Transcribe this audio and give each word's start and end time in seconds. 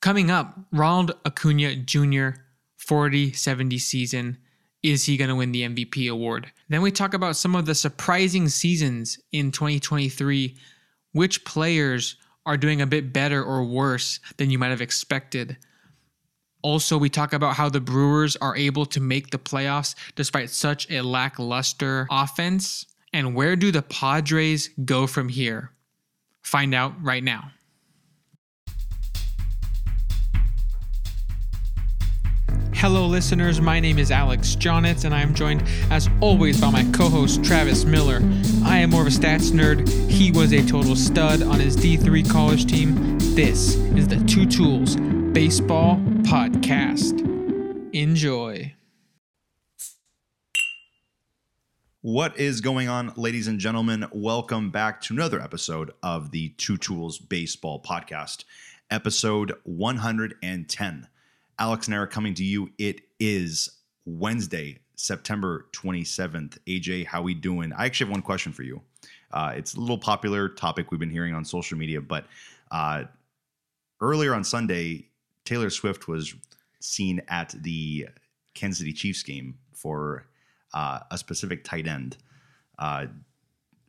Coming 0.00 0.30
up, 0.30 0.58
Ronald 0.72 1.12
Acuna 1.26 1.74
Jr. 1.76 2.40
40 2.76 3.32
70 3.32 3.78
season. 3.78 4.38
Is 4.82 5.04
he 5.04 5.16
going 5.16 5.28
to 5.28 5.34
win 5.34 5.50
the 5.50 5.62
MVP 5.62 6.08
award? 6.10 6.52
Then 6.68 6.82
we 6.82 6.92
talk 6.92 7.14
about 7.14 7.36
some 7.36 7.56
of 7.56 7.66
the 7.66 7.74
surprising 7.74 8.48
seasons 8.48 9.18
in 9.32 9.50
2023. 9.50 10.56
Which 11.12 11.44
players 11.44 12.16
are 12.46 12.56
doing 12.56 12.80
a 12.80 12.86
bit 12.86 13.12
better 13.12 13.42
or 13.42 13.64
worse 13.64 14.20
than 14.36 14.50
you 14.50 14.58
might 14.58 14.68
have 14.68 14.80
expected? 14.80 15.56
Also, 16.62 16.96
we 16.96 17.08
talk 17.08 17.32
about 17.32 17.56
how 17.56 17.68
the 17.68 17.80
Brewers 17.80 18.36
are 18.36 18.56
able 18.56 18.86
to 18.86 19.00
make 19.00 19.30
the 19.30 19.38
playoffs 19.38 19.94
despite 20.14 20.50
such 20.50 20.90
a 20.90 21.02
lackluster 21.02 22.06
offense. 22.10 22.86
And 23.12 23.34
where 23.34 23.56
do 23.56 23.72
the 23.72 23.82
Padres 23.82 24.68
go 24.84 25.06
from 25.06 25.28
here? 25.28 25.72
Find 26.42 26.74
out 26.74 26.94
right 27.02 27.24
now. 27.24 27.50
Hello, 32.78 33.08
listeners. 33.08 33.60
My 33.60 33.80
name 33.80 33.98
is 33.98 34.12
Alex 34.12 34.54
Jonitz, 34.54 35.04
and 35.04 35.12
I 35.12 35.20
am 35.20 35.34
joined, 35.34 35.64
as 35.90 36.08
always, 36.20 36.60
by 36.60 36.70
my 36.70 36.84
co 36.92 37.08
host, 37.08 37.42
Travis 37.42 37.84
Miller. 37.84 38.20
I 38.64 38.78
am 38.78 38.90
more 38.90 39.00
of 39.00 39.08
a 39.08 39.10
stats 39.10 39.50
nerd. 39.50 39.88
He 40.08 40.30
was 40.30 40.52
a 40.52 40.64
total 40.64 40.94
stud 40.94 41.42
on 41.42 41.58
his 41.58 41.76
D3 41.76 42.30
college 42.30 42.66
team. 42.66 43.18
This 43.34 43.74
is 43.74 44.06
the 44.06 44.22
Two 44.26 44.46
Tools 44.46 44.94
Baseball 44.94 45.96
Podcast. 46.22 47.18
Enjoy. 47.92 48.72
What 52.00 52.38
is 52.38 52.60
going 52.60 52.88
on, 52.88 53.12
ladies 53.16 53.48
and 53.48 53.58
gentlemen? 53.58 54.06
Welcome 54.12 54.70
back 54.70 55.00
to 55.00 55.14
another 55.14 55.40
episode 55.40 55.94
of 56.00 56.30
the 56.30 56.50
Two 56.50 56.76
Tools 56.76 57.18
Baseball 57.18 57.82
Podcast, 57.82 58.44
episode 58.88 59.54
110. 59.64 61.08
Alex 61.58 61.86
and 61.86 61.94
Eric 61.94 62.10
coming 62.10 62.34
to 62.34 62.44
you. 62.44 62.70
It 62.78 63.00
is 63.18 63.68
Wednesday, 64.04 64.78
September 64.94 65.66
27th. 65.72 66.58
AJ, 66.66 67.06
how 67.06 67.22
we 67.22 67.34
doing? 67.34 67.72
I 67.72 67.84
actually 67.84 68.06
have 68.06 68.12
one 68.12 68.22
question 68.22 68.52
for 68.52 68.62
you. 68.62 68.80
Uh, 69.32 69.52
it's 69.56 69.74
a 69.74 69.80
little 69.80 69.98
popular 69.98 70.48
topic 70.48 70.90
we've 70.90 71.00
been 71.00 71.10
hearing 71.10 71.34
on 71.34 71.44
social 71.44 71.76
media, 71.76 72.00
but 72.00 72.26
uh, 72.70 73.04
earlier 74.00 74.34
on 74.34 74.44
Sunday, 74.44 75.06
Taylor 75.44 75.70
Swift 75.70 76.08
was 76.08 76.34
seen 76.80 77.20
at 77.28 77.54
the 77.62 78.08
Kansas 78.54 78.78
City 78.78 78.92
Chiefs 78.92 79.22
game 79.22 79.58
for 79.72 80.26
uh, 80.74 81.00
a 81.10 81.18
specific 81.18 81.64
tight 81.64 81.86
end. 81.86 82.16
Uh, 82.78 83.06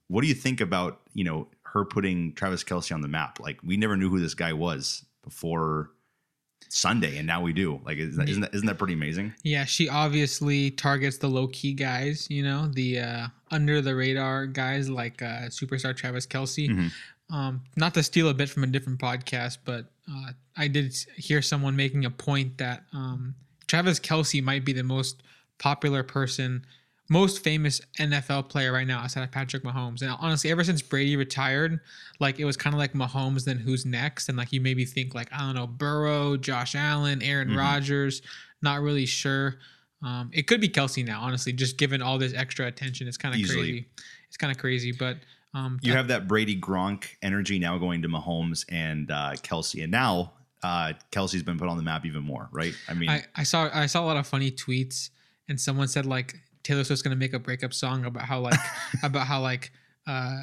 what 0.08 0.22
do 0.22 0.28
you 0.28 0.34
think 0.34 0.60
about 0.60 1.02
you 1.14 1.24
know 1.24 1.48
her 1.62 1.86
putting 1.86 2.34
Travis 2.34 2.64
Kelce 2.64 2.94
on 2.94 3.02
the 3.02 3.08
map? 3.08 3.40
Like 3.40 3.60
we 3.64 3.78
never 3.78 3.96
knew 3.96 4.10
who 4.10 4.20
this 4.20 4.34
guy 4.34 4.54
was 4.54 5.06
before 5.24 5.92
Sunday, 6.70 7.18
and 7.18 7.26
now 7.26 7.42
we 7.42 7.52
do. 7.52 7.82
Like, 7.84 7.98
that, 7.98 8.30
isn't 8.30 8.42
that 8.42 8.54
isn't 8.54 8.68
that 8.68 8.78
pretty 8.78 8.94
amazing? 8.94 9.34
Yeah, 9.44 9.66
she 9.66 9.90
obviously 9.90 10.72
targets 10.72 11.18
the 11.18 11.28
low 11.28 11.48
key 11.48 11.74
guys, 11.74 12.28
you 12.30 12.44
know, 12.44 12.68
the 12.68 13.00
uh, 13.00 13.28
under 13.52 13.82
the 13.82 13.96
radar 13.96 14.46
guys 14.46 14.90
like 14.90 15.22
uh, 15.22 15.50
superstar 15.50 15.96
Travis 15.96 16.26
Kelce. 16.26 16.70
Mm-hmm. 16.70 17.36
Um, 17.36 17.62
not 17.76 17.94
to 17.96 18.04
steal 18.04 18.30
a 18.30 18.34
bit 18.34 18.50
from 18.50 18.64
a 18.64 18.68
different 18.68 19.00
podcast, 19.00 19.60
but 19.66 19.86
uh, 20.12 20.32
I 20.56 20.68
did 20.68 20.96
hear 21.16 21.42
someone 21.42 21.76
making 21.76 22.06
a 22.06 22.10
point 22.10 22.58
that 22.60 22.84
um, 22.94 23.36
Travis 23.68 24.00
Kelce 24.00 24.42
might 24.42 24.66
be 24.66 24.74
the 24.74 24.84
most 24.84 25.22
popular 25.58 26.04
person 26.04 26.66
most 27.10 27.44
famous 27.44 27.82
NFL 28.00 28.50
player 28.50 28.72
right 28.72 28.86
now 28.86 29.00
outside 29.00 29.24
of 29.24 29.32
Patrick 29.32 29.64
Mahomes. 29.64 30.02
And 30.02 30.16
honestly, 30.20 30.52
ever 30.52 30.64
since 30.64 30.82
Brady 30.82 31.16
retired, 31.16 31.80
like 32.20 32.40
it 32.40 32.46
was 32.46 32.56
kind 32.56 32.74
of 32.74 32.78
like 32.78 32.94
Mahomes, 32.94 33.46
then 33.46 33.58
who's 33.58 33.86
next? 33.86 34.30
And 34.30 34.38
like 34.38 34.54
you 34.54 34.62
maybe 34.62 34.86
think 34.86 35.16
like, 35.16 35.28
I 35.34 35.40
don't 35.40 35.56
know, 35.56 35.68
Burrow, 35.68 36.38
Josh 36.38 36.76
Allen, 36.76 37.22
Aaron 37.24 37.50
mm-hmm. 37.50 37.58
Rodgers, 37.58 38.22
not 38.62 38.82
really 38.82 39.08
sure. 39.08 39.58
Um, 40.04 40.30
it 40.34 40.44
could 40.44 40.62
be 40.62 40.70
Kelce 40.70 41.06
now, 41.06 41.20
honestly, 41.22 41.52
just 41.52 41.78
given 41.78 42.02
all 42.02 42.18
this 42.18 42.34
extra 42.34 42.68
attention. 42.68 43.08
It's 43.08 43.18
kind 43.18 43.36
of 43.36 43.50
crazy. 43.50 43.88
It's 44.28 44.38
kind 44.38 44.52
of 44.52 44.58
crazy, 44.58 44.92
but 44.92 45.18
um, 45.54 45.80
you 45.82 45.94
have 45.94 46.08
that 46.10 46.28
Brady 46.28 46.60
Gronk 46.60 47.06
energy 47.22 47.58
now 47.58 47.78
going 47.78 48.04
to 48.04 48.08
Mahomes 48.08 48.66
and 48.70 49.10
uh, 49.10 49.32
Kelce, 49.38 49.82
and 49.82 49.92
now 49.92 50.34
uh, 50.62 50.94
Kelce's 51.12 51.44
been 51.44 51.58
put 51.58 51.68
on 51.68 51.78
the 51.78 51.84
map 51.84 52.06
even 52.06 52.24
more, 52.24 52.48
right? 52.52 52.74
I 52.88 52.94
mean, 52.94 53.10
I, 53.10 53.26
I 53.36 53.44
saw 53.44 53.70
I 53.74 53.88
saw 53.88 54.04
a 54.04 54.06
lot 54.06 54.18
of 54.18 54.28
funny 54.28 54.52
tweets, 54.52 55.10
and 55.48 55.60
someone 55.60 55.88
said 55.88 56.06
like 56.06 56.36
Taylor 56.64 56.84
Swift's 56.84 57.02
gonna 57.02 57.16
make 57.16 57.34
a 57.34 57.40
breakup 57.40 57.74
song 57.74 58.06
about 58.06 58.24
how 58.24 58.40
like 58.40 58.60
about 59.04 59.28
how 59.28 59.42
like 59.42 59.72
uh 60.08 60.38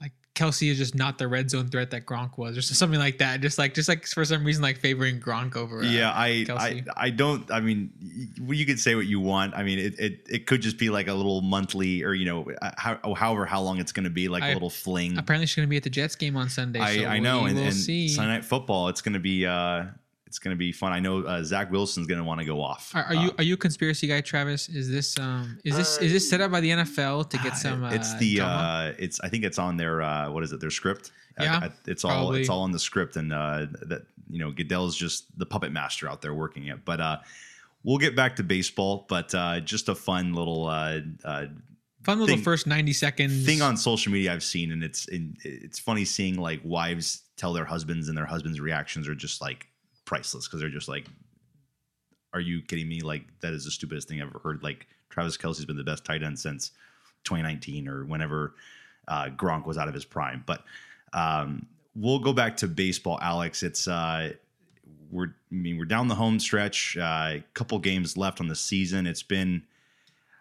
like 0.00 0.12
Kelce 0.34 0.70
is 0.70 0.78
just 0.78 0.94
not 0.94 1.18
the 1.18 1.28
red 1.28 1.50
zone 1.50 1.68
threat 1.68 1.90
that 1.92 2.06
Gronk 2.06 2.38
was, 2.38 2.56
or 2.56 2.62
something 2.62 2.98
like 2.98 3.18
that. 3.18 3.40
Just 3.40 3.58
like 3.58 3.74
just 3.74 3.88
like 3.88 4.06
for 4.06 4.24
some 4.24 4.44
reason 4.44 4.62
like 4.62 4.78
favoring 4.78 5.20
Gronk 5.20 5.56
over. 5.56 5.80
Uh, 5.80 5.84
yeah, 5.84 6.10
I, 6.10 6.44
I 6.50 6.84
I 6.96 7.10
don't. 7.10 7.50
I 7.50 7.60
mean, 7.60 7.90
you 8.00 8.66
could 8.66 8.80
say 8.80 8.94
what 8.94 9.06
you 9.06 9.20
want. 9.20 9.54
I 9.54 9.62
mean, 9.62 9.78
it, 9.78 9.98
it 10.00 10.26
it 10.28 10.46
could 10.46 10.60
just 10.60 10.78
be 10.78 10.90
like 10.90 11.06
a 11.06 11.14
little 11.14 11.42
monthly, 11.42 12.02
or 12.02 12.14
you 12.14 12.24
know, 12.24 12.50
uh, 12.62 12.70
how, 12.76 13.14
however 13.14 13.46
how 13.46 13.60
long 13.60 13.78
it's 13.78 13.92
going 13.92 14.04
to 14.04 14.10
be, 14.10 14.28
like 14.28 14.42
I, 14.42 14.50
a 14.50 14.54
little 14.54 14.70
fling. 14.70 15.18
Apparently, 15.18 15.46
she's 15.46 15.56
going 15.56 15.68
to 15.68 15.70
be 15.70 15.76
at 15.76 15.84
the 15.84 15.90
Jets 15.90 16.16
game 16.16 16.36
on 16.36 16.48
Sunday. 16.48 16.80
I, 16.80 16.96
so 16.96 17.04
I 17.04 17.18
know, 17.18 17.44
and, 17.44 17.58
and 17.58 17.74
see. 17.74 18.08
Sunday 18.08 18.32
night 18.32 18.44
football, 18.44 18.88
it's 18.88 19.02
going 19.02 19.14
to 19.14 19.20
be. 19.20 19.46
uh 19.46 19.84
it's 20.32 20.38
going 20.38 20.54
to 20.54 20.58
be 20.58 20.72
fun. 20.72 20.94
I 20.94 20.98
know 20.98 21.18
uh, 21.24 21.44
Zach 21.44 21.70
Wilson's 21.70 22.06
going 22.06 22.16
to 22.16 22.24
want 22.24 22.40
to 22.40 22.46
go 22.46 22.62
off. 22.62 22.90
Are, 22.94 23.02
are 23.02 23.14
uh, 23.14 23.22
you 23.22 23.34
are 23.36 23.44
you 23.44 23.52
a 23.52 23.56
conspiracy 23.58 24.06
guy, 24.06 24.22
Travis? 24.22 24.66
Is 24.70 24.90
this 24.90 25.18
um 25.18 25.58
is 25.62 25.76
this 25.76 25.98
uh, 25.98 26.04
is 26.04 26.10
this 26.10 26.30
set 26.30 26.40
up 26.40 26.50
by 26.50 26.62
the 26.62 26.70
NFL 26.70 27.28
to 27.28 27.36
get 27.36 27.58
some? 27.58 27.84
it's 27.84 28.16
the 28.16 28.40
uh, 28.40 28.94
it's 28.98 29.20
I 29.20 29.28
think 29.28 29.44
it's 29.44 29.58
on 29.58 29.76
their 29.76 30.00
uh, 30.00 30.30
what 30.30 30.42
is 30.42 30.52
it 30.52 30.60
their 30.60 30.70
script. 30.70 31.10
Yeah, 31.38 31.58
I, 31.58 31.66
I, 31.66 31.70
it's 31.86 32.02
all 32.02 32.12
probably. 32.12 32.40
it's 32.40 32.48
all 32.48 32.62
on 32.62 32.72
the 32.72 32.78
script, 32.78 33.16
and 33.16 33.30
uh, 33.30 33.66
that 33.82 34.06
you 34.30 34.38
know 34.38 34.50
Goodell's 34.50 34.96
just 34.96 35.26
the 35.38 35.44
puppet 35.44 35.70
master 35.70 36.08
out 36.08 36.22
there 36.22 36.32
working 36.32 36.68
it. 36.68 36.82
But 36.82 37.02
uh, 37.02 37.18
we'll 37.82 37.98
get 37.98 38.16
back 38.16 38.36
to 38.36 38.42
baseball. 38.42 39.04
But 39.10 39.34
uh, 39.34 39.60
just 39.60 39.90
a 39.90 39.94
fun 39.94 40.32
little. 40.32 40.66
Uh, 40.66 41.00
uh, 41.24 41.46
Fun 42.04 42.18
little 42.18 42.34
thing, 42.34 42.42
first 42.42 42.66
ninety 42.66 42.92
seconds 42.92 43.46
thing 43.46 43.62
on 43.62 43.76
social 43.76 44.10
media 44.10 44.32
I've 44.32 44.42
seen, 44.42 44.72
and 44.72 44.82
it's 44.82 45.06
in, 45.06 45.36
it's 45.44 45.78
funny 45.78 46.04
seeing 46.04 46.34
like 46.36 46.60
wives 46.64 47.22
tell 47.36 47.52
their 47.52 47.64
husbands, 47.64 48.08
and 48.08 48.18
their 48.18 48.26
husbands' 48.26 48.58
reactions 48.58 49.06
are 49.06 49.14
just 49.14 49.40
like 49.40 49.68
priceless 50.12 50.46
because 50.46 50.60
they're 50.60 50.68
just 50.68 50.88
like, 50.88 51.06
are 52.34 52.40
you 52.40 52.60
kidding 52.60 52.86
me? 52.86 53.00
Like 53.00 53.22
that 53.40 53.54
is 53.54 53.64
the 53.64 53.70
stupidest 53.70 54.08
thing 54.08 54.20
I've 54.20 54.28
ever 54.28 54.40
heard. 54.40 54.62
Like 54.62 54.86
Travis 55.08 55.38
Kelce's 55.38 55.64
been 55.64 55.76
the 55.76 55.82
best 55.82 56.04
tight 56.04 56.22
end 56.22 56.38
since 56.38 56.72
2019 57.24 57.88
or 57.88 58.04
whenever 58.04 58.52
uh, 59.08 59.28
Gronk 59.28 59.64
was 59.64 59.78
out 59.78 59.88
of 59.88 59.94
his 59.94 60.04
prime. 60.04 60.44
But 60.44 60.64
um, 61.14 61.66
we'll 61.96 62.18
go 62.18 62.34
back 62.34 62.58
to 62.58 62.68
baseball, 62.68 63.18
Alex. 63.22 63.62
It's 63.62 63.88
uh, 63.88 64.34
we're 65.10 65.28
I 65.28 65.54
mean 65.54 65.78
we're 65.78 65.86
down 65.86 66.08
the 66.08 66.14
home 66.14 66.38
stretch. 66.38 66.94
A 66.96 67.02
uh, 67.02 67.38
couple 67.54 67.78
games 67.78 68.14
left 68.18 68.38
on 68.38 68.48
the 68.48 68.54
season. 68.54 69.06
It's 69.06 69.22
been 69.22 69.62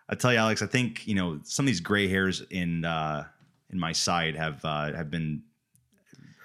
I 0.09 0.15
tell 0.15 0.33
you, 0.33 0.39
Alex. 0.39 0.61
I 0.61 0.67
think 0.67 1.07
you 1.07 1.15
know 1.15 1.39
some 1.43 1.63
of 1.63 1.67
these 1.67 1.79
gray 1.79 2.09
hairs 2.09 2.43
in 2.49 2.83
uh, 2.83 3.23
in 3.71 3.79
my 3.79 3.93
side 3.93 4.35
have 4.35 4.65
uh, 4.65 4.91
have 4.91 5.09
been 5.09 5.43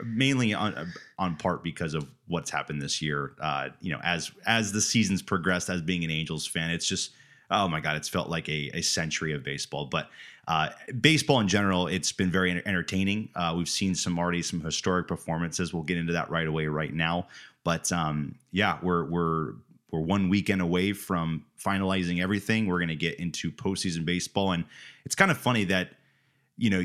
mainly 0.05 0.55
on 0.55 0.93
on 1.19 1.37
part 1.37 1.63
because 1.63 1.95
of 1.95 2.07
what's 2.29 2.51
happened 2.51 2.83
this 2.83 3.01
year. 3.01 3.33
Uh, 3.41 3.69
you 3.81 3.93
know, 3.93 4.01
as 4.03 4.31
as 4.47 4.73
the 4.73 4.81
seasons 4.81 5.23
progressed, 5.23 5.69
as 5.69 5.81
being 5.81 6.05
an 6.05 6.11
Angels 6.11 6.47
fan, 6.47 6.71
it's 6.71 6.87
just 6.87 7.13
oh 7.51 7.69
my 7.69 7.81
god, 7.81 7.97
it's 7.97 8.09
felt 8.09 8.29
like 8.29 8.49
a, 8.49 8.71
a 8.75 8.83
century 8.83 9.33
of 9.33 9.43
baseball. 9.45 9.87
But 9.87 10.11
uh, 10.49 10.71
baseball 11.01 11.41
in 11.41 11.49
general, 11.49 11.87
it's 11.87 12.13
been 12.13 12.31
very 12.31 12.51
entertaining. 12.51 13.31
Uh, 13.35 13.55
we've 13.57 13.69
seen 13.69 13.95
some 13.95 14.19
already 14.19 14.43
some 14.43 14.61
historic 14.61 15.09
performances. 15.09 15.73
We'll 15.73 15.83
get 15.83 15.97
into 15.97 16.13
that 16.13 16.31
right 16.31 16.47
away 16.47 16.67
right 16.67 16.93
now. 16.93 17.29
But 17.65 17.91
um, 17.93 18.37
yeah, 18.53 18.79
we're 18.83 19.05
we're 19.05 19.55
we're 19.91 20.01
one 20.01 20.29
weekend 20.29 20.61
away 20.61 20.93
from 20.93 21.45
finalizing 21.65 22.23
everything. 22.23 22.67
We're 22.67 22.79
going 22.79 22.89
to 22.89 22.97
get 22.97 23.19
into 23.19 23.51
postseason 23.51 24.05
baseball, 24.05 24.53
and 24.53 24.65
it's 25.05 25.15
kind 25.15 25.31
of 25.31 25.39
funny 25.39 25.65
that 25.65 25.91
you 26.57 26.71
know 26.71 26.85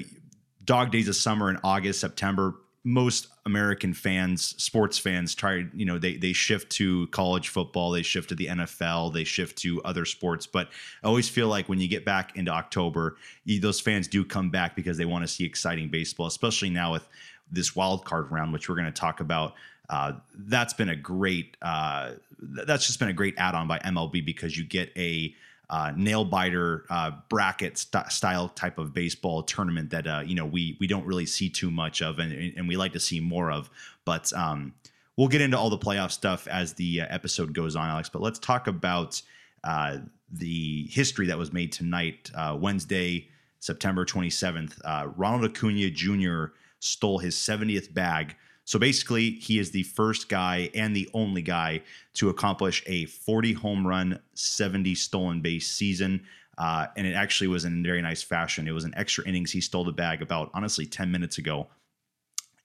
dog 0.64 0.92
days 0.92 1.08
of 1.08 1.16
summer 1.16 1.50
in 1.50 1.60
August, 1.64 2.00
September 2.00 2.56
most 2.84 3.28
American 3.46 3.94
fans, 3.94 4.56
sports 4.62 4.98
fans, 4.98 5.36
try 5.36 5.66
you 5.74 5.86
know 5.86 6.00
they 6.00 6.18
they 6.18 6.34
shift 6.34 6.72
to 6.74 7.08
college 7.08 7.50
football, 7.50 7.92
they 7.92 8.02
shift 8.02 8.30
to 8.30 8.36
the 8.36 8.48
NFL, 8.48 9.14
they 9.14 9.24
shift 9.24 9.58
to 9.60 9.82
other 9.84 10.06
sports. 10.06 10.48
But 10.48 10.70
I 11.04 11.08
always 11.08 11.30
feel 11.30 11.48
like 11.48 11.70
when 11.70 11.80
you 11.80 11.88
get 11.88 12.06
back 12.06 12.36
into 12.36 12.52
October, 12.52 13.18
those 13.46 13.80
fans 13.80 14.08
do 14.08 14.26
come 14.26 14.50
back 14.50 14.76
because 14.76 14.98
they 14.98 15.06
want 15.06 15.24
to 15.24 15.28
see 15.28 15.44
exciting 15.46 15.90
baseball, 15.90 16.28
especially 16.28 16.70
now 16.70 16.92
with 16.92 17.08
this 17.52 17.76
wild 17.76 18.06
card 18.06 18.32
round, 18.32 18.54
which 18.54 18.68
we're 18.68 18.76
going 18.76 18.86
to 18.86 18.92
talk 18.92 19.20
about. 19.20 19.54
Uh, 19.90 20.14
that's 20.34 20.74
been 20.74 20.90
a 20.90 20.96
great. 20.96 21.58
Uh, 21.62 22.14
that's 22.40 22.88
just 22.88 22.98
been 22.98 23.10
a 23.10 23.14
great 23.14 23.36
add-on 23.38 23.68
by 23.68 23.78
MLB 23.80 24.26
because 24.26 24.58
you 24.58 24.64
get 24.64 24.92
a 24.98 25.36
uh, 25.72 25.94
nail 25.96 26.26
biter 26.26 26.86
uh, 26.90 27.12
bracket 27.30 27.78
st- 27.78 28.12
style 28.12 28.50
type 28.50 28.78
of 28.78 28.94
baseball 28.94 29.42
tournament 29.42 29.90
that 29.90 30.06
uh, 30.06 30.22
you 30.26 30.36
know 30.36 30.46
we 30.46 30.76
we 30.82 30.86
don't 30.86 31.06
really 31.06 31.26
see 31.26 31.50
too 31.50 31.72
much 31.72 32.02
of, 32.02 32.20
and, 32.20 32.34
and 32.58 32.68
we 32.68 32.76
like 32.76 32.92
to 32.92 33.00
see 33.00 33.22
more 33.22 33.50
of. 33.50 33.70
But 34.04 34.32
um, 34.34 34.74
we'll 35.16 35.30
get 35.30 35.40
into 35.40 35.58
all 35.58 35.70
the 35.70 35.78
playoff 35.78 36.12
stuff 36.12 36.46
as 36.48 36.74
the 36.74 37.02
uh, 37.02 37.08
episode 37.10 37.54
goes 37.54 37.78
on, 37.78 37.88
Alex. 37.88 38.10
But 38.10 38.22
let's 38.22 38.38
talk 38.38 38.68
about 38.68 39.22
uh, 39.64 40.00
the 40.30 40.88
history 40.92 41.28
that 41.28 41.38
was 41.38 41.54
made 41.54 41.72
tonight, 41.72 42.30
uh, 42.36 42.58
Wednesday, 42.60 43.30
September 43.60 44.06
27th. 44.06 44.78
Ronald 45.16 45.46
Acuna 45.46 45.90
Jr. 45.90 46.54
stole 46.80 47.20
his 47.20 47.36
70th 47.36 47.94
bag 47.94 48.36
So 48.72 48.80
basically, 48.80 49.32
he 49.32 49.60
is 49.60 49.72
the 49.72 49.84
first 49.84 50.30
guy 50.30 50.70
and 50.74 50.96
the 50.96 51.10
only 51.14 51.42
guy 51.42 51.82
to 52.14 52.30
accomplish 52.30 52.82
a 52.86 53.04
40 53.04 53.52
home 53.52 53.86
run, 53.86 54.18
70 54.34 54.96
stolen 54.96 55.42
base 55.42 55.70
season. 55.70 56.24
Uh, 56.58 56.88
and 56.96 57.06
it 57.06 57.12
actually 57.12 57.50
was 57.50 57.66
in 57.66 57.84
very 57.84 58.02
nice 58.02 58.24
fashion. 58.24 58.70
It 58.70 58.72
was 58.72 58.86
an 58.86 58.94
extra 58.96 59.28
innings. 59.28 59.52
He 59.52 59.60
stole 59.60 59.84
the 59.84 59.92
bag 59.92 60.22
about, 60.22 60.52
honestly, 60.54 60.86
10 60.86 61.12
minutes 61.12 61.38
ago 61.38 61.68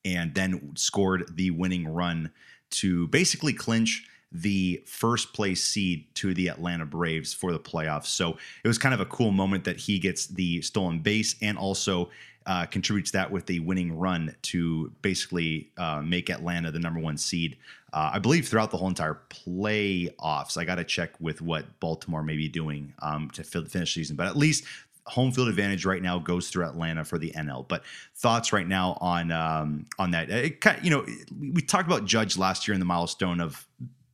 and 0.05 0.33
then 0.33 0.71
scored 0.77 1.29
the 1.35 1.51
winning 1.51 1.89
run 1.89 2.31
to 2.71 3.09
basically 3.09 3.53
clinch 3.53 4.07
the 4.31 4.85
first 4.87 5.33
place 5.33 5.65
seed 5.65 6.07
to 6.15 6.35
the 6.35 6.47
Atlanta 6.47 6.87
Braves 6.87 7.35
for 7.35 7.51
the 7.51 7.59
playoffs. 7.59 8.07
So 8.07 8.39
it 8.63 8.69
was 8.69 8.79
kind 8.79 8.95
of 8.95 9.01
a 9.01 9.07
cool 9.07 9.33
moment 9.33 9.65
that 9.65 9.79
he 9.79 9.99
gets 9.99 10.29
the 10.29 10.63
stolen 10.63 11.01
base 11.01 11.35
and 11.43 11.59
also 11.59 12.11
uh, 12.47 12.67
contributes 12.67 13.11
that 13.11 13.31
with 13.31 13.47
the 13.47 13.61
winning 13.61 13.97
run 13.97 14.35
to 14.43 14.93
basically 15.03 15.71
uh, 15.77 16.01
make 16.03 16.31
Atlanta 16.31 16.71
the 16.71 16.79
number 16.79 17.01
one 17.01 17.17
seed. 17.17 17.57
Uh, 17.93 18.11
I 18.15 18.19
believe 18.19 18.47
throughout 18.47 18.71
the 18.71 18.77
whole 18.77 18.89
entire 18.89 19.21
playoffs. 19.31 20.57
I 20.57 20.65
got 20.65 20.77
to 20.77 20.85
check 20.85 21.11
with 21.21 21.41
what 21.41 21.65
Baltimore 21.81 22.23
may 22.23 22.37
be 22.37 22.49
doing 22.49 22.93
um, 23.01 23.31
to 23.31 23.43
finish 23.43 23.71
the 23.71 23.87
season, 23.87 24.17
but 24.17 24.27
at 24.27 24.37
least 24.37 24.65
home 25.07 25.31
field 25.31 25.49
advantage 25.49 25.85
right 25.85 26.03
now 26.03 26.19
goes 26.19 26.49
through 26.49 26.65
Atlanta 26.65 27.05
for 27.05 27.19
the 27.19 27.31
NL. 27.31 27.67
But 27.67 27.85
thoughts 28.17 28.53
right 28.53 28.67
now 28.67 28.99
on 29.01 29.31
um, 29.31 29.87
on 29.99 30.11
that? 30.13 30.31
It, 30.31 30.65
you 30.83 30.91
know, 30.91 31.07
we 31.41 31.63
talked 31.63 31.87
about 31.87 32.05
Judge 32.05 32.37
last 32.37 32.67
year 32.69 32.75
in 32.75 32.81
the 32.81 32.87
milestone 32.87 33.41
of 33.41 33.67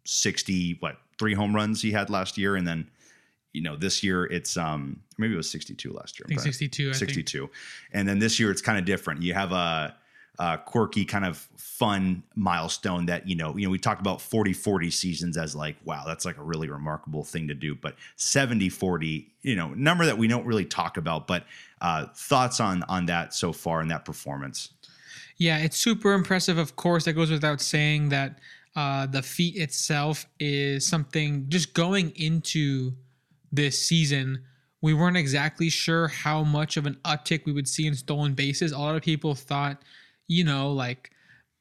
sixty 0.05 0.77
what 0.81 0.99
three 1.19 1.35
home 1.35 1.55
runs 1.55 1.83
he 1.83 1.93
had 1.93 2.11
last 2.11 2.39
year, 2.39 2.57
and 2.57 2.67
then 2.67 2.89
you 3.53 3.63
know 3.63 3.77
this 3.77 4.03
year 4.03 4.25
it's 4.27 4.57
um 4.57 5.01
maybe 5.19 5.35
it 5.35 5.37
was 5.37 5.51
sixty 5.51 5.75
two 5.75 5.93
last 5.93 6.19
year. 6.19 6.25
I 6.27 6.29
think 6.29 6.41
sixty 6.41 6.69
two. 6.69 6.93
Sixty 6.95 7.23
two, 7.23 7.51
and 7.93 8.09
then 8.09 8.19
this 8.19 8.39
year 8.41 8.51
it's 8.51 8.63
kind 8.63 8.79
of 8.79 8.85
different. 8.85 9.23
You 9.23 9.35
have 9.35 9.53
a 9.53 9.97
uh, 10.39 10.57
quirky 10.57 11.05
kind 11.05 11.25
of 11.25 11.37
fun 11.57 12.23
milestone 12.35 13.07
that 13.07 13.29
you 13.29 13.37
know 13.37 13.57
you 13.57 13.67
know 13.67 13.71
we 13.71 13.79
talked 13.79 14.01
about 14.01 14.21
40 14.21 14.53
40 14.53 14.91
seasons 14.91 15.37
as 15.37 15.55
like 15.55 15.77
wow 15.85 16.05
that's 16.07 16.25
like 16.25 16.39
a 16.39 16.43
really 16.43 16.69
remarkable 16.71 17.23
thing 17.23 17.49
to 17.49 17.55
do 17.55 17.75
but 17.75 17.97
70 18.17 18.69
40 18.71 19.31
you 19.43 19.57
know 19.57 19.69
number 19.75 20.07
that 20.07 20.17
we 20.17 20.27
don't 20.29 20.47
really 20.47 20.65
talk 20.65 20.97
about 20.97 21.27
but 21.27 21.45
uh, 21.81 22.07
thoughts 22.15 22.61
on 22.61 22.83
on 22.85 23.07
that 23.07 23.35
so 23.35 23.53
far 23.53 23.83
in 23.83 23.89
that 23.89 24.05
performance 24.05 24.71
yeah 25.37 25.59
it's 25.59 25.77
super 25.77 26.13
impressive 26.13 26.57
of 26.57 26.77
course 26.77 27.05
that 27.05 27.13
goes 27.13 27.31
without 27.31 27.61
saying 27.61 28.09
that 28.09 28.39
uh, 28.75 29.05
the 29.07 29.23
feat 29.23 29.57
itself 29.57 30.27
is 30.41 30.87
something 30.87 31.45
just 31.49 31.75
going 31.75 32.11
into 32.17 32.93
this 33.53 33.79
season 33.79 34.43
we 34.81 34.95
weren't 34.95 35.17
exactly 35.17 35.69
sure 35.69 36.09
how 36.09 36.43
much 36.43 36.77
of 36.77 36.87
an 36.87 36.99
uptick 37.05 37.45
we 37.45 37.53
would 37.53 37.69
see 37.69 37.87
in 37.87 37.95
stolen 37.95 38.35
bases 38.35 38.73
a 38.73 38.79
lot 38.79 38.97
of 38.97 39.03
people 39.03 39.35
thought 39.35 39.83
you 40.33 40.45
know, 40.45 40.73
like 40.73 41.11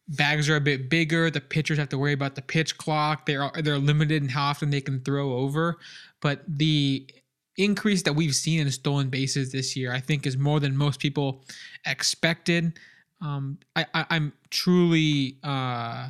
bags 0.07 0.49
are 0.49 0.55
a 0.55 0.61
bit 0.61 0.89
bigger. 0.89 1.29
The 1.29 1.41
pitchers 1.41 1.77
have 1.77 1.89
to 1.89 1.97
worry 1.97 2.13
about 2.13 2.35
the 2.35 2.41
pitch 2.41 2.77
clock. 2.77 3.25
They're 3.25 3.51
they're 3.61 3.77
limited 3.77 4.23
in 4.23 4.29
how 4.29 4.49
often 4.49 4.69
they 4.69 4.81
can 4.81 5.01
throw 5.01 5.33
over. 5.37 5.77
But 6.21 6.43
the 6.47 7.07
increase 7.57 8.03
that 8.03 8.13
we've 8.13 8.35
seen 8.35 8.61
in 8.61 8.71
stolen 8.71 9.09
bases 9.09 9.51
this 9.51 9.75
year, 9.75 9.93
I 9.93 9.99
think, 9.99 10.25
is 10.25 10.37
more 10.37 10.59
than 10.59 10.75
most 10.75 10.99
people 10.99 11.43
expected. 11.85 12.79
Um, 13.21 13.59
I, 13.75 13.85
am 13.93 14.33
truly 14.49 15.37
uh, 15.43 16.09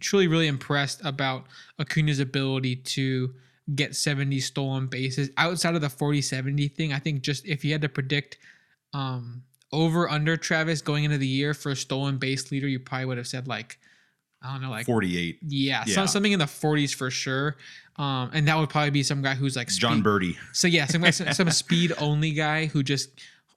truly 0.00 0.26
really 0.26 0.46
impressed 0.46 1.00
about 1.04 1.46
Acuna's 1.78 2.20
ability 2.20 2.76
to 2.76 3.34
get 3.74 3.94
70 3.94 4.40
stolen 4.40 4.86
bases 4.86 5.30
outside 5.36 5.74
of 5.74 5.80
the 5.80 5.88
40 5.88 6.22
70 6.22 6.68
thing. 6.68 6.92
I 6.92 6.98
think 6.98 7.22
just 7.22 7.46
if 7.46 7.64
you 7.64 7.72
had 7.72 7.82
to 7.82 7.88
predict 7.88 8.38
um, 8.94 9.42
over 9.72 10.08
under 10.08 10.36
Travis 10.36 10.80
going 10.80 11.04
into 11.04 11.18
the 11.18 11.26
year 11.26 11.54
for 11.54 11.72
a 11.72 11.76
stolen 11.76 12.18
base 12.18 12.50
leader, 12.50 12.66
you 12.68 12.78
probably 12.78 13.06
would 13.06 13.18
have 13.18 13.26
said 13.26 13.48
like 13.48 13.78
I 14.40 14.52
don't 14.52 14.62
know, 14.62 14.70
like 14.70 14.86
48. 14.86 15.38
Yeah, 15.42 15.82
yeah. 15.86 16.06
something 16.06 16.30
in 16.30 16.38
the 16.38 16.44
40s 16.44 16.94
for 16.94 17.10
sure. 17.10 17.56
Um, 17.96 18.30
and 18.32 18.46
that 18.46 18.56
would 18.56 18.70
probably 18.70 18.90
be 18.90 19.02
some 19.02 19.20
guy 19.20 19.34
who's 19.34 19.56
like 19.56 19.70
speed. 19.70 19.80
Jon 19.80 20.02
Berti. 20.02 20.36
So 20.52 20.68
yeah, 20.68 20.86
some 20.86 21.04
some 21.10 21.50
speed 21.50 21.92
only 21.98 22.32
guy 22.32 22.66
who 22.66 22.82
just 22.82 23.10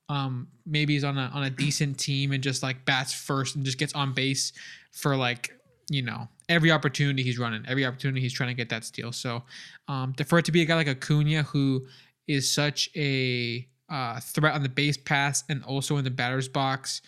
um 0.10 0.48
maybe 0.66 0.96
is 0.96 1.04
on 1.04 1.18
a 1.18 1.32
on 1.34 1.44
a 1.44 1.50
decent 1.50 2.00
team 2.00 2.32
and 2.32 2.42
just 2.42 2.64
like 2.64 2.84
bats 2.84 3.14
first 3.14 3.56
and 3.56 3.64
just 3.64 3.78
gets 3.78 3.94
on 3.94 4.14
base 4.14 4.52
for 4.92 5.16
like 5.16 5.56
you 5.90 6.02
know 6.02 6.28
every 6.52 6.70
opportunity 6.72 7.24
he's 7.24 7.40
running, 7.40 7.64
every 7.68 7.86
opportunity 7.86 8.20
he's 8.22 8.34
trying 8.34 8.50
to 8.50 8.54
get 8.54 8.70
that 8.70 8.84
steal. 8.84 9.12
So 9.12 9.44
um, 9.88 10.14
for 10.14 10.38
it 10.38 10.46
to 10.46 10.52
be 10.52 10.62
a 10.62 10.66
guy 10.66 10.76
like 10.76 10.88
Acuna 10.88 11.44
who 11.44 11.88
is 12.28 12.52
such 12.52 12.90
a 12.96 13.68
uh, 13.90 14.20
threat 14.20 14.54
on 14.54 14.62
the 14.62 14.70
base 14.70 14.98
pass 14.98 15.44
and 15.50 15.64
also 15.64 15.98
in 15.98 16.04
the 16.04 16.12
batter's 16.12 16.48
box. 16.48 17.02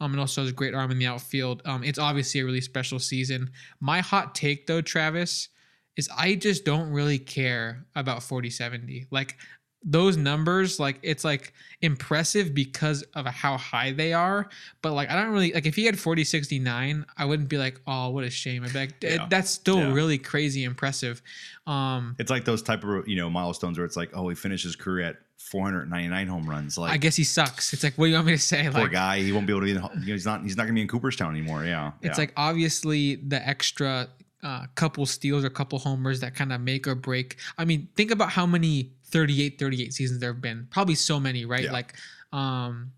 Um, 0.00 0.10
and 0.10 0.20
also 0.20 0.42
has 0.42 0.50
a 0.50 0.52
great 0.54 0.74
arm 0.74 0.90
in 0.90 0.98
the 0.98 1.06
outfield. 1.06 1.62
Um, 1.64 1.84
it's 1.84 2.00
obviously 2.00 2.40
a 2.40 2.44
really 2.44 2.60
special 2.60 2.98
season. 2.98 3.50
My 3.80 4.00
hot 4.00 4.34
take 4.34 4.66
though, 4.66 4.80
Travis, 4.80 5.48
is 5.96 6.08
I 6.16 6.34
just 6.34 6.64
don't 6.64 6.90
really 6.90 7.18
care 7.18 7.86
about 7.94 8.22
4070. 8.24 9.06
Like 9.12 9.36
those 9.84 10.16
numbers, 10.16 10.80
like 10.80 10.98
it's 11.02 11.24
like 11.24 11.52
impressive 11.82 12.54
because 12.54 13.02
of 13.14 13.26
how 13.26 13.58
high 13.58 13.92
they 13.92 14.12
are. 14.12 14.48
But 14.80 14.92
like 14.94 15.10
I 15.10 15.14
don't 15.14 15.32
really 15.32 15.52
like 15.52 15.66
if 15.66 15.76
he 15.76 15.84
had 15.84 15.98
4069, 15.98 17.04
I 17.16 17.24
wouldn't 17.24 17.48
be 17.48 17.58
like, 17.58 17.80
oh, 17.86 18.08
what 18.10 18.24
a 18.24 18.30
shame. 18.30 18.64
I'd 18.64 18.72
be 18.72 18.78
like, 18.78 18.94
yeah. 19.02 19.26
that's 19.28 19.50
still 19.50 19.78
yeah. 19.78 19.92
really 19.92 20.18
crazy 20.18 20.64
impressive. 20.64 21.20
Um, 21.66 22.16
it's 22.18 22.30
like 22.30 22.44
those 22.44 22.62
type 22.62 22.82
of 22.84 23.06
you 23.06 23.16
know 23.16 23.28
milestones 23.28 23.78
where 23.78 23.84
it's 23.84 23.96
like, 23.96 24.10
oh, 24.14 24.28
he 24.28 24.34
finished 24.34 24.64
his 24.64 24.76
career 24.76 25.06
at 25.06 25.16
499 25.38 26.26
home 26.26 26.48
runs. 26.48 26.78
Like 26.78 26.92
I 26.92 26.96
guess 26.96 27.16
he 27.16 27.24
sucks. 27.24 27.72
It's 27.74 27.84
like, 27.84 27.94
what 27.94 28.06
do 28.06 28.10
you 28.10 28.16
want 28.16 28.26
me 28.26 28.32
to 28.32 28.38
say? 28.38 28.62
Poor 28.70 28.82
like, 28.82 28.92
guy, 28.92 29.20
he 29.20 29.32
won't 29.32 29.46
be 29.46 29.52
able 29.52 29.60
to 29.60 29.66
be. 29.66 29.72
In, 29.72 29.76
you 29.76 29.82
know, 29.82 30.14
he's 30.14 30.24
not. 30.24 30.42
He's 30.42 30.56
not 30.56 30.62
going 30.62 30.74
to 30.74 30.78
be 30.78 30.82
in 30.82 30.88
Cooperstown 30.88 31.36
anymore. 31.36 31.64
Yeah. 31.64 31.92
It's 32.00 32.16
yeah. 32.16 32.22
like 32.22 32.32
obviously 32.36 33.16
the 33.16 33.46
extra 33.46 34.08
uh, 34.42 34.66
couple 34.74 35.06
steals 35.06 35.44
or 35.44 35.50
couple 35.50 35.78
homers 35.78 36.20
that 36.20 36.34
kind 36.34 36.52
of 36.52 36.60
make 36.60 36.86
or 36.86 36.94
break. 36.94 37.36
I 37.58 37.64
mean, 37.64 37.88
think 37.96 38.10
about 38.10 38.30
how 38.30 38.46
many 38.46 38.92
38 39.14 39.58
38 39.58 39.94
seasons 39.94 40.20
there 40.20 40.32
have 40.32 40.42
been. 40.42 40.66
Probably 40.70 40.94
so 40.94 41.18
many, 41.18 41.44
right? 41.44 41.64
Yeah. 41.64 41.72
Like, 41.72 41.94
um, 42.32 42.92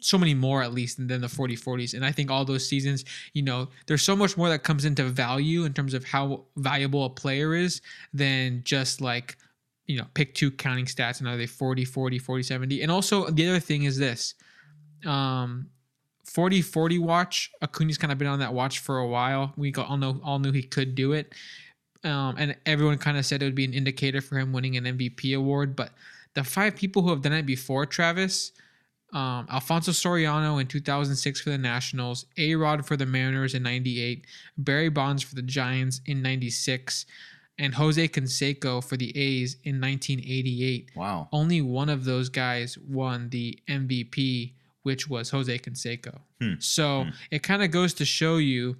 so 0.00 0.18
many 0.18 0.34
more 0.34 0.62
at 0.62 0.72
least 0.72 0.96
than 1.06 1.20
the 1.20 1.28
40 1.28 1.56
40s 1.56 1.94
and 1.94 2.04
i 2.04 2.10
think 2.10 2.28
all 2.28 2.44
those 2.44 2.66
seasons 2.66 3.04
you 3.34 3.42
know 3.42 3.68
there's 3.86 4.02
so 4.02 4.16
much 4.16 4.36
more 4.36 4.48
that 4.48 4.64
comes 4.64 4.84
into 4.84 5.04
value 5.04 5.62
in 5.64 5.72
terms 5.72 5.94
of 5.94 6.02
how 6.02 6.42
valuable 6.56 7.04
a 7.04 7.08
player 7.08 7.54
is 7.54 7.80
than 8.12 8.62
just 8.64 9.00
like 9.00 9.36
you 9.86 9.98
know, 9.98 10.06
pick 10.14 10.34
two 10.34 10.50
counting 10.50 10.86
stats 10.86 11.20
and 11.20 11.28
are 11.28 11.36
they 11.36 11.46
40, 11.46 11.84
40, 11.84 12.18
40, 12.18 12.42
70? 12.42 12.82
And 12.82 12.90
also 12.90 13.28
the 13.30 13.48
other 13.48 13.60
thing 13.60 13.84
is 13.84 13.98
this 13.98 14.34
um, 15.04 15.68
40, 16.24 16.62
40 16.62 16.98
watch. 16.98 17.50
Acuna's 17.60 17.98
kind 17.98 18.12
of 18.12 18.18
been 18.18 18.28
on 18.28 18.38
that 18.38 18.54
watch 18.54 18.78
for 18.78 18.98
a 18.98 19.06
while. 19.06 19.52
We 19.56 19.72
all 19.74 19.96
know, 19.96 20.20
all 20.24 20.38
knew 20.38 20.52
he 20.52 20.62
could 20.62 20.94
do 20.94 21.12
it. 21.12 21.34
Um, 22.04 22.34
and 22.36 22.56
everyone 22.66 22.98
kind 22.98 23.16
of 23.16 23.24
said 23.24 23.42
it 23.42 23.44
would 23.44 23.54
be 23.54 23.64
an 23.64 23.74
indicator 23.74 24.20
for 24.20 24.38
him 24.38 24.52
winning 24.52 24.76
an 24.76 24.84
MVP 24.84 25.36
award. 25.36 25.76
But 25.76 25.92
the 26.34 26.42
five 26.42 26.74
people 26.74 27.02
who 27.02 27.10
have 27.10 27.22
done 27.22 27.32
it 27.32 27.46
before 27.46 27.86
Travis, 27.86 28.52
um, 29.12 29.46
Alfonso 29.50 29.92
Soriano 29.92 30.60
in 30.60 30.66
2006 30.66 31.40
for 31.40 31.50
the 31.50 31.58
Nationals, 31.58 32.26
A 32.38 32.54
Rod 32.54 32.86
for 32.86 32.96
the 32.96 33.06
Mariners 33.06 33.54
in 33.54 33.62
98, 33.62 34.26
Barry 34.56 34.88
Bonds 34.88 35.22
for 35.22 35.34
the 35.34 35.42
Giants 35.42 36.00
in 36.06 36.22
96, 36.22 37.06
and 37.58 37.74
Jose 37.74 38.08
Canseco 38.08 38.82
for 38.82 38.96
the 38.96 39.16
A's 39.16 39.56
in 39.64 39.80
1988. 39.80 40.90
Wow. 40.96 41.28
Only 41.30 41.60
one 41.60 41.90
of 41.90 42.04
those 42.04 42.28
guys 42.28 42.78
won 42.78 43.28
the 43.28 43.58
MVP, 43.68 44.54
which 44.82 45.08
was 45.08 45.30
Jose 45.30 45.58
Canseco. 45.58 46.20
Hmm. 46.40 46.54
So 46.58 47.04
hmm. 47.04 47.10
it 47.30 47.42
kind 47.42 47.62
of 47.62 47.70
goes 47.70 47.92
to 47.94 48.04
show 48.04 48.38
you 48.38 48.76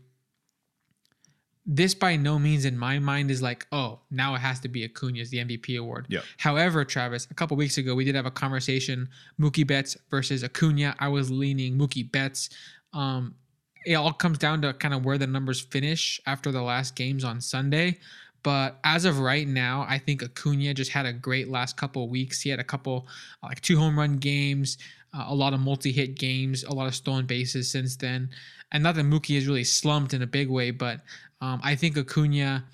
this 1.65 1.95
by 1.95 2.17
no 2.17 2.39
means 2.39 2.65
in 2.65 2.77
my 2.77 2.99
mind 2.99 3.31
is 3.31 3.41
like, 3.41 3.67
oh, 3.71 4.01
now 4.11 4.35
it 4.35 4.39
has 4.39 4.59
to 4.61 4.69
be 4.69 4.85
Acuna's 4.85 5.31
the 5.31 5.39
MVP 5.39 5.79
award. 5.79 6.07
Yeah. 6.09 6.21
However, 6.39 6.85
Travis, 6.85 7.29
a 7.31 7.35
couple 7.35 7.57
weeks 7.57 7.79
ago 7.79 7.95
we 7.95 8.05
did 8.05 8.15
have 8.15 8.27
a 8.27 8.31
conversation, 8.33 9.09
Mookie 9.41 9.67
Betts 9.67 9.97
versus 10.11 10.43
Acuna. 10.43 10.97
I 10.99 11.09
was 11.09 11.31
leaning 11.31 11.79
Mookie 11.79 12.11
Betts. 12.11 12.51
Um, 12.93 13.37
it 13.85 13.95
all 13.95 14.13
comes 14.13 14.39
down 14.39 14.63
to 14.63 14.73
kind 14.75 14.95
of 14.95 15.05
where 15.05 15.19
the 15.19 15.27
numbers 15.27 15.61
finish 15.61 16.21
after 16.27 16.51
the 16.51 16.63
last 16.63 16.97
games 16.97 17.25
on 17.25 17.41
Sunday. 17.41 17.99
But 18.43 18.79
as 18.83 19.05
of 19.05 19.21
right 19.21 19.47
now, 19.47 19.87
I 19.89 19.99
think 19.99 20.23
Acuna 20.23 20.75
just 20.75 20.91
had 20.91 21.07
a 21.07 21.13
great 21.13 21.49
last 21.49 21.77
couple 21.77 22.09
weeks. 22.09 22.41
He 22.41 22.51
had 22.51 22.59
a 22.59 22.65
couple 22.65 23.07
like 23.43 23.61
two 23.61 23.79
home 23.79 23.97
run 23.97 24.17
games, 24.17 24.79
uh, 25.15 25.27
a 25.29 25.35
lot 25.35 25.53
of 25.53 25.61
multi-hit 25.61 26.17
games, 26.17 26.65
a 26.65 26.73
lot 26.73 26.87
of 26.87 26.95
stolen 26.95 27.27
bases 27.27 27.71
since 27.71 27.97
then. 27.97 28.31
And 28.73 28.83
not 28.83 28.95
that 28.95 29.05
Mookie 29.05 29.35
has 29.35 29.47
really 29.47 29.65
slumped 29.65 30.15
in 30.15 30.23
a 30.23 30.27
big 30.27 30.49
way, 30.49 30.71
but 30.71 31.01
um, 31.41 31.61
I 31.63 31.75
think 31.75 31.97
Acuna, 31.97 32.65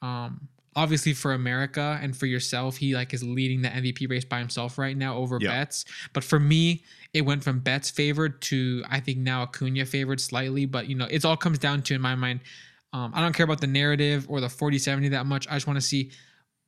um, 0.00 0.48
obviously 0.76 1.12
for 1.12 1.32
America 1.32 1.98
and 2.00 2.16
for 2.16 2.26
yourself, 2.26 2.76
he 2.76 2.94
like 2.94 3.12
is 3.12 3.24
leading 3.24 3.62
the 3.62 3.68
MVP 3.68 4.08
race 4.08 4.24
by 4.24 4.38
himself 4.38 4.78
right 4.78 4.96
now 4.96 5.16
over 5.16 5.38
yep. 5.40 5.50
Betts. 5.50 5.84
But 6.12 6.22
for 6.22 6.38
me, 6.38 6.84
it 7.12 7.22
went 7.22 7.42
from 7.42 7.58
Betts 7.58 7.90
favored 7.90 8.40
to 8.42 8.84
I 8.88 9.00
think 9.00 9.18
now 9.18 9.42
Acuna 9.42 9.84
favored 9.86 10.20
slightly. 10.20 10.66
But 10.66 10.88
you 10.88 10.94
know, 10.94 11.08
it 11.10 11.24
all 11.24 11.36
comes 11.36 11.58
down 11.58 11.82
to 11.82 11.94
in 11.94 12.00
my 12.00 12.14
mind 12.14 12.40
um, 12.92 13.12
I 13.14 13.20
don't 13.20 13.32
care 13.32 13.44
about 13.44 13.60
the 13.60 13.66
narrative 13.66 14.26
or 14.28 14.40
the 14.40 14.48
40 14.48 14.78
70 14.78 15.08
that 15.10 15.26
much. 15.26 15.46
I 15.48 15.54
just 15.54 15.66
want 15.66 15.76
to 15.76 15.86
see 15.86 16.10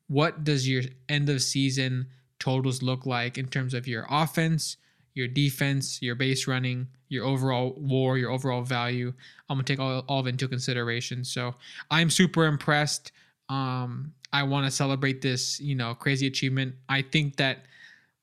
what 0.09 0.45
does 0.45 0.69
your 0.69 0.83
end 1.09 1.29
of 1.29 1.43
season 1.43 2.07
totals 2.39 2.83
look 2.83 3.07
like 3.07 3.39
in 3.39 3.49
terms 3.49 3.75
of 3.75 3.89
your 3.89 4.07
offense, 4.11 4.77
your 5.15 5.29
defense, 5.29 6.01
your 6.01 6.15
base 6.15 6.47
running, 6.47 6.89
your 7.09 7.25
overall 7.25 7.75
war, 7.77 8.19
your 8.19 8.31
overall 8.31 8.63
value. 8.63 9.13
I'm 9.49 9.57
gonna 9.57 9.65
take 9.65 9.81
all, 9.81 10.01
all 10.09 10.21
of 10.21 10.27
it 10.27 10.31
into 10.31 10.49
consideration. 10.49 11.25
So 11.25 11.55
I'm 11.91 12.11
super 12.11 12.47
impressed. 12.47 13.13
Um, 13.49 14.13
I 14.33 14.43
want 14.45 14.67
to 14.67 14.71
celebrate 14.71 15.21
this, 15.21 15.61
you 15.61 15.75
know, 15.75 15.95
crazy 15.95 16.27
achievement. 16.27 16.75
I 16.89 17.03
think 17.03 17.37
that 17.37 17.67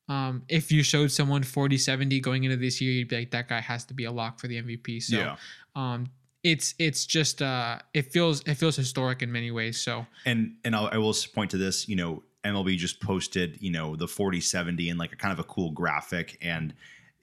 um, 0.07 0.41
if 0.49 0.71
you 0.71 0.81
showed 0.81 1.11
someone 1.11 1.43
40 1.43 1.77
70 1.77 2.19
going 2.19 2.43
into 2.43 2.57
this 2.57 2.81
year, 2.81 2.91
you'd 2.91 3.07
be 3.07 3.19
like, 3.19 3.31
that 3.31 3.47
guy 3.47 3.61
has 3.61 3.85
to 3.85 3.93
be 3.93 4.05
a 4.05 4.11
lock 4.11 4.39
for 4.39 4.47
the 4.47 4.61
MVP. 4.61 5.03
So 5.03 5.17
yeah. 5.17 5.35
um, 5.75 6.07
it's 6.43 6.73
it's 6.79 7.05
just 7.05 7.41
uh, 7.41 7.79
it 7.93 8.11
feels 8.11 8.41
it 8.47 8.55
feels 8.55 8.75
historic 8.75 9.21
in 9.21 9.31
many 9.31 9.51
ways. 9.51 9.79
So 9.79 10.05
And 10.25 10.55
and 10.63 10.75
I'll, 10.75 10.89
I 10.91 10.97
will 10.97 11.15
point 11.35 11.51
to 11.51 11.57
this. 11.57 11.87
You 11.87 11.95
know, 11.95 12.23
MLB 12.43 12.77
just 12.77 13.01
posted 13.01 13.57
you 13.61 13.71
know 13.71 13.95
the 13.95 14.07
40 14.07 14.41
70 14.41 14.89
and 14.89 14.99
like 14.99 15.13
a 15.13 15.15
kind 15.15 15.31
of 15.31 15.39
a 15.39 15.43
cool 15.43 15.71
graphic 15.71 16.37
and. 16.41 16.73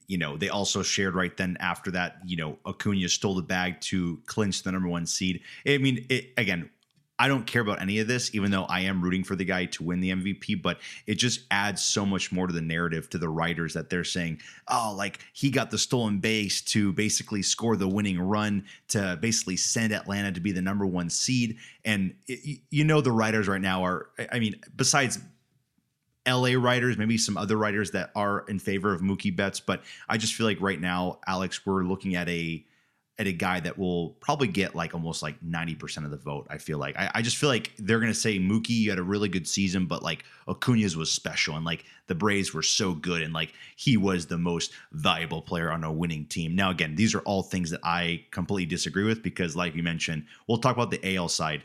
You 0.08 0.18
know, 0.18 0.36
they 0.36 0.50
also 0.50 0.84
shared 0.84 1.16
right 1.16 1.36
then 1.36 1.56
after 1.58 1.90
that, 1.90 2.18
you 2.24 2.36
know, 2.36 2.58
Acuna 2.64 3.08
stole 3.08 3.34
the 3.34 3.42
bag 3.42 3.80
to 3.80 4.20
clinch 4.26 4.62
the 4.62 4.70
number 4.70 4.86
one 4.86 5.04
seed. 5.04 5.40
I 5.66 5.78
mean, 5.78 6.06
it, 6.08 6.32
again, 6.36 6.70
I 7.18 7.28
don't 7.28 7.46
care 7.46 7.62
about 7.62 7.80
any 7.80 7.98
of 8.00 8.08
this, 8.08 8.34
even 8.34 8.50
though 8.50 8.64
I 8.64 8.80
am 8.80 9.02
rooting 9.02 9.24
for 9.24 9.36
the 9.36 9.44
guy 9.44 9.64
to 9.66 9.82
win 9.82 10.00
the 10.00 10.10
MVP, 10.10 10.60
but 10.60 10.78
it 11.06 11.14
just 11.14 11.40
adds 11.50 11.82
so 11.82 12.04
much 12.04 12.30
more 12.30 12.46
to 12.46 12.52
the 12.52 12.60
narrative 12.60 13.08
to 13.10 13.18
the 13.18 13.28
writers 13.28 13.72
that 13.74 13.88
they're 13.88 14.04
saying, 14.04 14.40
oh, 14.68 14.94
like 14.96 15.20
he 15.32 15.50
got 15.50 15.70
the 15.70 15.78
stolen 15.78 16.18
base 16.18 16.60
to 16.62 16.92
basically 16.92 17.42
score 17.42 17.76
the 17.76 17.88
winning 17.88 18.20
run 18.20 18.64
to 18.88 19.18
basically 19.20 19.56
send 19.56 19.94
Atlanta 19.94 20.30
to 20.32 20.40
be 20.40 20.52
the 20.52 20.60
number 20.60 20.84
one 20.84 21.08
seed. 21.08 21.56
And 21.84 22.14
it, 22.26 22.60
you 22.70 22.84
know, 22.84 23.00
the 23.00 23.12
writers 23.12 23.48
right 23.48 23.60
now 23.60 23.84
are, 23.84 24.10
I 24.30 24.38
mean, 24.38 24.60
besides 24.74 25.18
LA 26.28 26.52
writers, 26.58 26.98
maybe 26.98 27.16
some 27.16 27.36
other 27.36 27.56
writers 27.56 27.92
that 27.92 28.10
are 28.14 28.44
in 28.48 28.58
favor 28.58 28.92
of 28.92 29.00
Mookie 29.00 29.34
Betts, 29.34 29.60
but 29.60 29.82
I 30.08 30.18
just 30.18 30.34
feel 30.34 30.46
like 30.46 30.60
right 30.60 30.80
now, 30.80 31.20
Alex, 31.26 31.64
we're 31.64 31.84
looking 31.84 32.14
at 32.14 32.28
a 32.28 32.64
at 33.18 33.26
a 33.26 33.32
guy 33.32 33.60
that 33.60 33.78
will 33.78 34.10
probably 34.20 34.46
get 34.46 34.74
like 34.74 34.92
almost 34.92 35.22
like 35.22 35.40
90% 35.40 36.04
of 36.04 36.10
the 36.10 36.18
vote. 36.18 36.46
I 36.50 36.58
feel 36.58 36.78
like 36.78 36.96
I, 36.98 37.10
I 37.14 37.22
just 37.22 37.38
feel 37.38 37.48
like 37.48 37.72
they're 37.78 37.98
gonna 37.98 38.12
say 38.12 38.38
Mookie, 38.38 38.70
you 38.70 38.90
had 38.90 38.98
a 38.98 39.02
really 39.02 39.28
good 39.28 39.48
season, 39.48 39.86
but 39.86 40.02
like 40.02 40.24
Acuna's 40.46 40.96
was 40.96 41.10
special 41.10 41.56
and 41.56 41.64
like 41.64 41.84
the 42.08 42.14
Braves 42.14 42.52
were 42.52 42.62
so 42.62 42.92
good 42.92 43.22
and 43.22 43.32
like 43.32 43.54
he 43.76 43.96
was 43.96 44.26
the 44.26 44.36
most 44.36 44.72
valuable 44.92 45.40
player 45.40 45.70
on 45.70 45.82
a 45.82 45.92
winning 45.92 46.26
team. 46.26 46.54
Now, 46.54 46.70
again, 46.70 46.94
these 46.94 47.14
are 47.14 47.20
all 47.20 47.42
things 47.42 47.70
that 47.70 47.80
I 47.82 48.24
completely 48.30 48.66
disagree 48.66 49.04
with 49.04 49.22
because, 49.22 49.56
like 49.56 49.74
you 49.74 49.82
mentioned, 49.82 50.26
we'll 50.46 50.58
talk 50.58 50.76
about 50.76 50.90
the 50.90 51.16
AL 51.16 51.28
side. 51.28 51.62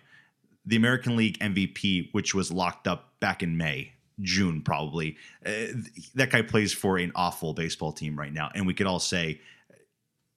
The 0.65 0.77
American 0.77 1.17
League 1.17 1.39
MVP, 1.39 2.10
which 2.13 2.34
was 2.34 2.51
locked 2.51 2.88
up 2.88 3.20
back 3.20 3.43
in 3.43 3.58
May, 3.58 3.91
June 4.22 4.62
probably. 4.62 5.17
Uh, 5.46 5.74
that 6.15 6.29
guy 6.29 6.43
plays 6.43 6.72
for 6.72 6.98
an 6.98 7.12
awful 7.15 7.53
baseball 7.53 7.91
team 7.91 8.17
right 8.17 8.31
now, 8.31 8.51
and 8.55 8.65
we 8.65 8.74
could 8.74 8.88
all 8.88 9.00
say 9.00 9.41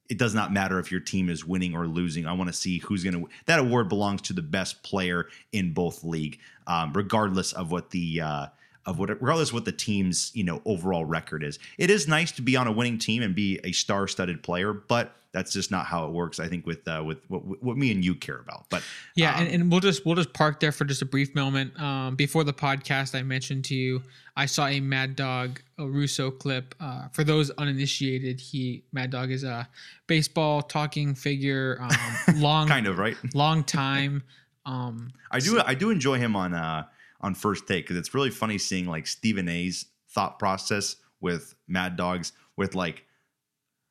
it 0.09 0.19
does 0.19 0.35
not 0.35 0.53
matter 0.53 0.79
if 0.79 0.91
your 0.91 1.01
team 1.01 1.31
is 1.31 1.45
winning 1.45 1.75
or 1.75 1.87
losing. 1.87 2.27
I 2.27 2.33
want 2.33 2.49
to 2.49 2.53
see 2.53 2.79
who's 2.79 3.03
going 3.03 3.15
to. 3.15 3.29
That 3.47 3.59
award 3.59 3.89
belongs 3.89 4.23
to 4.23 4.33
the 4.33 4.43
best 4.43 4.83
player 4.83 5.29
in 5.53 5.73
both 5.73 6.05
league, 6.05 6.39
um, 6.67 6.93
regardless 6.93 7.53
of 7.53 7.71
what 7.71 7.91
the 7.91 8.21
uh, 8.21 8.47
of 8.87 8.99
what 8.99 9.09
regardless 9.09 9.49
of 9.49 9.55
what 9.55 9.65
the 9.65 9.73
team's 9.73 10.31
you 10.35 10.45
know 10.45 10.61
overall 10.65 11.05
record 11.05 11.43
is. 11.43 11.59
It 11.79 11.91
is 11.91 12.07
nice 12.07 12.33
to 12.33 12.43
be 12.43 12.57
on 12.57 12.67
a 12.67 12.73
winning 12.73 12.99
team 12.99 13.23
and 13.23 13.35
be 13.35 13.61
a 13.65 13.73
star-studded 13.73 14.43
player, 14.43 14.73
but 14.73 15.17
that's 15.35 15.53
just 15.53 15.71
not 15.71 15.85
how 15.85 16.07
it 16.07 16.13
works. 16.13 16.39
I 16.41 16.47
think 16.47 16.65
with 16.65 16.87
uh, 16.89 17.03
with 17.05 17.19
what, 17.29 17.63
what 17.63 17.77
me 17.77 17.91
and 17.91 18.03
you 18.03 18.15
care 18.15 18.39
about. 18.39 18.67
But 18.71 18.83
yeah, 19.17 19.35
um, 19.35 19.43
and, 19.43 19.55
and 19.55 19.71
we'll 19.71 19.81
just 19.81 20.07
we'll 20.07 20.15
just 20.15 20.33
park 20.33 20.61
there 20.61 20.73
for 20.73 20.85
just 20.85 21.03
a 21.03 21.05
brief 21.05 21.35
moment. 21.35 21.79
Um, 21.79 22.15
before 22.15 22.45
the 22.45 22.55
podcast, 22.55 23.19
I 23.19 23.23
mentioned 23.23 23.65
to 23.67 23.75
you 23.75 24.03
I 24.37 24.47
saw 24.47 24.69
a 24.69 24.81
Mad 24.81 25.17
Dog 25.17 25.61
a 25.77 25.87
Russo 25.87 26.31
clip. 26.31 26.75
Uh, 26.81 27.09
for 27.09 27.25
those 27.25 27.51
uninitiated, 27.51 28.41
he 28.41 28.85
Mad 28.93 29.11
Dog 29.11 29.33
is 29.33 29.45
a 29.45 29.69
baseball 30.07 30.63
talking 30.63 31.15
figure. 31.15 31.79
Um, 31.81 32.37
long 32.41 32.69
kind 32.69 32.87
of 32.87 32.99
right. 32.99 33.17
long 33.35 33.65
time. 33.65 34.23
Um, 34.65 35.13
I 35.33 35.41
do 35.41 35.61
I 35.65 35.75
do 35.75 35.91
enjoy 35.91 36.19
him 36.19 36.37
on 36.37 36.55
uh 36.55 36.85
on 37.21 37.35
first 37.35 37.67
take 37.67 37.85
because 37.85 37.97
it's 37.97 38.15
really 38.15 38.31
funny 38.31 38.59
seeing 38.59 38.87
like 38.87 39.09
Stephen 39.09 39.49
A's 39.49 39.87
thought 40.11 40.39
process 40.39 40.97
with 41.21 41.55
Mad 41.67 41.97
Dogs 41.97 42.33
with 42.57 42.75
like 42.75 43.05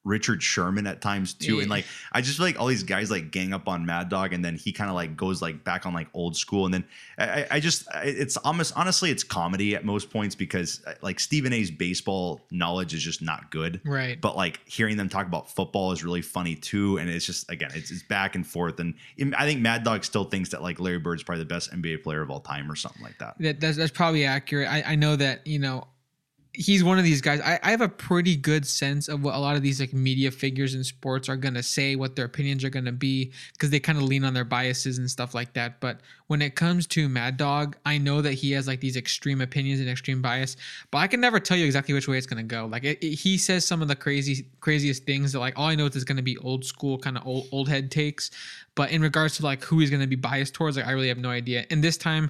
Richard 0.03 0.43
Sherman 0.43 0.85
at 0.87 1.01
times 1.01 1.33
too. 1.33 1.59
And 1.61 1.69
like 1.69 1.85
I 2.11 2.21
just 2.21 2.37
feel 2.37 2.45
like 2.45 2.59
all 2.59 2.67
these 2.67 2.83
guys 2.83 3.09
like 3.09 3.31
gang 3.31 3.53
up 3.53 3.67
on 3.69 3.85
Mad 3.85 4.09
Dog 4.09 4.33
and 4.33 4.43
then 4.43 4.55
he 4.55 4.71
kind 4.73 4.89
of 4.89 4.95
like 4.95 5.15
goes 5.15 5.41
like 5.41 5.63
back 5.63 5.85
on 5.85 5.93
like 5.93 6.07
old 6.13 6.35
school. 6.35 6.65
And 6.65 6.73
then 6.73 6.85
I, 7.17 7.23
I- 7.43 7.47
I 7.51 7.59
just 7.59 7.87
it's 8.03 8.35
almost 8.37 8.73
honestly 8.75 9.11
it's 9.11 9.23
comedy 9.23 9.75
at 9.75 9.85
most 9.85 10.09
points 10.09 10.35
because 10.35 10.81
uh, 10.85 10.93
like 11.01 11.19
Stephen 11.19 11.53
A's 11.53 11.71
baseball 11.71 12.41
knowledge 12.51 12.93
is 12.93 13.01
just 13.01 13.21
not 13.21 13.49
good. 13.51 13.79
right. 13.85 14.19
But 14.19 14.35
like 14.35 14.59
hearing 14.65 14.97
them 14.97 15.07
talk 15.09 15.25
about 15.27 15.49
football 15.49 15.91
is 15.93 16.03
really 16.03 16.21
funny 16.21 16.55
too, 16.55 16.97
and 16.97 17.09
it's 17.09 17.25
just 17.25 17.49
again, 17.49 17.71
it's, 17.73 17.91
it's 17.91 18.03
back 18.03 18.35
and 18.35 18.45
forth. 18.45 18.79
And 18.79 18.95
I 19.37 19.45
think 19.45 19.61
Mad 19.61 19.83
Dog 19.83 20.03
still 20.03 20.25
thinks 20.25 20.49
that 20.49 20.61
like 20.61 20.79
Larry 20.79 20.99
Bird's 20.99 21.23
probably 21.23 21.43
the 21.43 21.47
best 21.49 21.71
NBA 21.71 22.03
player 22.03 22.21
of 22.21 22.29
all 22.29 22.39
time 22.41 22.69
or 22.71 22.75
something 22.75 23.01
like 23.01 23.17
that. 23.19 23.35
That, 23.39 23.59
that's, 23.61 23.77
that's 23.77 23.91
probably 23.91 24.25
accurate. 24.25 24.67
I, 24.67 24.83
I 24.85 24.95
know 24.95 25.15
that, 25.15 25.45
you 25.47 25.59
know, 25.59 25.87
he's 26.53 26.83
one 26.83 26.99
of 26.99 27.03
these 27.03 27.19
guys. 27.19 27.41
I, 27.41 27.59
I 27.63 27.71
have 27.71 27.81
a 27.81 27.89
pretty 27.89 28.35
good 28.35 28.65
sense 28.67 29.07
of 29.07 29.23
what 29.23 29.33
a 29.33 29.39
lot 29.39 29.55
of 29.55 29.63
these 29.63 29.79
like 29.79 29.91
media 29.91 30.29
figures 30.29 30.75
in 30.75 30.83
sports 30.83 31.27
are 31.27 31.35
to 31.55 31.63
say, 31.63 31.95
what 31.95 32.15
their 32.15 32.25
opinions 32.25 32.63
are 32.63 32.69
to 32.85 32.91
be, 32.91 33.31
because 33.53 33.71
they 33.71 33.79
kind 33.79 33.97
of 33.97 34.03
lean 34.03 34.23
on 34.23 34.35
their 34.35 34.43
biases 34.43 34.99
and 34.99 35.09
stuff 35.09 35.33
like 35.33 35.53
that. 35.53 35.79
But 35.79 36.01
when 36.27 36.43
it 36.43 36.55
comes 36.55 36.85
to 36.87 37.09
Mad 37.09 37.37
Dog, 37.37 37.75
I 37.85 37.97
know 37.97 38.21
that 38.21 38.33
he 38.33 38.51
has 38.51 38.67
like 38.67 38.81
these 38.81 38.95
extreme 38.95 39.41
opinions 39.41 39.79
and 39.79 39.89
extreme 39.89 40.21
bias, 40.21 40.55
but 40.91 40.99
I 40.99 41.07
can 41.07 41.19
never 41.19 41.39
tell 41.39 41.57
you 41.57 41.65
exactly 41.65 41.93
which 41.93 42.07
way 42.07 42.17
it's 42.19 42.27
to 42.37 42.43
go. 42.43 42.67
Like 42.67 42.83
it, 42.83 43.03
it- 43.03 43.15
he 43.15 43.37
says 43.37 43.65
some 43.65 43.81
of 43.81 43.87
the 43.87 43.95
crazy, 43.95 44.45
craziest 44.61 45.05
things 45.05 45.31
that 45.31 45.39
like 45.39 45.57
all 45.57 45.65
I 45.67 45.75
know 45.75 45.87
is 45.87 45.95
it's 45.95 46.05
to 46.17 46.23
be 46.23 46.37
old 46.37 46.65
school 46.65 46.99
kind 46.99 47.17
of 47.17 47.25
old, 47.25 47.47
old 47.51 47.67
head 47.67 47.89
takes. 47.89 48.29
But 48.75 48.91
in 48.91 49.01
regards 49.01 49.37
to 49.37 49.43
like 49.43 49.63
who 49.63 49.79
he's 49.79 49.89
to 50.01 50.07
be 50.07 50.15
biased 50.15 50.53
towards, 50.53 50.77
like 50.77 50.85
I 50.85 50.91
really 50.91 51.07
have 51.07 51.17
no 51.17 51.29
idea. 51.29 51.65
And 51.71 51.83
this 51.83 51.97
time, 51.97 52.29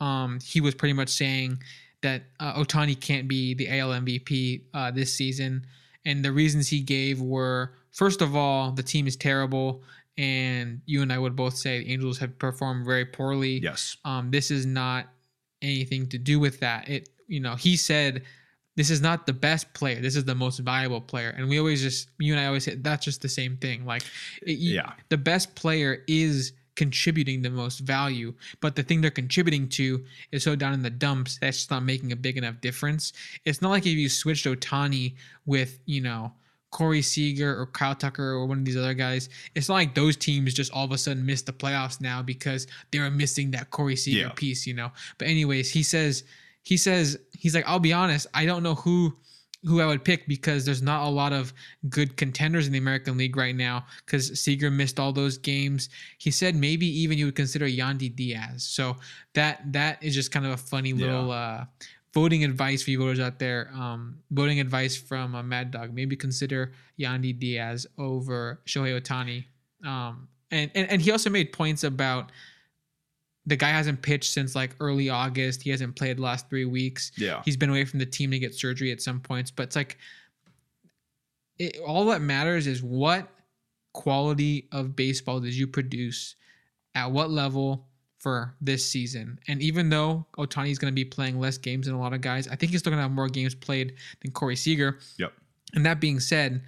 um, 0.00 0.40
he 0.42 0.60
was 0.60 0.74
pretty 0.74 0.92
much 0.94 1.08
saying 1.08 1.62
that 2.02 2.22
uh, 2.40 2.54
Ohtani 2.54 2.98
can't 3.00 3.26
be 3.28 3.54
the 3.54 3.68
AL 3.78 3.90
MVP 3.90 4.62
uh, 4.74 4.90
this 4.90 5.12
season, 5.14 5.66
and 6.04 6.24
the 6.24 6.32
reasons 6.32 6.68
he 6.68 6.80
gave 6.80 7.20
were 7.20 7.72
first 7.90 8.20
of 8.22 8.34
all 8.36 8.72
the 8.72 8.82
team 8.82 9.06
is 9.06 9.16
terrible, 9.16 9.82
and 10.18 10.80
you 10.86 11.02
and 11.02 11.12
I 11.12 11.18
would 11.18 11.36
both 11.36 11.56
say 11.56 11.78
the 11.82 11.92
Angels 11.92 12.18
have 12.18 12.38
performed 12.38 12.84
very 12.84 13.04
poorly. 13.06 13.58
Yes. 13.62 13.96
Um, 14.04 14.30
this 14.30 14.50
is 14.50 14.66
not 14.66 15.06
anything 15.62 16.08
to 16.08 16.18
do 16.18 16.38
with 16.40 16.60
that. 16.60 16.88
It 16.88 17.08
you 17.28 17.40
know 17.40 17.54
he 17.54 17.76
said 17.76 18.22
this 18.74 18.88
is 18.90 19.00
not 19.02 19.26
the 19.26 19.32
best 19.34 19.72
player. 19.74 20.00
This 20.00 20.16
is 20.16 20.24
the 20.24 20.34
most 20.34 20.58
valuable 20.58 21.00
player, 21.00 21.30
and 21.36 21.48
we 21.48 21.58
always 21.58 21.82
just 21.82 22.08
you 22.18 22.32
and 22.32 22.40
I 22.40 22.46
always 22.46 22.64
say 22.64 22.74
that's 22.76 23.04
just 23.04 23.22
the 23.22 23.28
same 23.28 23.56
thing. 23.58 23.84
Like 23.86 24.02
it, 24.42 24.58
you- 24.58 24.74
Yeah. 24.74 24.92
the 25.08 25.18
best 25.18 25.54
player 25.54 26.02
is 26.08 26.52
contributing 26.76 27.42
the 27.42 27.50
most 27.50 27.80
value, 27.80 28.32
but 28.60 28.74
the 28.76 28.82
thing 28.82 29.00
they're 29.00 29.10
contributing 29.10 29.68
to 29.68 30.04
is 30.30 30.42
so 30.42 30.56
down 30.56 30.72
in 30.74 30.82
the 30.82 30.90
dumps 30.90 31.38
that's 31.40 31.58
just 31.58 31.70
not 31.70 31.84
making 31.84 32.12
a 32.12 32.16
big 32.16 32.36
enough 32.38 32.60
difference. 32.60 33.12
It's 33.44 33.60
not 33.60 33.70
like 33.70 33.86
if 33.86 33.92
you 33.92 34.08
switched 34.08 34.46
Ohtani 34.46 35.14
with, 35.46 35.78
you 35.86 36.00
know, 36.00 36.32
Corey 36.70 37.02
Seager 37.02 37.60
or 37.60 37.66
Kyle 37.66 37.94
Tucker 37.94 38.30
or 38.30 38.46
one 38.46 38.58
of 38.58 38.64
these 38.64 38.78
other 38.78 38.94
guys. 38.94 39.28
It's 39.54 39.68
not 39.68 39.74
like 39.74 39.94
those 39.94 40.16
teams 40.16 40.54
just 40.54 40.72
all 40.72 40.86
of 40.86 40.92
a 40.92 40.96
sudden 40.96 41.24
missed 41.26 41.44
the 41.44 41.52
playoffs 41.52 42.00
now 42.00 42.22
because 42.22 42.66
they 42.90 42.98
were 42.98 43.10
missing 43.10 43.50
that 43.50 43.70
Corey 43.70 43.94
Seager 43.94 44.20
Yeah. 44.20 44.28
piece, 44.30 44.66
you 44.66 44.72
know. 44.72 44.90
But 45.18 45.28
anyways, 45.28 45.70
he 45.70 45.82
says 45.82 46.24
he 46.62 46.78
says 46.78 47.18
he's 47.36 47.54
like, 47.54 47.68
I'll 47.68 47.78
be 47.78 47.92
honest, 47.92 48.26
I 48.32 48.46
don't 48.46 48.62
know 48.62 48.76
who 48.76 49.14
who 49.64 49.80
I 49.80 49.86
would 49.86 50.04
pick 50.04 50.26
because 50.26 50.64
there's 50.64 50.82
not 50.82 51.06
a 51.06 51.08
lot 51.10 51.32
of 51.32 51.52
good 51.88 52.16
contenders 52.16 52.66
in 52.66 52.72
the 52.72 52.78
American 52.78 53.16
League 53.16 53.36
right 53.36 53.54
now 53.54 53.84
because 54.04 54.40
Seager 54.40 54.70
missed 54.70 54.98
all 54.98 55.12
those 55.12 55.38
games. 55.38 55.88
He 56.18 56.30
said 56.32 56.56
maybe 56.56 56.86
even 56.86 57.16
you 57.18 57.26
would 57.26 57.36
consider 57.36 57.66
Yandy 57.66 58.14
Diaz. 58.14 58.64
So 58.64 58.96
that 59.34 59.72
that 59.72 60.02
is 60.02 60.14
just 60.14 60.32
kind 60.32 60.44
of 60.46 60.52
a 60.52 60.56
funny 60.56 60.90
Yeah. 60.90 61.06
little 61.06 61.30
uh, 61.30 61.64
voting 62.12 62.42
advice 62.44 62.82
for 62.82 62.90
you 62.90 62.98
voters 62.98 63.20
out 63.20 63.38
there. 63.38 63.70
Um, 63.74 64.18
voting 64.32 64.58
advice 64.60 64.96
from 64.96 65.34
a 65.34 65.42
Mad 65.42 65.70
Dog. 65.70 65.94
Maybe 65.94 66.16
consider 66.16 66.72
Yandy 66.98 67.38
Diaz 67.38 67.86
over 67.98 68.60
Shohei 68.66 69.00
Ohtani. 69.00 69.44
Um, 69.86 70.28
and, 70.50 70.70
and 70.74 70.90
and 70.90 71.00
he 71.00 71.10
also 71.12 71.30
made 71.30 71.52
points 71.52 71.84
about 71.84 72.30
the 73.46 73.56
guy 73.56 73.70
hasn't 73.70 74.00
pitched 74.02 74.32
since 74.32 74.54
like 74.54 74.76
early 74.78 75.08
August. 75.10 75.62
He 75.62 75.70
hasn't 75.70 75.96
played 75.96 76.18
the 76.18 76.22
last 76.22 76.48
three 76.48 76.64
weeks 76.64 77.10
Yeah. 77.16 77.42
he's 77.44 77.56
been 77.56 77.70
away 77.70 77.84
from 77.84 77.98
the 77.98 78.06
team 78.06 78.30
to 78.30 78.38
get 78.38 78.54
surgery 78.54 78.92
at 78.92 79.00
some 79.02 79.20
points 79.20 79.50
but 79.50 79.64
it's 79.64 79.76
like 79.76 79.98
it, 81.58 81.78
all 81.86 82.04
that 82.06 82.20
matters 82.20 82.66
is 82.66 82.82
what 82.82 83.28
quality 83.92 84.68
of 84.72 84.96
baseball 84.96 85.40
did 85.40 85.54
you 85.54 85.66
produce 85.66 86.34
at 86.94 87.10
what 87.10 87.30
level 87.30 87.86
for 88.18 88.54
this 88.60 88.86
season 88.88 89.38
and 89.48 89.60
even 89.60 89.88
though 89.90 90.24
ohtani's 90.38 90.78
going 90.78 90.90
to 90.92 90.94
be 90.94 91.04
playing 91.04 91.38
less 91.38 91.58
games 91.58 91.86
than 91.86 91.94
a 91.94 92.00
lot 92.00 92.12
of 92.14 92.20
guys 92.20 92.46
i 92.48 92.54
think 92.54 92.70
he's 92.72 92.80
still 92.80 92.90
going 92.90 92.98
to 92.98 93.02
have 93.02 93.10
more 93.10 93.28
games 93.28 93.54
played 93.54 93.94
than 94.22 94.30
corey 94.30 94.56
seager 94.56 94.98
Yep. 95.18 95.32
and 95.74 95.84
that 95.84 96.00
being 96.00 96.20
said 96.20 96.62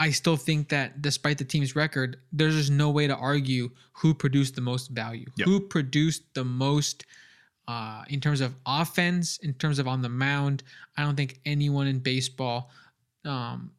i 0.00 0.10
still 0.10 0.36
think 0.36 0.68
that 0.68 1.00
despite 1.02 1.38
the 1.38 1.44
team's 1.44 1.74
record 1.76 2.18
there's 2.32 2.54
just 2.56 2.70
no 2.70 2.90
way 2.90 3.06
to 3.06 3.16
argue 3.16 3.70
who 3.92 4.12
produced 4.14 4.54
the 4.54 4.60
most 4.60 4.90
value 4.90 5.26
Yep. 5.36 5.46
who 5.48 5.60
produced 5.60 6.22
the 6.34 6.44
most 6.44 7.04
uh, 7.66 8.04
in 8.08 8.20
terms 8.20 8.42
of 8.42 8.54
offense, 8.66 9.38
in 9.38 9.54
terms 9.54 9.78
of 9.78 9.88
on 9.88 10.02
the 10.02 10.08
mound, 10.10 10.62
I 10.98 11.02
don't 11.02 11.16
think 11.16 11.40
anyone 11.46 11.86
in 11.86 11.98
baseball, 11.98 12.70
um, 13.24 13.70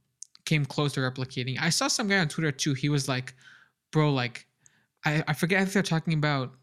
came 0.44 0.66
close 0.66 0.94
to 0.94 1.02
replicating. 1.02 1.62
I 1.62 1.70
saw 1.70 1.88
some 1.88 2.08
guy 2.08 2.18
on 2.18 2.28
Twitter 2.28 2.52
too. 2.52 2.74
He 2.74 2.90
was 2.90 3.08
like, 3.08 3.36
"Bro, 3.92 4.14
like, 4.14 4.48
I, 5.06 5.24
I 5.28 5.34
forget 5.34 5.62
if 5.62 5.74
they're 5.74 5.84
talking 5.84 6.14
about." 6.16 6.56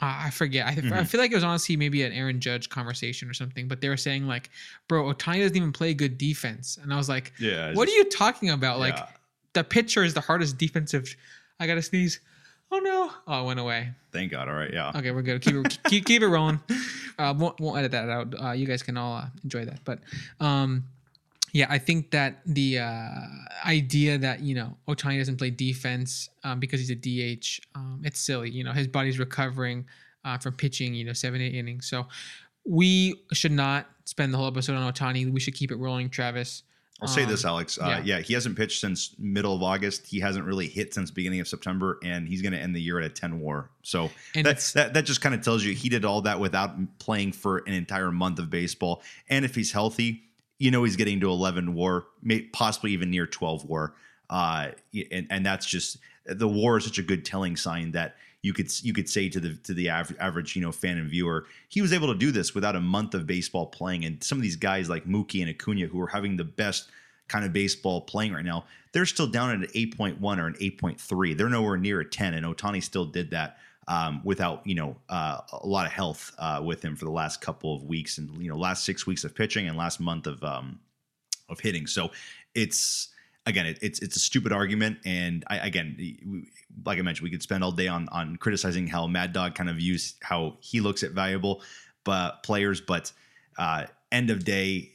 Uh, 0.00 0.26
I 0.26 0.30
forget. 0.30 0.66
I, 0.66 0.70
I 0.70 0.74
Mhm. 0.74 1.06
feel 1.06 1.20
like 1.20 1.32
it 1.32 1.34
was 1.34 1.44
honestly 1.44 1.76
maybe 1.76 2.02
an 2.02 2.12
Aaron 2.12 2.38
Judge 2.38 2.68
conversation 2.68 3.30
or 3.30 3.34
something, 3.34 3.66
but 3.66 3.80
they 3.80 3.88
were 3.88 3.96
saying 3.96 4.26
like, 4.26 4.50
"Bro, 4.88 5.04
Ohtani 5.12 5.40
doesn't 5.40 5.56
even 5.56 5.72
play 5.72 5.94
good 5.94 6.18
defense," 6.18 6.78
and 6.82 6.92
I 6.92 6.96
was 6.96 7.08
like, 7.08 7.32
Yeah. 7.38 7.72
"What 7.72 7.88
are 7.88 7.92
you 7.92 8.04
talking 8.04 8.50
about? 8.50 8.78
Like, 8.78 8.94
yeah. 8.96 9.06
the 9.54 9.64
pitcher 9.64 10.04
is 10.04 10.12
the 10.12 10.20
hardest 10.20 10.58
defensive." 10.58 11.16
I 11.58 11.66
gotta 11.66 11.80
sneeze. 11.80 12.20
Oh 12.70 12.78
no! 12.80 13.10
Oh, 13.26 13.42
it 13.42 13.46
went 13.46 13.60
away. 13.60 13.92
Thank 14.12 14.32
God. 14.32 14.48
All 14.48 14.54
right. 14.54 14.70
Yeah. 14.72 14.92
Okay, 14.94 15.12
we're 15.12 15.22
good. 15.22 15.40
Keep 15.40 15.54
it 15.54 15.78
keep, 15.84 16.04
keep 16.04 16.22
it 16.22 16.28
rolling. 16.28 16.60
Uh, 17.18 17.32
won't, 17.34 17.58
won't 17.60 17.78
edit 17.78 17.92
that 17.92 18.10
out. 18.10 18.34
Uh, 18.38 18.50
you 18.52 18.66
guys 18.66 18.82
can 18.82 18.98
all 18.98 19.16
uh, 19.16 19.24
enjoy 19.42 19.64
that. 19.64 19.82
But 19.86 20.00
um, 20.38 20.84
yeah, 21.56 21.66
I 21.70 21.78
think 21.78 22.10
that 22.10 22.42
the 22.44 22.80
uh, 22.80 23.10
idea 23.64 24.18
that 24.18 24.40
you 24.40 24.54
know 24.54 24.76
Ohtani 24.86 25.16
doesn't 25.16 25.38
play 25.38 25.48
defense 25.48 26.28
um, 26.44 26.60
because 26.60 26.80
he's 26.80 26.90
a 26.90 26.94
DH, 26.94 27.60
um, 27.74 28.02
it's 28.04 28.20
silly. 28.20 28.50
You 28.50 28.62
know, 28.62 28.72
his 28.72 28.86
body's 28.86 29.18
recovering 29.18 29.86
uh, 30.26 30.36
from 30.36 30.52
pitching. 30.52 30.92
You 30.92 31.06
know, 31.06 31.14
seven 31.14 31.40
eight 31.40 31.54
innings. 31.54 31.88
So 31.88 32.08
we 32.66 33.22
should 33.32 33.52
not 33.52 33.88
spend 34.04 34.34
the 34.34 34.38
whole 34.38 34.48
episode 34.48 34.74
on 34.74 34.92
Ohtani. 34.92 35.32
We 35.32 35.40
should 35.40 35.54
keep 35.54 35.70
it 35.70 35.76
rolling, 35.76 36.10
Travis. 36.10 36.62
I'll 37.00 37.08
say 37.08 37.22
Um, 37.22 37.30
this, 37.30 37.46
Alex. 37.46 37.78
Uh, 37.78 37.86
yeah. 37.86 38.16
yeah. 38.16 38.20
he 38.20 38.34
hasn't 38.34 38.54
pitched 38.56 38.80
since 38.80 39.14
middle 39.18 39.54
of 39.54 39.62
August. 39.62 40.06
He 40.06 40.20
hasn't 40.20 40.44
really 40.44 40.66
hit 40.66 40.92
since 40.92 41.10
beginning 41.10 41.40
of 41.40 41.48
September, 41.48 41.98
and 42.02 42.28
he's 42.28 42.42
going 42.42 42.52
to 42.52 42.58
end 42.58 42.76
the 42.76 42.80
year 42.82 42.98
at 42.98 43.04
a 43.04 43.08
10 43.08 43.40
WAR. 43.40 43.70
So 43.82 44.10
And 44.34 44.46
that. 44.46 44.92
That 44.92 45.04
just 45.06 45.22
kind 45.22 45.34
of 45.34 45.42
tells 45.42 45.64
you 45.64 45.74
he 45.74 45.88
did 45.88 46.04
all 46.04 46.20
that 46.22 46.38
without 46.38 46.98
playing 46.98 47.32
for 47.32 47.58
an 47.66 47.72
entire 47.72 48.10
month 48.12 48.38
of 48.38 48.50
baseball. 48.50 49.02
And 49.30 49.44
if 49.44 49.54
he's 49.54 49.72
healthy, 49.72 50.22
you 50.58 50.70
know 50.70 50.84
he's 50.84 50.96
getting 50.96 51.20
to 51.20 51.28
11 51.28 51.74
WAR, 51.74 52.04
possibly 52.52 52.92
even 52.92 53.10
near 53.10 53.26
12 53.26 53.64
WAR. 53.64 53.94
Uh, 54.28 54.70
and 55.12 55.26
and 55.30 55.46
that's 55.46 55.66
just 55.66 55.98
the 56.24 56.48
WAR 56.48 56.78
is 56.78 56.84
such 56.84 56.98
a 56.98 57.02
good 57.02 57.24
telling 57.24 57.56
sign 57.56 57.92
that 57.92 58.16
you 58.42 58.52
could 58.52 58.70
you 58.84 58.92
could 58.92 59.08
say 59.08 59.28
to 59.28 59.40
the 59.40 59.54
to 59.64 59.74
the 59.74 59.88
average 59.88 60.56
you 60.56 60.62
know 60.62 60.72
fan 60.72 60.98
and 60.98 61.08
viewer 61.08 61.46
he 61.68 61.80
was 61.80 61.92
able 61.92 62.08
to 62.08 62.18
do 62.18 62.30
this 62.32 62.54
without 62.54 62.76
a 62.76 62.80
month 62.80 63.14
of 63.14 63.26
baseball 63.26 63.66
playing. 63.66 64.04
And 64.04 64.22
some 64.22 64.38
of 64.38 64.42
these 64.42 64.56
guys 64.56 64.88
like 64.88 65.04
Mookie 65.04 65.40
and 65.42 65.50
Acuna 65.50 65.86
who 65.86 66.00
are 66.00 66.08
having 66.08 66.36
the 66.36 66.44
best 66.44 66.90
kind 67.28 67.44
of 67.44 67.52
baseball 67.52 68.00
playing 68.02 68.32
right 68.32 68.44
now 68.44 68.64
they're 68.92 69.04
still 69.04 69.26
down 69.26 69.50
at 69.50 69.56
an 69.56 69.66
8.1 69.74 70.38
or 70.38 70.46
an 70.46 70.54
8.3 70.54 71.36
they're 71.36 71.48
nowhere 71.48 71.76
near 71.76 71.98
a 72.00 72.04
10 72.08 72.34
and 72.34 72.46
Ohtani 72.46 72.80
still 72.80 73.04
did 73.04 73.32
that 73.32 73.58
um, 73.88 74.20
without 74.24 74.66
you 74.66 74.74
know 74.74 74.96
uh, 75.08 75.40
a 75.52 75.66
lot 75.66 75.86
of 75.86 75.92
health 75.92 76.34
uh, 76.38 76.60
with 76.64 76.84
him 76.84 76.96
for 76.96 77.04
the 77.04 77.10
last 77.10 77.40
couple 77.40 77.74
of 77.74 77.84
weeks 77.84 78.18
and 78.18 78.30
you 78.42 78.48
know 78.48 78.56
last 78.56 78.84
six 78.84 79.06
weeks 79.06 79.24
of 79.24 79.34
pitching 79.34 79.68
and 79.68 79.76
last 79.76 80.00
month 80.00 80.26
of 80.26 80.42
um, 80.42 80.78
of 81.48 81.60
hitting 81.60 81.86
so 81.86 82.10
it's 82.54 83.08
again, 83.46 83.66
it, 83.66 83.78
it's 83.80 84.00
it's 84.00 84.16
a 84.16 84.18
stupid 84.18 84.52
argument, 84.52 84.98
and 85.04 85.44
I, 85.46 85.58
again, 85.58 86.46
like 86.84 86.98
I 86.98 87.02
mentioned, 87.02 87.24
we 87.24 87.30
could 87.30 87.42
spend 87.42 87.64
all 87.64 87.72
day 87.72 87.88
on 87.88 88.08
on 88.10 88.36
criticizing 88.36 88.86
how 88.86 89.06
Mad 89.06 89.32
Dog 89.32 89.54
kind 89.54 89.70
of 89.70 89.76
views 89.76 90.16
how 90.20 90.56
he 90.60 90.80
looks 90.80 91.02
at 91.02 91.12
valuable, 91.12 91.62
but 92.04 92.42
players. 92.42 92.80
But 92.80 93.12
uh, 93.56 93.86
end 94.12 94.30
of 94.30 94.44
day, 94.44 94.90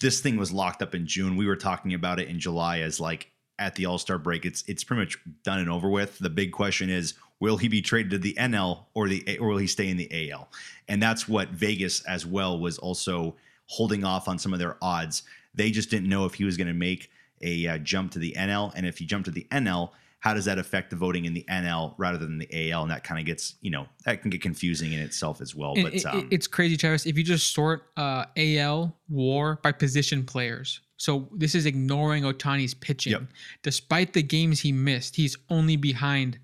this 0.00 0.20
thing 0.20 0.36
was 0.36 0.52
locked 0.52 0.82
up 0.82 0.94
in 0.94 1.06
June. 1.06 1.36
We 1.36 1.46
were 1.46 1.56
talking 1.56 1.94
about 1.94 2.20
it 2.20 2.28
in 2.28 2.38
July 2.38 2.80
as 2.80 3.00
like 3.00 3.30
at 3.58 3.74
the 3.74 3.86
All 3.86 3.98
Star 3.98 4.18
break. 4.18 4.44
It's 4.44 4.62
it's 4.68 4.84
pretty 4.84 5.00
much 5.00 5.18
done 5.42 5.58
and 5.58 5.70
over 5.70 5.88
with. 5.88 6.18
The 6.18 6.30
big 6.30 6.52
question 6.52 6.90
is. 6.90 7.14
Will 7.42 7.56
he 7.56 7.66
be 7.66 7.82
traded 7.82 8.12
to 8.12 8.18
the 8.18 8.34
NL 8.34 8.84
or 8.94 9.08
the 9.08 9.36
or 9.40 9.48
will 9.48 9.56
he 9.56 9.66
stay 9.66 9.88
in 9.88 9.96
the 9.96 10.30
AL? 10.30 10.48
And 10.86 11.02
that's 11.02 11.26
what 11.26 11.48
Vegas 11.48 12.00
as 12.04 12.24
well 12.24 12.60
was 12.60 12.78
also 12.78 13.34
holding 13.66 14.04
off 14.04 14.28
on 14.28 14.38
some 14.38 14.52
of 14.52 14.60
their 14.60 14.76
odds. 14.80 15.24
They 15.52 15.72
just 15.72 15.90
didn't 15.90 16.08
know 16.08 16.24
if 16.24 16.34
he 16.34 16.44
was 16.44 16.56
going 16.56 16.68
to 16.68 16.72
make 16.72 17.10
a 17.42 17.66
uh, 17.66 17.78
jump 17.78 18.12
to 18.12 18.20
the 18.20 18.32
NL, 18.38 18.70
and 18.76 18.86
if 18.86 18.96
he 18.98 19.06
jumped 19.06 19.24
to 19.24 19.32
the 19.32 19.44
NL, 19.50 19.90
how 20.20 20.34
does 20.34 20.44
that 20.44 20.56
affect 20.58 20.90
the 20.90 20.94
voting 20.94 21.24
in 21.24 21.34
the 21.34 21.44
NL 21.50 21.94
rather 21.98 22.16
than 22.16 22.38
the 22.38 22.70
AL? 22.70 22.82
And 22.82 22.90
that 22.92 23.02
kind 23.02 23.18
of 23.18 23.26
gets 23.26 23.56
you 23.60 23.72
know 23.72 23.88
that 24.04 24.22
can 24.22 24.30
get 24.30 24.40
confusing 24.40 24.92
in 24.92 25.00
itself 25.00 25.40
as 25.40 25.52
well. 25.52 25.72
And 25.74 25.82
But 25.82 25.94
it- 25.94 26.06
um, 26.06 26.28
it's 26.30 26.46
crazy, 26.46 26.76
Travis. 26.76 27.06
If 27.06 27.18
you 27.18 27.24
just 27.24 27.52
sort 27.52 27.88
uh, 27.96 28.26
AL 28.36 28.96
WAR 29.08 29.58
by 29.64 29.72
position 29.72 30.22
players, 30.24 30.80
so 30.96 31.28
this 31.32 31.56
is 31.56 31.66
ignoring 31.66 32.22
Ohtani's 32.22 32.72
pitching. 32.74 33.14
Yep. 33.14 33.22
Despite 33.64 34.12
the 34.12 34.22
games 34.22 34.60
he 34.60 34.70
missed, 34.70 35.16
he's 35.16 35.36
only 35.50 35.74
behind 35.74 36.38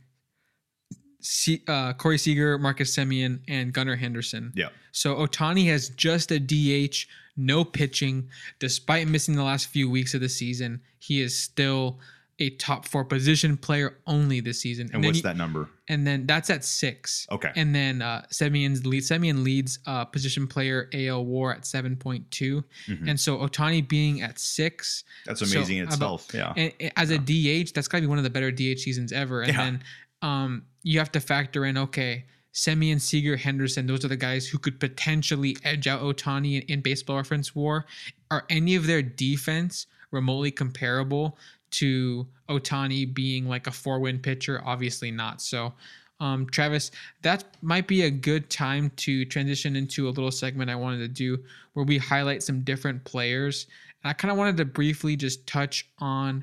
C- 1.30 1.62
uh, 1.68 1.92
Corey 1.92 2.16
Seager, 2.16 2.56
Marcus 2.58 2.96
Semien, 2.96 3.40
and 3.48 3.70
Gunnar 3.72 3.96
Henderson. 3.96 4.50
yeah, 4.56 4.68
So 4.92 5.14
Ohtani 5.16 5.66
has 5.66 5.90
just 5.90 6.30
a 6.32 6.38
DH, 6.40 7.06
no 7.36 7.64
pitching. 7.64 8.28
Despite 8.60 9.08
missing 9.08 9.34
the 9.36 9.42
last 9.44 9.66
few 9.68 9.90
weeks 9.90 10.14
of 10.14 10.22
the 10.22 10.28
season, 10.30 10.80
he 10.98 11.20
is 11.20 11.36
still 11.38 11.98
a 12.38 12.48
top 12.50 12.86
four 12.88 13.04
position 13.04 13.56
player 13.58 13.98
only 14.06 14.40
this 14.40 14.60
season. 14.60 14.88
and 14.94 15.02
then 15.04 15.08
what's 15.10 15.18
you- 15.18 15.22
that 15.24 15.36
number? 15.36 15.68
and 15.90 16.06
then 16.06 16.24
that's 16.26 16.48
at 16.50 16.64
six. 16.64 17.26
Okay, 17.30 17.50
And 17.56 17.74
then 17.74 18.00
uh, 18.00 18.22
Semien's 18.32 18.86
lead. 18.86 19.02
Semien 19.02 19.42
leads 19.44 19.80
uh, 19.86 20.04
position 20.06 20.46
player 20.46 20.88
AL 20.94 21.26
WAR 21.26 21.52
at 21.54 21.66
seven 21.66 21.94
point 21.96 22.30
two, 22.30 22.64
Mhm. 22.86 23.08
and 23.10 23.20
so 23.20 23.36
Ohtani 23.38 23.86
being 23.86 24.22
at 24.22 24.38
six, 24.38 25.04
that's 25.26 25.40
so 25.40 25.46
amazing 25.58 25.76
in 25.78 25.84
about- 25.84 25.94
itself. 25.94 26.28
yeah, 26.32 26.52
and, 26.56 26.72
and 26.80 26.92
as 26.96 27.10
a 27.10 27.18
DH, 27.18 27.72
that's 27.74 27.86
got 27.88 27.98
to 27.98 28.02
be 28.02 28.06
one 28.06 28.16
of 28.18 28.24
the 28.24 28.30
better 28.30 28.50
DH 28.50 28.78
seasons 28.80 29.12
ever. 29.12 29.42
And 29.42 29.52
Yeah. 29.52 29.64
then 29.64 29.82
um, 30.22 30.62
you 30.88 30.98
have 30.98 31.12
to 31.12 31.20
factor 31.20 31.66
in 31.66 31.76
okay, 31.76 32.24
Semien, 32.54 32.98
Seager, 32.98 33.36
Henderson. 33.36 33.86
Those 33.86 34.06
are 34.06 34.08
the 34.08 34.16
guys 34.16 34.48
who 34.48 34.56
could 34.56 34.80
potentially 34.80 35.54
edge 35.62 35.86
out 35.86 36.00
Ohtani 36.00 36.62
in, 36.62 36.68
in 36.68 36.80
Baseball 36.80 37.16
Reference 37.16 37.54
WAR. 37.54 37.84
Are 38.30 38.46
any 38.48 38.74
of 38.74 38.86
their 38.86 39.02
defense 39.02 39.86
remotely 40.12 40.50
comparable 40.50 41.36
to 41.72 42.26
Ohtani 42.48 43.12
being 43.12 43.46
like 43.46 43.66
a 43.66 43.70
four-win 43.70 44.18
pitcher? 44.18 44.62
Obviously 44.64 45.10
not. 45.10 45.42
So. 45.42 45.74
Um, 46.20 46.46
Travis, 46.46 46.90
that 47.22 47.44
might 47.62 47.86
be 47.86 48.02
a 48.02 48.10
good 48.10 48.50
time 48.50 48.90
to 48.96 49.24
transition 49.26 49.76
into 49.76 50.08
a 50.08 50.10
little 50.10 50.32
segment 50.32 50.68
I 50.68 50.74
wanted 50.74 50.98
to 50.98 51.06
do 51.06 51.38
where 51.74 51.84
we 51.84 51.96
highlight 51.96 52.42
some 52.42 52.62
different 52.62 53.04
players. 53.04 53.68
And 54.02 54.10
I 54.10 54.14
kind 54.14 54.32
of 54.32 54.36
wanted 54.36 54.56
to 54.56 54.64
briefly 54.64 55.14
just 55.14 55.46
touch 55.46 55.88
on 56.00 56.42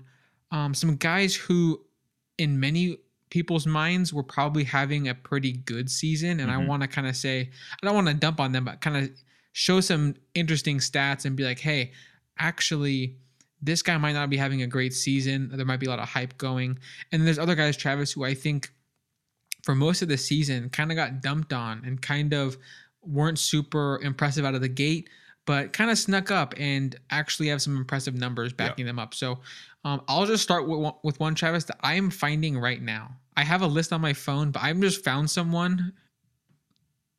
um, 0.52 0.74
some 0.74 0.96
guys 0.96 1.36
who, 1.36 1.82
in 2.38 2.58
many 2.58 3.00
people's 3.36 3.68
minds, 3.68 4.14
were 4.14 4.24
probably 4.24 4.64
having 4.64 5.10
a 5.10 5.14
pretty 5.14 5.52
good 5.52 5.92
season. 5.92 6.40
And 6.40 6.50
I 6.50 6.56
Mhm. 6.56 6.68
want 6.68 6.84
to 6.84 6.88
kind 6.88 7.06
of 7.06 7.18
say, 7.18 7.50
I 7.74 7.86
don't 7.86 7.94
want 7.94 8.08
to 8.08 8.14
dump 8.14 8.40
on 8.40 8.54
them, 8.54 8.64
but 8.64 8.80
kind 8.80 8.96
of 8.96 9.10
show 9.52 9.82
some 9.82 10.16
interesting 10.36 10.78
stats 10.78 11.26
and 11.26 11.36
be 11.36 11.44
like, 11.44 11.60
hey, 11.60 11.92
actually, 12.40 13.18
this 13.62 13.82
guy 13.82 13.98
might 13.98 14.14
not 14.14 14.30
be 14.30 14.38
having 14.38 14.62
a 14.62 14.68
great 14.68 14.94
season. 14.94 15.50
There 15.52 15.66
might 15.66 15.82
be 15.82 15.86
a 15.86 15.90
lot 15.90 16.00
of 16.00 16.08
hype 16.08 16.38
going. 16.38 16.80
And 17.12 17.28
there's 17.28 17.38
other 17.38 17.56
guys, 17.56 17.76
Travis, 17.76 18.14
who 18.14 18.24
I 18.24 18.34
think 18.34 18.70
for 19.64 19.76
most 19.76 20.02
of 20.02 20.08
the 20.08 20.18
season 20.18 20.70
kind 20.70 20.90
of 20.90 20.96
got 20.96 21.22
dumped 21.22 21.52
on 21.52 21.84
and 21.84 22.02
kind 22.02 22.32
of 22.34 22.58
weren't 23.02 23.38
super 23.40 24.00
impressive 24.02 24.46
out 24.46 24.56
of 24.56 24.62
the 24.62 24.70
gate, 24.70 25.10
but 25.46 25.74
kind 25.74 25.92
of 25.92 25.98
snuck 25.98 26.32
up 26.32 26.54
and 26.58 26.96
actually 27.10 27.50
have 27.50 27.62
some 27.62 27.76
impressive 27.76 28.16
numbers 28.16 28.54
backing 28.54 28.86
them 28.86 28.98
up. 28.98 29.14
So 29.14 29.42
um, 29.84 30.02
I'll 30.08 30.26
just 30.26 30.42
start 30.44 30.68
with 30.70 30.80
one, 30.80 30.94
with 31.04 31.20
one 31.20 31.36
Travis 31.36 31.66
that 31.66 31.78
I 31.82 31.96
am 31.96 32.10
finding 32.10 32.58
right 32.58 32.82
now. 32.82 33.18
I 33.38 33.44
have 33.44 33.62
a 33.62 33.68
list 33.68 33.92
on 33.92 34.02
my 34.02 34.14
phone, 34.14 34.52
but 34.52 34.64
I've 34.64 34.80
just 34.80 35.04
found 35.04 35.30
someone 35.30 35.94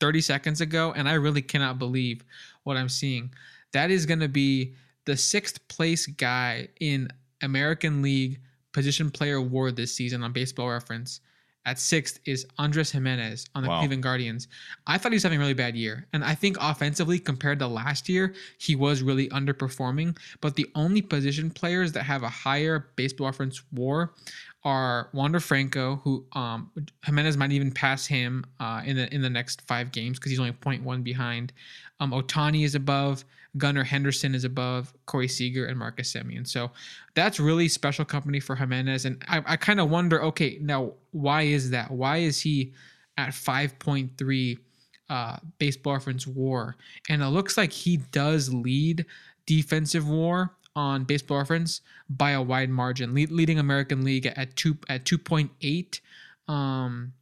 30 0.00 0.20
seconds 0.20 0.60
ago, 0.60 0.92
and 0.96 1.08
I 1.08 1.14
really 1.14 1.42
cannot 1.42 1.78
believe 1.78 2.22
what 2.64 2.76
I'm 2.76 2.88
seeing. 2.88 3.32
That 3.72 3.90
is 3.90 4.06
going 4.06 4.20
to 4.20 4.28
be 4.28 4.74
the 5.04 5.16
sixth 5.16 5.66
place 5.68 6.06
guy 6.06 6.68
in 6.80 7.08
American 7.42 8.02
League 8.02 8.40
position 8.72 9.10
player 9.10 9.36
award 9.36 9.76
this 9.76 9.94
season 9.94 10.22
on 10.22 10.32
Baseball 10.32 10.68
Reference. 10.68 11.20
At 11.64 11.80
sixth 11.80 12.20
is 12.24 12.46
Andres 12.58 12.92
Gimenez 12.92 13.46
on 13.56 13.64
the 13.64 13.68
Wow. 13.68 13.80
Cleveland 13.80 14.04
Guardians. 14.04 14.46
I 14.86 14.98
thought 14.98 15.10
he 15.10 15.16
was 15.16 15.24
having 15.24 15.38
a 15.38 15.40
really 15.40 15.52
bad 15.52 15.74
year. 15.74 16.06
And 16.12 16.22
I 16.22 16.32
think 16.36 16.56
offensively, 16.60 17.18
compared 17.18 17.58
to 17.58 17.66
last 17.66 18.08
year, 18.08 18.34
he 18.58 18.76
was 18.76 19.02
really 19.02 19.28
underperforming. 19.30 20.16
But 20.40 20.54
the 20.54 20.70
only 20.76 21.02
position 21.02 21.50
players 21.50 21.90
that 21.92 22.04
have 22.04 22.22
a 22.22 22.28
higher 22.28 22.90
baseball 22.94 23.26
reference 23.26 23.62
war 23.72 24.14
are 24.66 25.10
Wander 25.12 25.38
Franco, 25.38 26.00
who 26.02 26.26
um, 26.32 26.72
Gimenez 27.04 27.36
might 27.36 27.52
even 27.52 27.70
pass 27.70 28.04
him 28.04 28.44
uh, 28.58 28.82
in 28.84 28.96
the 28.96 29.14
in 29.14 29.22
the 29.22 29.30
next 29.30 29.62
five 29.62 29.92
games 29.92 30.18
because 30.18 30.30
he's 30.30 30.40
only 30.40 30.50
0.1 30.50 31.04
behind. 31.04 31.52
Um, 32.00 32.10
Ohtani 32.10 32.64
is 32.64 32.74
above. 32.74 33.24
Gunnar 33.56 33.84
Henderson 33.84 34.34
is 34.34 34.44
above 34.44 34.92
Corey 35.06 35.28
Seager 35.28 35.66
and 35.66 35.78
Marcus 35.78 36.12
Semien. 36.12 36.46
So 36.46 36.72
that's 37.14 37.38
really 37.38 37.68
special 37.68 38.04
company 38.04 38.40
for 38.40 38.56
Gimenez. 38.56 39.04
And 39.04 39.24
I, 39.28 39.42
I 39.46 39.56
kind 39.56 39.80
of 39.80 39.88
wonder, 39.88 40.22
okay, 40.24 40.58
now 40.60 40.92
why 41.12 41.42
is 41.42 41.70
that? 41.70 41.90
Why 41.90 42.18
is 42.18 42.40
he 42.40 42.74
at 43.16 43.30
5.3 43.30 44.58
uh, 45.08 45.36
baseball 45.58 45.94
reference 45.94 46.26
war? 46.26 46.76
And 47.08 47.22
it 47.22 47.28
looks 47.28 47.56
like 47.56 47.72
he 47.72 47.98
does 47.98 48.52
lead 48.52 49.06
defensive 49.46 50.06
war 50.06 50.56
on 50.76 51.04
baseball 51.04 51.38
reference 51.38 51.80
by 52.08 52.32
a 52.32 52.42
wide 52.42 52.70
margin, 52.70 53.14
lead, 53.14 53.32
leading 53.32 53.58
American 53.58 54.04
League 54.04 54.26
at 54.26 54.54
two 54.54 54.76
at 54.88 55.04
2.8. 55.04 56.00
Um, 56.52 57.14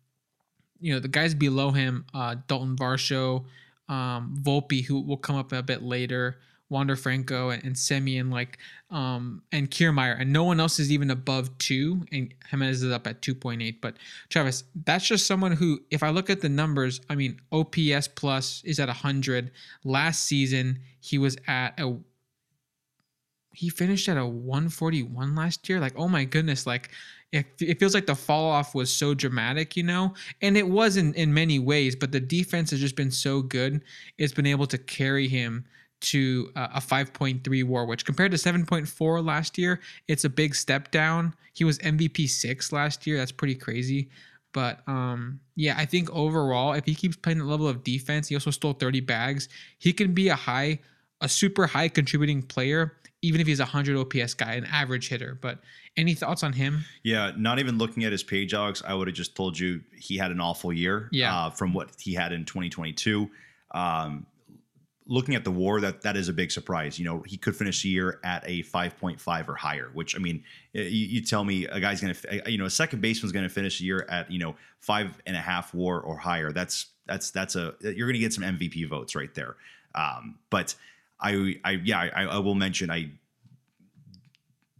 you 0.80 0.92
know, 0.92 1.00
the 1.00 1.08
guys 1.08 1.34
below 1.34 1.70
him, 1.70 2.04
uh, 2.12 2.34
Dalton 2.48 2.76
Varsho, 2.76 3.44
um, 3.88 4.36
Volpe, 4.42 4.84
who 4.84 5.00
will 5.00 5.16
come 5.16 5.36
up 5.36 5.52
a 5.52 5.62
bit 5.62 5.82
later, 5.82 6.38
Wander 6.68 6.96
Franco 6.96 7.50
and, 7.50 7.62
and 7.62 8.30
like 8.30 8.58
um 8.90 9.42
and 9.52 9.70
Kiermaier, 9.70 10.20
and 10.20 10.32
no 10.32 10.44
one 10.44 10.58
else 10.58 10.80
is 10.80 10.90
even 10.90 11.10
above 11.10 11.56
two, 11.58 12.04
and 12.10 12.34
Gimenez 12.50 12.82
is 12.82 12.92
up 12.92 13.06
at 13.06 13.22
two 13.22 13.34
point 13.34 13.62
eight. 13.62 13.80
But 13.80 13.96
Travis, 14.30 14.64
that's 14.84 15.06
just 15.06 15.26
someone 15.26 15.52
who, 15.52 15.80
if 15.90 16.02
I 16.02 16.10
look 16.10 16.28
at 16.28 16.40
the 16.40 16.48
numbers, 16.48 17.00
I 17.08 17.14
mean, 17.14 17.40
OPS 17.52 18.08
plus 18.08 18.62
is 18.64 18.80
at 18.80 18.88
hundred. 18.88 19.52
Last 19.84 20.24
season, 20.24 20.80
he 21.00 21.18
was 21.18 21.36
at 21.46 21.78
a 21.78 21.96
he 23.54 23.68
finished 23.68 24.08
at 24.08 24.16
a 24.16 24.26
141 24.26 25.34
last 25.34 25.68
year. 25.68 25.80
Like, 25.80 25.94
oh 25.96 26.08
my 26.08 26.24
goodness, 26.24 26.66
like 26.66 26.90
it, 27.32 27.46
it 27.60 27.80
feels 27.80 27.94
like 27.94 28.06
the 28.06 28.14
fall 28.14 28.50
off 28.50 28.74
was 28.74 28.92
so 28.92 29.14
dramatic, 29.14 29.76
you 29.76 29.82
know? 29.82 30.14
And 30.42 30.56
it 30.56 30.68
was 30.68 30.96
in, 30.96 31.14
in 31.14 31.34
many 31.34 31.58
ways, 31.58 31.96
but 31.96 32.12
the 32.12 32.20
defense 32.20 32.70
has 32.70 32.80
just 32.80 32.96
been 32.96 33.10
so 33.10 33.42
good. 33.42 33.82
It's 34.18 34.32
been 34.32 34.46
able 34.46 34.66
to 34.68 34.78
carry 34.78 35.28
him 35.28 35.64
to 36.02 36.52
a 36.54 36.80
5.3 36.80 37.64
war, 37.64 37.86
which 37.86 38.04
compared 38.04 38.30
to 38.32 38.36
7.4 38.36 39.24
last 39.24 39.56
year, 39.56 39.80
it's 40.06 40.24
a 40.24 40.28
big 40.28 40.54
step 40.54 40.90
down. 40.90 41.34
He 41.54 41.64
was 41.64 41.78
MVP 41.78 42.28
six 42.28 42.72
last 42.72 43.06
year. 43.06 43.16
That's 43.16 43.32
pretty 43.32 43.54
crazy. 43.54 44.10
But 44.52 44.86
um, 44.86 45.40
yeah, 45.56 45.74
I 45.76 45.84
think 45.86 46.10
overall, 46.12 46.74
if 46.74 46.84
he 46.84 46.94
keeps 46.94 47.16
playing 47.16 47.38
the 47.38 47.44
level 47.44 47.66
of 47.66 47.82
defense, 47.82 48.28
he 48.28 48.36
also 48.36 48.50
stole 48.50 48.74
30 48.74 49.00
bags. 49.00 49.48
He 49.78 49.92
can 49.92 50.14
be 50.14 50.28
a 50.28 50.36
high, 50.36 50.78
a 51.20 51.28
super 51.28 51.66
high 51.66 51.88
contributing 51.88 52.42
player, 52.42 52.94
even 53.24 53.40
if 53.40 53.46
he's 53.46 53.60
a 53.60 53.64
100 53.64 53.96
OPS 53.96 54.34
guy, 54.34 54.54
an 54.54 54.66
average 54.66 55.08
hitter. 55.08 55.38
But 55.40 55.58
any 55.96 56.14
thoughts 56.14 56.42
on 56.42 56.52
him? 56.52 56.84
Yeah, 57.02 57.32
not 57.36 57.58
even 57.58 57.78
looking 57.78 58.04
at 58.04 58.12
his 58.12 58.22
page, 58.22 58.52
Alex, 58.52 58.82
I 58.86 58.94
would 58.94 59.08
have 59.08 59.16
just 59.16 59.34
told 59.34 59.58
you 59.58 59.80
he 59.98 60.18
had 60.18 60.30
an 60.30 60.40
awful 60.40 60.72
year. 60.72 61.08
Yeah. 61.10 61.34
Uh, 61.34 61.50
from 61.50 61.72
what 61.72 61.90
he 61.98 62.12
had 62.14 62.32
in 62.32 62.44
2022. 62.44 63.30
Um, 63.70 64.26
looking 65.06 65.34
at 65.34 65.44
the 65.44 65.50
war, 65.50 65.80
that 65.80 66.02
that 66.02 66.16
is 66.16 66.28
a 66.28 66.32
big 66.32 66.50
surprise. 66.50 66.98
You 66.98 67.06
know, 67.06 67.22
he 67.26 67.36
could 67.36 67.56
finish 67.56 67.82
the 67.82 67.88
year 67.88 68.20
at 68.22 68.44
a 68.46 68.62
5.5 68.62 69.48
or 69.48 69.54
higher, 69.54 69.90
which 69.94 70.14
I 70.14 70.18
mean, 70.18 70.44
you, 70.72 70.82
you 70.84 71.22
tell 71.22 71.44
me 71.44 71.66
a 71.66 71.80
guy's 71.80 72.00
going 72.00 72.14
to, 72.14 72.50
you 72.50 72.58
know, 72.58 72.66
a 72.66 72.70
second 72.70 73.00
baseman's 73.00 73.32
going 73.32 73.48
to 73.48 73.52
finish 73.52 73.78
the 73.78 73.86
year 73.86 74.06
at, 74.08 74.30
you 74.30 74.38
know, 74.38 74.54
five 74.80 75.20
and 75.26 75.36
a 75.36 75.40
half 75.40 75.72
war 75.72 76.00
or 76.00 76.18
higher. 76.18 76.52
That's, 76.52 76.86
that's, 77.06 77.30
that's 77.30 77.56
a, 77.56 77.74
you're 77.80 78.06
going 78.06 78.14
to 78.14 78.18
get 78.18 78.32
some 78.32 78.44
MVP 78.44 78.88
votes 78.88 79.14
right 79.14 79.34
there. 79.34 79.56
Um, 79.94 80.38
but 80.50 80.74
I, 81.20 81.56
I, 81.64 81.70
yeah, 81.84 82.00
I, 82.00 82.24
I 82.24 82.38
will 82.38 82.54
mention, 82.54 82.90
I, 82.90 83.10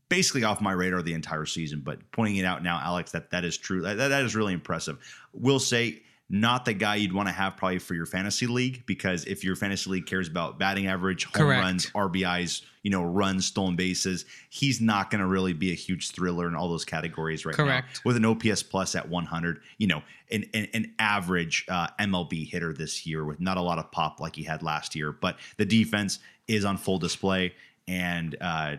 basically 0.08 0.44
off 0.44 0.60
my 0.60 0.72
radar 0.72 1.02
the 1.02 1.14
entire 1.14 1.46
season. 1.46 1.80
But 1.80 1.98
pointing 2.12 2.36
it 2.36 2.44
out 2.44 2.62
now, 2.62 2.80
Alex, 2.82 3.12
that 3.12 3.30
that 3.30 3.44
is 3.44 3.56
true. 3.56 3.82
That, 3.82 3.96
that 3.96 4.22
is 4.22 4.36
really 4.36 4.52
impressive. 4.52 4.98
Will 5.32 5.58
say 5.58 6.02
not 6.30 6.64
the 6.64 6.72
guy 6.72 6.96
you'd 6.96 7.12
want 7.12 7.28
to 7.28 7.34
have 7.34 7.56
probably 7.56 7.78
for 7.78 7.94
your 7.94 8.06
fantasy 8.06 8.46
league 8.46 8.84
because 8.86 9.24
if 9.26 9.44
your 9.44 9.56
fantasy 9.56 9.90
league 9.90 10.06
cares 10.06 10.26
about 10.26 10.58
batting 10.58 10.86
average, 10.86 11.24
home 11.24 11.46
Correct. 11.46 11.62
runs, 11.62 11.90
RBIs, 11.90 12.62
you 12.82 12.90
know, 12.90 13.04
runs, 13.04 13.46
stolen 13.46 13.76
bases, 13.76 14.24
he's 14.48 14.80
not 14.80 15.10
going 15.10 15.20
to 15.20 15.26
really 15.26 15.52
be 15.52 15.70
a 15.70 15.74
huge 15.74 16.12
thriller 16.12 16.48
in 16.48 16.54
all 16.54 16.68
those 16.68 16.84
categories 16.84 17.44
right 17.44 17.54
Correct. 17.54 17.88
now. 17.94 18.00
With 18.06 18.16
an 18.16 18.24
OPS 18.24 18.62
plus 18.62 18.94
at 18.94 19.08
100, 19.08 19.60
you 19.78 19.86
know, 19.86 20.02
an 20.30 20.44
an, 20.54 20.68
an 20.72 20.94
average 20.98 21.66
uh, 21.68 21.88
MLB 22.00 22.48
hitter 22.48 22.72
this 22.72 23.06
year 23.06 23.24
with 23.24 23.38
not 23.38 23.58
a 23.58 23.62
lot 23.62 23.78
of 23.78 23.90
pop 23.92 24.18
like 24.18 24.34
he 24.34 24.44
had 24.44 24.62
last 24.62 24.94
year, 24.94 25.12
but 25.12 25.38
the 25.58 25.66
defense 25.66 26.20
is 26.48 26.64
on 26.64 26.78
full 26.78 26.98
display 26.98 27.52
and 27.86 28.36
uh, 28.40 28.76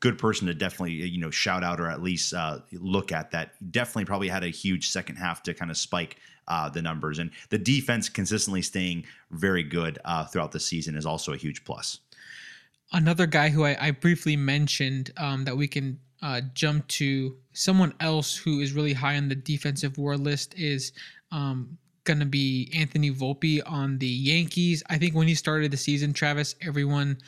good 0.00 0.18
person 0.18 0.46
to 0.46 0.54
definitely 0.54 0.92
you 0.92 1.20
know 1.20 1.30
shout 1.30 1.62
out 1.62 1.78
or 1.78 1.88
at 1.88 2.02
least 2.02 2.34
uh, 2.34 2.58
look 2.72 3.12
at 3.12 3.30
that 3.30 3.52
definitely 3.70 4.06
probably 4.06 4.28
had 4.28 4.42
a 4.42 4.48
huge 4.48 4.88
second 4.88 5.16
half 5.16 5.42
to 5.42 5.54
kind 5.54 5.70
of 5.70 5.76
spike 5.76 6.16
uh, 6.50 6.68
the 6.68 6.82
numbers 6.82 7.18
and 7.18 7.30
the 7.48 7.58
defense 7.58 8.10
consistently 8.10 8.60
staying 8.60 9.04
very 9.30 9.62
good 9.62 9.98
uh, 10.04 10.26
throughout 10.26 10.52
the 10.52 10.60
season 10.60 10.94
is 10.96 11.06
also 11.06 11.32
a 11.32 11.36
huge 11.36 11.64
plus 11.64 12.00
Another 12.92 13.26
guy 13.26 13.50
who 13.50 13.64
I, 13.64 13.76
I 13.80 13.90
briefly 13.92 14.36
mentioned 14.36 15.12
um, 15.16 15.44
that 15.44 15.56
we 15.56 15.68
can 15.68 15.98
uh, 16.22 16.40
jump 16.54 16.86
to 16.88 17.36
someone 17.52 17.94
else 18.00 18.36
who 18.36 18.60
is 18.60 18.72
really 18.72 18.92
high 18.92 19.16
on 19.16 19.28
the 19.28 19.34
defensive 19.36 19.96
war 19.96 20.16
list 20.16 20.54
is 20.58 20.92
um, 21.30 21.78
going 22.02 22.18
to 22.18 22.26
be 22.26 22.70
Anthony 22.74 23.12
Volpe 23.12 23.62
on 23.64 23.98
the 23.98 24.08
Yankees. 24.08 24.82
I 24.90 24.98
think 24.98 25.14
when 25.14 25.28
he 25.28 25.36
started 25.36 25.70
the 25.70 25.76
season, 25.76 26.12
Travis, 26.12 26.56
everyone 26.62 27.18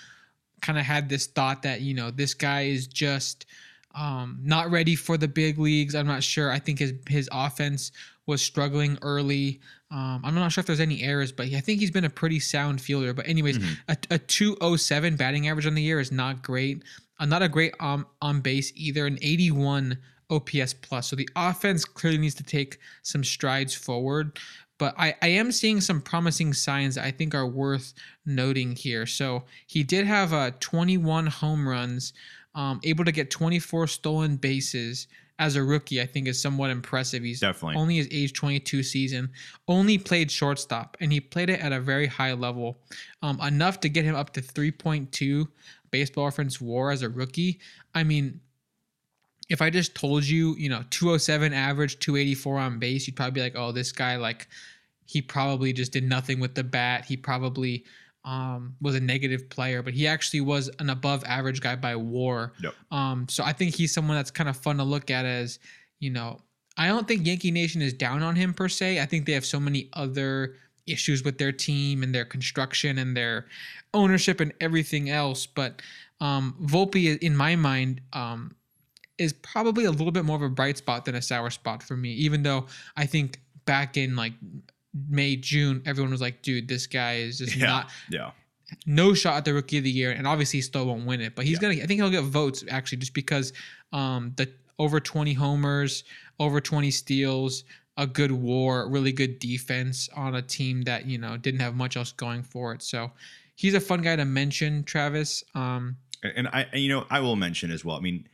kind 0.63 0.79
of 0.79 0.85
had 0.85 1.09
this 1.09 1.29
thought 1.29 1.63
that, 1.63 1.81
you 1.81 1.95
know, 1.95 2.11
this 2.11 2.35
guy 2.35 2.63
is 2.63 2.89
just 2.89 3.47
um, 3.95 4.41
not 4.43 4.71
ready 4.71 4.97
for 4.97 5.17
the 5.17 5.29
big 5.29 5.59
leagues. 5.59 5.95
I'm 5.95 6.07
not 6.07 6.25
sure. 6.25 6.51
I 6.51 6.59
think 6.59 6.81
his 6.81 6.95
his 7.09 7.29
offense 7.31 7.93
was 8.27 8.43
struggling 8.43 8.99
early. 9.03 9.61
Um, 9.91 10.23
I'm 10.25 10.35
not 10.35 10.53
sure 10.53 10.61
if 10.61 10.67
there's 10.67 10.81
any 10.81 11.03
errors, 11.03 11.33
but 11.33 11.47
I 11.47 11.61
think 11.61 11.81
he's 11.81 11.91
been 11.91 12.05
a 12.05 12.11
pretty 12.11 12.41
sound 12.41 12.81
fielder. 12.81 13.13
But 13.13 13.29
anyways, 13.29 13.59
a, 13.89 13.97
a 14.11 14.19
207 14.19 15.17
batting 15.17 15.49
average 15.49 15.67
on 15.67 15.75
the 15.75 15.83
year 15.83 16.01
is 16.01 16.13
not 16.13 16.43
great. 16.43 16.83
Uh, 17.19 17.27
not 17.27 17.43
a 17.43 17.49
great 17.49 17.75
um, 17.81 18.07
on 18.21 18.41
base 18.41 18.73
either. 18.75 19.07
An 19.07 19.19
81 19.23 19.99
OPS 20.31 20.75
plus. 20.75 21.09
So 21.09 21.17
the 21.17 21.29
offense 21.37 21.85
clearly 21.85 22.19
needs 22.19 22.35
to 22.37 22.43
take 22.43 22.79
some 23.03 23.23
strides 23.23 23.75
forward. 23.75 24.39
But 24.79 24.95
I, 24.99 25.15
I 25.23 25.29
am 25.29 25.53
seeing 25.53 25.81
some 25.81 26.01
promising 26.01 26.55
signs 26.55 26.97
that 26.97 27.05
I 27.05 27.11
think 27.11 27.35
are 27.35 27.47
worth 27.47 27.93
noting 28.27 28.75
here. 28.75 29.07
So 29.07 29.45
he 29.67 29.85
did 29.85 30.07
have 30.07 30.33
uh, 30.33 30.53
21 30.59 31.27
home 31.27 31.69
runs, 31.69 32.13
um, 32.55 32.81
able 32.83 33.05
to 33.05 33.13
get 33.13 33.31
24 33.31 33.87
stolen 33.87 34.37
bases 34.37 35.07
as 35.43 35.57
a 35.57 35.63
rookie. 35.63 36.01
I 36.01 36.07
think 36.07 36.29
is 36.29 36.41
somewhat 36.41 36.71
impressive. 36.71 37.23
He's 37.23 37.41
Definitely. 37.41 37.81
only 37.81 37.97
his 37.97 38.09
age 38.11 38.33
22 38.33 38.83
season. 38.83 39.31
Only 39.69 39.99
played 39.99 40.31
shortstop, 40.31 40.97
and 41.01 41.13
he 41.13 41.21
played 41.21 41.51
it 41.51 41.61
at 41.61 41.73
a 41.73 41.81
very 41.81 42.07
high 42.07 42.33
level, 42.33 42.79
um, 43.23 43.41
enough 43.41 43.81
to 43.81 43.89
get 43.89 44.05
him 44.05 44.15
up 44.15 44.33
to 44.35 44.41
3.2 44.41 45.49
baseball 45.91 46.25
reference 46.25 46.61
WAR 46.61 46.91
as 46.91 47.03
a 47.03 47.09
rookie. 47.09 47.61
I 47.95 48.05
mean, 48.05 48.41
if 49.49 49.61
I 49.61 49.69
just 49.69 49.95
told 49.95 50.25
you, 50.25 50.55
you 50.57 50.69
know, 50.69 50.83
207 50.91 51.53
average, 51.53 51.99
284 51.99 52.59
on 52.59 52.79
base, 52.79 53.07
you'd 53.07 53.17
probably 53.17 53.33
be 53.33 53.41
like, 53.43 53.57
oh, 53.57 53.73
this 53.73 53.93
guy, 53.93 54.17
like, 54.17 54.49
he 55.05 55.21
probably 55.21 55.73
just 55.73 55.93
did 55.93 56.05
nothing 56.05 56.41
with 56.41 56.55
the 56.55 56.65
bat. 56.65 57.05
He 57.05 57.17
probably 57.17 57.85
um, 58.25 58.77
was 58.81 58.95
a 58.95 59.01
negative 59.01 59.49
player, 59.49 59.83
but 59.83 59.95
he 59.95 60.07
actually 60.07 60.41
was 60.41 60.71
an 60.79 60.91
above 60.91 61.25
average 61.25 61.61
guy 61.61 61.77
by 61.77 61.97
war. 61.97 62.53
Yep. 62.63 62.75
Um, 62.91 63.27
so 63.29 63.45
I 63.45 63.53
think 63.53 63.75
he's 63.75 63.93
someone 63.93 64.17
that's 64.17 64.31
kind 64.31 64.49
of 64.49 64.57
fun 64.57 64.77
to 64.79 64.85
look 64.85 65.11
at 65.11 65.25
as, 65.25 65.59
you 65.99 66.11
know, 66.11 66.41
I 66.77 66.89
don't 66.89 67.07
think 67.07 67.27
Yankee 67.27 67.51
Nation 67.51 67.83
is 67.83 67.93
down 67.93 68.23
on 68.23 68.37
him 68.37 68.55
per 68.55 68.69
se. 68.69 69.01
I 69.01 69.07
think 69.07 69.27
they 69.27 69.33
have 69.33 69.45
so 69.45 69.61
many 69.61 69.91
other 69.93 70.55
issues 70.87 71.23
with 71.23 71.39
their 71.39 71.53
team 71.53 72.03
and 72.03 72.15
their 72.15 72.25
construction 72.25 72.99
and 72.99 73.17
their 73.17 73.47
ownership 73.95 74.41
and 74.41 74.53
everything 74.61 75.11
else. 75.11 75.47
But 75.47 75.83
um, 76.21 76.57
Volpe, 76.63 77.19
in 77.19 77.37
my 77.37 77.57
mind, 77.57 78.01
um, 78.13 78.55
is 79.19 79.33
probably 79.33 79.85
a 79.85 79.91
little 79.91 80.13
bit 80.13 80.25
more 80.25 80.37
of 80.37 80.43
a 80.43 80.49
bright 80.49 80.79
spot 80.79 81.05
than 81.05 81.15
a 81.15 81.23
sour 81.23 81.51
spot 81.51 81.83
for 81.83 81.97
me. 81.97 82.13
Even 82.13 82.43
though 82.43 82.67
I 82.97 83.07
think 83.07 83.41
back 83.65 83.97
in 83.97 84.17
like 84.17 84.33
May, 85.09 85.37
June, 85.37 85.83
everyone 85.87 86.11
was 86.11 86.21
like, 86.21 86.43
"Dude, 86.43 86.69
this 86.69 86.87
guy 86.87 87.17
is 87.17 87.39
just 87.39 87.57
yeah 87.57 87.67
not 87.67 87.91
yeah 88.11 88.31
no 88.87 89.15
shot 89.15 89.37
at 89.39 89.45
the 89.45 89.55
rookie 89.55 89.79
of 89.79 89.85
the 89.85 89.91
year." 89.91 90.11
And 90.11 90.27
obviously, 90.27 90.59
he 90.59 90.63
still 90.63 90.87
won't 90.87 91.07
win 91.07 91.21
it, 91.21 91.35
but 91.35 91.45
he's 91.45 91.55
Yeah. 91.63 91.71
gonna. 91.71 91.83
I 91.83 91.87
think 91.87 92.01
he'll 92.01 92.11
get 92.11 92.25
votes 92.25 92.65
actually, 92.69 92.99
just 92.99 93.15
because 93.15 93.53
um, 93.93 94.33
the 94.37 94.51
over 94.79 95.01
twenty 95.01 95.33
homers, 95.35 96.05
over 96.39 96.61
twenty 96.61 96.91
steals, 96.91 97.65
a 97.97 98.07
good 98.07 98.33
WAR, 98.33 98.89
really 98.89 99.13
good 99.13 99.39
defense 99.39 100.09
on 100.15 100.35
a 100.35 100.43
team 100.43 100.83
that 100.83 101.07
you 101.07 101.19
know 101.19 101.37
didn't 101.37 101.61
have 101.61 101.75
much 101.75 101.97
else 101.97 102.13
going 102.13 102.43
for 102.43 102.73
it. 102.75 102.83
So 102.83 103.13
he's 103.55 103.75
a 103.75 103.81
fun 103.81 104.03
guy 104.03 104.17
to 104.17 104.25
mention, 104.25 104.85
Travis. 104.85 105.45
Um, 105.55 105.97
and 106.23 106.49
I 106.49 106.67
and, 106.73 106.83
you 106.83 106.89
know 106.89 107.07
I 107.11 107.21
will 107.21 107.37
mention 107.37 107.71
as 107.71 107.85
well 107.85 107.97
I 107.97 108.01
mean 108.01 108.29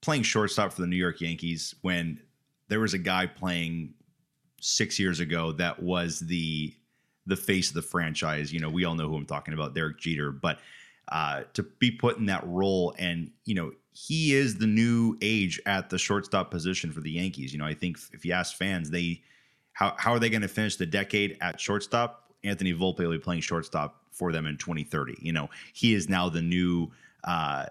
playing 0.00 0.22
shortstop 0.22 0.72
for 0.72 0.80
the 0.80 0.86
New 0.86 0.96
York 0.96 1.20
Yankees 1.20 1.74
when 1.82 2.20
there 2.68 2.80
was 2.80 2.94
a 2.94 2.98
guy 2.98 3.26
playing 3.26 3.94
six 4.60 4.98
years 4.98 5.20
ago 5.20 5.52
that 5.52 5.82
was 5.82 6.20
the 6.20 6.74
the 7.26 7.36
face 7.36 7.68
of 7.68 7.74
the 7.74 7.82
franchise. 7.82 8.52
You 8.52 8.60
know, 8.60 8.70
we 8.70 8.84
all 8.84 8.94
know 8.94 9.08
who 9.08 9.16
I'm 9.16 9.26
talking 9.26 9.54
about, 9.54 9.74
Derek 9.74 9.98
Jeter. 9.98 10.32
But 10.32 10.58
uh, 11.08 11.42
to 11.54 11.62
be 11.62 11.90
put 11.90 12.18
in 12.18 12.26
that 12.26 12.46
role, 12.46 12.94
and 12.98 13.30
you 13.44 13.54
know, 13.54 13.72
he 13.92 14.34
is 14.34 14.56
the 14.56 14.66
new 14.66 15.16
age 15.22 15.60
at 15.66 15.90
the 15.90 15.98
shortstop 15.98 16.50
position 16.50 16.92
for 16.92 17.00
the 17.00 17.10
Yankees. 17.10 17.52
You 17.52 17.58
know, 17.58 17.66
I 17.66 17.74
think 17.74 17.98
if 18.12 18.24
you 18.24 18.32
ask 18.32 18.56
fans, 18.56 18.90
they 18.90 19.22
how 19.72 19.94
how 19.98 20.12
are 20.12 20.18
they 20.18 20.30
going 20.30 20.42
to 20.42 20.48
finish 20.48 20.76
the 20.76 20.86
decade 20.86 21.36
at 21.40 21.60
shortstop? 21.60 22.32
Anthony 22.44 22.72
Volpe 22.72 23.00
will 23.00 23.10
be 23.10 23.18
playing 23.18 23.42
shortstop 23.42 24.02
for 24.10 24.32
them 24.32 24.46
in 24.46 24.56
2030. 24.56 25.18
You 25.20 25.32
know, 25.32 25.50
he 25.72 25.94
is 25.94 26.08
now 26.08 26.28
the 26.28 26.42
new. 26.42 26.90
Uh, 27.24 27.66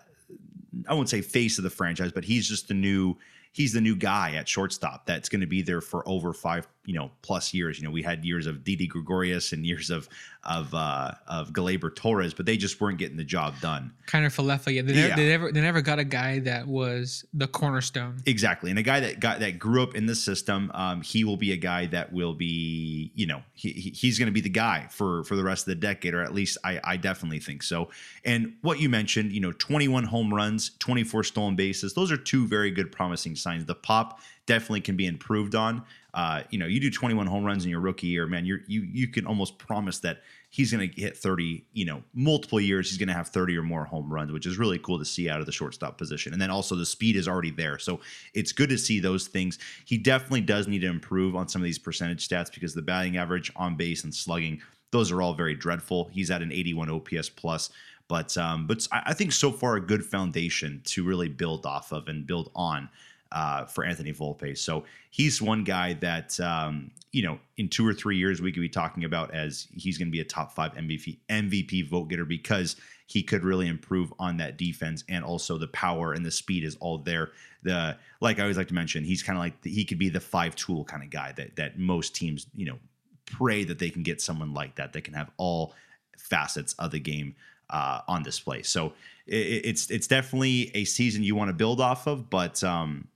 I 0.87 0.93
won't 0.93 1.09
say 1.09 1.21
face 1.21 1.57
of 1.57 1.63
the 1.63 1.69
franchise, 1.69 2.11
but 2.11 2.23
he's 2.23 2.47
just 2.47 2.67
the 2.67 2.73
new. 2.73 3.15
he's 3.51 3.73
the 3.73 3.81
new 3.81 3.95
guy 3.95 4.33
at 4.35 4.47
shortstop 4.47 5.05
that's 5.05 5.29
going 5.29 5.41
to 5.41 5.47
be 5.47 5.61
there 5.61 5.81
for 5.81 6.07
over 6.07 6.33
five, 6.33 6.67
you 6.85 6.95
know, 6.95 7.11
plus 7.21 7.53
years. 7.53 7.77
You 7.79 7.85
know, 7.85 7.91
we 7.91 8.01
had 8.01 8.25
years 8.25 8.47
of 8.47 8.63
Didi 8.63 8.87
Gregorius 8.87 9.51
and 9.51 9.65
years 9.65 9.89
of 9.89 10.07
of 10.45 10.73
uh, 10.73 11.11
of 11.27 11.51
Gleyber 11.51 11.93
Torres, 11.93 12.33
but 12.33 12.45
they 12.45 12.55
just 12.55 12.79
weren't 12.79 12.97
getting 12.97 13.17
the 13.17 13.23
job 13.25 13.53
done. 13.61 13.91
Kiner 14.07 14.27
Falefa, 14.27 14.73
yeah, 14.73 14.81
they 14.81 14.93
never, 14.93 15.15
they 15.15 15.27
never 15.27 15.51
they 15.51 15.61
never 15.61 15.81
got 15.81 15.99
a 15.99 16.03
guy 16.05 16.39
that 16.39 16.65
was 16.67 17.25
the 17.33 17.45
cornerstone. 17.47 18.17
Exactly, 18.25 18.69
and 18.69 18.79
a 18.79 18.83
guy 18.83 19.01
that 19.01 19.19
got 19.19 19.41
that 19.41 19.59
grew 19.59 19.83
up 19.83 19.95
in 19.95 20.05
the 20.05 20.15
system, 20.15 20.71
um, 20.73 21.01
he 21.01 21.23
will 21.25 21.35
be 21.37 21.51
a 21.51 21.57
guy 21.57 21.85
that 21.87 22.13
will 22.13 22.33
be, 22.33 23.11
you 23.13 23.27
know, 23.27 23.43
he, 23.53 23.71
he- 23.71 23.89
he's 23.91 24.17
going 24.17 24.27
to 24.27 24.31
be 24.33 24.41
the 24.41 24.49
guy 24.49 24.87
for 24.89 25.23
for 25.25 25.35
the 25.35 25.43
rest 25.43 25.63
of 25.67 25.71
the 25.71 25.75
decade, 25.75 26.13
or 26.13 26.21
at 26.23 26.33
least 26.33 26.57
I, 26.63 26.79
I 26.83 26.97
definitely 26.97 27.39
think 27.39 27.61
so. 27.61 27.89
And 28.23 28.53
what 28.61 28.79
you 28.79 28.87
mentioned, 28.89 29.33
you 29.33 29.41
know, 29.41 29.51
21 29.51 30.05
home 30.05 30.33
runs, 30.33 30.71
24 30.79 31.25
stolen 31.25 31.55
bases, 31.57 31.93
those 31.93 32.11
are 32.11 32.17
two 32.17 32.47
very 32.47 32.71
good 32.71 32.91
promising 32.93 33.35
signs. 33.35 33.65
The 33.65 33.75
pop 33.75 34.21
definitely 34.49 34.81
can 34.81 34.97
be 34.97 35.05
improved 35.05 35.53
on. 35.53 35.83
Uh, 36.15 36.41
you 36.49 36.57
know, 36.57 36.65
you 36.65 36.79
do 36.79 36.89
21 36.89 37.27
home 37.27 37.45
runs 37.45 37.63
in 37.65 37.69
your 37.69 37.79
rookie 37.79 38.07
year, 38.07 38.25
man, 38.25 38.45
you're 38.45 38.61
you 38.67 38.81
you 38.81 39.07
can 39.07 39.27
almost 39.27 39.59
promise 39.59 39.99
that 39.99 40.21
he's 40.49 40.71
going 40.71 40.89
to 40.89 40.99
hit 40.99 41.15
30, 41.15 41.63
you 41.73 41.85
know, 41.85 42.01
multiple 42.15 42.59
years 42.59 42.89
he's 42.89 42.97
going 42.97 43.07
to 43.07 43.13
have 43.13 43.27
30 43.27 43.55
or 43.55 43.61
more 43.61 43.85
home 43.85 44.11
runs, 44.11 44.31
which 44.31 44.47
is 44.47 44.57
really 44.57 44.79
cool 44.79 44.97
to 44.97 45.05
see 45.05 45.29
out 45.29 45.39
of 45.39 45.45
the 45.45 45.51
shortstop 45.51 45.99
position. 45.99 46.33
And 46.33 46.41
then 46.41 46.49
also 46.49 46.75
the 46.75 46.85
speed 46.85 47.15
is 47.15 47.27
already 47.27 47.51
there. 47.51 47.77
So 47.77 47.99
it's 48.33 48.51
good 48.51 48.69
to 48.69 48.77
see 48.79 48.99
those 48.99 49.27
things. 49.27 49.59
He 49.85 49.99
definitely 49.99 50.41
does 50.41 50.67
need 50.67 50.79
to 50.79 50.87
improve 50.87 51.35
on 51.35 51.47
some 51.47 51.61
of 51.61 51.65
these 51.65 51.77
percentage 51.77 52.27
stats 52.27 52.51
because 52.51 52.73
the 52.73 52.81
batting 52.81 53.17
average, 53.17 53.51
on 53.55 53.75
base 53.75 54.03
and 54.03 54.13
slugging, 54.13 54.63
those 54.89 55.11
are 55.11 55.21
all 55.21 55.35
very 55.35 55.53
dreadful. 55.53 56.09
He's 56.11 56.31
at 56.31 56.41
an 56.41 56.51
81 56.51 56.89
OPS 56.89 57.29
plus. 57.29 57.69
But 58.07 58.35
um, 58.35 58.65
but 58.65 58.87
I 58.91 59.13
think 59.13 59.31
so 59.31 59.51
far 59.51 59.75
a 59.75 59.81
good 59.81 60.03
foundation 60.03 60.81
to 60.85 61.05
really 61.05 61.29
build 61.29 61.67
off 61.67 61.91
of 61.91 62.07
and 62.07 62.25
build 62.25 62.49
on 62.55 62.89
uh, 63.31 63.65
for 63.65 63.83
Anthony 63.83 64.13
Volpe. 64.13 64.57
So 64.57 64.85
he's 65.11 65.41
one 65.41 65.63
guy 65.63 65.93
that 65.93 66.39
um, 66.39 66.91
you 67.11 67.23
know 67.23 67.39
in 67.57 67.69
two 67.69 67.87
or 67.87 67.93
three 67.93 68.17
years 68.17 68.41
we 68.41 68.51
could 68.51 68.61
be 68.61 68.69
talking 68.69 69.03
about 69.03 69.33
as 69.33 69.67
he's 69.75 69.97
going 69.97 70.07
to 70.07 70.11
be 70.11 70.19
a 70.19 70.25
top 70.25 70.51
five 70.53 70.73
MVP 70.73 71.19
MVP 71.29 71.89
vote 71.89 72.09
getter 72.09 72.25
because 72.25 72.75
he 73.05 73.23
could 73.23 73.43
really 73.43 73.67
improve 73.67 74.13
on 74.19 74.37
that 74.37 74.57
defense 74.57 75.03
and 75.09 75.23
also 75.23 75.57
the 75.57 75.67
power 75.67 76.13
and 76.13 76.23
the 76.23 76.31
speed 76.31 76.63
is 76.63 76.75
all 76.79 76.99
there. 76.99 77.31
The 77.63 77.97
like 78.21 78.39
I 78.39 78.43
always 78.43 78.57
like 78.57 78.67
to 78.69 78.73
mention, 78.73 79.03
he's 79.03 79.23
kind 79.23 79.37
of 79.37 79.41
like 79.41 79.61
the, 79.61 79.71
he 79.71 79.85
could 79.85 79.99
be 79.99 80.09
the 80.09 80.19
five 80.19 80.55
tool 80.55 80.83
kind 80.85 81.03
of 81.03 81.09
guy 81.09 81.33
that 81.33 81.55
that 81.55 81.77
most 81.77 82.15
teams 82.15 82.47
you 82.55 82.65
know 82.65 82.79
pray 83.25 83.63
that 83.63 83.79
they 83.79 83.89
can 83.89 84.03
get 84.03 84.21
someone 84.21 84.53
like 84.53 84.75
that 84.75 84.93
that 84.93 85.03
can 85.03 85.13
have 85.13 85.29
all 85.37 85.73
facets 86.17 86.73
of 86.73 86.91
the 86.91 86.99
game 86.99 87.35
uh, 87.69 88.01
on 88.07 88.23
display. 88.23 88.63
So 88.63 88.93
it, 89.27 89.65
it's 89.65 89.89
it's 89.91 90.07
definitely 90.07 90.71
a 90.73 90.85
season 90.85 91.23
you 91.23 91.35
want 91.35 91.49
to 91.49 91.53
build 91.53 91.79
off 91.79 92.07
of, 92.07 92.29
but 92.29 92.63
um, 92.63 93.07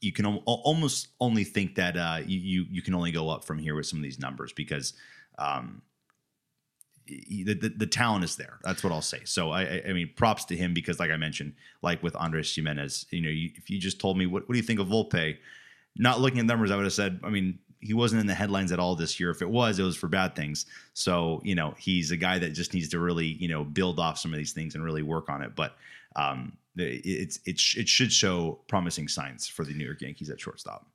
you 0.00 0.12
can 0.12 0.26
al- 0.26 0.42
almost 0.46 1.08
only 1.20 1.44
think 1.44 1.74
that 1.76 1.96
uh, 1.96 2.20
you, 2.26 2.66
you 2.70 2.82
can 2.82 2.94
only 2.94 3.10
go 3.10 3.28
up 3.30 3.44
from 3.44 3.58
here 3.58 3.74
with 3.74 3.86
some 3.86 3.98
of 3.98 4.02
these 4.02 4.18
numbers 4.18 4.52
because 4.52 4.92
um, 5.38 5.82
the, 7.06 7.54
the 7.54 7.68
the 7.76 7.86
talent 7.86 8.24
is 8.24 8.36
there. 8.36 8.58
That's 8.62 8.82
what 8.82 8.92
I'll 8.92 9.02
say. 9.02 9.20
So 9.24 9.50
I 9.50 9.82
I- 9.86 9.92
mean 9.92 10.10
props 10.16 10.44
to 10.46 10.56
him 10.56 10.74
because 10.74 10.98
like 10.98 11.10
I 11.10 11.16
mentioned, 11.16 11.54
like 11.82 12.02
with 12.02 12.16
Andres 12.16 12.54
Gimenez, 12.54 13.06
you 13.10 13.20
know, 13.20 13.28
you, 13.30 13.50
if 13.56 13.68
you 13.70 13.78
just 13.78 14.00
told 14.00 14.16
me 14.16 14.26
what 14.26 14.48
what 14.48 14.52
do 14.54 14.58
you 14.58 14.62
think 14.64 14.80
of 14.80 14.88
Volpe, 14.88 15.36
not 15.96 16.20
looking 16.20 16.38
at 16.38 16.46
numbers, 16.46 16.70
I 16.70 16.76
would 16.76 16.84
have 16.84 16.92
said, 16.92 17.20
I 17.22 17.30
mean. 17.30 17.58
He 17.80 17.92
wasn't 17.92 18.22
in 18.22 18.26
the 18.26 18.32
headlines 18.32 18.72
at 18.72 18.78
all 18.78 18.96
this 18.96 19.20
year. 19.20 19.28
If 19.28 19.42
it 19.42 19.50
was, 19.50 19.78
it 19.78 19.82
was 19.82 19.94
for 19.94 20.08
bad 20.08 20.34
things. 20.34 20.64
So, 20.94 21.42
you 21.44 21.54
know, 21.54 21.74
he's 21.76 22.12
a 22.12 22.16
guy 22.16 22.38
that 22.38 22.54
just 22.54 22.72
needs 22.72 22.88
to 22.88 22.98
really, 22.98 23.26
you 23.26 23.46
know, 23.46 23.62
build 23.62 23.98
off 24.00 24.18
some 24.18 24.32
of 24.32 24.38
these 24.38 24.54
things 24.54 24.74
and 24.74 24.82
really 24.82 25.02
work 25.02 25.28
on 25.28 25.42
it. 25.42 25.54
But 25.54 25.76
um, 26.16 26.56
it's 26.76 27.40
it, 27.44 27.58
sh- 27.58 27.76
it 27.76 27.88
should 27.88 28.12
show 28.12 28.60
promising 28.68 29.08
signs 29.08 29.46
for 29.46 29.64
the 29.64 29.72
New 29.72 29.84
York 29.84 30.00
Yankees 30.00 30.30
at 30.30 30.40
shortstop. 30.40 30.86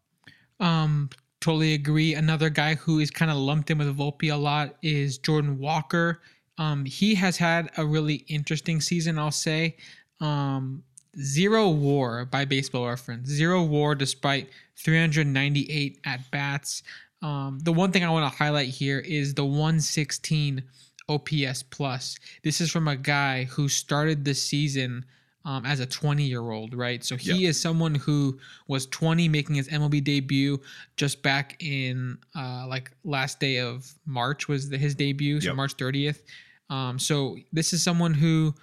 Um, 0.60 1.10
totally 1.42 1.74
agree. 1.74 2.16
Another 2.16 2.50
guy 2.50 2.76
who 2.76 3.00
is 3.00 3.12
kind 3.12 3.32
of 3.32 3.38
lumped 3.38 3.70
in 3.72 3.78
with 3.78 3.98
Volpe 3.98 4.32
a 4.34 4.36
lot 4.36 4.76
is 4.82 5.18
Jordan 5.18 5.58
Walker. 5.58 6.22
Um, 6.58 6.84
he 6.84 7.16
has 7.16 7.38
had 7.38 7.72
a 7.78 7.86
really 7.86 8.26
interesting 8.28 8.82
season, 8.82 9.18
I'll 9.18 9.32
say. 9.32 9.78
Um, 10.20 10.84
zero 11.22 11.70
war 11.70 12.26
by 12.26 12.46
baseball 12.46 12.88
reference. 12.88 13.30
Zero 13.30 13.64
war 13.64 13.96
despite 13.96 14.50
398 14.76 16.00
at 16.06 16.30
bats. 16.32 16.84
Um, 17.22 17.60
the 17.64 17.74
one 17.74 17.92
thing 17.92 18.04
I 18.04 18.10
want 18.10 18.32
to 18.32 18.38
highlight 18.38 18.70
here 18.70 19.00
is 19.00 19.34
the 19.34 19.46
116 19.46 20.64
OPS 21.08 21.64
plus. 21.64 22.18
This 22.44 22.62
is 22.62 22.72
from 22.72 22.88
a 22.88 22.96
guy 22.96 23.46
who 23.46 23.68
started 23.68 24.24
the 24.24 24.36
season 24.36 25.06
um, 25.46 25.66
as 25.66 25.80
a 25.80 25.86
20 25.86 26.24
year 26.24 26.52
old, 26.52 26.74
right? 26.74 27.04
So 27.04 27.16
he 27.16 27.46
is 27.46 27.60
someone 27.60 27.96
who 27.96 28.38
was 28.68 28.86
20 28.88 29.28
making 29.30 29.56
his 29.56 29.70
MLB 29.70 30.04
debut 30.04 30.60
just 30.98 31.24
back 31.24 31.56
in 31.64 32.18
uh, 32.36 32.66
like 32.68 32.92
last 33.04 33.40
day 33.40 33.60
of 33.60 33.92
March 34.06 34.48
was 34.48 34.70
the, 34.70 34.78
his 34.78 34.96
debut, 34.96 35.40
so 35.42 35.50
Yep. 35.50 35.56
March 35.56 35.78
30th. 35.78 36.22
Um, 36.70 37.00
so 37.00 37.38
this 37.52 37.74
is 37.74 37.82
someone 37.82 38.14
who 38.14 38.54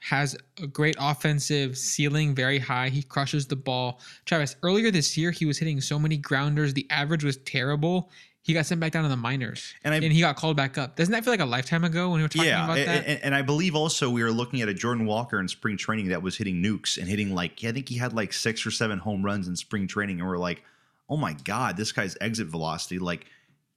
has 0.00 0.36
a 0.62 0.66
great 0.66 0.96
offensive 0.98 1.76
ceiling, 1.76 2.34
very 2.34 2.58
high. 2.58 2.88
He 2.88 3.02
crushes 3.02 3.46
the 3.46 3.56
ball. 3.56 4.00
Travis, 4.24 4.56
earlier 4.62 4.90
this 4.90 5.16
year, 5.16 5.30
he 5.30 5.44
was 5.44 5.58
hitting 5.58 5.80
so 5.80 5.98
many 5.98 6.16
grounders. 6.16 6.72
The 6.72 6.86
average 6.90 7.24
was 7.24 7.36
terrible. 7.38 8.10
He 8.48 8.54
got 8.54 8.64
sent 8.64 8.80
back 8.80 8.92
down 8.92 9.02
to 9.02 9.10
the 9.10 9.16
minors, 9.16 9.74
And 9.84 9.92
I- 9.92 9.98
and 9.98 10.10
he 10.10 10.20
got 10.20 10.36
called 10.36 10.56
back 10.56 10.78
up. 10.78 10.96
Doesn't 10.96 11.12
that 11.12 11.22
feel 11.22 11.32
like 11.34 11.40
a 11.40 11.44
lifetime 11.44 11.84
ago 11.84 12.08
when 12.08 12.16
we 12.16 12.22
were 12.22 12.28
talking 12.28 12.48
yeah, 12.48 12.64
about 12.64 12.78
a- 12.78 12.84
that? 12.86 13.06
and, 13.06 13.22
and 13.24 13.34
I 13.34 13.42
believe 13.42 13.74
also 13.76 14.08
we 14.08 14.22
were 14.22 14.32
looking 14.32 14.62
at 14.62 14.68
a 14.70 14.74
Jordan 14.74 15.04
Walker 15.04 15.38
in 15.38 15.46
spring 15.48 15.76
training 15.76 16.08
that 16.08 16.22
was 16.22 16.36
hitting 16.38 16.62
nukes 16.62 16.96
and 16.96 17.06
hitting 17.06 17.34
like 17.34 17.62
I 17.62 17.72
think 17.72 17.90
he 17.90 17.98
had 17.98 18.14
like 18.14 18.32
six 18.32 18.64
or 18.66 18.70
seven 18.70 18.98
home 18.98 19.22
runs 19.22 19.46
in 19.48 19.54
spring 19.54 19.86
training, 19.86 20.18
and 20.20 20.26
we're 20.28 20.38
like, 20.38 20.62
oh 21.10 21.18
my 21.18 21.34
god, 21.44 21.76
this 21.76 21.92
guy's 21.92 22.16
exit 22.20 22.48
velocity 22.48 22.98
like. 22.98 23.26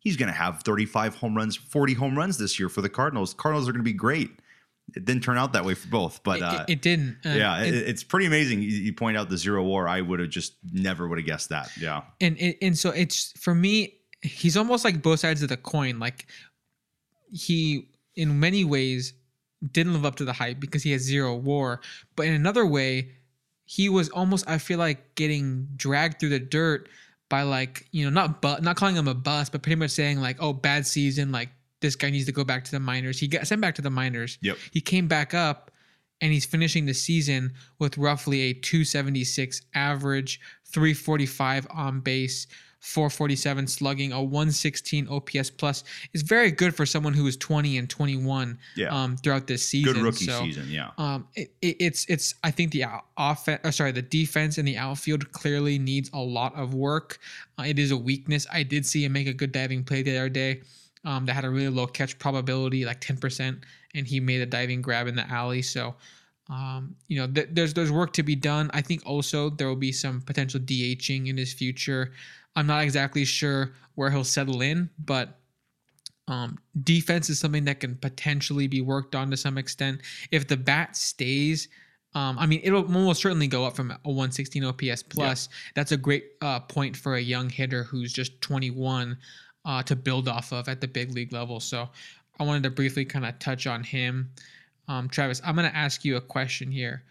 He's 0.04 0.18
going 0.18 0.30
to 0.32 0.34
have 0.36 0.64
35 0.64 1.14
home 1.18 1.36
runs, 1.38 1.56
40 1.56 1.94
home 1.94 2.18
runs 2.18 2.40
this 2.40 2.60
year 2.60 2.70
for 2.70 2.82
the 2.82 2.90
Cardinals. 2.90 3.36
Cardinals 3.36 3.70
are 3.70 3.72
going 3.72 3.82
to 3.82 3.88
be 3.88 3.94
great. 3.94 4.32
It 4.96 5.06
didn't 5.06 5.22
turn 5.22 5.38
out 5.38 5.54
that 5.54 5.64
way 5.64 5.76
for 5.76 5.90
both, 5.90 6.24
but 6.24 6.38
It- 6.38 6.44
uh, 6.44 6.66
it, 6.68 6.82
didn't. 6.82 7.18
Uh, 7.24 7.30
yeah, 7.30 7.62
it- 7.62 7.72
it, 7.76 7.88
it's 7.90 8.04
pretty 8.04 8.26
amazing. 8.26 8.64
You, 8.64 8.70
you 8.70 8.94
point 8.94 9.16
out 9.16 9.30
the 9.30 9.38
zero 9.38 9.64
war. 9.64 9.88
I 9.88 10.02
would 10.02 10.20
have 10.20 10.30
just 10.32 10.56
never 10.74 11.08
would 11.08 11.20
have 11.20 11.26
guessed 11.28 11.50
that. 11.50 11.70
Yeah, 11.80 12.02
and 12.20 12.36
and, 12.40 12.56
and 12.64 12.76
so 12.76 12.90
it's 12.90 13.32
for 13.40 13.54
me 13.54 13.94
he's 14.22 14.56
almost 14.58 14.84
like 14.86 15.02
both 15.02 15.20
sides 15.20 15.42
of 15.44 15.50
the 15.50 15.58
coin 15.58 16.00
like 16.00 16.28
he 17.32 17.88
in 18.16 18.40
many 18.40 18.64
ways 18.64 19.14
didn't 19.72 19.94
live 19.94 20.06
up 20.06 20.16
to 20.16 20.26
the 20.26 20.34
hype 20.34 20.60
because 20.60 20.84
he 20.84 20.92
has 20.92 21.02
zero 21.02 21.36
war 21.36 21.80
but 22.16 22.26
in 22.26 22.34
another 22.34 22.66
way 22.66 23.12
he 23.66 23.90
was 23.90 24.10
almost 24.10 24.48
i 24.50 24.58
feel 24.58 24.80
like 24.80 25.16
getting 25.16 25.68
dragged 25.76 26.20
through 26.20 26.30
the 26.30 26.40
dirt 26.40 26.90
by 27.30 27.42
like 27.44 27.88
you 27.92 28.04
know 28.04 28.10
not 28.10 28.42
but 28.42 28.62
not 28.64 28.76
calling 28.76 28.96
him 28.96 29.08
a 29.08 29.14
bust 29.14 29.52
but 29.52 29.62
pretty 29.62 29.76
much 29.76 29.92
saying 29.92 30.20
like 30.20 30.38
oh 30.40 30.52
bad 30.54 30.86
season 30.86 31.32
like 31.32 31.50
this 31.80 31.96
guy 31.96 32.10
needs 32.10 32.26
to 32.26 32.32
go 32.32 32.44
back 32.44 32.64
to 32.64 32.72
the 32.72 32.80
minors 32.80 33.20
he 33.20 33.28
got 33.28 33.48
sent 33.48 33.62
back 33.62 33.74
to 33.76 33.82
the 33.82 33.90
minors 33.90 34.38
Yep. 34.42 34.58
he 34.72 34.82
came 34.82 35.08
back 35.08 35.34
up 35.34 35.72
and 36.24 36.32
he's 36.32 36.46
finishing 36.46 36.86
the 36.86 36.94
season 36.94 37.54
with 37.80 37.98
roughly 37.98 38.42
a 38.42 38.54
276 38.54 39.64
average, 39.74 40.40
345 40.66 41.66
on 41.72 42.00
base, 42.00 42.46
447 42.82 43.68
slugging, 43.68 44.12
a 44.12 44.22
116 44.22 45.08
OPS 45.08 45.50
plus 45.52 45.84
is 46.14 46.24
very 46.24 46.50
good 46.52 46.76
for 46.76 46.86
someone 46.86 47.14
who 47.14 47.28
is 47.28 47.38
20 47.38 47.78
and 47.78 47.90
21 47.90 48.58
Yeah. 48.76 48.88
um, 48.90 49.18
throughout 49.18 49.48
this 49.48 49.64
season. 49.66 49.94
good 49.94 50.02
rookie 50.04 50.26
So, 50.26 50.42
season. 50.44 50.66
Yeah, 50.70 50.90
Um, 50.98 51.28
it, 51.36 51.54
it, 51.62 51.78
it's 51.80 52.06
it's 52.10 52.36
I 52.44 52.50
think 52.52 52.72
the 52.72 52.86
offense, 53.18 53.62
uh, 53.64 53.72
sorry, 53.72 53.92
the 53.92 54.02
defense 54.02 54.58
in 54.58 54.66
the 54.66 54.78
outfield 54.78 55.32
clearly 55.32 55.78
needs 55.80 56.10
a 56.14 56.20
lot 56.20 56.56
of 56.56 56.74
work. 56.74 57.20
Uh, 57.60 57.64
it 57.64 57.78
is 57.80 57.92
a 57.92 57.98
weakness. 57.98 58.48
I 58.52 58.64
did 58.64 58.86
see 58.86 59.06
him 59.06 59.14
make 59.14 59.28
a 59.28 59.34
good 59.34 59.52
diving 59.52 59.84
play 59.84 60.02
the 60.02 60.18
other 60.18 60.30
day. 60.30 60.62
Um, 61.06 61.26
that 61.26 61.34
had 61.34 61.46
a 61.46 61.50
really 61.50 61.70
low 61.70 61.88
catch 61.88 62.18
probability, 62.20 62.86
like 62.86 63.00
ten 63.02 63.18
percent, 63.18 63.60
and 63.96 64.06
he 64.06 64.20
made 64.20 64.42
a 64.42 64.46
diving 64.46 64.82
grab 64.84 65.08
in 65.08 65.16
the 65.16 65.28
alley. 65.32 65.64
So, 65.64 65.96
um, 66.50 66.96
you 67.08 67.18
know, 67.20 67.26
th- 67.26 67.50
there's 67.54 67.74
there's 67.74 67.92
work 67.92 68.14
to 68.14 68.24
be 68.24 68.36
done. 68.36 68.70
I 68.74 68.82
think 68.82 69.02
also 69.06 69.50
there 69.50 69.68
will 69.68 69.76
be 69.76 69.92
some 69.92 70.22
potential 70.22 70.60
DHing 70.60 71.28
in 71.28 71.38
his 71.38 71.54
future. 71.54 72.12
I'm 72.56 72.68
not 72.68 72.84
exactly 72.84 73.26
sure 73.26 73.74
where 73.96 74.10
he'll 74.10 74.24
settle 74.24 74.62
in, 74.62 74.90
but 75.00 75.40
um, 76.28 76.58
defense 76.84 77.30
is 77.30 77.40
something 77.40 77.66
that 77.66 77.80
can 77.80 77.96
potentially 77.96 78.68
be 78.68 78.82
worked 78.82 79.16
on 79.16 79.30
to 79.32 79.38
some 79.38 79.58
extent. 79.58 80.02
If 80.32 80.48
the 80.48 80.58
bat 80.58 80.96
stays, 80.96 81.68
um, 82.14 82.38
I 82.38 82.46
mean, 82.46 82.62
it'll 82.64 82.84
almost 82.84 83.22
certainly 83.22 83.48
go 83.48 83.66
up 83.66 83.76
from 83.76 83.92
a 83.92 84.00
116 84.04 84.64
OPS 84.64 85.04
plus. 85.04 85.50
That's 85.76 85.92
a 85.92 85.98
great 85.98 86.26
uh, 86.42 86.60
point 86.62 86.96
for 86.96 87.16
a 87.16 87.22
young 87.22 87.50
hitter 87.50 87.84
who's 87.84 88.12
just 88.12 88.40
21 88.42 89.18
uh, 89.64 89.84
to 89.84 89.96
build 89.96 90.28
off 90.28 90.52
of 90.52 90.68
at 90.68 90.82
the 90.82 90.88
big 90.88 91.12
league 91.12 91.32
level. 91.32 91.60
So 91.60 91.90
I 92.40 92.44
wanted 92.44 92.64
to 92.64 92.70
briefly 92.70 93.06
kind 93.06 93.26
of 93.26 93.38
touch 93.40 93.68
on 93.68 93.84
him. 93.84 94.32
Um, 94.88 95.08
Travis, 95.08 95.42
I'm 95.46 95.56
going 95.56 95.70
to 95.70 95.76
ask 95.76 96.04
you 96.04 96.18
a 96.18 96.22
question 96.22 96.72
here. 96.72 97.04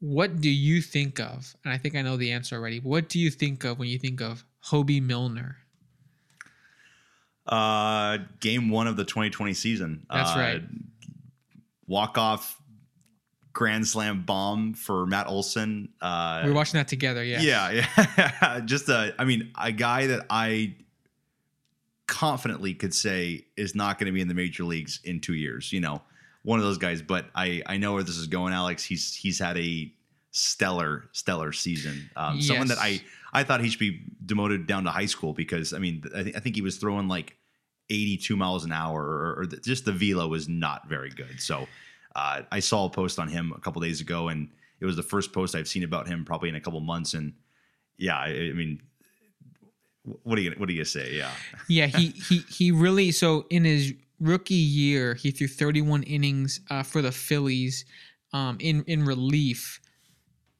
What 0.00 0.40
do 0.40 0.50
you 0.50 0.80
think 0.80 1.20
of? 1.20 1.54
And 1.64 1.72
I 1.72 1.78
think 1.78 1.94
I 1.94 2.02
know 2.02 2.16
the 2.16 2.32
answer 2.32 2.56
already. 2.56 2.80
What 2.80 3.08
do 3.08 3.18
you 3.20 3.30
think 3.30 3.64
of 3.64 3.78
when 3.78 3.88
you 3.88 3.98
think 3.98 4.20
of 4.20 4.44
Hoby 4.66 5.02
Milner? 5.02 5.56
uh, 7.46 8.18
game 8.38 8.68
one 8.68 8.86
of 8.86 8.96
the 8.96 9.04
2020 9.04 9.54
season. 9.54 10.06
That's 10.08 10.30
Uh, 10.30 10.38
right. 10.38 10.62
Walk 11.88 12.16
off 12.16 12.60
grand 13.52 13.88
slam 13.88 14.22
bomb 14.22 14.74
for 14.74 15.04
Matt 15.06 15.26
Olson. 15.26 15.88
Uh, 16.00 16.42
we 16.44 16.50
were 16.50 16.54
watching 16.54 16.78
that 16.78 16.86
together. 16.86 17.24
Yeah. 17.24 17.40
Yeah, 17.40 17.86
yeah. 18.18 18.60
Just 18.64 18.88
a, 18.88 19.14
I 19.18 19.24
mean, 19.24 19.50
a 19.60 19.72
guy 19.72 20.06
that 20.06 20.26
I 20.30 20.76
confidently 22.06 22.74
could 22.74 22.94
say 22.94 23.46
is 23.56 23.74
not 23.74 23.98
going 23.98 24.06
to 24.06 24.12
be 24.12 24.20
in 24.20 24.28
the 24.28 24.34
major 24.34 24.62
leagues 24.64 25.00
in 25.04 25.20
two 25.20 25.34
years. 25.34 25.72
You 25.72 25.80
know, 25.80 26.02
one 26.42 26.58
of 26.60 26.64
those 26.64 26.78
guys. 26.78 27.02
But 27.02 27.26
I, 27.34 27.62
I 27.66 27.78
know 27.78 27.94
where 27.94 28.02
this 28.04 28.16
is 28.16 28.28
going, 28.28 28.52
Alex. 28.52 28.84
He's 28.84 29.14
he's 29.14 29.38
had 29.40 29.58
a 29.58 29.92
stellar, 30.30 31.08
stellar 31.12 31.50
season. 31.52 32.08
Um, 32.14 32.40
Someone 32.40 32.68
that 32.68 32.78
I, 32.78 33.00
I 33.32 33.44
thought 33.44 33.60
he 33.60 33.68
should 33.68 33.80
be 33.80 34.02
demoted 34.24 34.66
down 34.66 34.84
to 34.84 34.90
high 34.90 35.06
school 35.06 35.32
because 35.32 35.72
I 35.72 35.78
mean, 35.78 36.02
I, 36.14 36.22
th- 36.22 36.36
I 36.36 36.40
think 36.40 36.56
he 36.56 36.62
was 36.62 36.76
throwing 36.76 37.08
like 37.08 37.36
82 37.90 38.36
miles 38.36 38.64
an 38.64 38.72
hour, 38.72 39.02
or, 39.02 39.40
or 39.40 39.46
the, 39.46 39.56
just 39.58 39.84
the 39.84 39.92
velo 39.92 40.28
was 40.28 40.48
not 40.48 40.88
very 40.88 41.10
good. 41.10 41.40
So 41.40 41.66
uh, 42.14 42.42
I 42.50 42.60
saw 42.60 42.86
a 42.86 42.90
post 42.90 43.18
on 43.18 43.28
him 43.28 43.52
a 43.56 43.60
couple 43.60 43.82
days 43.82 44.00
ago, 44.00 44.28
and 44.28 44.48
it 44.80 44.86
was 44.86 44.96
the 44.96 45.02
first 45.02 45.32
post 45.32 45.54
I've 45.54 45.68
seen 45.68 45.84
about 45.84 46.08
him 46.08 46.24
probably 46.24 46.48
in 46.48 46.54
a 46.54 46.60
couple 46.60 46.80
months. 46.80 47.14
And 47.14 47.34
yeah, 47.98 48.16
I, 48.16 48.28
I 48.28 48.52
mean, 48.52 48.80
what 50.22 50.38
are 50.38 50.42
you 50.42 50.52
what 50.56 50.68
do 50.68 50.74
you 50.74 50.84
say? 50.84 51.14
Yeah, 51.16 51.30
yeah. 51.68 51.86
He 51.86 52.08
he 52.08 52.38
he 52.48 52.72
really 52.72 53.12
so 53.12 53.46
in 53.50 53.64
his 53.64 53.92
rookie 54.18 54.54
year 54.54 55.14
he 55.14 55.30
threw 55.30 55.46
31 55.46 56.02
innings 56.02 56.60
uh, 56.70 56.82
for 56.82 57.02
the 57.02 57.12
Phillies 57.12 57.84
um, 58.32 58.56
in 58.60 58.84
in 58.86 59.04
relief 59.04 59.80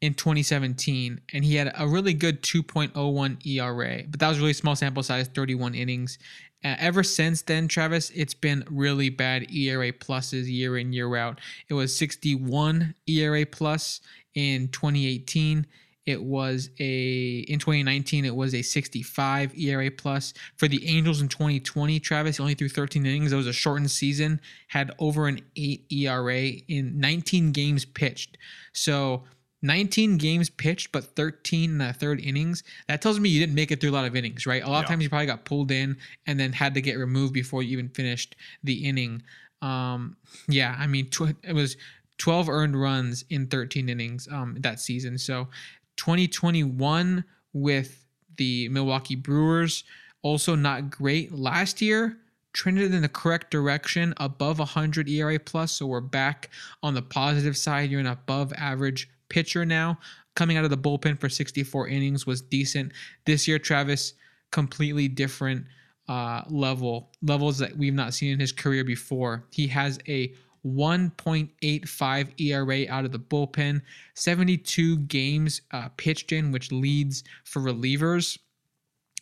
in 0.01 0.15
2017 0.15 1.21
and 1.33 1.45
he 1.45 1.55
had 1.55 1.73
a 1.79 1.87
really 1.87 2.15
good 2.15 2.43
2.01 2.43 3.47
ERA 3.47 4.03
but 4.09 4.21
that 4.21 4.29
was 4.29 4.39
really 4.39 4.53
small 4.53 4.75
sample 4.75 5.03
size 5.03 5.29
31 5.29 5.75
innings 5.75 6.19
uh, 6.65 6.75
ever 6.79 7.03
since 7.03 7.43
then 7.43 7.69
Travis 7.69 8.11
it's 8.11 8.35
been 8.35 8.65
really 8.71 9.11
bad 9.11 9.51
ERA 9.53 9.93
pluses 9.93 10.47
year 10.47 10.79
in 10.79 10.93
year 10.93 11.17
out 11.17 11.41
it 11.69 11.75
was 11.75 11.97
61 11.97 12.95
ERA 13.07 13.45
plus 13.45 14.01
in 14.35 14.69
2018 14.69 15.67
it 16.07 16.23
was 16.23 16.71
a 16.81 17.41
in 17.41 17.59
2019 17.59 18.25
it 18.25 18.35
was 18.35 18.55
a 18.55 18.63
65 18.63 19.53
ERA 19.59 19.91
plus 19.91 20.33
for 20.57 20.67
the 20.67 20.89
Angels 20.89 21.21
in 21.21 21.29
2020. 21.29 22.01
Travis 22.01 22.41
only 22.41 22.55
threw 22.55 22.69
13 22.69 23.05
innings. 23.05 23.33
It 23.33 23.37
was 23.37 23.47
a 23.47 23.53
shortened 23.53 23.91
season. 23.91 24.41
Had 24.69 24.93
over 24.99 25.29
an 25.29 25.41
8 25.57 25.85
ERA 25.93 26.47
in 26.69 26.99
19 26.99 27.53
games 27.53 27.85
pitched. 27.85 28.39
So 28.73 29.25
19 29.63 30.17
games 30.17 30.49
pitched, 30.49 30.93
but 30.93 31.05
13 31.17 31.71
in 31.71 31.79
the 31.79 31.93
third 31.93 32.21
innings. 32.21 32.63
That 32.89 33.03
tells 33.03 33.21
me 33.21 33.29
you 33.29 33.41
didn't 33.41 33.55
make 33.55 33.71
it 33.71 33.81
through 33.81 33.91
a 33.91 33.93
lot 33.93 34.07
of 34.07 34.17
innings, 34.17 34.47
right? 34.47 34.63
A 34.63 34.67
lot 34.69 34.79
yeah. 34.79 34.83
of 34.83 34.89
times 34.89 35.03
you 35.03 35.09
probably 35.09 35.27
got 35.27 35.45
pulled 35.45 35.71
in 35.71 35.97
and 36.27 36.41
then 36.41 36.53
had 36.53 36.75
to 36.75 36.81
get 36.81 36.97
removed 36.97 37.33
before 37.33 37.63
you 37.63 37.73
even 37.73 37.89
finished 37.91 38.37
the 38.65 38.85
inning. 38.87 39.23
Um, 39.63 40.17
yeah, 40.49 40.77
I 40.79 40.87
mean, 40.87 41.11
tw- 41.11 41.37
it 41.43 41.53
was 41.53 41.77
12 42.19 42.49
earned 42.49 42.81
runs 42.81 43.25
in 43.31 43.47
13 43.47 43.89
innings 43.89 44.29
um, 44.31 44.57
that 44.61 44.81
season. 44.81 45.19
So 45.19 45.49
2021 45.97 47.25
with 47.53 48.07
the 48.37 48.69
Milwaukee 48.69 49.17
Brewers, 49.17 49.85
also 50.23 50.55
not 50.55 50.91
great. 50.91 51.33
Last 51.33 51.83
year, 51.83 52.17
trended 52.53 52.93
in 52.95 53.03
the 53.03 53.09
correct 53.09 53.51
direction, 53.51 54.15
above 54.17 54.59
100 54.59 55.09
ERA 55.09 55.39
plus. 55.39 55.73
So 55.73 55.87
we're 55.87 56.01
back 56.01 56.51
on 56.83 56.95
the 56.95 57.03
positive 57.03 57.57
side. 57.57 57.91
You're 57.91 58.01
an 58.01 58.07
above 58.07 58.53
average 58.55 59.09
pitcher 59.31 59.65
now. 59.65 59.99
Coming 60.35 60.57
out 60.57 60.65
of 60.65 60.71
the 60.71 60.79
bullpen 60.79 61.19
for 61.19 61.29
64 61.29 61.89
innings 61.89 62.27
was 62.27 62.41
decent. 62.41 62.93
This 63.25 63.49
year, 63.49 63.59
Travis, 63.59 64.15
completely 64.51 65.09
different 65.09 65.65
uh, 66.09 66.43
level, 66.49 67.11
levels 67.23 67.59
that 67.59 67.77
we've 67.77 67.95
not 67.95 68.15
seen 68.15 68.33
in 68.33 68.41
his 68.41 68.53
career 68.53 68.85
before. 68.85 69.45
He 69.51 69.67
has 69.69 69.99
a 70.09 70.35
1.85 70.67 72.41
ERA 72.41 72.93
out 72.93 73.05
of 73.05 73.13
the 73.13 73.19
bullpen, 73.19 73.81
72 74.15 74.99
games 74.99 75.63
uh, 75.73 75.89
pitched 75.97 76.33
in, 76.33 76.53
which 76.53 76.71
leads 76.71 77.25
for 77.45 77.61
relievers. 77.61 78.39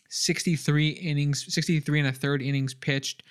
63 0.09 0.89
innings, 0.89 1.53
63 1.53 1.99
and 1.99 2.09
a 2.09 2.11
third 2.11 2.41
innings 2.41 2.73
pitched. 2.73 3.23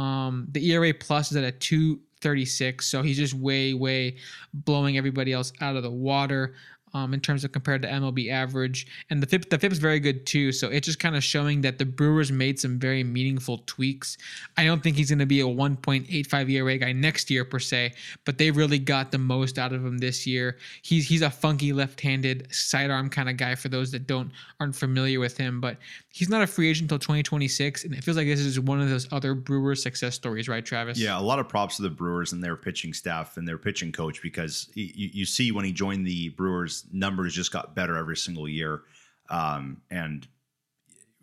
Um, 0.00 0.46
the 0.50 0.70
ERA 0.72 0.94
plus 0.94 1.30
is 1.30 1.36
at 1.36 1.44
a 1.44 1.52
236, 1.52 2.86
so 2.86 3.02
he's 3.02 3.18
just 3.18 3.34
way, 3.34 3.74
way 3.74 4.16
blowing 4.54 4.96
everybody 4.96 5.32
else 5.32 5.52
out 5.60 5.76
of 5.76 5.82
the 5.82 5.90
water 5.90 6.54
um, 6.94 7.14
in 7.14 7.20
terms 7.20 7.44
of 7.44 7.52
compared 7.52 7.82
to 7.82 7.88
MLB 7.88 8.30
average. 8.30 8.86
And 9.10 9.22
the 9.22 9.26
FIP, 9.26 9.50
the 9.50 9.58
very 9.70 10.00
good 10.00 10.26
too. 10.26 10.52
So 10.52 10.68
it's 10.68 10.86
just 10.86 10.98
kind 10.98 11.16
of 11.16 11.22
showing 11.22 11.60
that 11.62 11.78
the 11.78 11.84
Brewers 11.84 12.32
made 12.32 12.58
some 12.58 12.78
very 12.78 13.04
meaningful 13.04 13.62
tweaks. 13.66 14.16
I 14.56 14.64
don't 14.64 14.82
think 14.82 14.96
he's 14.96 15.10
going 15.10 15.20
to 15.20 15.26
be 15.26 15.40
a 15.40 15.44
1.85 15.44 16.50
ERA 16.50 16.78
guy 16.78 16.92
next 16.92 17.30
year 17.30 17.44
per 17.44 17.58
se, 17.58 17.92
but 18.24 18.38
they 18.38 18.50
really 18.50 18.78
got 18.78 19.12
the 19.12 19.18
most 19.18 19.58
out 19.58 19.72
of 19.72 19.84
him 19.84 19.98
this 19.98 20.26
year. 20.26 20.56
He's 20.82 21.06
he's 21.06 21.22
a 21.22 21.30
funky 21.30 21.72
left-handed 21.72 22.48
sidearm 22.52 23.10
kind 23.10 23.28
of 23.28 23.36
guy 23.36 23.54
for 23.54 23.68
those 23.68 23.90
that 23.92 24.06
don't 24.06 24.30
aren't 24.58 24.76
familiar 24.76 25.20
with 25.20 25.36
him, 25.36 25.60
but 25.60 25.76
he's 26.12 26.28
not 26.28 26.42
a 26.42 26.46
free 26.46 26.68
agent 26.68 26.90
until 26.90 26.98
2026, 26.98 27.84
and 27.84 27.94
it 27.94 28.02
feels 28.02 28.16
like 28.16 28.26
this 28.26 28.40
is 28.40 28.58
one 28.58 28.80
of 28.80 28.88
those 28.88 29.10
other 29.12 29.34
Brewers 29.34 29.82
success 29.82 30.14
stories, 30.14 30.48
right, 30.48 30.64
Travis? 30.64 30.98
Yeah, 30.98 31.18
a 31.18 31.20
lot 31.20 31.38
of 31.38 31.48
props 31.48 31.76
to 31.76 31.82
the 31.82 31.90
Brewers 31.90 32.32
and 32.32 32.42
their 32.42 32.56
pitching 32.56 32.92
staff 32.92 33.36
and 33.36 33.46
their 33.46 33.58
pitching 33.58 33.92
coach 33.92 34.20
because 34.22 34.68
you, 34.74 35.10
you 35.12 35.24
see 35.24 35.52
when 35.52 35.64
he 35.64 35.72
joined 35.72 36.06
the 36.06 36.30
Brewers, 36.30 36.79
numbers 36.92 37.34
just 37.34 37.52
got 37.52 37.74
better 37.74 37.96
every 37.96 38.16
single 38.16 38.48
year, 38.48 38.82
um, 39.28 39.80
and 39.90 40.26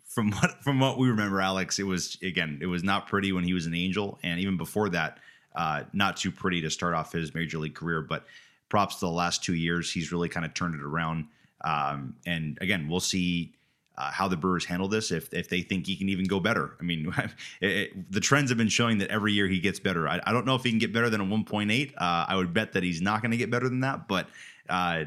from 0.08 0.30
what 0.32 0.62
from 0.62 0.80
what 0.80 0.98
we 0.98 1.08
remember, 1.08 1.40
Alex, 1.40 1.78
it 1.78 1.84
was 1.84 2.18
again, 2.22 2.58
it 2.60 2.66
was 2.66 2.82
not 2.82 3.06
pretty 3.06 3.32
when 3.32 3.44
he 3.44 3.54
was 3.54 3.66
an 3.66 3.74
Angel, 3.74 4.18
and 4.22 4.40
even 4.40 4.56
before 4.56 4.88
that, 4.90 5.18
uh, 5.54 5.84
not 5.92 6.16
too 6.16 6.32
pretty 6.32 6.60
to 6.62 6.70
start 6.70 6.94
off 6.94 7.12
his 7.12 7.34
major 7.34 7.58
league 7.58 7.74
career. 7.74 8.02
But 8.02 8.24
props 8.68 8.96
to 8.96 9.06
the 9.06 9.12
last 9.12 9.44
two 9.44 9.54
years, 9.54 9.92
he's 9.92 10.12
really 10.12 10.28
kind 10.28 10.44
of 10.44 10.54
turned 10.54 10.74
it 10.74 10.82
around. 10.82 11.26
Um, 11.62 12.16
and 12.26 12.58
again, 12.60 12.88
we'll 12.88 13.00
see 13.00 13.54
uh, 13.96 14.12
how 14.12 14.28
the 14.28 14.36
Brewers 14.36 14.64
handle 14.64 14.86
this 14.86 15.10
if 15.10 15.32
if 15.34 15.48
they 15.48 15.60
think 15.60 15.86
he 15.86 15.96
can 15.96 16.08
even 16.08 16.24
go 16.26 16.38
better. 16.38 16.76
I 16.80 16.84
mean, 16.84 17.12
it, 17.60 17.70
it, 17.70 18.12
the 18.12 18.20
trends 18.20 18.50
have 18.50 18.58
been 18.58 18.68
showing 18.68 18.98
that 18.98 19.10
every 19.10 19.32
year 19.32 19.48
he 19.48 19.58
gets 19.58 19.80
better. 19.80 20.08
I, 20.08 20.20
I 20.24 20.32
don't 20.32 20.46
know 20.46 20.54
if 20.54 20.62
he 20.62 20.70
can 20.70 20.78
get 20.78 20.92
better 20.92 21.10
than 21.10 21.20
a 21.20 21.24
1.8. 21.24 21.94
Uh, 21.96 21.96
I 22.00 22.36
would 22.36 22.54
bet 22.54 22.72
that 22.72 22.82
he's 22.82 23.00
not 23.00 23.22
going 23.22 23.32
to 23.32 23.36
get 23.36 23.50
better 23.50 23.68
than 23.68 23.80
that, 23.80 24.06
but 24.06 24.28
uh, 24.68 25.04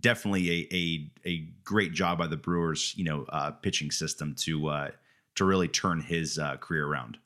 definitely 0.00 0.50
a, 0.50 0.74
a 0.74 1.10
a 1.28 1.48
great 1.64 1.92
job 1.92 2.18
by 2.18 2.26
the 2.26 2.36
Brewers, 2.36 2.94
you 2.96 3.04
know, 3.04 3.24
uh, 3.28 3.50
pitching 3.50 3.90
system 3.90 4.34
to 4.40 4.68
uh, 4.68 4.90
to 5.36 5.44
really 5.44 5.68
turn 5.68 6.00
his 6.00 6.38
uh, 6.38 6.56
career 6.56 6.86
around. 6.86 7.18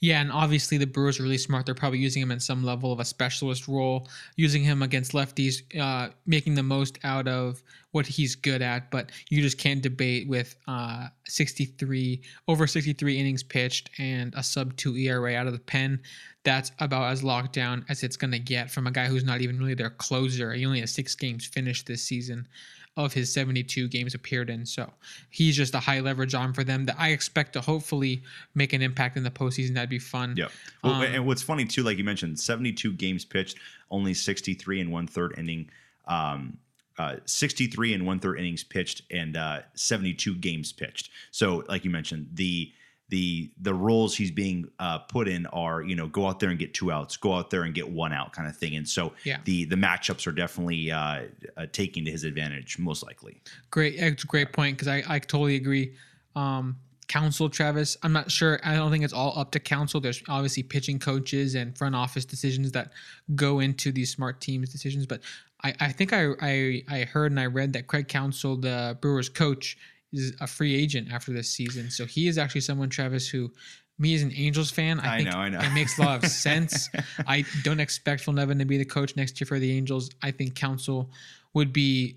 Yeah, 0.00 0.22
and 0.22 0.32
obviously 0.32 0.78
the 0.78 0.86
Brewers 0.86 1.20
are 1.20 1.24
really 1.24 1.36
smart. 1.36 1.66
They're 1.66 1.74
probably 1.74 1.98
using 1.98 2.22
him 2.22 2.30
in 2.30 2.40
some 2.40 2.64
level 2.64 2.90
of 2.90 3.00
a 3.00 3.04
specialist 3.04 3.68
role, 3.68 4.08
using 4.34 4.62
him 4.64 4.82
against 4.82 5.12
lefties, 5.12 5.60
uh, 5.78 6.10
making 6.24 6.54
the 6.54 6.62
most 6.62 6.98
out 7.04 7.28
of 7.28 7.62
what 7.92 8.06
he's 8.06 8.34
good 8.34 8.62
at. 8.62 8.90
But 8.90 9.10
you 9.28 9.42
just 9.42 9.58
can't 9.58 9.82
debate 9.82 10.26
with 10.26 10.56
uh, 10.66 11.08
63 11.26 12.22
over 12.48 12.66
63 12.66 13.18
innings 13.18 13.42
pitched 13.42 13.90
and 13.98 14.34
a 14.34 14.42
sub 14.42 14.74
two 14.76 14.96
ERA 14.96 15.34
out 15.34 15.46
of 15.46 15.52
the 15.52 15.58
pen. 15.58 16.00
That's 16.44 16.72
about 16.78 17.12
as 17.12 17.22
locked 17.22 17.52
down 17.52 17.84
as 17.90 18.02
it's 18.02 18.16
going 18.16 18.30
to 18.30 18.38
get 18.38 18.70
from 18.70 18.86
a 18.86 18.90
guy 18.90 19.06
who's 19.06 19.24
not 19.24 19.42
even 19.42 19.58
really 19.58 19.74
their 19.74 19.90
closer. 19.90 20.54
He 20.54 20.64
only 20.64 20.80
has 20.80 20.92
six 20.94 21.14
games 21.14 21.44
finished 21.44 21.86
this 21.86 22.02
season 22.02 22.48
of 22.96 23.12
his 23.12 23.32
72 23.32 23.88
games 23.88 24.14
appeared 24.14 24.50
in. 24.50 24.66
So 24.66 24.90
he's 25.30 25.56
just 25.56 25.74
a 25.74 25.80
high 25.80 26.00
leverage 26.00 26.34
arm 26.34 26.52
for 26.52 26.64
them 26.64 26.84
that 26.86 26.96
I 26.98 27.10
expect 27.10 27.52
to 27.54 27.60
hopefully 27.60 28.22
make 28.54 28.72
an 28.72 28.82
impact 28.82 29.16
in 29.16 29.22
the 29.22 29.30
postseason. 29.30 29.74
That'd 29.74 29.90
be 29.90 29.98
fun. 29.98 30.34
Yeah. 30.36 30.48
Well, 30.82 30.94
um, 30.94 31.02
and 31.02 31.26
what's 31.26 31.42
funny 31.42 31.64
too, 31.64 31.82
like 31.82 31.98
you 31.98 32.04
mentioned, 32.04 32.38
72 32.38 32.92
games 32.94 33.24
pitched, 33.24 33.58
only 33.90 34.14
63 34.14 34.80
and 34.80 34.92
one 34.92 35.06
third 35.06 35.34
inning. 35.38 35.70
Um, 36.06 36.58
uh, 36.98 37.16
63 37.24 37.94
and 37.94 38.06
one 38.06 38.18
third 38.18 38.38
innings 38.38 38.62
pitched 38.62 39.02
and 39.10 39.36
uh, 39.36 39.60
72 39.74 40.34
games 40.34 40.70
pitched. 40.70 41.10
So, 41.30 41.64
like 41.68 41.82
you 41.84 41.90
mentioned, 41.90 42.28
the 42.34 42.72
the 43.10 43.50
the 43.60 43.74
roles 43.74 44.16
he's 44.16 44.30
being 44.30 44.68
uh, 44.78 44.98
put 44.98 45.28
in 45.28 45.46
are 45.46 45.82
you 45.82 45.94
know 45.94 46.06
go 46.06 46.26
out 46.26 46.40
there 46.40 46.50
and 46.50 46.58
get 46.58 46.72
two 46.72 46.90
outs, 46.90 47.16
go 47.16 47.34
out 47.34 47.50
there 47.50 47.64
and 47.64 47.74
get 47.74 47.88
one 47.88 48.12
out 48.12 48.32
kind 48.32 48.48
of 48.48 48.56
thing. 48.56 48.76
And 48.76 48.88
so 48.88 49.12
yeah. 49.24 49.38
the 49.44 49.64
the 49.66 49.76
matchups 49.76 50.26
are 50.26 50.32
definitely 50.32 50.90
uh, 50.90 51.22
uh, 51.56 51.66
taking 51.72 52.04
to 52.06 52.10
his 52.10 52.24
advantage 52.24 52.78
most 52.78 53.04
likely. 53.04 53.40
Great, 53.70 53.96
it's 53.96 54.24
a 54.24 54.26
great 54.26 54.52
point 54.52 54.78
because 54.78 54.88
I 54.88 55.02
I 55.08 55.18
totally 55.18 55.56
agree. 55.56 55.94
Um, 56.34 56.76
Counsell 57.08 57.50
Travis, 57.50 57.96
I'm 58.04 58.12
not 58.12 58.30
sure. 58.30 58.60
I 58.62 58.76
don't 58.76 58.92
think 58.92 59.02
it's 59.02 59.12
all 59.12 59.36
up 59.36 59.50
to 59.50 59.58
Counsell. 59.58 60.00
There's 60.00 60.22
obviously 60.28 60.62
pitching 60.62 61.00
coaches 61.00 61.56
and 61.56 61.76
front 61.76 61.96
office 61.96 62.24
decisions 62.24 62.70
that 62.72 62.92
go 63.34 63.58
into 63.58 63.90
these 63.90 64.10
smart 64.12 64.40
teams 64.40 64.70
decisions, 64.70 65.06
but 65.06 65.20
I, 65.64 65.74
I 65.80 65.92
think 65.92 66.12
I, 66.12 66.28
I 66.40 66.82
I 66.88 67.04
heard 67.04 67.32
and 67.32 67.40
I 67.40 67.46
read 67.46 67.72
that 67.72 67.88
Craig 67.88 68.06
Counsell, 68.06 68.56
the 68.56 68.96
Brewers 69.00 69.28
coach, 69.28 69.76
is 70.12 70.32
a 70.40 70.46
free 70.46 70.74
agent 70.74 71.12
after 71.12 71.32
this 71.32 71.48
season. 71.48 71.90
So 71.90 72.06
he 72.06 72.28
is 72.28 72.38
actually 72.38 72.62
someone, 72.62 72.88
Travis, 72.88 73.28
who 73.28 73.50
me 73.98 74.14
as 74.14 74.22
an 74.22 74.32
Angels 74.34 74.70
fan, 74.70 74.98
I, 75.00 75.14
I 75.14 75.16
think 75.18 75.30
know, 75.30 75.38
I 75.38 75.48
know. 75.50 75.60
it 75.60 75.72
makes 75.72 75.98
a 75.98 76.02
lot 76.02 76.24
of 76.24 76.30
sense. 76.30 76.88
I 77.26 77.44
don't 77.62 77.80
expect 77.80 78.24
Phil 78.24 78.34
Nevin 78.34 78.58
to 78.58 78.64
be 78.64 78.78
the 78.78 78.84
coach 78.84 79.14
next 79.14 79.40
year 79.40 79.46
for 79.46 79.58
the 79.58 79.70
Angels. 79.76 80.10
I 80.22 80.30
think 80.30 80.54
Counsell 80.54 81.10
would 81.52 81.72
be 81.72 82.16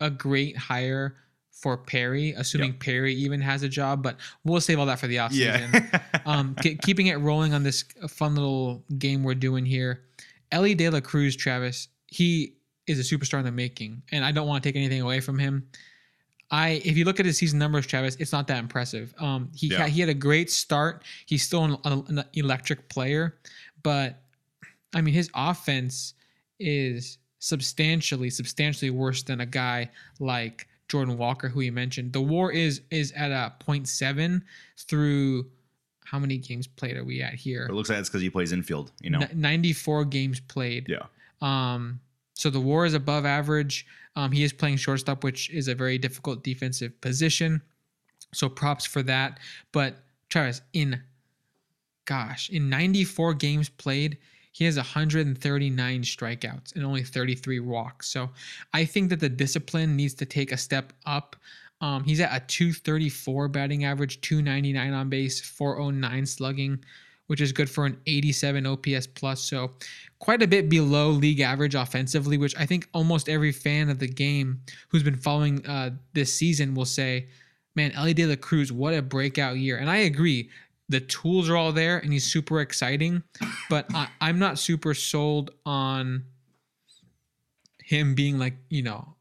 a 0.00 0.10
great 0.10 0.56
hire 0.56 1.16
for 1.50 1.78
Perry, 1.78 2.32
assuming 2.36 2.72
yep. 2.72 2.80
Perry 2.80 3.14
even 3.14 3.40
has 3.40 3.62
a 3.62 3.68
job, 3.68 4.02
but 4.02 4.16
we'll 4.44 4.60
save 4.60 4.78
all 4.78 4.86
that 4.86 4.98
for 4.98 5.06
the 5.06 5.16
offseason. 5.16 5.72
Yeah. 5.92 6.20
um, 6.26 6.54
keeping 6.56 7.06
it 7.06 7.16
rolling 7.16 7.54
on 7.54 7.62
this 7.62 7.84
fun 8.08 8.34
little 8.34 8.84
game 8.98 9.22
we're 9.22 9.34
doing 9.34 9.64
here. 9.64 10.02
Elly 10.52 10.74
De 10.74 10.90
La 10.90 11.00
Cruz, 11.00 11.36
Travis, 11.36 11.88
he 12.06 12.56
is 12.86 13.00
a 13.00 13.16
superstar 13.16 13.38
in 13.38 13.44
the 13.44 13.52
making, 13.52 14.02
and 14.12 14.24
I 14.24 14.32
don't 14.32 14.46
want 14.46 14.62
to 14.62 14.68
take 14.68 14.76
anything 14.76 15.00
away 15.00 15.20
from 15.20 15.38
him. 15.38 15.66
I, 16.54 16.80
if 16.84 16.96
you 16.96 17.04
look 17.04 17.18
at 17.20 17.26
his 17.26 17.36
season 17.38 17.58
numbers, 17.58 17.86
Travis, 17.86 18.14
it's 18.22 18.32
not 18.32 18.46
that 18.48 18.58
impressive. 18.58 19.12
Um, 19.18 19.50
he 19.54 19.66
Yeah. 19.68 19.78
had, 19.78 19.90
he 19.90 20.00
had 20.00 20.08
a 20.10 20.14
great 20.28 20.50
start. 20.50 21.02
He's 21.26 21.42
still 21.42 21.64
an, 21.64 22.04
an 22.08 22.24
electric 22.34 22.88
player, 22.88 23.24
but 23.82 24.20
I 24.94 25.00
mean, 25.00 25.14
his 25.14 25.28
offense 25.34 26.14
is 26.60 27.18
substantially, 27.40 28.30
substantially 28.30 28.90
worse 28.90 29.22
than 29.24 29.40
a 29.40 29.46
guy 29.46 29.90
like 30.20 30.68
Jordan 30.88 31.16
Walker, 31.18 31.48
who 31.48 31.60
you 31.62 31.72
mentioned. 31.72 32.12
The 32.12 32.20
WAR 32.20 32.52
is 32.52 32.82
is 32.90 33.10
at 33.12 33.30
a 33.32 33.52
0.7 33.66 34.42
through 34.88 35.46
how 36.04 36.18
many 36.18 36.36
games 36.38 36.66
played 36.66 36.96
are 36.96 37.04
we 37.04 37.22
at 37.22 37.34
here? 37.34 37.66
It 37.66 37.72
looks 37.72 37.88
like 37.88 37.98
it's 37.98 38.08
because 38.10 38.22
he 38.22 38.30
plays 38.30 38.52
infield. 38.52 38.92
You 39.02 39.10
know. 39.10 39.20
N- 39.20 39.30
94 39.34 40.04
games 40.04 40.38
played. 40.40 40.86
Yeah. 40.88 41.06
Um, 41.42 42.00
so 42.34 42.50
the 42.50 42.60
war 42.60 42.84
is 42.86 42.94
above 42.94 43.24
average. 43.26 43.86
Um, 44.16 44.32
he 44.32 44.44
is 44.44 44.52
playing 44.52 44.76
shortstop, 44.76 45.24
which 45.24 45.50
is 45.50 45.68
a 45.68 45.74
very 45.74 45.98
difficult 45.98 46.44
defensive 46.44 47.00
position. 47.00 47.60
So 48.32 48.48
props 48.48 48.84
for 48.84 49.02
that. 49.04 49.38
But 49.72 49.96
Travis, 50.28 50.62
in 50.72 51.00
gosh, 52.04 52.50
in 52.50 52.68
94 52.68 53.34
games 53.34 53.68
played, 53.68 54.18
he 54.52 54.64
has 54.64 54.76
139 54.76 56.02
strikeouts 56.02 56.76
and 56.76 56.84
only 56.84 57.02
33 57.02 57.58
walks. 57.60 58.08
So 58.08 58.30
I 58.72 58.84
think 58.84 59.10
that 59.10 59.18
the 59.18 59.28
discipline 59.28 59.96
needs 59.96 60.14
to 60.14 60.26
take 60.26 60.52
a 60.52 60.56
step 60.56 60.92
up. 61.06 61.34
Um, 61.80 62.04
he's 62.04 62.20
at 62.20 62.30
a 62.30 62.44
234 62.46 63.48
batting 63.48 63.84
average, 63.84 64.20
299 64.20 64.92
on 64.92 65.08
base, 65.08 65.40
409 65.40 66.26
slugging, 66.26 66.84
which 67.26 67.40
is 67.40 67.52
good 67.52 67.70
for 67.70 67.86
an 67.86 67.98
87 68.06 68.66
OPS 68.66 69.06
plus. 69.06 69.40
So 69.40 69.72
quite 70.18 70.42
a 70.42 70.46
bit 70.46 70.68
below 70.68 71.10
league 71.10 71.40
average 71.40 71.74
offensively, 71.74 72.36
which 72.36 72.56
I 72.56 72.66
think 72.66 72.88
almost 72.92 73.28
every 73.28 73.52
fan 73.52 73.88
of 73.88 73.98
the 73.98 74.08
game 74.08 74.60
who's 74.88 75.02
been 75.02 75.16
following 75.16 75.66
uh, 75.66 75.90
this 76.12 76.32
season 76.34 76.74
will 76.74 76.84
say, 76.84 77.28
man, 77.74 77.92
Elly 77.92 78.14
De 78.14 78.26
La 78.26 78.36
Cruz, 78.36 78.72
what 78.72 78.94
a 78.94 79.02
breakout 79.02 79.56
year. 79.56 79.78
And 79.78 79.90
I 79.90 79.98
agree. 79.98 80.50
The 80.88 81.00
tools 81.00 81.48
are 81.48 81.56
all 81.56 81.72
there 81.72 81.98
and 81.98 82.12
he's 82.12 82.30
super 82.30 82.60
exciting, 82.60 83.22
but 83.70 83.86
I, 83.94 84.08
I'm 84.20 84.38
not 84.38 84.58
super 84.58 84.92
sold 84.92 85.50
on 85.64 86.24
him 87.82 88.14
being 88.14 88.38
like, 88.38 88.54
you 88.68 88.82
know, 88.82 89.14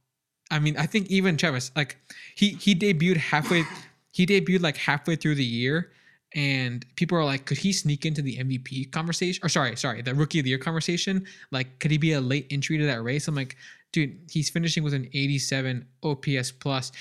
I 0.51 0.59
mean, 0.59 0.77
I 0.77 0.85
think 0.85 1.07
even 1.07 1.37
Travis, 1.37 1.71
like 1.75 1.97
he 2.35 2.49
he 2.49 2.75
debuted 2.75 3.17
halfway 3.17 3.63
he 4.11 4.25
debuted 4.25 4.61
like 4.61 4.77
halfway 4.77 5.15
through 5.15 5.35
the 5.35 5.43
year 5.43 5.91
and 6.35 6.85
people 6.95 7.17
are 7.17 7.25
like, 7.25 7.45
could 7.45 7.57
he 7.57 7.71
sneak 7.71 8.05
into 8.05 8.21
the 8.21 8.37
MVP 8.37 8.91
conversation? 8.91 9.43
Or 9.45 9.49
sorry, 9.49 9.75
sorry, 9.75 10.01
the 10.01 10.15
rookie 10.15 10.39
of 10.39 10.43
the 10.43 10.49
year 10.49 10.57
conversation? 10.57 11.25
Like, 11.51 11.79
could 11.79 11.91
he 11.91 11.97
be 11.97 12.13
a 12.13 12.21
late 12.21 12.47
entry 12.49 12.77
to 12.77 12.85
that 12.85 13.03
race? 13.03 13.27
I'm 13.27 13.35
like, 13.35 13.55
dude, 13.91 14.17
he's 14.29 14.49
finishing 14.49 14.83
with 14.83 14.93
an 14.93 15.09
87 15.13 15.85
OPS 16.03 16.51
plus. 16.51 16.91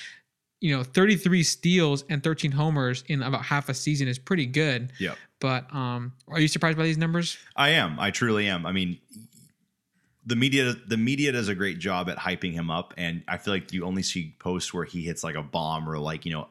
You 0.60 0.76
know, 0.76 0.84
33 0.84 1.42
steals 1.42 2.04
and 2.08 2.22
13 2.22 2.52
homers 2.52 3.02
in 3.08 3.22
about 3.22 3.42
half 3.42 3.68
a 3.68 3.74
season 3.74 4.06
is 4.06 4.18
pretty 4.18 4.46
good. 4.46 4.92
Yep. 5.00 5.16
But 5.40 5.74
um, 5.74 6.12
are 6.28 6.38
you 6.38 6.46
surprised 6.46 6.78
by 6.78 6.84
these 6.84 6.98
numbers? 6.98 7.36
I 7.56 7.70
am. 7.70 7.98
I 7.98 8.12
truly 8.12 8.46
am. 8.46 8.64
I 8.64 8.70
mean, 8.70 8.98
the 10.24 10.36
media 10.36 10.74
the 10.86 10.96
media 10.96 11.32
does 11.32 11.48
a 11.48 11.54
great 11.54 11.78
job 11.80 12.08
at 12.08 12.16
hyping 12.16 12.52
him 12.52 12.70
up, 12.70 12.94
and 12.96 13.22
I 13.26 13.38
feel 13.38 13.52
like 13.54 13.72
you 13.72 13.84
only 13.84 14.02
see 14.02 14.34
posts 14.38 14.72
where 14.72 14.84
he 14.84 15.02
hits 15.02 15.24
like 15.24 15.34
a 15.34 15.42
bomb 15.42 15.88
or 15.88 15.98
like 15.98 16.24
you 16.24 16.32
know 16.32 16.48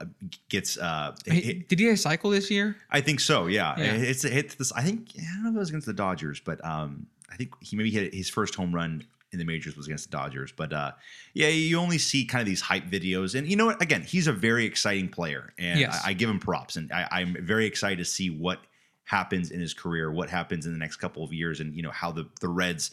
gets. 0.49 0.77
uh 0.77 1.15
Hey, 1.25 1.41
hit- 1.41 1.69
Did 1.69 1.79
he 1.79 1.95
cycle 1.95 2.29
this 2.31 2.51
year? 2.51 2.75
I 2.89 2.99
think 3.01 3.19
so. 3.21 3.47
Yeah, 3.47 3.75
Yeah. 3.77 3.93
it's 3.93 4.25
it 4.25 4.33
hits 4.33 4.55
this. 4.55 4.71
I 4.73 4.81
think 4.83 5.07
I 5.17 5.21
don't 5.35 5.43
know 5.43 5.49
if 5.51 5.55
it 5.55 5.59
was 5.59 5.69
against 5.69 5.87
the 5.87 5.93
Dodgers, 5.93 6.41
but 6.41 6.63
um, 6.65 7.07
I 7.31 7.37
think 7.37 7.53
he 7.61 7.75
maybe 7.77 7.91
hit 7.91 8.13
his 8.13 8.29
first 8.29 8.55
home 8.55 8.75
run 8.75 9.05
in 9.31 9.39
the 9.39 9.45
majors 9.45 9.77
was 9.77 9.85
against 9.87 10.11
the 10.11 10.17
Dodgers. 10.17 10.51
But 10.51 10.73
uh, 10.73 10.91
yeah, 11.33 11.47
you 11.47 11.79
only 11.79 11.97
see 11.97 12.25
kind 12.25 12.41
of 12.41 12.45
these 12.47 12.59
hype 12.59 12.87
videos, 12.87 13.35
and 13.35 13.47
you 13.47 13.55
know 13.55 13.67
what? 13.67 13.81
Again, 13.81 14.01
he's 14.01 14.27
a 14.27 14.33
very 14.33 14.65
exciting 14.65 15.07
player, 15.07 15.53
and 15.57 15.79
Yes. 15.79 16.01
I, 16.03 16.09
I 16.09 16.13
give 16.13 16.29
him 16.29 16.39
props, 16.39 16.75
and 16.75 16.91
I, 16.91 17.07
I'm 17.09 17.37
very 17.39 17.65
excited 17.67 17.99
to 17.99 18.05
see 18.05 18.29
what 18.29 18.59
happens 19.05 19.49
in 19.51 19.59
his 19.61 19.73
career, 19.73 20.11
what 20.11 20.29
happens 20.29 20.65
in 20.65 20.73
the 20.73 20.77
next 20.77 20.97
couple 20.97 21.23
of 21.23 21.31
years, 21.33 21.61
and 21.61 21.73
you 21.73 21.81
know 21.83 21.91
how 21.91 22.11
the 22.11 22.27
the 22.41 22.49
Reds 22.49 22.91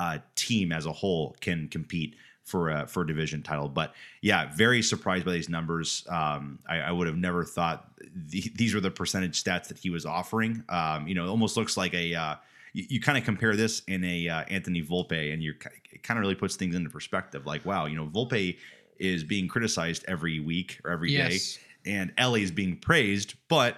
uh, 0.00 0.18
team 0.34 0.72
as 0.72 0.86
a 0.86 0.92
whole 0.92 1.36
can 1.40 1.68
compete 1.68 2.14
for 2.42 2.70
a 2.70 2.86
for 2.86 3.02
a 3.02 3.06
division 3.06 3.42
title. 3.42 3.68
But 3.68 3.94
yeah, 4.22 4.50
very 4.56 4.82
surprised 4.82 5.24
by 5.26 5.32
these 5.32 5.48
numbers. 5.48 6.04
Um, 6.08 6.58
I, 6.68 6.76
I 6.78 6.90
would 6.90 7.06
have 7.06 7.16
never 7.18 7.44
thought 7.44 7.78
the, 8.14 8.40
these 8.56 8.72
were 8.74 8.80
the 8.80 8.90
percentage 8.90 9.42
stats 9.42 9.68
that 9.68 9.78
he 9.78 9.90
was 9.90 10.06
offering. 10.06 10.64
Um, 10.68 11.06
you 11.06 11.14
know, 11.14 11.24
it 11.26 11.28
almost 11.28 11.56
looks 11.56 11.76
like 11.76 11.94
a 11.94 12.14
uh, 12.14 12.34
you, 12.72 12.84
you 12.88 13.00
kind 13.00 13.18
of 13.18 13.24
compare 13.24 13.54
this 13.56 13.82
in 13.86 14.02
a 14.04 14.28
uh, 14.28 14.44
Anthony 14.48 14.82
Volpe, 14.82 15.32
and 15.32 15.42
you're 15.42 15.56
it 15.92 16.02
kind 16.02 16.18
of 16.18 16.22
really 16.22 16.34
puts 16.34 16.56
things 16.56 16.74
into 16.74 16.90
perspective. 16.90 17.46
Like, 17.46 17.64
wow, 17.64 17.86
you 17.86 17.96
know, 17.96 18.06
Volpe 18.06 18.56
is 18.98 19.22
being 19.22 19.48
criticized 19.48 20.04
every 20.08 20.40
week 20.40 20.78
or 20.84 20.90
every 20.90 21.10
day, 21.10 21.32
Yes. 21.32 21.58
and 21.86 22.12
Elly 22.16 22.42
is 22.42 22.50
being 22.50 22.76
praised, 22.76 23.34
but 23.48 23.76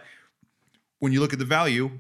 when 1.01 1.13
you 1.13 1.21
look 1.21 1.33
at 1.33 1.39
the 1.39 1.45
value, 1.45 1.91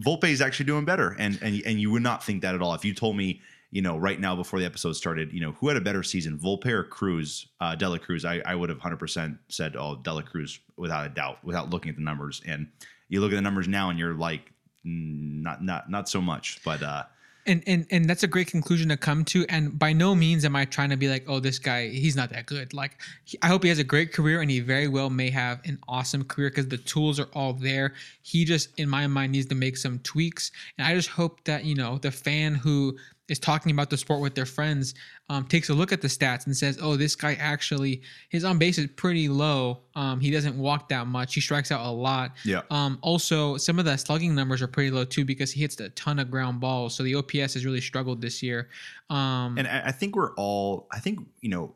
Volpe 0.00 0.24
is 0.24 0.40
actually 0.40 0.66
doing 0.66 0.84
better, 0.84 1.16
and 1.18 1.38
and 1.42 1.62
and 1.64 1.80
you 1.80 1.90
would 1.90 2.02
not 2.02 2.24
think 2.24 2.42
that 2.42 2.54
at 2.54 2.62
all 2.62 2.74
if 2.74 2.84
you 2.84 2.94
told 2.94 3.16
me, 3.16 3.40
you 3.70 3.82
know, 3.82 3.96
right 3.98 4.18
now 4.18 4.34
before 4.34 4.58
the 4.58 4.64
episode 4.64 4.94
started, 4.94 5.32
you 5.32 5.40
know, 5.40 5.52
who 5.52 5.68
had 5.68 5.76
a 5.76 5.80
better 5.80 6.02
season, 6.02 6.38
Volpe 6.38 6.66
or 6.66 6.84
Cruz, 6.84 7.46
uh, 7.60 7.74
De 7.74 7.88
La 7.88 7.98
Cruz. 7.98 8.24
I, 8.24 8.42
I 8.44 8.54
would 8.54 8.68
have 8.68 8.78
hundred 8.78 8.98
percent 8.98 9.38
said, 9.48 9.76
oh, 9.76 9.96
De 9.96 10.12
La 10.12 10.22
Cruz 10.22 10.58
without 10.76 11.06
a 11.06 11.08
doubt, 11.08 11.44
without 11.44 11.70
looking 11.70 11.90
at 11.90 11.96
the 11.96 12.02
numbers. 12.02 12.42
And 12.46 12.68
you 13.08 13.20
look 13.20 13.32
at 13.32 13.36
the 13.36 13.42
numbers 13.42 13.68
now, 13.68 13.90
and 13.90 13.98
you're 13.98 14.14
like, 14.14 14.52
mm, 14.86 15.42
not 15.42 15.62
not 15.62 15.90
not 15.90 16.08
so 16.08 16.20
much, 16.20 16.60
but 16.64 16.82
uh, 16.82 17.04
and 17.50 17.62
and 17.66 17.86
and 17.90 18.08
that's 18.08 18.22
a 18.22 18.26
great 18.26 18.46
conclusion 18.46 18.88
to 18.88 18.96
come 18.96 19.24
to. 19.26 19.44
And 19.48 19.78
by 19.78 19.92
no 19.92 20.14
means 20.14 20.44
am 20.44 20.56
i 20.56 20.64
trying 20.64 20.90
to 20.90 20.96
be 20.96 21.08
like 21.08 21.24
oh 21.28 21.40
this 21.40 21.58
guy 21.58 21.88
he's 21.88 22.16
not 22.16 22.30
that 22.30 22.46
good. 22.46 22.72
Like 22.72 23.00
he, 23.24 23.38
i 23.42 23.48
hope 23.48 23.62
he 23.62 23.68
has 23.68 23.78
a 23.78 23.84
great 23.84 24.12
career 24.12 24.40
and 24.40 24.50
he 24.50 24.60
very 24.60 24.88
well 24.88 25.10
may 25.10 25.30
have 25.30 25.60
an 25.64 25.78
awesome 25.88 26.24
career 26.24 26.50
because 26.50 26.68
the 26.68 26.78
tools 26.78 27.18
are 27.18 27.28
all 27.34 27.52
there. 27.52 27.94
He 28.22 28.44
just 28.44 28.68
in 28.78 28.88
my 28.88 29.06
mind 29.06 29.32
needs 29.32 29.46
to 29.46 29.54
make 29.54 29.76
some 29.76 29.98
tweaks. 30.00 30.52
And 30.78 30.86
i 30.86 30.94
just 30.94 31.10
hope 31.10 31.44
that 31.44 31.64
you 31.64 31.74
know 31.74 31.98
the 31.98 32.10
fan 32.10 32.54
who 32.54 32.96
is 33.30 33.38
talking 33.38 33.72
about 33.72 33.88
the 33.88 33.96
sport 33.96 34.20
with 34.20 34.34
their 34.34 34.46
friends 34.46 34.94
um, 35.28 35.44
takes 35.46 35.70
a 35.70 35.74
look 35.74 35.92
at 35.92 36.02
the 36.02 36.08
stats 36.08 36.46
and 36.46 36.56
says 36.56 36.78
oh 36.82 36.96
this 36.96 37.16
guy 37.16 37.34
actually 37.34 38.02
his 38.28 38.44
on 38.44 38.58
base 38.58 38.76
is 38.76 38.88
pretty 38.96 39.28
low 39.28 39.78
um, 39.94 40.20
he 40.20 40.30
doesn't 40.30 40.58
walk 40.58 40.88
that 40.88 41.06
much 41.06 41.34
he 41.34 41.40
strikes 41.40 41.72
out 41.72 41.84
a 41.86 41.90
lot 41.90 42.32
yeah, 42.44 42.62
um, 42.70 42.98
also, 43.02 43.56
some 43.56 43.78
of 43.78 43.84
the 43.84 43.96
slugging 43.96 44.34
numbers 44.34 44.62
are 44.62 44.66
pretty 44.66 44.90
low 44.90 45.04
too 45.04 45.24
because 45.24 45.52
he 45.52 45.60
hits 45.60 45.78
a 45.80 45.88
ton 45.90 46.18
of 46.18 46.30
ground 46.30 46.60
balls. 46.60 46.94
So 46.94 47.02
the 47.02 47.14
OPS 47.14 47.54
has 47.54 47.64
really 47.64 47.80
struggled 47.80 48.20
this 48.20 48.42
year. 48.42 48.68
Um, 49.08 49.56
and 49.58 49.66
I, 49.66 49.84
I 49.86 49.92
think 49.92 50.16
we're 50.16 50.34
all, 50.34 50.86
I 50.90 50.98
think 50.98 51.20
you 51.40 51.48
know, 51.48 51.74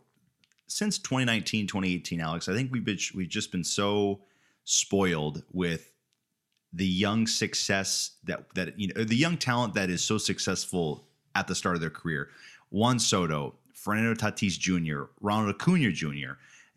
since 0.67 0.99
2019, 0.99 1.67
2018, 1.67 2.21
Alex, 2.21 2.49
I 2.49 2.55
think 2.55 2.73
we've 2.73 2.85
been 2.85 2.99
we've 3.15 3.29
just 3.29 3.53
been 3.53 3.65
so 3.65 4.21
spoiled 4.65 5.43
with 5.53 5.93
the 6.73 6.87
young 6.87 7.27
success 7.27 8.13
that 8.25 8.53
that 8.55 8.79
you 8.79 8.93
know 8.93 9.05
the 9.05 9.17
young 9.17 9.37
talent 9.37 9.75
that 9.75 9.91
is 9.91 10.03
so 10.03 10.19
successful 10.19 11.07
at 11.35 11.47
the 11.47 11.55
start 11.55 11.75
of 11.75 11.81
their 11.81 11.91
career. 11.91 12.31
Juan 12.71 12.99
Soto, 12.99 13.55
Fernando 13.73 14.15
Tatis 14.15 14.59
Jr., 14.59 15.05
Ronald 15.21 15.55
Acuna 15.55 15.93
Jr. 15.93 16.33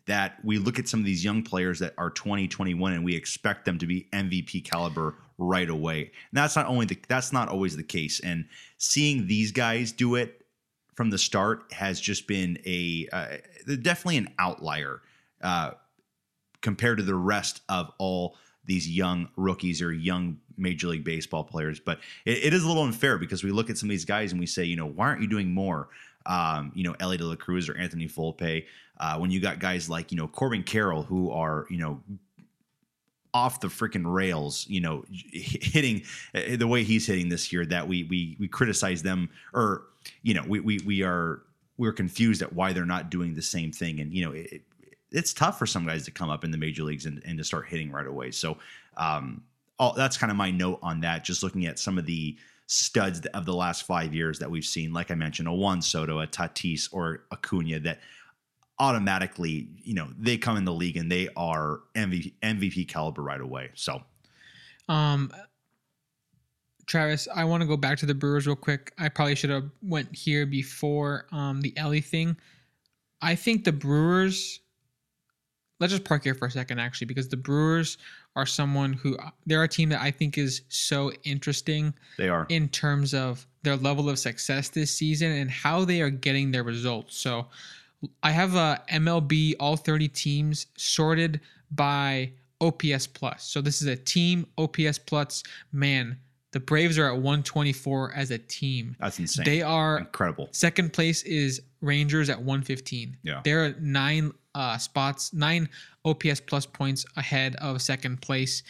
That 0.06 0.42
we 0.42 0.58
look 0.58 0.78
at 0.78 0.88
some 0.88 1.00
of 1.00 1.06
these 1.06 1.22
young 1.22 1.42
players 1.42 1.78
that 1.80 1.92
are 1.98 2.10
20, 2.10 2.48
21, 2.48 2.92
and 2.94 3.04
we 3.04 3.14
expect 3.14 3.66
them 3.66 3.78
to 3.78 3.86
be 3.86 4.08
MVP 4.12 4.64
caliber 4.64 5.16
right 5.36 5.68
away. 5.68 6.00
And 6.00 6.10
that's 6.32 6.56
not 6.56 6.66
only 6.66 6.86
the 6.86 6.98
that's 7.08 7.32
not 7.32 7.48
always 7.48 7.76
the 7.76 7.82
case. 7.82 8.20
And 8.20 8.46
seeing 8.78 9.26
these 9.26 9.52
guys 9.52 9.92
do 9.92 10.14
it 10.14 10.46
from 10.94 11.10
the 11.10 11.18
start 11.18 11.72
has 11.72 12.00
just 12.00 12.26
been 12.26 12.58
a 12.66 13.06
uh, 13.12 13.26
definitely 13.82 14.16
an 14.16 14.34
outlier 14.38 15.02
uh, 15.42 15.72
compared 16.60 16.98
to 16.98 17.04
the 17.04 17.14
rest 17.14 17.62
of 17.68 17.92
all 17.98 18.36
these 18.64 18.88
young 18.88 19.28
rookies 19.36 19.80
or 19.80 19.92
young 19.92 20.38
Major 20.58 20.88
League 20.88 21.04
Baseball 21.04 21.44
players. 21.44 21.80
But 21.80 22.00
it, 22.24 22.44
it 22.44 22.54
is 22.54 22.64
a 22.64 22.68
little 22.68 22.82
unfair 22.82 23.18
because 23.18 23.42
we 23.42 23.50
look 23.50 23.70
at 23.70 23.78
some 23.78 23.88
of 23.88 23.90
these 23.90 24.04
guys 24.04 24.32
and 24.32 24.40
we 24.40 24.46
say, 24.46 24.64
you 24.64 24.76
know, 24.76 24.86
why 24.86 25.06
aren't 25.06 25.22
you 25.22 25.28
doing 25.28 25.52
more? 25.52 25.88
Um, 26.26 26.72
you 26.74 26.84
know, 26.84 26.94
Elly 27.00 27.16
De 27.16 27.24
La 27.24 27.36
Cruz 27.36 27.68
or 27.68 27.76
Anthony 27.76 28.06
Volpe, 28.06 28.66
uh, 29.00 29.18
when 29.18 29.30
you 29.30 29.40
got 29.40 29.60
guys 29.60 29.88
like, 29.88 30.12
you 30.12 30.18
know, 30.18 30.28
Corbin 30.28 30.62
Carroll 30.62 31.02
who 31.02 31.30
are, 31.30 31.66
you 31.70 31.78
know, 31.78 32.02
off 33.34 33.60
the 33.60 33.68
freaking 33.68 34.10
rails, 34.10 34.66
you 34.68 34.80
know, 34.80 35.04
hitting 35.10 36.02
uh, 36.34 36.56
the 36.56 36.66
way 36.66 36.82
he's 36.82 37.06
hitting 37.06 37.28
this 37.28 37.52
year 37.52 37.64
that 37.66 37.86
we 37.86 38.04
we 38.04 38.36
we 38.38 38.48
criticize 38.48 39.02
them 39.02 39.28
or 39.52 39.82
you 40.22 40.34
know 40.34 40.42
we 40.48 40.60
we 40.60 40.78
we 40.84 41.02
are 41.02 41.42
we're 41.76 41.92
confused 41.92 42.42
at 42.42 42.52
why 42.52 42.72
they're 42.72 42.86
not 42.86 43.10
doing 43.10 43.34
the 43.34 43.42
same 43.42 43.70
thing 43.70 44.00
and 44.00 44.12
you 44.12 44.24
know 44.24 44.32
it, 44.32 44.62
it's 45.10 45.32
tough 45.32 45.58
for 45.58 45.66
some 45.66 45.86
guys 45.86 46.04
to 46.04 46.10
come 46.10 46.30
up 46.30 46.44
in 46.44 46.50
the 46.50 46.58
major 46.58 46.82
leagues 46.82 47.06
and, 47.06 47.22
and 47.24 47.38
to 47.38 47.44
start 47.44 47.66
hitting 47.68 47.90
right 47.90 48.06
away. 48.06 48.30
So 48.30 48.58
um 48.96 49.42
all, 49.78 49.92
that's 49.94 50.16
kind 50.16 50.30
of 50.30 50.36
my 50.36 50.50
note 50.50 50.78
on 50.82 51.00
that. 51.00 51.24
Just 51.24 51.42
looking 51.42 51.66
at 51.66 51.78
some 51.78 51.98
of 51.98 52.06
the 52.06 52.36
studs 52.66 53.24
of 53.26 53.46
the 53.46 53.54
last 53.54 53.84
five 53.84 54.14
years 54.14 54.38
that 54.38 54.50
we've 54.50 54.64
seen, 54.64 54.92
like 54.92 55.10
I 55.10 55.14
mentioned, 55.14 55.48
a 55.48 55.52
Juan 55.52 55.80
Soto, 55.80 56.20
a 56.20 56.26
Tatis, 56.26 56.88
or 56.92 57.24
Acuna 57.32 57.80
that 57.80 58.00
automatically, 58.78 59.68
you 59.82 59.94
know, 59.94 60.08
they 60.18 60.36
come 60.36 60.56
in 60.56 60.64
the 60.64 60.72
league 60.72 60.96
and 60.96 61.10
they 61.10 61.28
are 61.36 61.80
MVP, 61.94 62.34
MVP 62.42 62.86
caliber 62.88 63.22
right 63.22 63.40
away. 63.40 63.70
So 63.74 64.02
um, 64.88 65.32
Travis, 66.86 67.28
I 67.34 67.44
want 67.44 67.62
to 67.62 67.66
go 67.66 67.76
back 67.76 67.98
to 67.98 68.06
the 68.06 68.14
Brewers 68.14 68.46
real 68.46 68.56
quick. 68.56 68.92
I 68.98 69.08
probably 69.08 69.34
should 69.34 69.50
have 69.50 69.70
went 69.82 70.14
here 70.14 70.46
before 70.46 71.26
um, 71.32 71.60
the 71.60 71.76
Elly 71.76 72.00
thing. 72.00 72.36
I 73.20 73.34
think 73.34 73.64
the 73.64 73.72
Brewers. 73.72 74.60
Let's 75.80 75.92
just 75.92 76.04
park 76.04 76.24
here 76.24 76.34
for 76.34 76.46
a 76.46 76.50
second, 76.50 76.80
actually, 76.80 77.06
because 77.06 77.28
the 77.28 77.36
Brewers 77.36 77.98
are 78.38 78.46
someone 78.46 78.92
who 78.92 79.16
uh, 79.18 79.30
they're 79.46 79.64
a 79.64 79.68
team 79.68 79.88
that 79.90 80.00
I 80.00 80.10
think 80.10 80.38
is 80.38 80.62
so 80.68 81.12
interesting 81.24 81.92
They 82.16 82.28
are. 82.28 82.46
in 82.48 82.68
terms 82.68 83.12
of 83.14 83.46
their 83.64 83.76
level 83.76 84.08
of 84.08 84.18
success 84.18 84.68
this 84.68 84.92
season 84.92 85.32
and 85.32 85.50
how 85.50 85.84
they 85.84 86.00
are 86.00 86.10
getting 86.10 86.52
their 86.52 86.62
results. 86.62 87.16
So 87.18 87.46
I 88.22 88.30
have 88.30 88.54
uh, 88.54 88.78
a 88.88 88.94
MLB 88.94 89.54
all 89.58 89.76
30 89.76 90.08
teams 90.08 90.66
sorted 90.76 91.40
by 91.72 92.30
OPS 92.60 93.06
plus. 93.08 93.42
So 93.44 93.60
this 93.60 93.82
is 93.82 93.88
a 93.88 93.96
team 93.96 94.46
OPS 94.56 94.98
plus. 94.98 95.42
Man, 95.72 96.16
the 96.52 96.60
Braves 96.60 96.98
are 96.98 97.06
at 97.06 97.14
124 97.14 98.14
as 98.14 98.30
a 98.30 98.38
team. 98.38 98.96
That's 98.98 99.18
insane. 99.18 99.44
They 99.44 99.62
are 99.62 99.98
incredible. 99.98 100.48
second 100.52 100.92
place 100.92 101.22
is 101.24 101.60
Rangers 101.80 102.30
at 102.30 102.38
115. 102.38 103.16
Yeah. 103.22 103.40
They're 103.44 103.74
nine 103.80 104.32
uh, 104.54 104.78
spots, 104.78 105.32
nine 105.32 105.68
OPS 106.04 106.40
plus 106.40 106.66
points 106.66 107.04
ahead 107.16 107.56
of 107.56 107.80
second 107.82 108.22
place. 108.22 108.62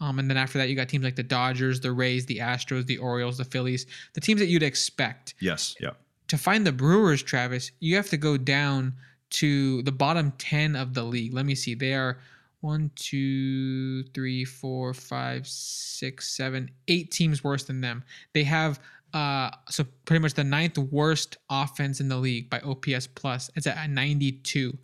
Um, 0.00 0.18
and 0.18 0.28
then 0.28 0.36
after 0.36 0.58
that, 0.58 0.68
you 0.68 0.76
got 0.76 0.88
teams 0.88 1.04
like 1.04 1.16
the 1.16 1.22
Dodgers, 1.22 1.80
the 1.80 1.92
Rays, 1.92 2.26
the 2.26 2.38
Astros, 2.38 2.86
the 2.86 2.98
Orioles, 2.98 3.38
the 3.38 3.44
Phillies, 3.44 3.86
the 4.14 4.20
teams 4.20 4.40
that 4.40 4.46
you'd 4.46 4.62
expect. 4.62 5.34
Yes. 5.40 5.74
Yeah. 5.80 5.90
To 6.28 6.38
find 6.38 6.66
the 6.66 6.72
Brewers, 6.72 7.22
Travis, 7.22 7.70
you 7.80 7.96
have 7.96 8.08
to 8.10 8.16
go 8.16 8.36
down 8.36 8.94
to 9.30 9.82
the 9.82 9.92
bottom 9.92 10.32
10 10.38 10.76
of 10.76 10.94
the 10.94 11.02
league. 11.02 11.32
Let 11.32 11.46
me 11.46 11.54
see. 11.54 11.74
They 11.74 11.94
are 11.94 12.18
one, 12.66 12.90
two, 12.96 14.02
three, 14.12 14.44
four, 14.44 14.92
five, 14.92 15.46
six, 15.46 16.36
seven, 16.36 16.68
eight 16.88 17.12
teams 17.12 17.44
worse 17.44 17.62
than 17.62 17.80
them. 17.80 18.02
They 18.34 18.42
have 18.44 18.80
uh 19.14 19.50
so 19.70 19.84
pretty 20.04 20.20
much 20.20 20.34
the 20.34 20.42
ninth 20.42 20.76
worst 20.76 21.38
offense 21.48 22.00
in 22.00 22.08
the 22.08 22.16
league 22.16 22.50
by 22.50 22.58
OPS 22.60 23.06
plus. 23.06 23.50
It's 23.54 23.68
at 23.68 23.88
92. 23.88 24.76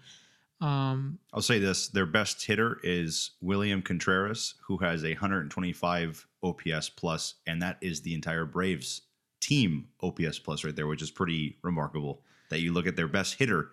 Um 0.60 1.18
I'll 1.34 1.42
say 1.42 1.58
this: 1.58 1.88
their 1.88 2.06
best 2.06 2.44
hitter 2.46 2.78
is 2.84 3.32
William 3.40 3.82
Contreras, 3.82 4.54
who 4.64 4.78
has 4.78 5.04
a 5.04 5.14
125 5.14 6.26
OPS 6.44 6.88
plus, 6.88 7.34
and 7.48 7.60
that 7.62 7.78
is 7.80 8.00
the 8.02 8.14
entire 8.14 8.44
Braves 8.44 9.02
team 9.40 9.88
OPS 10.00 10.38
plus 10.38 10.62
right 10.62 10.76
there, 10.76 10.86
which 10.86 11.02
is 11.02 11.10
pretty 11.10 11.58
remarkable. 11.62 12.22
That 12.50 12.60
you 12.60 12.72
look 12.72 12.86
at 12.86 12.94
their 12.94 13.08
best 13.08 13.34
hitter 13.34 13.70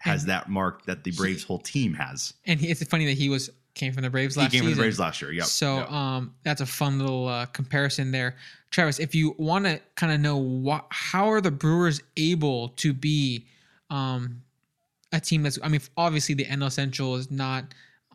has 0.00 0.22
And 0.22 0.30
that 0.30 0.48
mark 0.48 0.84
that 0.86 1.04
the 1.04 1.12
Braves 1.12 1.44
whole 1.44 1.58
team 1.58 1.94
has. 1.94 2.34
and 2.46 2.58
he, 2.60 2.68
it's 2.68 2.82
funny 2.84 3.06
that 3.06 3.16
he 3.16 3.28
was 3.28 3.50
came 3.74 3.92
from 3.92 4.02
the 4.02 4.10
Braves 4.10 4.36
last. 4.36 4.52
He 4.52 4.58
came 4.58 4.64
season. 4.64 4.70
with 4.70 4.76
the 4.76 4.82
Braves 4.82 4.98
last 4.98 5.22
year. 5.22 5.32
Yep. 5.32 5.44
So 5.44 5.76
Yep. 5.78 5.92
um, 5.92 6.34
that's 6.42 6.60
a 6.60 6.66
fun 6.66 6.98
little 6.98 7.28
uh, 7.28 7.46
comparison 7.46 8.10
there, 8.10 8.34
Travis. 8.70 8.98
If 8.98 9.14
you 9.14 9.34
want 9.38 9.64
to 9.66 9.80
kind 9.94 10.12
of 10.12 10.20
know 10.20 10.36
what, 10.36 10.86
how 10.90 11.30
are 11.30 11.40
the 11.40 11.52
Brewers 11.52 12.02
able 12.16 12.70
to 12.70 12.92
be 12.92 13.46
um, 13.90 14.42
a 15.12 15.20
team 15.20 15.42
that's, 15.44 15.58
I 15.62 15.68
mean, 15.68 15.80
obviously 15.96 16.34
the 16.34 16.44
NL 16.46 16.70
Central 16.72 17.14
is 17.16 17.30
not 17.30 17.64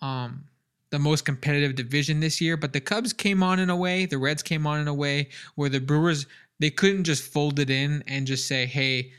um, 0.02 0.44
the 0.90 1.00
most 1.00 1.24
competitive 1.26 1.76
division 1.76 2.20
this 2.20 2.42
year, 2.42 2.58
but 2.58 2.74
the 2.74 2.82
Cubs 2.82 3.14
came 3.14 3.42
on 3.42 3.60
in 3.60 3.70
a 3.70 3.76
way, 3.76 4.06
the 4.06 4.18
Reds 4.18 4.44
came 4.44 4.68
on 4.68 4.80
in 4.82 4.88
a 4.88 4.94
way 4.94 5.30
where 5.56 5.70
the 5.70 5.80
Brewers 5.80 6.26
they 6.60 6.70
couldn't 6.70 7.04
just 7.06 7.24
fold 7.24 7.60
it 7.60 7.70
in 7.70 8.04
and 8.08 8.26
just 8.28 8.48
say, 8.48 8.66
hey, 8.66 9.12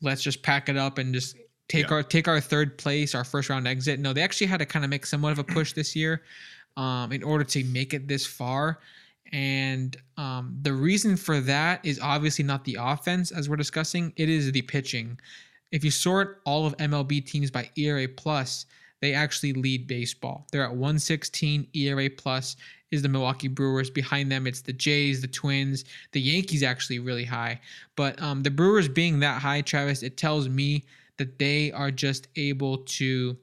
let's 0.00 0.22
just 0.22 0.42
pack 0.42 0.68
it 0.68 0.76
up 0.76 0.98
and 0.98 1.12
just 1.14 1.36
take 1.68 1.88
Yeah. 1.88 1.94
our 1.94 2.02
take 2.02 2.28
our 2.28 2.40
third 2.40 2.78
place, 2.78 3.14
our 3.14 3.24
first 3.24 3.48
round 3.48 3.66
exit. 3.66 3.98
No, 4.00 4.12
they 4.12 4.22
actually 4.22 4.46
had 4.48 4.58
to 4.58 4.66
kind 4.66 4.84
of 4.84 4.90
make 4.90 5.06
somewhat 5.06 5.32
of 5.32 5.38
a 5.38 5.44
push 5.44 5.72
this 5.72 5.94
year 5.96 6.22
um, 6.76 7.12
in 7.12 7.22
order 7.22 7.44
to 7.44 7.64
make 7.64 7.94
it 7.94 8.08
this 8.08 8.26
far. 8.26 8.80
And 9.32 9.96
um, 10.16 10.56
the 10.62 10.72
reason 10.72 11.16
for 11.16 11.40
that 11.40 11.84
is 11.84 11.98
obviously 12.00 12.44
not 12.44 12.64
the 12.64 12.76
offense, 12.80 13.32
as 13.32 13.48
we're 13.48 13.56
discussing. 13.56 14.12
It 14.16 14.28
is 14.28 14.52
the 14.52 14.62
pitching. 14.62 15.18
If 15.72 15.82
you 15.84 15.90
sort 15.90 16.40
all 16.44 16.66
of 16.66 16.76
MLB 16.76 17.26
teams 17.26 17.50
by 17.50 17.68
ERA 17.76 18.06
plus, 18.06 18.66
they 19.00 19.12
actually 19.12 19.52
lead 19.54 19.86
baseball. 19.86 20.46
They're 20.52 20.62
at 20.62 20.70
116 20.70 21.66
ERA 21.74 22.08
plus 22.10 22.56
is 22.90 23.02
the 23.02 23.08
Milwaukee 23.08 23.48
Brewers. 23.48 23.90
Behind 23.90 24.30
them, 24.30 24.46
it's 24.46 24.60
the 24.60 24.72
Jays, 24.72 25.20
the 25.20 25.26
Twins, 25.26 25.84
the 26.12 26.20
Yankees 26.20 26.62
actually 26.62 27.00
really 27.00 27.24
high. 27.24 27.60
But 27.96 28.20
um, 28.22 28.42
the 28.44 28.50
Brewers 28.50 28.88
being 28.88 29.18
that 29.20 29.42
high, 29.42 29.62
Travis, 29.62 30.02
it 30.04 30.16
tells 30.16 30.48
me 30.48 30.84
that 31.18 31.38
they 31.38 31.70
are 31.72 31.90
just 31.90 32.28
able 32.36 32.78
to 32.78 33.36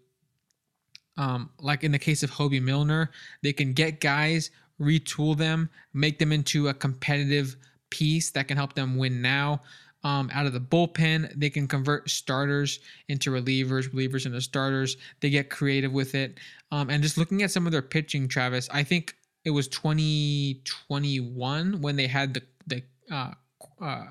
um, 1.17 1.49
like 1.59 1.83
in 1.83 1.91
the 1.91 1.99
case 1.99 2.23
of 2.23 2.31
Hoby 2.31 2.61
Milner, 2.61 3.11
they 3.43 3.51
can 3.53 3.73
get 3.73 3.99
guys, 3.99 4.49
retool 4.79 5.37
them, 5.37 5.69
make 5.93 6.17
them 6.19 6.31
into 6.31 6.69
a 6.69 6.73
competitive 6.73 7.57
piece 7.89 8.31
that 8.31 8.47
can 8.47 8.55
help 8.57 8.73
them 8.73 8.97
win 8.97 9.21
now. 9.21 9.61
Um, 10.03 10.31
out 10.33 10.47
of 10.47 10.53
the 10.53 10.59
bullpen, 10.59 11.31
they 11.39 11.51
can 11.51 11.67
convert 11.67 12.09
starters 12.09 12.79
into 13.07 13.29
relievers, 13.29 13.87
relievers 13.91 14.25
into 14.25 14.41
starters. 14.41 14.97
They 15.19 15.29
get 15.29 15.51
creative 15.51 15.91
with 15.91 16.15
it. 16.15 16.39
Um, 16.71 16.89
and 16.89 17.03
just 17.03 17.19
looking 17.19 17.43
at 17.43 17.51
some 17.51 17.67
of 17.67 17.71
their 17.71 17.83
pitching, 17.83 18.27
Travis, 18.27 18.67
I 18.71 18.83
think 18.83 19.15
it 19.45 19.51
was 19.51 19.67
2021 19.67 21.81
when 21.81 21.95
they 21.95 22.07
had 22.07 22.33
the 22.33 22.41
the 22.65 22.81
uh, 23.11 23.33
uh, 23.79 23.85
I 23.85 24.07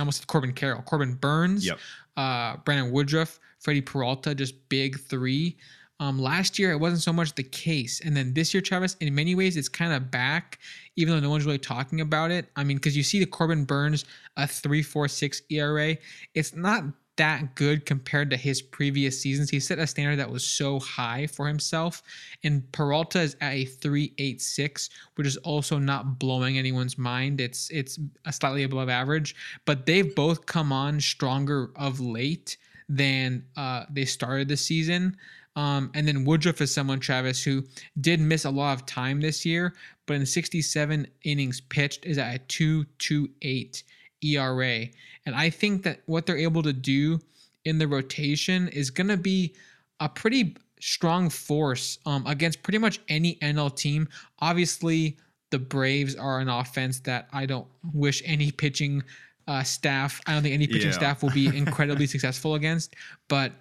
almost 0.00 0.18
said 0.18 0.26
Corbin 0.26 0.52
Carroll, 0.52 0.82
Corbin 0.82 1.14
Burnes, 1.14 1.64
Yep. 1.66 1.78
Uh, 2.16 2.56
Brandon 2.64 2.92
Woodruff, 2.92 3.40
Freddie 3.58 3.80
Peralta, 3.80 4.34
just 4.34 4.68
big 4.68 4.98
three. 5.00 5.56
Um, 6.00 6.18
last 6.18 6.58
year 6.58 6.72
it 6.72 6.78
wasn't 6.78 7.02
so 7.02 7.12
much 7.12 7.34
the 7.34 7.44
case, 7.44 8.00
and 8.00 8.16
then 8.16 8.34
this 8.34 8.52
year, 8.52 8.60
Travis, 8.60 8.96
in 9.00 9.14
many 9.14 9.34
ways, 9.34 9.56
it's 9.56 9.68
kind 9.68 9.92
of 9.92 10.10
back, 10.10 10.58
even 10.96 11.14
though 11.14 11.20
no 11.20 11.30
one's 11.30 11.46
really 11.46 11.58
talking 11.58 12.00
about 12.00 12.32
it. 12.32 12.50
I 12.56 12.64
mean, 12.64 12.78
because 12.78 12.96
you 12.96 13.04
see 13.04 13.20
the 13.20 13.26
Corbin 13.26 13.64
Burnes 13.64 14.04
a 14.36 14.46
three 14.46 14.82
four 14.82 15.06
six 15.06 15.42
ERA, 15.50 15.96
it's 16.34 16.54
not 16.54 16.84
that 17.16 17.54
good 17.54 17.86
compared 17.86 18.30
to 18.30 18.36
his 18.36 18.60
previous 18.60 19.20
seasons. 19.20 19.50
He 19.50 19.60
set 19.60 19.78
a 19.78 19.86
standard 19.86 20.16
that 20.16 20.30
was 20.30 20.44
so 20.44 20.80
high 20.80 21.26
for 21.26 21.46
himself, 21.46 22.02
and 22.42 22.70
Peralta 22.72 23.20
is 23.20 23.36
at 23.40 23.52
a 23.52 23.64
three 23.64 24.12
eight 24.18 24.40
six, 24.40 24.90
which 25.14 25.26
is 25.26 25.36
also 25.38 25.78
not 25.78 26.18
blowing 26.18 26.58
anyone's 26.58 26.98
mind. 26.98 27.40
It's 27.40 27.70
it's 27.70 27.98
slightly 28.30 28.64
above 28.64 28.88
average, 28.88 29.34
but 29.64 29.86
they've 29.86 30.14
both 30.14 30.46
come 30.46 30.72
on 30.72 31.00
stronger 31.00 31.70
of 31.76 32.00
late 32.00 32.56
than 32.88 33.44
uh, 33.56 33.84
they 33.90 34.04
started 34.04 34.48
the 34.48 34.56
season. 34.56 35.16
Um, 35.56 35.92
and 35.94 36.06
then 36.06 36.24
Woodruff 36.24 36.60
is 36.60 36.74
someone, 36.74 36.98
Travis, 36.98 37.42
who 37.42 37.62
did 38.00 38.20
miss 38.20 38.44
a 38.44 38.50
lot 38.50 38.74
of 38.76 38.86
time 38.86 39.20
this 39.20 39.46
year, 39.46 39.74
but 40.06 40.14
in 40.14 40.26
67 40.26 41.06
innings 41.22 41.60
pitched 41.60 42.04
is 42.04 42.18
at 42.18 42.34
a 42.34 42.38
2.28 42.40 43.84
ERA. 44.24 44.86
And 45.26 45.34
I 45.34 45.50
think 45.50 45.82
that 45.84 46.00
what 46.06 46.26
they're 46.26 46.36
able 46.38 46.62
to 46.62 46.72
do 46.72 47.20
in 47.64 47.78
the 47.78 47.88
rotation 47.88 48.68
is 48.68 48.90
going 48.90 49.08
to 49.08 49.16
be 49.16 49.54
a 50.00 50.08
pretty 50.08 50.56
strong 50.80 51.30
force 51.30 51.98
um, 52.04 52.26
against 52.26 52.62
pretty 52.62 52.78
much 52.78 53.00
any 53.08 53.36
NL 53.36 53.74
team. 53.74 54.08
Obviously, 54.40 55.16
the 55.50 55.58
Braves 55.58 56.14
are 56.16 56.40
an 56.40 56.48
offense 56.48 57.00
that 57.00 57.28
I 57.32 57.46
don't 57.46 57.66
wish 57.92 58.22
any 58.24 58.50
pitching 58.50 59.02
uh, 59.46 59.62
staff, 59.62 60.20
I 60.26 60.32
don't 60.32 60.42
think 60.42 60.54
any 60.54 60.66
pitching 60.66 60.88
Yeah. 60.88 60.92
staff 60.96 61.22
will 61.22 61.30
be 61.30 61.46
incredibly 61.56 62.06
successful 62.06 62.54
against. 62.54 62.94
But 63.28 63.52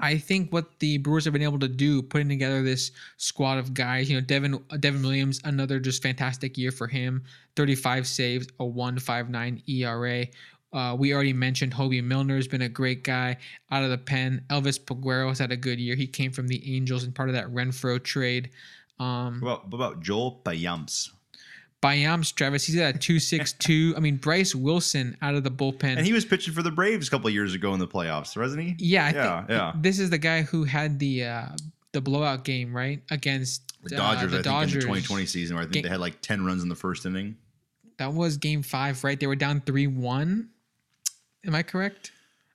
I 0.00 0.16
think 0.18 0.52
what 0.52 0.78
the 0.78 0.98
Brewers 0.98 1.24
have 1.24 1.32
been 1.32 1.42
able 1.42 1.58
to 1.58 1.68
do, 1.68 2.02
putting 2.02 2.28
together 2.28 2.62
this 2.62 2.92
squad 3.16 3.58
of 3.58 3.74
guys, 3.74 4.08
you 4.08 4.16
know, 4.16 4.20
Devin 4.20 4.62
Devin 4.80 5.02
Williams, 5.02 5.40
another 5.44 5.80
just 5.80 6.02
fantastic 6.02 6.56
year 6.56 6.70
for 6.70 6.86
him. 6.86 7.24
35 7.56 8.06
saves, 8.06 8.46
a 8.60 8.64
1.59 8.64 9.62
ERA. 9.68 10.26
Uh, 10.72 10.94
we 10.94 11.14
already 11.14 11.32
mentioned 11.32 11.72
Hoby 11.72 12.04
Milner 12.04 12.36
has 12.36 12.46
been 12.46 12.62
a 12.62 12.68
great 12.68 13.02
guy 13.02 13.36
out 13.70 13.82
of 13.82 13.90
the 13.90 13.98
pen. 13.98 14.44
Elvis 14.50 14.78
Peguero 14.78 15.28
has 15.28 15.38
had 15.38 15.50
a 15.50 15.56
good 15.56 15.80
year. 15.80 15.96
He 15.96 16.06
came 16.06 16.30
from 16.30 16.46
the 16.46 16.76
Angels 16.76 17.04
and 17.04 17.14
part 17.14 17.28
of 17.28 17.34
that 17.34 17.46
Renfroe 17.48 18.02
trade. 18.02 18.50
Um, 19.00 19.40
What 19.40 19.48
about, 19.48 19.68
what 19.70 19.76
about 19.76 20.02
Joel 20.02 20.40
Payamps? 20.44 21.10
Payamps 21.82 22.34
Travis, 22.34 22.64
he's 22.64 22.76
at 22.76 23.00
262. 23.00 23.94
I 23.96 24.00
mean, 24.00 24.16
Bryce 24.16 24.54
Wilson 24.54 25.16
out 25.22 25.34
of 25.34 25.44
the 25.44 25.50
bullpen. 25.50 25.96
And 25.96 26.04
he 26.06 26.12
was 26.12 26.24
pitching 26.24 26.52
for 26.52 26.62
the 26.62 26.72
Braves 26.72 27.06
a 27.06 27.10
couple 27.10 27.28
of 27.28 27.34
years 27.34 27.54
ago 27.54 27.72
in 27.72 27.78
the 27.78 27.86
playoffs, 27.86 28.36
wasn't 28.36 28.62
he? 28.62 28.74
Yeah, 28.78 29.04
I 29.06 29.10
Yeah, 29.10 29.36
think 29.38 29.50
yeah. 29.50 29.72
this 29.76 29.98
is 30.00 30.10
the 30.10 30.18
guy 30.18 30.42
who 30.42 30.64
had 30.64 30.98
the 30.98 31.24
uh, 31.24 31.46
the 31.92 32.00
blowout 32.00 32.44
game, 32.44 32.74
right? 32.74 33.00
Against 33.10 33.72
The 33.84 33.94
uh, 33.94 33.98
Dodgers, 33.98 34.32
the 34.32 34.38
I 34.40 34.42
think, 34.42 34.62
in 34.62 34.68
the 34.74 34.80
2020 34.80 35.26
season, 35.26 35.56
where 35.56 35.64
I 35.64 35.68
think 35.68 35.84
they 35.84 35.88
had 35.90 36.00
like 36.00 36.20
10 36.20 36.44
runs 36.44 36.62
in 36.62 36.68
the 36.68 36.74
first 36.74 37.06
inning. 37.06 37.36
That 37.98 38.12
was 38.12 38.36
game 38.36 38.62
five, 38.62 39.02
right? 39.04 39.18
They 39.18 39.26
were 39.26 39.36
down 39.36 39.60
three 39.60 39.86
one. 39.86 40.50
Am 41.46 41.54
I 41.54 41.62
correct? 41.62 42.10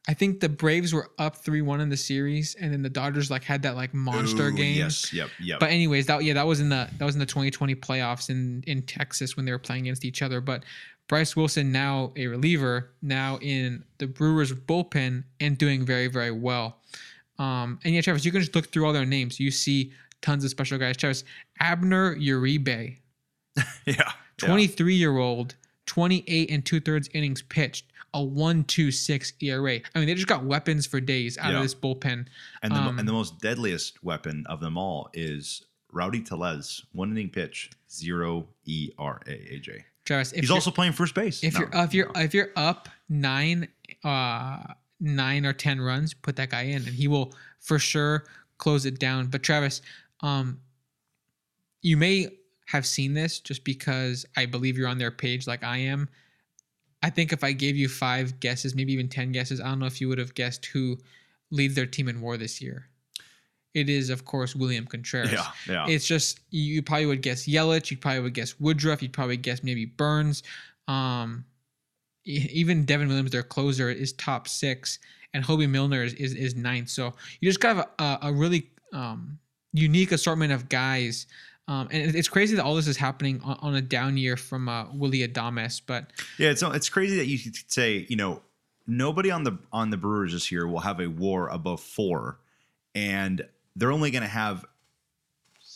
I 0.08 0.14
think 0.14 0.42
the 0.42 0.50
Braves 0.50 0.94
were 0.94 1.12
up 1.18 1.38
three 1.38 1.62
one 1.62 1.80
in 1.80 1.90
the 1.90 1.98
series, 1.98 2.56
and 2.56 2.74
then 2.74 2.82
the 2.82 2.90
Dodgers 2.90 3.32
like 3.32 3.44
had 3.44 3.62
that 3.62 3.76
like 3.76 3.94
monster 3.94 4.48
Ooh, 4.48 4.56
game. 4.56 4.78
Yes, 4.78 5.14
yep, 5.14 5.30
yep. 5.40 5.60
But 5.60 5.70
anyways, 5.70 6.08
that 6.08 6.24
yeah, 6.24 6.34
that 6.34 6.46
was 6.46 6.60
in 6.60 6.70
the 6.70 6.90
that 6.98 7.06
was 7.06 7.16
in 7.16 7.20
the 7.20 7.26
2020 7.26 7.76
playoffs 7.76 8.30
in 8.30 8.64
in 8.68 8.82
Texas 8.82 9.38
when 9.38 9.46
they 9.46 9.52
were 9.52 9.60
playing 9.60 9.84
against 9.84 10.04
each 10.04 10.22
other. 10.22 10.42
But 10.42 10.66
Bryce 11.08 11.36
Wilson 11.36 11.72
now 11.72 12.12
a 12.18 12.28
reliever, 12.28 12.92
now 13.02 13.38
in 13.42 13.86
the 13.98 14.08
Brewers 14.08 14.52
bullpen 14.52 15.24
and 15.40 15.58
doing 15.58 15.86
very 15.86 16.08
very 16.08 16.32
well. 16.32 16.80
Um, 17.40 17.80
and 17.84 17.94
yeah, 17.94 18.02
Travis, 18.02 18.26
you 18.26 18.32
can 18.32 18.42
just 18.42 18.56
look 18.56 18.72
through 18.72 18.86
all 18.86 18.94
their 18.94 19.06
names. 19.06 19.40
You 19.40 19.52
see 19.52 19.94
tons 20.22 20.44
of 20.44 20.50
special 20.50 20.78
guys. 20.78 20.98
Travis 20.98 21.24
Abner 21.60 22.16
Uribe, 22.18 22.98
yeah. 23.86 24.12
23 24.38 24.96
year 24.96 25.18
old, 25.18 25.56
28 25.86 26.50
and 26.52 26.66
two 26.66 26.80
thirds 26.80 27.10
innings 27.14 27.42
pitched, 27.42 27.86
a 28.14 28.20
1.26 28.20 29.34
ERA. 29.42 29.80
I 29.96 30.00
mean, 30.00 30.08
they 30.08 30.14
just 30.14 30.28
got 30.28 30.44
weapons 30.44 30.86
for 30.86 31.00
days 31.00 31.38
out 31.38 31.52
Yeah. 31.52 31.58
of 31.58 31.64
this 31.64 31.74
bullpen. 31.76 32.28
And 32.62 32.72
the, 32.74 32.80
Um, 32.80 33.00
and 33.00 33.08
the 33.08 33.12
most 33.14 33.40
deadliest 33.40 34.04
weapon 34.04 34.46
of 34.48 34.60
them 34.60 34.78
all 34.78 35.10
is 35.14 35.64
Rowdy 35.92 36.22
Tellez, 36.22 36.84
one 36.92 37.12
inning 37.12 37.30
pitch, 37.30 37.70
zero 37.92 38.48
ERA. 38.66 39.20
AJ. 39.28 39.84
Travis, 40.06 40.32
if 40.34 40.42
He's 40.42 40.52
also 40.52 40.70
playing 40.72 40.94
first 40.94 41.16
base. 41.16 41.44
if 41.44 41.54
No, 41.54 41.60
you're 41.62 41.70
if 41.74 41.94
you're 41.94 42.12
no. 42.14 42.22
if 42.22 42.34
you're 42.34 42.50
up 42.56 42.90
nine 43.10 43.68
uh 44.04 44.62
nine 45.00 45.46
or 45.46 45.54
ten 45.54 45.80
runs 45.80 46.14
put 46.14 46.36
that 46.38 46.50
guy 46.50 46.64
in 46.64 46.78
and 46.78 46.96
he 46.96 47.08
will 47.08 47.34
for 47.60 47.78
sure 47.80 48.26
close 48.58 48.86
it 48.86 48.98
down 49.00 49.28
but 49.28 49.44
travis 49.44 49.82
um 50.22 50.60
you 51.82 51.96
may 51.98 52.30
have 52.68 52.86
seen 52.86 53.14
this 53.14 53.40
just 53.40 53.64
because 53.66 54.26
i 54.38 54.46
believe 54.46 54.78
you're 54.78 54.88
on 54.88 54.98
their 54.98 55.12
page 55.12 55.46
like 55.48 55.64
i 55.64 55.78
am 55.78 56.08
i 57.04 57.10
think 57.10 57.32
if 57.32 57.44
i 57.44 57.52
gave 57.52 57.76
you 57.76 57.88
five 57.88 58.40
guesses 58.40 58.74
maybe 58.74 58.92
even 58.94 59.08
ten 59.08 59.32
guesses 59.32 59.62
i 59.62 59.66
don't 59.66 59.80
know 59.80 59.86
if 59.86 60.02
you 60.02 60.10
would 60.10 60.18
have 60.18 60.34
guessed 60.34 60.66
who 60.68 60.98
leads 61.52 61.76
their 61.76 61.86
team 61.86 62.08
in 62.08 62.20
war 62.20 62.38
this 62.38 62.62
year 62.62 62.88
it 63.76 63.90
is 63.90 64.10
of 64.10 64.26
course 64.26 64.56
william 64.56 64.88
contreras 64.88 65.32
yeah, 65.32 65.48
yeah. 65.68 65.86
it's 65.88 66.08
just 66.08 66.40
you 66.50 66.82
probably 66.82 67.06
would 67.06 67.22
guess 67.22 67.48
Yelich, 67.48 67.92
you 67.92 67.98
probably 67.98 68.22
would 68.22 68.34
guess 68.34 68.60
Woodruff, 68.60 69.02
you'd 69.02 69.14
probably 69.14 69.38
guess 69.38 69.64
maybe 69.64 69.86
Burnes. 69.86 70.44
Um, 70.88 71.46
even 72.26 72.86
Devin 72.86 73.08
Williams, 73.08 73.32
their 73.32 73.44
closer, 73.44 73.90
is 73.90 74.14
top 74.14 74.48
six, 74.48 75.00
and 75.34 75.44
Hoby 75.44 75.70
Milner 75.70 76.04
is 76.04 76.14
is, 76.14 76.34
is 76.34 76.56
ninth. 76.56 76.90
So 76.90 77.14
you 77.40 77.50
just 77.50 77.60
got 77.60 77.94
a, 78.00 78.20
a 78.24 78.34
really 78.34 78.70
um, 78.94 79.40
unique 79.74 80.12
assortment 80.12 80.54
of 80.54 80.70
guys. 80.70 81.28
Um, 81.68 81.88
and 81.92 82.14
it's 82.16 82.28
crazy 82.28 82.56
that 82.58 82.64
all 82.64 82.76
this 82.76 82.88
is 82.88 82.98
happening 82.98 83.42
on, 83.44 83.58
on 83.62 83.76
a 83.76 83.82
down 83.82 84.18
year 84.18 84.36
from 84.36 84.68
uh, 84.68 84.86
Willie 84.94 85.26
Adames, 85.28 85.82
but 85.86 86.12
Yeah, 86.38 86.50
it's 86.50 86.62
it's 86.62 86.90
crazy 86.90 87.16
that 87.18 87.28
you 87.28 87.40
could 87.40 87.56
say 87.72 88.06
you 88.10 88.18
know 88.18 88.42
nobody 88.86 89.32
on 89.32 89.44
the 89.44 89.58
on 89.72 89.90
the 89.90 89.98
Brewers 89.98 90.34
this 90.34 90.52
year 90.52 90.68
will 90.68 90.80
have 90.82 91.00
a 91.00 91.08
WAR 91.08 91.50
above 91.50 91.80
four, 91.82 92.40
and 92.94 93.48
they're 93.78 93.92
only 93.94 94.12
going 94.12 94.24
to 94.24 94.28
have 94.28 94.66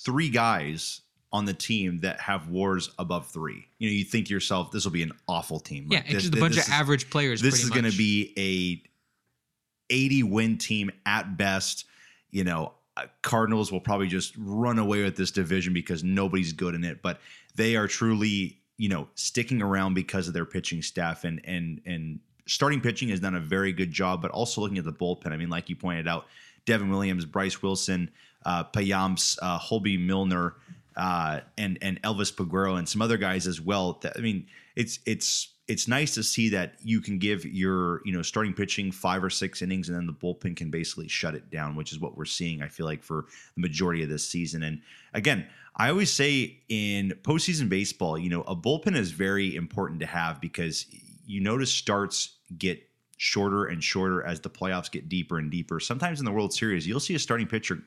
three 0.04 0.30
guys 0.30 1.02
on 1.34 1.46
the 1.46 1.54
team 1.54 2.00
that 2.00 2.20
have 2.22 2.50
WARs 2.50 2.90
above 3.00 3.28
three. 3.28 3.68
You 3.80 3.90
know, 3.90 3.94
you 3.94 4.04
think 4.04 4.28
to 4.28 4.34
yourself, 4.34 4.72
this 4.72 4.86
will 4.86 4.92
be 4.94 5.04
an 5.04 5.12
awful 5.28 5.60
team. 5.60 5.88
yeah, 5.90 5.98
Like, 6.00 6.06
it's 6.06 6.14
this- 6.14 6.24
just 6.24 6.36
a 6.36 6.40
bunch 6.40 6.54
of 6.58 6.64
is- 6.64 6.70
average 6.70 7.10
players. 7.10 7.42
This 7.42 7.64
is 7.64 7.70
going 7.70 7.90
to 7.90 7.98
be 7.98 8.34
a 8.38 9.94
80 9.94 10.24
win 10.24 10.58
team 10.58 10.92
at 11.06 11.38
best. 11.38 11.86
You 12.32 12.44
know, 12.44 12.74
Cardinals 13.22 13.72
will 13.72 13.82
probably 13.82 14.08
just 14.08 14.34
run 14.38 14.80
away 14.80 15.04
with 15.04 15.16
this 15.16 15.32
division 15.32 15.74
because 15.74 16.04
nobody's 16.04 16.54
good 16.54 16.76
in 16.76 16.84
it, 16.84 17.02
but 17.02 17.20
they 17.56 17.76
are 17.76 17.88
truly, 17.88 18.60
you 18.78 18.90
know, 18.90 19.08
sticking 19.16 19.62
around 19.62 19.94
because 19.94 20.28
of 20.28 20.34
their 20.34 20.46
pitching 20.46 20.82
staff 20.82 21.24
and 21.24 21.42
and 21.46 21.82
and 21.86 22.20
starting 22.48 22.82
pitching 22.82 23.10
has 23.10 23.20
done 23.20 23.36
a 23.36 23.40
very 23.40 23.74
good 23.74 23.92
job, 23.92 24.22
but 24.22 24.32
also 24.32 24.62
looking 24.62 24.78
at 24.78 24.86
the 24.86 24.94
bullpen. 24.94 25.32
I 25.32 25.38
mean, 25.38 25.50
like 25.50 25.70
you 25.70 25.76
pointed 25.76 26.08
out, 26.08 26.26
Devin 26.66 26.90
Williams, 26.90 27.26
Bryce 27.26 27.62
Wilson, 27.62 28.10
uh, 28.46 28.64
Payamps, 28.64 29.38
uh, 29.42 29.60
Hoby 29.60 30.00
Milner, 30.04 30.56
uh, 30.96 31.42
and 31.58 31.78
and 31.82 32.02
Elvis 32.02 32.34
Peguero 32.34 32.78
and 32.78 32.88
some 32.88 33.02
other 33.02 33.18
guys 33.18 33.48
as 33.48 33.62
well. 33.62 34.02
I 34.16 34.20
mean, 34.20 34.48
it's 34.76 35.00
it's 35.06 35.50
it's 35.68 35.88
nice 35.88 36.14
to 36.14 36.24
see 36.24 36.50
that 36.50 36.76
you 36.82 37.02
can 37.02 37.18
give 37.18 37.46
your 37.46 38.02
you 38.06 38.14
know 38.14 38.22
starting 38.22 38.54
pitching 38.54 38.92
five 38.92 39.24
or 39.24 39.30
six 39.30 39.62
innings, 39.62 39.90
and 39.90 39.98
then 39.98 40.08
the 40.08 40.14
bullpen 40.14 40.56
can 40.56 40.70
basically 40.70 41.08
shut 41.08 41.36
it 41.36 41.50
down, 41.50 41.76
which 41.76 41.92
is 41.92 42.00
what 42.00 42.18
we're 42.18 42.26
seeing. 42.26 42.62
I 42.62 42.68
feel 42.68 42.86
like 42.86 43.04
for 43.04 43.26
the 43.56 43.62
majority 43.62 44.04
of 44.04 44.10
this 44.10 44.28
season. 44.28 44.64
And 44.64 44.82
again, 45.14 45.46
I 45.76 45.90
always 45.90 46.12
say 46.12 46.60
in 46.70 47.14
postseason 47.22 47.70
baseball, 47.70 48.18
you 48.18 48.30
know, 48.30 48.42
a 48.42 48.56
bullpen 48.56 48.96
is 48.96 49.12
very 49.12 49.56
important 49.56 50.00
to 50.00 50.06
have 50.06 50.40
because 50.42 50.86
you 51.26 51.42
notice 51.42 51.72
starts 51.72 52.36
get 52.58 52.82
shorter 53.18 53.66
and 53.66 53.84
shorter 53.84 54.24
as 54.24 54.40
the 54.40 54.50
playoffs 54.50 54.92
get 54.92 55.10
deeper 55.10 55.38
and 55.38 55.52
deeper. 55.52 55.80
Sometimes 55.80 56.20
in 56.20 56.26
the 56.26 56.32
World 56.32 56.54
Series, 56.54 56.88
you'll 56.88 57.00
see 57.00 57.16
a 57.16 57.20
starting 57.20 57.48
pitcher 57.48 57.84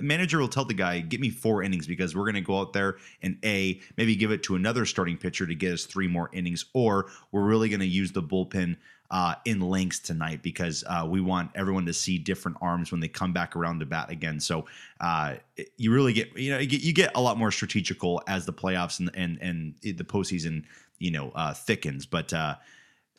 manager 0.00 0.38
will 0.38 0.48
tell 0.48 0.64
the 0.64 0.74
guy, 0.74 1.00
"Get 1.00 1.20
me 1.20 1.30
four 1.30 1.62
innings 1.62 1.86
because 1.86 2.14
we're 2.14 2.24
going 2.24 2.34
to 2.34 2.40
go 2.40 2.60
out 2.60 2.72
there 2.72 2.96
and 3.22 3.38
a 3.44 3.80
maybe 3.96 4.16
give 4.16 4.30
it 4.30 4.42
to 4.44 4.56
another 4.56 4.84
starting 4.84 5.16
pitcher 5.16 5.46
to 5.46 5.54
get 5.54 5.72
us 5.72 5.84
three 5.84 6.08
more 6.08 6.30
innings, 6.32 6.66
or 6.72 7.06
we're 7.32 7.44
really 7.44 7.68
going 7.68 7.80
to 7.80 7.86
use 7.86 8.12
the 8.12 8.22
bullpen 8.22 8.76
uh, 9.10 9.36
in 9.44 9.60
lengths 9.60 10.00
tonight 10.00 10.42
because 10.42 10.82
uh, 10.88 11.06
we 11.08 11.20
want 11.20 11.50
everyone 11.54 11.86
to 11.86 11.92
see 11.92 12.18
different 12.18 12.56
arms 12.60 12.90
when 12.90 13.00
they 13.00 13.08
come 13.08 13.32
back 13.32 13.54
around 13.54 13.78
to 13.80 13.86
bat 13.86 14.10
again." 14.10 14.40
So 14.40 14.66
uh, 15.00 15.34
you 15.76 15.92
really 15.92 16.12
get 16.12 16.36
you 16.36 16.52
know 16.52 16.58
you 16.58 16.66
get, 16.66 16.82
you 16.82 16.92
get 16.92 17.12
a 17.14 17.20
lot 17.20 17.38
more 17.38 17.52
strategical 17.52 18.22
as 18.26 18.46
the 18.46 18.52
playoffs 18.52 18.98
and 18.98 19.10
and 19.14 19.38
and 19.40 19.74
the 19.82 20.04
postseason 20.04 20.64
you 20.98 21.10
know 21.10 21.32
uh, 21.34 21.54
thickens, 21.54 22.06
but. 22.06 22.32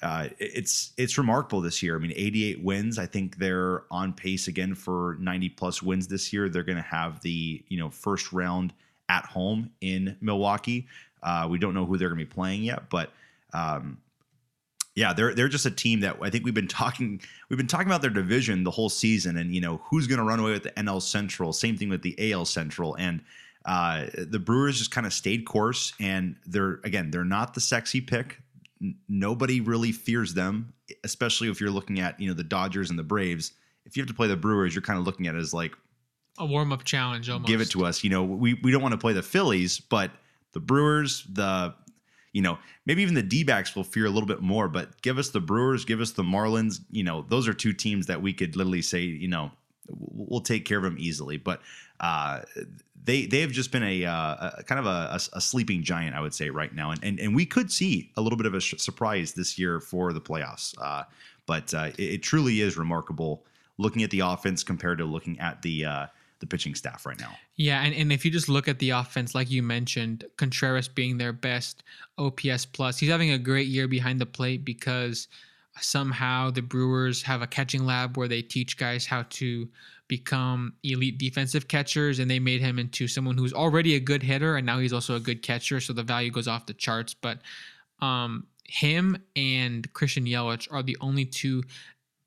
Uh, 0.01 0.27
it's 0.37 0.93
it's 0.97 1.17
remarkable 1.17 1.61
this 1.61 1.81
year. 1.81 1.95
I 1.95 1.99
mean, 1.99 2.13
88 2.15 2.63
wins. 2.63 2.99
I 2.99 3.05
think 3.05 3.37
they're 3.37 3.83
on 3.91 4.13
pace 4.13 4.47
again 4.47 4.75
for 4.75 5.17
90 5.19 5.49
plus 5.49 5.81
wins 5.81 6.07
this 6.07 6.31
year. 6.31 6.49
They're 6.49 6.63
going 6.63 6.77
to 6.77 6.81
have 6.83 7.21
the 7.21 7.63
you 7.67 7.77
know 7.77 7.89
first 7.89 8.31
round 8.31 8.73
at 9.09 9.25
home 9.25 9.71
in 9.81 10.15
Milwaukee. 10.21 10.87
Uh, 11.23 11.47
we 11.49 11.57
don't 11.57 11.73
know 11.73 11.85
who 11.85 11.97
they're 11.97 12.09
going 12.09 12.19
to 12.19 12.25
be 12.25 12.31
playing 12.31 12.63
yet, 12.63 12.89
but 12.89 13.11
um, 13.53 13.97
yeah, 14.95 15.13
they're 15.13 15.33
they're 15.33 15.47
just 15.47 15.65
a 15.65 15.71
team 15.71 16.01
that 16.01 16.17
I 16.21 16.29
think 16.29 16.45
we've 16.45 16.53
been 16.53 16.67
talking 16.67 17.21
we've 17.49 17.57
been 17.57 17.67
talking 17.67 17.87
about 17.87 18.01
their 18.01 18.11
division 18.11 18.63
the 18.63 18.71
whole 18.71 18.89
season, 18.89 19.37
and 19.37 19.53
you 19.53 19.61
know 19.61 19.81
who's 19.85 20.07
going 20.07 20.19
to 20.19 20.25
run 20.25 20.39
away 20.39 20.51
with 20.51 20.63
the 20.63 20.71
NL 20.71 21.01
Central. 21.01 21.53
Same 21.53 21.77
thing 21.77 21.89
with 21.89 22.01
the 22.01 22.33
AL 22.33 22.45
Central, 22.45 22.95
and 22.95 23.21
uh, 23.65 24.05
the 24.15 24.39
Brewers 24.39 24.77
just 24.77 24.91
kind 24.91 25.07
of 25.07 25.13
stayed 25.13 25.45
course, 25.45 25.93
and 25.99 26.35
they're 26.45 26.79
again 26.83 27.11
they're 27.11 27.25
not 27.25 27.53
the 27.53 27.61
sexy 27.61 28.01
pick 28.01 28.41
n- 28.82 28.95
nobody 29.07 29.61
really 29.61 29.91
fears 29.91 30.34
them, 30.34 30.73
especially 31.03 31.49
if 31.49 31.59
you're 31.59 31.71
looking 31.71 31.99
at 31.99 32.19
you 32.19 32.28
know 32.28 32.34
the 32.34 32.43
Dodgers 32.43 32.89
and 32.89 32.97
the 32.97 33.03
Braves. 33.03 33.53
If 33.86 33.95
you 33.95 34.01
have 34.01 34.07
to 34.07 34.13
play 34.13 34.28
the 34.28 34.36
Brewers, 34.36 34.75
you're 34.75 34.82
kind 34.82 34.99
of 34.99 35.05
looking 35.05 35.28
at 35.28 35.36
it 35.36 35.39
as 35.39 35.53
like 35.53 35.73
a 36.38 36.45
warm 36.45 36.71
up 36.71 36.84
challenge 36.84 37.30
almost. 37.30 37.47
give 37.47 37.61
it 37.61 37.69
to 37.71 37.86
us. 37.86 38.03
You 38.03 38.09
know, 38.09 38.23
we 38.23 38.55
we 38.55 38.71
don't 38.71 38.82
want 38.82 38.93
to 38.93 38.97
play 38.97 39.13
the 39.13 39.23
Phillies, 39.23 39.80
but 39.80 40.11
the 40.53 40.59
Brewers, 40.59 41.23
the 41.32 41.73
you 42.34 42.41
know 42.41 42.57
maybe 42.86 43.01
even 43.01 43.15
the 43.15 43.23
D-backs 43.23 43.75
will 43.75 43.84
fear 43.84 44.05
a 44.05 44.09
little 44.09 44.28
bit 44.28 44.41
more. 44.41 44.67
But 44.67 45.01
give 45.01 45.17
us 45.17 45.30
the 45.30 45.39
Brewers, 45.39 45.86
give 45.86 46.01
us 46.01 46.11
the 46.11 46.23
Marlins. 46.23 46.80
You 46.91 47.03
know, 47.03 47.25
those 47.30 47.47
are 47.47 47.53
two 47.53 47.73
teams 47.73 48.07
that 48.07 48.21
we 48.21 48.34
could 48.34 48.55
literally 48.55 48.82
say 48.82 49.01
you 49.01 49.28
know 49.28 49.51
we'll 49.89 50.41
take 50.41 50.65
care 50.65 50.78
of 50.78 50.84
them 50.84 50.97
easily. 50.99 51.38
But 51.38 51.61
uh, 51.99 52.41
they 53.08 53.26
they 53.26 53.39
have 53.39 53.51
just 53.51 53.72
been 53.72 53.84
a, 53.84 54.05
uh, 54.05 54.51
a 54.58 54.64
kind 54.64 54.80
of 54.80 54.86
a, 54.86 55.18
a, 55.34 55.41
sleeping 55.41 55.82
giant, 55.82 56.14
I 56.14 56.20
would 56.20 56.36
say, 56.36 56.49
right 56.49 56.74
now, 56.76 56.91
and 56.91 57.03
and, 57.03 57.20
and 57.20 57.34
we 57.34 57.45
could 57.45 57.72
see 57.72 58.12
a 58.18 58.22
little 58.22 58.38
bit 58.38 58.45
of 58.45 58.53
a 58.53 58.60
sh- 58.60 58.76
surprise 58.78 59.32
this 59.32 59.58
year 59.58 59.80
for 59.80 60.12
the 60.12 60.22
playoffs. 60.22 60.76
Uh, 60.80 61.03
but 61.45 61.74
uh, 61.74 61.91
it, 61.97 62.03
it 62.03 62.24
truly 62.24 62.60
is 62.60 62.78
remarkable 62.78 63.43
looking 63.78 64.03
at 64.03 64.12
the 64.12 64.20
offense 64.20 64.62
compared 64.62 64.97
to 64.97 65.05
looking 65.05 65.39
at 65.39 65.62
the 65.62 65.86
uh, 65.86 66.05
the 66.39 66.45
pitching 66.45 66.76
staff 66.76 67.05
right 67.05 67.20
now. 67.20 67.32
Yeah, 67.55 67.82
and, 67.82 67.95
and 67.95 68.12
if 68.12 68.26
you 68.26 68.30
just 68.30 68.49
look 68.49 68.68
at 68.68 68.78
the 68.80 68.89
offense, 68.89 69.34
like 69.34 69.49
you 69.49 69.64
mentioned, 69.64 70.26
Contreras 70.36 70.89
being 70.89 71.18
their 71.18 71.34
best 71.34 71.84
OPS 72.18 72.66
plus, 72.66 72.99
he's 72.99 73.10
having 73.10 73.32
a 73.32 73.38
great 73.38 73.68
year 73.68 73.88
behind 73.88 74.20
the 74.20 74.26
plate 74.26 74.66
because 74.66 75.30
somehow 75.82 76.51
the 76.51 76.61
Brewers 76.61 77.23
have 77.23 77.41
a 77.41 77.47
catching 77.47 77.86
lab 77.86 78.17
where 78.17 78.28
they 78.28 78.41
teach 78.41 78.78
guys 78.78 79.05
how 79.05 79.23
to 79.30 79.67
become 80.07 80.73
elite 80.84 81.17
defensive 81.17 81.67
catchers, 81.67 82.19
and 82.19 82.30
they 82.30 82.39
made 82.39 82.61
him 82.61 82.80
into 82.80 83.07
someone 83.07 83.38
who's 83.38 83.53
already 83.53 83.95
a 83.95 83.99
good 83.99 84.23
hitter, 84.23 84.55
and 84.55 84.65
now 84.65 84.80
he's 84.80 84.93
also 84.93 85.15
a 85.15 85.19
good 85.19 85.41
catcher, 85.41 85.80
so 85.80 85.93
the 85.93 86.03
value 86.03 86.32
goes 86.32 86.47
off 86.47 86.65
the 86.65 86.73
charts. 86.73 87.13
But 87.13 87.39
um, 87.99 88.47
him 88.63 89.21
and 89.36 89.91
Christian 89.93 90.25
Yelich 90.25 90.71
are 90.71 90.84
the 90.84 90.97
only 91.01 91.25
two 91.25 91.63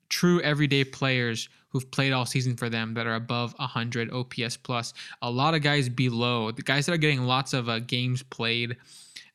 true 0.09 0.41
everyday 0.41 0.83
players 0.83 1.49
who've 1.69 1.89
played 1.89 2.11
all 2.11 2.25
season 2.25 2.57
for 2.57 2.69
them 2.69 2.93
that 2.95 3.07
are 3.07 3.15
above 3.15 3.53
100 3.57 4.11
OPS 4.11 4.57
plus. 4.57 4.93
A 5.21 5.31
lot 5.31 5.53
of 5.55 5.61
guys 5.61 5.87
below 5.87 6.51
the 6.51 6.61
guys 6.61 6.85
that 6.85 6.91
are 6.91 6.97
getting 6.97 7.23
lots 7.23 7.53
of 7.53 7.69
uh, 7.69 7.79
games 7.79 8.21
played. 8.21 8.75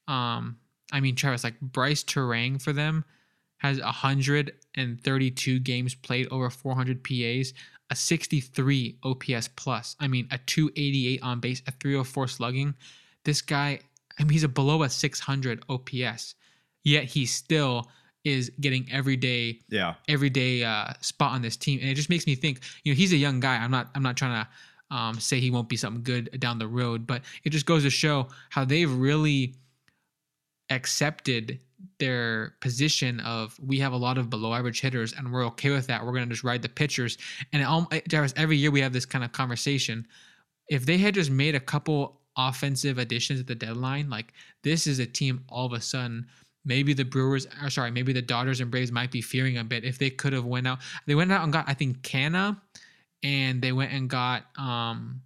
Um, 0.07 0.59
I 0.93 1.01
mean, 1.01 1.17
Travis, 1.17 1.45
like 1.45 1.59
Brice 1.61 2.05
Turang 2.05 2.61
for 2.61 2.75
them 2.75 3.05
has 3.59 3.81
132 3.81 5.59
games 5.61 5.95
played 5.95 6.29
over 6.31 6.51
400 6.51 7.03
PAs, 7.03 7.53
a 7.91 7.97
63 7.97 8.99
OPS 9.03 9.49
plus. 9.57 9.97
I 10.01 10.09
mean, 10.09 10.29
a 10.31 10.39
288 10.39 11.23
on 11.23 11.41
base, 11.41 11.63
a 11.67 11.71
304 11.73 12.29
slugging. 12.29 12.75
This 13.25 13.41
guy, 13.43 13.81
I 14.19 14.23
mean, 14.25 14.31
he's 14.33 14.45
a 14.45 14.49
below 14.49 14.83
a 14.83 14.89
600 14.91 15.65
OPS, 15.69 16.35
yet 16.85 17.05
he 17.05 17.27
still 17.27 17.89
is 18.25 18.51
getting 18.61 18.89
everyday 18.91 19.61
Yeah. 19.69 19.95
everyday 20.09 20.65
uh, 20.65 20.93
spot 21.01 21.33
on 21.33 21.43
this 21.43 21.57
team, 21.57 21.79
and 21.81 21.89
it 21.89 21.95
just 21.95 22.11
makes 22.11 22.27
me 22.27 22.35
think. 22.35 22.61
You 22.83 22.93
know, 22.93 22.97
he's 22.97 23.13
a 23.13 23.17
young 23.17 23.39
guy. 23.41 23.57
I'm 23.57 23.71
not. 23.71 23.89
I'm 23.95 24.03
not 24.03 24.17
trying 24.17 24.45
to 24.45 24.95
um, 24.97 25.21
say 25.21 25.39
he 25.39 25.51
won't 25.53 25.69
be 25.69 25.77
something 25.77 26.03
good 26.03 26.41
down 26.41 26.59
the 26.59 26.67
road, 26.67 27.07
but 27.07 27.23
it 27.45 27.51
just 27.51 27.67
goes 27.67 27.85
to 27.85 27.91
show 27.91 28.27
how 28.51 28.65
they've 28.65 28.93
really 28.93 29.55
accepted 30.71 31.61
their 31.99 32.55
position 32.61 33.21
of 33.21 33.59
we 33.61 33.79
have 33.79 33.93
a 33.93 33.97
lot 33.97 34.19
of 34.19 34.31
below 34.31 34.55
average 34.55 34.81
hitters 34.81 35.13
and 35.13 35.33
we're 35.33 35.45
okay 35.47 35.71
with 35.71 35.87
that. 35.87 36.05
We're 36.05 36.13
going 36.13 36.29
to 36.29 36.35
just 36.35 36.45
ride 36.45 36.63
the 36.63 36.69
pitchers. 36.69 37.19
And 37.53 37.87
it, 37.93 38.09
Travis, 38.09 38.35
every 38.37 38.57
year 38.57 38.71
we 38.71 38.81
have 38.81 38.93
this 38.93 39.07
kind 39.07 39.25
of 39.25 39.33
conversation. 39.33 40.07
If 40.69 40.87
they 40.87 40.99
had 40.99 41.15
just 41.15 41.31
made 41.31 41.55
a 41.55 41.61
couple 41.61 42.21
offensive 42.37 42.99
additions 42.99 43.41
at 43.41 43.47
the 43.47 43.55
deadline, 43.55 44.11
like 44.11 44.33
this 44.63 44.87
is 44.87 44.99
a 44.99 45.07
team 45.07 45.45
all 45.49 45.67
of 45.67 45.73
a 45.73 45.81
sudden. 45.81 46.27
Maybe 46.65 46.95
the 46.95 47.05
Brewers, 47.05 47.47
or 47.63 47.71
sorry, 47.71 47.93
maybe 47.93 48.13
the 48.13 48.23
Dodgers 48.23 48.61
and 48.61 48.71
Braves 48.71 48.91
might 48.91 49.13
be 49.13 49.23
fearing 49.23 49.59
a 49.59 49.65
bit 49.65 49.85
if 49.85 49.99
they 49.99 50.11
could 50.11 50.33
have 50.33 50.47
went 50.47 50.67
out. 50.67 50.81
They 51.07 51.15
went 51.15 51.31
out 51.31 51.45
and 51.45 51.53
got, 51.53 51.69
I 51.69 51.75
think, 51.75 52.03
Canha, 52.03 52.61
and 53.23 53.63
they 53.63 53.71
went 53.71 53.93
and 53.93 54.11
got 54.11 54.47
um, 54.59 55.23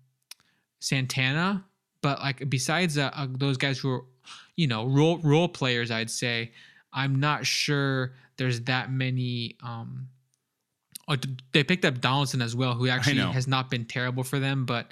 Santana. 0.81 1.65
But 2.03 2.19
like 2.21 2.49
besides 2.51 2.99
uh, 2.99 3.11
uh, 3.15 3.27
those 3.31 3.57
guys 3.57 3.79
who 3.79 3.91
are, 3.91 4.05
you 4.57 4.67
know, 4.67 4.87
role 4.87 5.19
role 5.19 5.49
players, 5.49 5.91
I'd 5.91 6.11
say 6.11 6.53
I'm 6.93 7.21
not 7.21 7.47
sure 7.47 8.13
there's 8.37 8.63
that 8.63 8.91
many. 8.91 9.57
Um, 9.63 10.09
oh, 11.09 11.17
they 11.53 11.65
picked 11.65 11.85
up 11.85 12.01
Donaldson 12.01 12.43
as 12.43 12.57
well, 12.57 12.75
who 12.75 12.89
actually 12.89 13.21
has 13.21 13.47
not 13.47 13.71
been 13.71 13.85
terrible 13.85 14.25
for 14.25 14.39
them, 14.39 14.65
but 14.65 14.87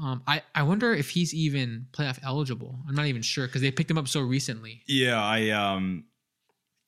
um, 0.00 0.22
I, 0.26 0.42
I 0.54 0.62
wonder 0.62 0.94
if 0.94 1.10
he's 1.10 1.34
even 1.34 1.86
playoff 1.92 2.18
eligible. 2.22 2.78
I'm 2.88 2.94
not 2.94 3.06
even 3.06 3.22
sure 3.22 3.46
because 3.46 3.60
they 3.60 3.70
picked 3.70 3.90
him 3.90 3.98
up 3.98 4.08
so 4.08 4.20
recently. 4.20 4.82
Yeah, 4.86 5.22
I 5.22 5.50
um, 5.50 6.04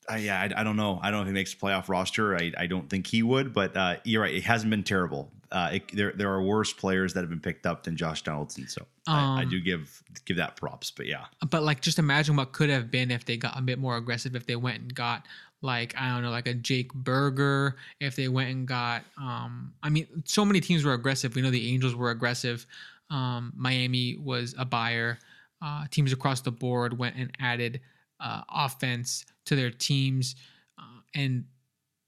I, 0.08 0.18
yeah, 0.18 0.40
I, 0.40 0.60
I, 0.60 0.64
don't 0.64 0.76
know. 0.76 0.98
I 1.02 1.10
don't 1.10 1.18
know 1.18 1.22
if 1.22 1.26
he 1.28 1.32
makes 1.32 1.52
a 1.52 1.56
playoff 1.56 1.88
roster. 1.88 2.36
I, 2.36 2.52
I 2.56 2.66
don't 2.66 2.88
think 2.88 3.06
he 3.06 3.22
would, 3.22 3.52
but 3.52 3.76
uh, 3.76 3.96
you're 4.04 4.22
right. 4.22 4.34
It 4.34 4.44
hasn't 4.44 4.70
been 4.70 4.82
terrible. 4.82 5.30
Uh, 5.52 5.70
it, 5.74 5.94
there 5.94 6.12
there 6.16 6.32
are 6.32 6.42
worse 6.42 6.72
players 6.72 7.12
that 7.12 7.20
have 7.20 7.30
been 7.30 7.40
picked 7.40 7.66
up 7.66 7.84
than 7.84 7.94
Josh 7.94 8.22
Donaldson. 8.22 8.66
So 8.66 8.86
um, 9.06 9.16
I, 9.16 9.42
I, 9.42 9.44
do 9.44 9.60
give 9.60 10.02
give 10.24 10.38
that 10.38 10.56
props. 10.56 10.90
But 10.90 11.06
yeah, 11.06 11.26
but 11.50 11.62
like 11.62 11.82
just 11.82 11.98
imagine 11.98 12.36
what 12.36 12.52
could 12.52 12.70
have 12.70 12.90
been 12.90 13.10
if 13.10 13.26
they 13.26 13.36
got 13.36 13.58
a 13.58 13.62
bit 13.62 13.78
more 13.78 13.96
aggressive. 13.96 14.34
If 14.34 14.46
they 14.46 14.56
went 14.56 14.80
and 14.80 14.94
got 14.94 15.26
like 15.62 15.94
I 15.96 16.08
don't 16.08 16.22
know, 16.22 16.30
like 16.30 16.48
a 16.48 16.54
Jake 16.54 16.92
Burger. 16.92 17.76
If 18.00 18.16
they 18.16 18.28
went 18.28 18.50
and 18.50 18.66
got, 18.66 19.04
um, 19.16 19.72
I 19.82 19.88
mean, 19.88 20.06
so 20.24 20.44
many 20.44 20.60
teams 20.60 20.84
were 20.84 20.92
aggressive. 20.92 21.34
We 21.34 21.42
know 21.42 21.50
the 21.50 21.72
Angels 21.72 21.94
were 21.94 22.10
aggressive. 22.10 22.66
Um, 23.10 23.52
Miami 23.56 24.16
was 24.16 24.54
a 24.58 24.64
buyer. 24.64 25.18
Uh, 25.60 25.84
teams 25.90 26.12
across 26.12 26.40
the 26.40 26.50
board 26.50 26.98
went 26.98 27.16
and 27.16 27.30
added 27.38 27.80
uh, 28.18 28.42
offense 28.52 29.24
to 29.46 29.54
their 29.54 29.70
teams, 29.70 30.34
uh, 30.78 31.00
and 31.14 31.44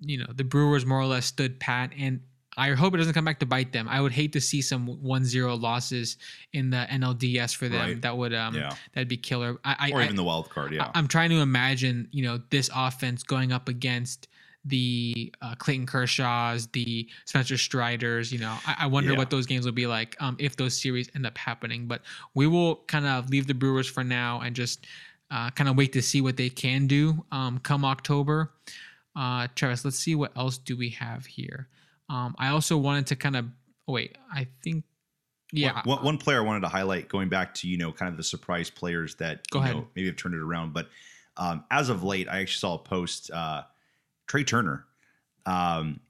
you 0.01 0.19
know 0.19 0.27
the 0.35 0.45
Brewers 0.45 0.85
more 0.85 0.99
or 1.01 1.07
less 1.07 1.27
stood 1.27 1.61
pat. 1.61 1.93
And 1.97 2.21
I 2.57 2.71
hope 2.71 2.95
it 2.95 2.99
doesn't 2.99 3.15
come 3.15 3.25
back 3.25 3.41
to 3.41 3.47
bite 3.47 3.73
them. 3.73 3.89
I 3.89 4.01
would 4.01 4.13
hate 4.13 4.33
to 4.35 4.41
see 4.41 4.63
some 4.63 4.87
1-0 4.87 5.61
losses 5.61 6.17
in 6.53 6.71
the 6.71 6.87
NLDS 6.91 7.55
for 7.55 7.69
them. 7.69 7.81
Right. 7.81 8.03
That 8.03 8.17
would 8.17 8.35
um 8.35 8.55
yeah. 8.55 8.75
that'd 8.93 9.09
be 9.09 9.17
killer. 9.17 9.59
I, 9.65 9.91
or 9.93 10.01
even 10.03 10.15
I, 10.15 10.17
the 10.17 10.25
wild 10.25 10.51
card. 10.51 10.73
Yeah, 10.73 10.91
I, 10.95 10.99
am 10.99 11.09
trying 11.09 11.31
to 11.31 11.41
imagine 11.41 12.09
you 12.13 12.25
know 12.25 12.41
this 12.51 12.71
offense 12.75 13.23
going 13.23 13.53
up 13.53 13.69
against 13.69 14.29
the 14.65 15.33
uh, 15.43 15.55
Clayton 15.57 15.87
Kershaw's, 15.87 16.69
the 16.69 17.09
Spencer 17.27 17.59
Striders. 17.59 18.33
You 18.33 18.39
know, 18.39 18.57
I, 18.67 18.77
I 18.81 18.87
wonder 18.87 19.13
yeah. 19.13 19.19
what 19.19 19.31
those 19.31 19.47
games 19.47 19.65
will 19.65 19.73
be 19.73 19.87
like 19.87 20.17
um, 20.21 20.37
if 20.39 20.57
those 20.57 20.81
series 20.81 21.11
end 21.15 21.27
up 21.27 21.37
happening. 21.37 21.87
But 21.87 22.03
we 22.35 22.47
will 22.47 22.77
kind 22.87 23.07
of 23.07 23.29
leave 23.31 23.47
the 23.47 23.55
Brewers 23.55 23.89
for 23.89 24.05
now 24.05 24.41
and 24.41 24.57
just 24.57 24.87
uh, 25.31 25.51
kind 25.51 25.69
of 25.69 25.77
wait 25.77 25.93
to 25.93 26.03
see 26.03 26.21
what 26.21 26.37
they 26.37 26.49
can 26.49 26.87
do 26.87 27.25
um, 27.33 27.59
come 27.59 27.85
October. 27.85 28.53
Uh, 29.17 29.49
Travis, 29.55 29.85
let's 29.85 29.99
see 29.99 30.15
what 30.15 30.37
else 30.37 30.59
do 30.59 30.77
we 30.77 30.91
have 30.91 31.27
here. 31.27 31.69
Um, 32.09 32.35
I 32.39 32.49
also 32.49 32.77
wanted 32.77 33.07
to 33.09 33.17
kind 33.17 33.37
of 33.37 33.47
oh, 33.89 33.93
wait. 33.93 34.17
I 34.33 34.47
think 34.63 34.85
yeah. 35.53 35.83
One, 35.85 36.05
one, 36.05 36.19
player 36.19 36.39
I 36.39 36.45
wanted 36.45 36.61
to 36.61 36.69
highlight, 36.69 37.09
going 37.09 37.29
back 37.29 37.55
to 37.55 37.69
you 37.69 37.77
know 37.77 37.93
kind 37.93 38.11
of 38.11 38.17
the 38.17 38.25
surprise 38.25 38.71
players 38.71 39.15
that 39.17 39.49
Go 39.51 39.59
you 39.59 39.65
ahead. 39.65 39.77
know 39.77 39.89
maybe 39.95 40.09
have 40.09 40.17
turned 40.17 40.35
it 40.35 40.41
around, 40.41 40.73
but 40.73 40.89
um, 41.37 41.65
as 41.71 41.89
of 41.89 42.03
late, 42.03 42.29
I 42.29 42.41
actually 42.41 42.59
saw 42.59 42.75
a 42.75 42.79
post. 42.79 43.31
Uh, 43.31 43.63
Trea 44.27 44.45
Turner. 44.45 44.85
Um, 45.47 46.01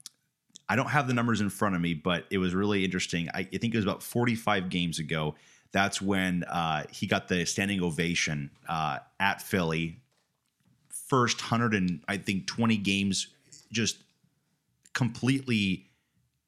I 0.67 0.75
don't 0.75 0.89
have 0.89 1.07
the 1.07 1.13
numbers 1.13 1.41
in 1.41 1.49
front 1.49 1.75
of 1.75 1.81
me, 1.81 1.93
but 1.93 2.25
it 2.29 2.37
was 2.37 2.55
really 2.55 2.83
interesting. 2.83 3.29
I, 3.33 3.39
I 3.39 3.57
think 3.57 3.73
it 3.73 3.75
was 3.75 3.85
about 3.85 4.01
45 4.01 4.69
games 4.69 4.99
ago. 4.99 5.35
That's 5.71 6.01
when 6.01 6.43
uh, 6.45 6.85
he 6.89 7.05
got 7.05 7.27
the 7.27 7.45
standing 7.45 7.83
ovation 7.83 8.49
uh, 8.67 8.99
at 9.19 9.41
Philly. 9.41 9.99
First 10.89 11.39
hundred 11.39 11.75
and 11.75 12.01
I 12.07 12.17
think 12.17 12.47
20 12.47 12.77
games, 12.77 13.27
just 13.71 13.97
completely 14.95 15.85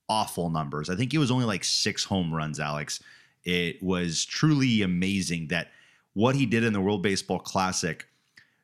awful 0.10 0.50
numbers. 0.50 0.90
I 0.90 0.96
think 0.96 1.14
it 1.14 1.20
was 1.20 1.30
only 1.30 1.46
like 1.46 1.64
six 1.64 2.04
home 2.04 2.34
runs, 2.34 2.60
Alex. 2.60 3.04
It 3.44 3.84
was 3.84 4.26
truly 4.26 4.82
amazing 4.82 5.50
that 5.50 5.68
what 6.14 6.36
he 6.36 6.48
did 6.48 6.64
in 6.64 6.74
the 6.74 6.82
World 6.82 7.04
Baseball 7.04 7.40
Classic 7.40 8.08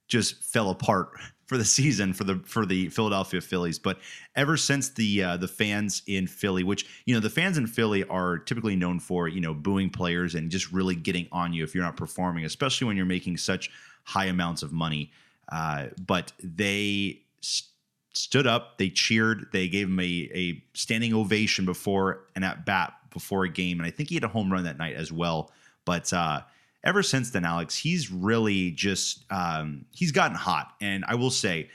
just 0.08 0.44
fell 0.44 0.72
apart 0.72 1.12
for 1.46 1.58
the 1.58 1.66
season 1.66 2.14
for 2.14 2.24
the 2.24 2.42
for 2.46 2.66
the 2.66 2.90
Philadelphia 2.90 3.42
Phillies. 3.42 3.78
But 3.78 4.00
ever 4.36 4.58
since 4.58 4.90
the 4.90 5.24
uh, 5.24 5.38
the 5.38 5.48
fans 5.48 6.02
in 6.08 6.26
Philly, 6.28 6.64
which 6.64 6.86
you 7.06 7.14
know 7.14 7.20
the 7.20 7.30
fans 7.30 7.58
in 7.58 7.68
Philly 7.68 8.04
are 8.06 8.40
typically 8.40 8.76
known 8.76 9.00
for 9.00 9.28
you 9.28 9.42
know 9.42 9.54
booing 9.54 9.90
players 9.90 10.34
and 10.34 10.50
just 10.50 10.72
really 10.72 10.96
getting 10.96 11.28
on 11.32 11.54
you 11.54 11.64
if 11.64 11.76
you're 11.76 11.84
not 11.84 11.98
performing, 11.98 12.46
especially 12.46 12.88
when 12.88 12.98
you're 12.98 13.06
making 13.06 13.38
such 13.38 13.70
high 14.04 14.26
amounts 14.26 14.64
of 14.64 14.72
money. 14.72 15.12
Uh, 15.52 15.88
but 16.06 16.32
they 16.42 17.22
st- 17.42 17.73
stood 18.14 18.48
up, 18.48 18.78
they 18.78 18.90
cheered, 18.90 19.48
they 19.52 19.68
gave 19.68 19.88
him 19.88 20.00
a, 20.00 20.30
a 20.34 20.64
standing 20.74 21.14
ovation 21.14 21.66
before 21.66 22.22
and 22.36 22.46
at 22.46 22.66
bat 22.66 22.94
before 23.12 23.44
a 23.44 23.50
game, 23.50 23.80
and 23.80 23.88
I 23.88 23.92
think 23.92 24.10
he 24.10 24.16
had 24.16 24.24
a 24.24 24.30
home 24.30 24.52
run 24.52 24.64
that 24.64 24.78
night 24.78 24.96
as 24.96 25.12
well. 25.12 25.52
But 25.86 26.12
uh, 26.14 26.42
ever 26.84 27.04
since 27.04 27.32
then, 27.32 27.46
Alex, 27.46 27.76
he's 27.76 28.12
really 28.12 28.72
just 28.72 29.26
um, 29.32 29.86
he's 29.92 30.12
gotten 30.12 30.36
hot. 30.36 30.74
And 30.82 31.06
I 31.08 31.16
will 31.16 31.30
say, 31.30 31.70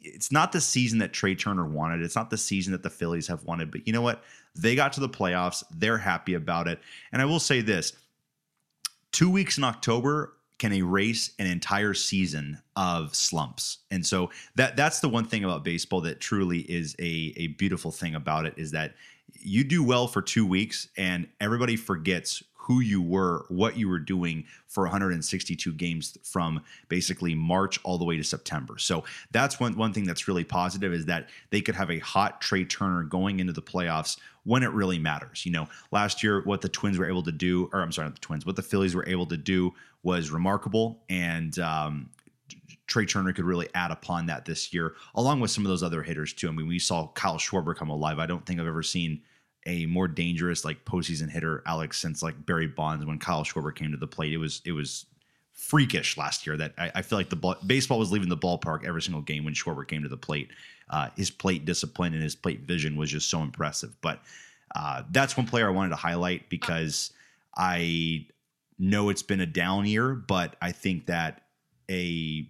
it's 0.00 0.32
not 0.32 0.52
the 0.52 0.60
season 0.60 0.98
that 0.98 1.12
Trea 1.12 1.34
Turner 1.34 1.66
wanted. 1.66 2.02
It's 2.02 2.16
not 2.16 2.30
the 2.30 2.38
season 2.38 2.72
that 2.72 2.82
the 2.82 2.90
Phillies 2.90 3.26
have 3.28 3.44
wanted. 3.44 3.70
But 3.70 3.86
you 3.86 3.92
know 3.92 4.02
what? 4.02 4.22
They 4.54 4.74
got 4.74 4.92
to 4.94 5.00
the 5.00 5.08
playoffs. 5.08 5.64
They're 5.70 5.98
happy 5.98 6.34
about 6.34 6.68
it. 6.68 6.80
And 7.12 7.20
I 7.20 7.24
will 7.24 7.40
say 7.40 7.60
this: 7.60 7.92
two 9.12 9.30
weeks 9.30 9.58
in 9.58 9.64
October 9.64 10.34
can 10.64 10.72
erase 10.72 11.32
an 11.38 11.46
entire 11.46 11.92
season 11.92 12.58
of 12.74 13.14
slumps. 13.14 13.80
And 13.90 14.06
so 14.06 14.30
that 14.54 14.78
that's 14.78 15.00
the 15.00 15.10
one 15.10 15.26
thing 15.26 15.44
about 15.44 15.62
baseball 15.62 16.00
that 16.00 16.20
truly 16.20 16.60
is 16.60 16.96
a 16.98 17.34
a 17.36 17.48
beautiful 17.48 17.90
thing 17.90 18.14
about 18.14 18.46
it 18.46 18.54
is 18.56 18.70
that 18.70 18.94
you 19.34 19.62
do 19.62 19.84
well 19.84 20.06
for 20.06 20.22
2 20.22 20.46
weeks 20.46 20.88
and 20.96 21.28
everybody 21.38 21.76
forgets 21.76 22.42
who 22.64 22.80
you 22.80 23.02
were, 23.02 23.44
what 23.48 23.76
you 23.76 23.88
were 23.88 23.98
doing 23.98 24.44
for 24.68 24.84
162 24.84 25.72
games 25.74 26.16
from 26.22 26.62
basically 26.88 27.34
March 27.34 27.78
all 27.84 27.98
the 27.98 28.04
way 28.04 28.16
to 28.16 28.24
September. 28.24 28.78
So 28.78 29.04
that's 29.32 29.60
one 29.60 29.76
one 29.76 29.92
thing 29.92 30.04
that's 30.04 30.26
really 30.28 30.44
positive 30.44 30.92
is 30.92 31.04
that 31.06 31.28
they 31.50 31.60
could 31.60 31.74
have 31.74 31.90
a 31.90 31.98
hot 31.98 32.40
Trea 32.40 32.64
Turner 32.64 33.02
going 33.02 33.38
into 33.38 33.52
the 33.52 33.62
playoffs 33.62 34.18
when 34.44 34.62
it 34.62 34.70
really 34.70 34.98
matters. 34.98 35.44
You 35.44 35.52
know, 35.52 35.68
last 35.90 36.22
year 36.22 36.40
what 36.44 36.62
the 36.62 36.68
Twins 36.70 36.98
were 36.98 37.08
able 37.08 37.22
to 37.24 37.32
do, 37.32 37.68
or 37.72 37.82
I'm 37.82 37.92
sorry, 37.92 38.06
not 38.06 38.14
the 38.14 38.20
Twins, 38.20 38.46
what 38.46 38.56
the 38.56 38.62
Phillies 38.62 38.94
were 38.94 39.06
able 39.06 39.26
to 39.26 39.36
do 39.36 39.74
was 40.02 40.30
remarkable, 40.30 41.02
and 41.10 41.58
um, 41.58 42.08
Trea 42.86 43.06
Turner 43.06 43.32
could 43.34 43.44
really 43.44 43.68
add 43.74 43.90
upon 43.90 44.26
that 44.26 44.46
this 44.46 44.72
year, 44.72 44.94
along 45.14 45.40
with 45.40 45.50
some 45.50 45.66
of 45.66 45.68
those 45.68 45.82
other 45.82 46.02
hitters 46.02 46.32
too. 46.32 46.48
I 46.48 46.52
mean, 46.52 46.66
we 46.66 46.78
saw 46.78 47.08
Kyle 47.08 47.36
Schwarber 47.36 47.76
come 47.76 47.90
alive. 47.90 48.18
I 48.18 48.26
don't 48.26 48.44
think 48.46 48.58
I've 48.58 48.66
ever 48.66 48.82
seen 48.82 49.20
a 49.66 49.86
more 49.86 50.08
dangerous 50.08 50.64
like 50.64 50.84
postseason 50.84 51.30
hitter, 51.30 51.62
Alex, 51.66 51.98
since 51.98 52.22
like 52.22 52.46
Barry 52.46 52.66
Bonds 52.66 53.04
when 53.04 53.18
Kyle 53.18 53.44
Schwarber 53.44 53.74
came 53.74 53.92
to 53.92 53.96
the 53.96 54.06
plate. 54.06 54.32
It 54.32 54.38
was 54.38 54.60
it 54.64 54.72
was 54.72 55.06
freakish 55.52 56.16
last 56.16 56.46
year 56.46 56.56
that 56.56 56.74
I, 56.76 56.90
I 56.96 57.02
feel 57.02 57.18
like 57.18 57.30
the 57.30 57.36
ball, 57.36 57.56
baseball 57.66 57.98
was 57.98 58.12
leaving 58.12 58.28
the 58.28 58.36
ballpark 58.36 58.84
every 58.84 59.00
single 59.00 59.22
game 59.22 59.44
when 59.44 59.54
Schwarber 59.54 59.86
came 59.86 60.02
to 60.02 60.08
the 60.08 60.16
plate. 60.16 60.50
Uh, 60.90 61.08
his 61.16 61.30
plate 61.30 61.64
discipline 61.64 62.12
and 62.12 62.22
his 62.22 62.34
plate 62.34 62.60
vision 62.60 62.96
was 62.96 63.10
just 63.10 63.30
so 63.30 63.40
impressive. 63.40 63.96
But 64.00 64.20
uh, 64.74 65.04
that's 65.10 65.36
one 65.36 65.46
player 65.46 65.66
I 65.66 65.70
wanted 65.70 65.90
to 65.90 65.96
highlight 65.96 66.50
because 66.50 67.12
I 67.56 68.26
know 68.78 69.08
it's 69.08 69.22
been 69.22 69.40
a 69.40 69.46
down 69.46 69.86
year, 69.86 70.14
but 70.14 70.56
I 70.60 70.72
think 70.72 71.06
that 71.06 71.42
a 71.90 72.48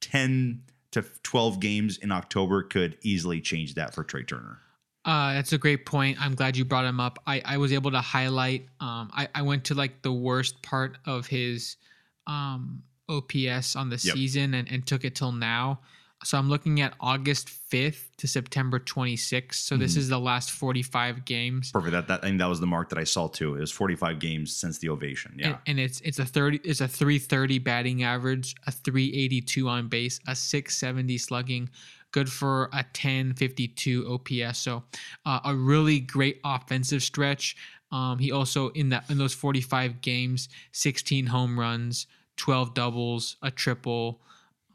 10 0.00 0.62
to 0.92 1.04
12 1.22 1.58
games 1.60 1.98
in 1.98 2.12
October 2.12 2.62
could 2.62 2.98
easily 3.02 3.40
change 3.40 3.74
that 3.74 3.94
for 3.94 4.04
Trea 4.04 4.22
Turner. 4.22 4.60
Uh, 5.04 5.34
that's 5.34 5.52
a 5.52 5.58
great 5.58 5.84
point. 5.84 6.18
I'm 6.20 6.34
glad 6.34 6.56
you 6.56 6.64
brought 6.64 6.86
him 6.86 6.98
up. 6.98 7.18
I, 7.26 7.42
I 7.44 7.56
was 7.58 7.72
able 7.72 7.90
to 7.90 8.00
highlight. 8.00 8.66
Um, 8.80 9.10
I, 9.12 9.28
I 9.34 9.42
went 9.42 9.64
to 9.64 9.74
like 9.74 10.02
the 10.02 10.12
worst 10.12 10.62
part 10.62 10.96
of 11.04 11.26
his 11.26 11.76
um, 12.26 12.82
OPS 13.08 13.76
on 13.76 13.90
the 13.90 14.00
yep. 14.02 14.14
season 14.14 14.54
and, 14.54 14.70
and 14.70 14.86
took 14.86 15.04
it 15.04 15.14
till 15.14 15.32
now. 15.32 15.80
So 16.24 16.38
I'm 16.38 16.48
looking 16.48 16.80
at 16.80 16.94
August 17.00 17.50
5th 17.70 18.16
to 18.16 18.26
September 18.26 18.78
26th. 18.78 19.54
So 19.54 19.76
this 19.76 19.94
mm. 19.94 19.98
is 19.98 20.08
the 20.08 20.18
last 20.18 20.52
45 20.52 21.26
games. 21.26 21.70
Perfect. 21.70 21.92
That 21.92 22.08
that 22.08 22.24
I 22.24 22.28
think 22.28 22.38
that 22.38 22.48
was 22.48 22.60
the 22.60 22.66
mark 22.66 22.88
that 22.88 22.98
I 22.98 23.04
saw 23.04 23.28
too. 23.28 23.56
It 23.56 23.60
was 23.60 23.70
45 23.70 24.18
games 24.20 24.56
since 24.56 24.78
the 24.78 24.88
ovation. 24.88 25.34
Yeah. 25.36 25.48
And, 25.48 25.58
and 25.66 25.80
it's 25.80 26.00
it's 26.00 26.18
a 26.18 26.24
30 26.24 26.60
it's 26.64 26.80
a 26.80 26.88
330 26.88 27.58
batting 27.58 28.04
average, 28.04 28.54
a 28.66 28.72
382 28.72 29.68
on 29.68 29.88
base, 29.88 30.18
a 30.26 30.34
670 30.34 31.18
slugging, 31.18 31.68
good 32.14 32.30
for 32.30 32.66
a 32.72 32.86
1052 32.94 34.06
OPS. 34.08 34.58
So 34.58 34.84
uh, 35.26 35.40
a 35.44 35.52
really 35.52 35.98
great 35.98 36.40
offensive 36.44 37.02
stretch. 37.02 37.56
Um, 37.90 38.20
he 38.20 38.30
also 38.30 38.68
in 38.70 38.88
that 38.90 39.10
in 39.10 39.18
those 39.18 39.34
45 39.34 40.00
games, 40.00 40.48
16 40.70 41.26
home 41.26 41.58
runs, 41.58 42.06
12 42.36 42.72
doubles, 42.72 43.36
a 43.42 43.50
triple. 43.50 44.20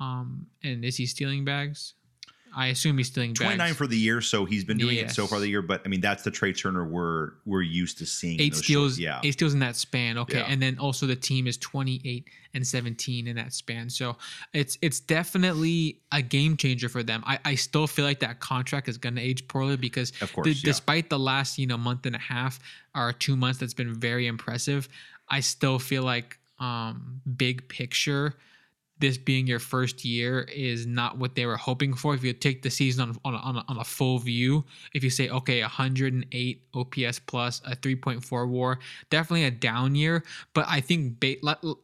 Um, 0.01 0.47
and 0.63 0.83
is 0.83 0.97
he 0.97 1.05
stealing 1.05 1.45
bags? 1.45 1.93
I 2.55 2.67
assume 2.67 2.97
he's 2.97 3.07
stealing 3.07 3.31
bags. 3.31 3.39
29 3.41 3.73
for 3.75 3.87
the 3.87 3.97
year, 3.97 4.21
so 4.21 4.45
he's 4.45 4.63
been 4.63 4.77
doing 4.77 4.97
it 4.97 5.11
so 5.11 5.27
far 5.27 5.39
the 5.39 5.47
year. 5.47 5.61
But 5.61 5.81
I 5.85 5.89
mean, 5.89 6.01
that's 6.01 6.23
the 6.23 6.31
Trea 6.31 6.53
Turner 6.53 6.83
we're 6.85 7.31
we're 7.45 7.61
used 7.61 7.97
to 7.99 8.05
seeing. 8.05 8.39
eight 8.41 8.55
steals. 8.55 8.93
short- 8.93 8.99
yeah, 8.99 9.21
eight 9.23 9.33
steals 9.33 9.53
in 9.53 9.59
that 9.59 9.75
span. 9.75 10.17
Okay, 10.17 10.39
Yeah. 10.39 10.45
and 10.47 10.61
then 10.61 10.77
also 10.79 11.05
the 11.05 11.15
team 11.15 11.47
is 11.47 11.57
twenty 11.57 12.01
eight 12.05 12.25
and 12.53 12.65
seventeen 12.65 13.27
in 13.27 13.35
that 13.35 13.53
span. 13.53 13.89
So 13.89 14.17
it's 14.53 14.77
it's 14.81 14.99
definitely 14.99 15.99
a 16.11 16.21
game 16.21 16.57
changer 16.57 16.89
for 16.89 17.03
them. 17.03 17.23
I, 17.25 17.39
I 17.45 17.55
still 17.55 17.87
feel 17.87 18.05
like 18.05 18.19
that 18.21 18.39
contract 18.39 18.89
is 18.89 18.97
going 18.97 19.15
to 19.15 19.21
age 19.21 19.47
poorly 19.47 19.77
because 19.77 20.11
Of 20.21 20.33
course, 20.33 20.47
yeah. 20.47 20.53
despite 20.63 21.09
the 21.09 21.19
last 21.19 21.57
you 21.59 21.67
know 21.67 21.77
month 21.77 22.05
and 22.05 22.15
a 22.15 22.19
half 22.19 22.59
or 22.95 23.13
two 23.13 23.35
months 23.35 23.59
that's 23.59 23.73
been 23.75 23.93
very 23.93 24.25
impressive, 24.27 24.89
I 25.29 25.41
still 25.41 25.77
feel 25.79 26.03
like 26.03 26.37
um 26.59 27.21
big 27.37 27.67
picture. 27.69 28.35
This 28.99 29.17
being 29.17 29.47
your 29.47 29.59
first 29.59 30.03
year 30.03 30.41
is 30.53 30.85
not 30.85 31.17
what 31.17 31.35
they 31.35 31.45
were 31.45 31.57
hoping 31.57 31.93
for. 31.93 32.13
If 32.13 32.23
you 32.23 32.33
take 32.33 32.61
the 32.61 32.69
season 32.69 33.09
on 33.09 33.17
on 33.25 33.33
a, 33.33 33.37
on 33.37 33.55
a, 33.57 33.65
on 33.67 33.77
a 33.77 33.83
full 33.83 34.19
view, 34.19 34.65
if 34.93 35.03
you 35.03 35.09
say 35.09 35.29
okay, 35.29 35.61
108 35.61 36.61
OPS 36.73 37.19
plus 37.19 37.61
a 37.65 37.75
3.4 37.75 38.47
WAR, 38.49 38.79
definitely 39.09 39.45
a 39.45 39.51
down 39.51 39.95
year. 39.95 40.23
But 40.53 40.65
I 40.67 40.81
think 40.81 41.19
ba- 41.19 41.37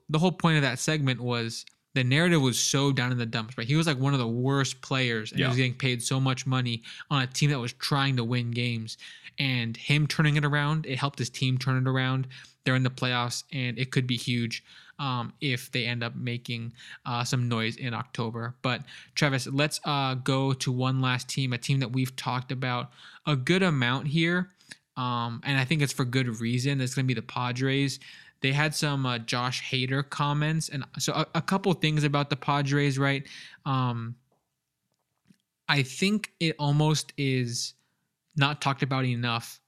the 0.10 0.20
whole 0.20 0.32
point 0.32 0.58
of 0.58 0.64
that 0.64 0.80
segment 0.80 1.22
was 1.22 1.66
the 1.96 2.04
narrative 2.04 2.42
was 2.42 2.60
so 2.60 2.92
down 2.92 3.12
in 3.12 3.18
the 3.18 3.26
dumps. 3.26 3.58
Right, 3.58 3.66
he 3.66 3.76
was 3.76 3.88
like 3.88 3.98
one 3.98 4.14
of 4.14 4.20
the 4.20 4.28
worst 4.28 4.82
players, 4.82 5.32
and 5.32 5.40
he 5.40 5.48
was 5.48 5.56
getting 5.56 5.74
paid 5.74 6.04
so 6.04 6.20
much 6.20 6.46
money 6.46 6.84
on 7.10 7.24
a 7.24 7.28
team 7.28 7.50
that 7.50 7.60
was 7.60 7.74
trying 7.74 8.18
to 8.18 8.24
win 8.24 8.52
games. 8.52 8.98
And 9.40 9.76
him 9.76 10.08
turning 10.08 10.36
it 10.36 10.46
around, 10.46 10.86
it 10.86 10.98
helped 10.98 11.20
his 11.20 11.30
team 11.30 11.58
turn 11.58 11.86
it 11.86 11.90
around. 11.90 12.28
They're 12.64 12.76
in 12.76 12.84
the 12.84 12.90
playoffs, 12.90 13.44
and 13.52 13.80
it 13.80 13.92
could 13.92 14.08
be 14.08 14.18
huge 14.18 14.64
um, 15.00 15.34
if 15.42 15.72
they 15.72 15.86
end 15.86 16.04
up 16.04 16.16
making 16.16 16.74
uh, 17.06 17.24
some 17.24 17.50
noise 17.50 17.76
in 17.76 17.94
October. 17.94 18.56
But 18.62 18.82
Travis, 19.16 19.48
let's 19.48 19.80
uh, 19.84 20.16
go 20.16 20.54
to 20.54 20.72
one 20.72 21.02
last 21.02 21.28
team, 21.28 21.54
a 21.54 21.58
team 21.58 21.80
that 21.80 21.92
we've 21.92 22.16
talked 22.16 22.52
about 22.52 22.92
a 23.26 23.36
good 23.36 23.64
amount 23.64 24.08
here, 24.08 24.52
um, 24.98 25.42
and 25.44 25.58
I 25.58 25.66
think 25.66 25.82
it's 25.82 25.94
for 25.94 26.06
good 26.06 26.40
reason. 26.40 26.80
It's 26.80 26.96
going 26.96 27.06
to 27.06 27.08
be 27.08 27.14
the 27.14 27.22
Padres. 27.22 28.00
They 28.42 28.52
had 28.52 28.76
some 28.76 29.06
uh, 29.06 29.18
Josh 29.20 29.64
Hader 29.70 30.08
comments, 30.08 30.70
and 30.70 30.86
so 31.00 31.14
a, 31.14 31.28
a 31.36 31.42
couple 31.42 31.74
things 31.74 32.04
about 32.04 32.30
the 32.30 32.36
Padres, 32.36 32.98
right? 32.98 33.24
Um, 33.66 34.16
I 35.68 35.82
think 35.82 36.32
it 36.40 36.56
almost 36.60 37.12
is 37.18 37.74
not 38.36 38.62
talked 38.62 38.84
about 38.84 39.06
enough 39.06 39.60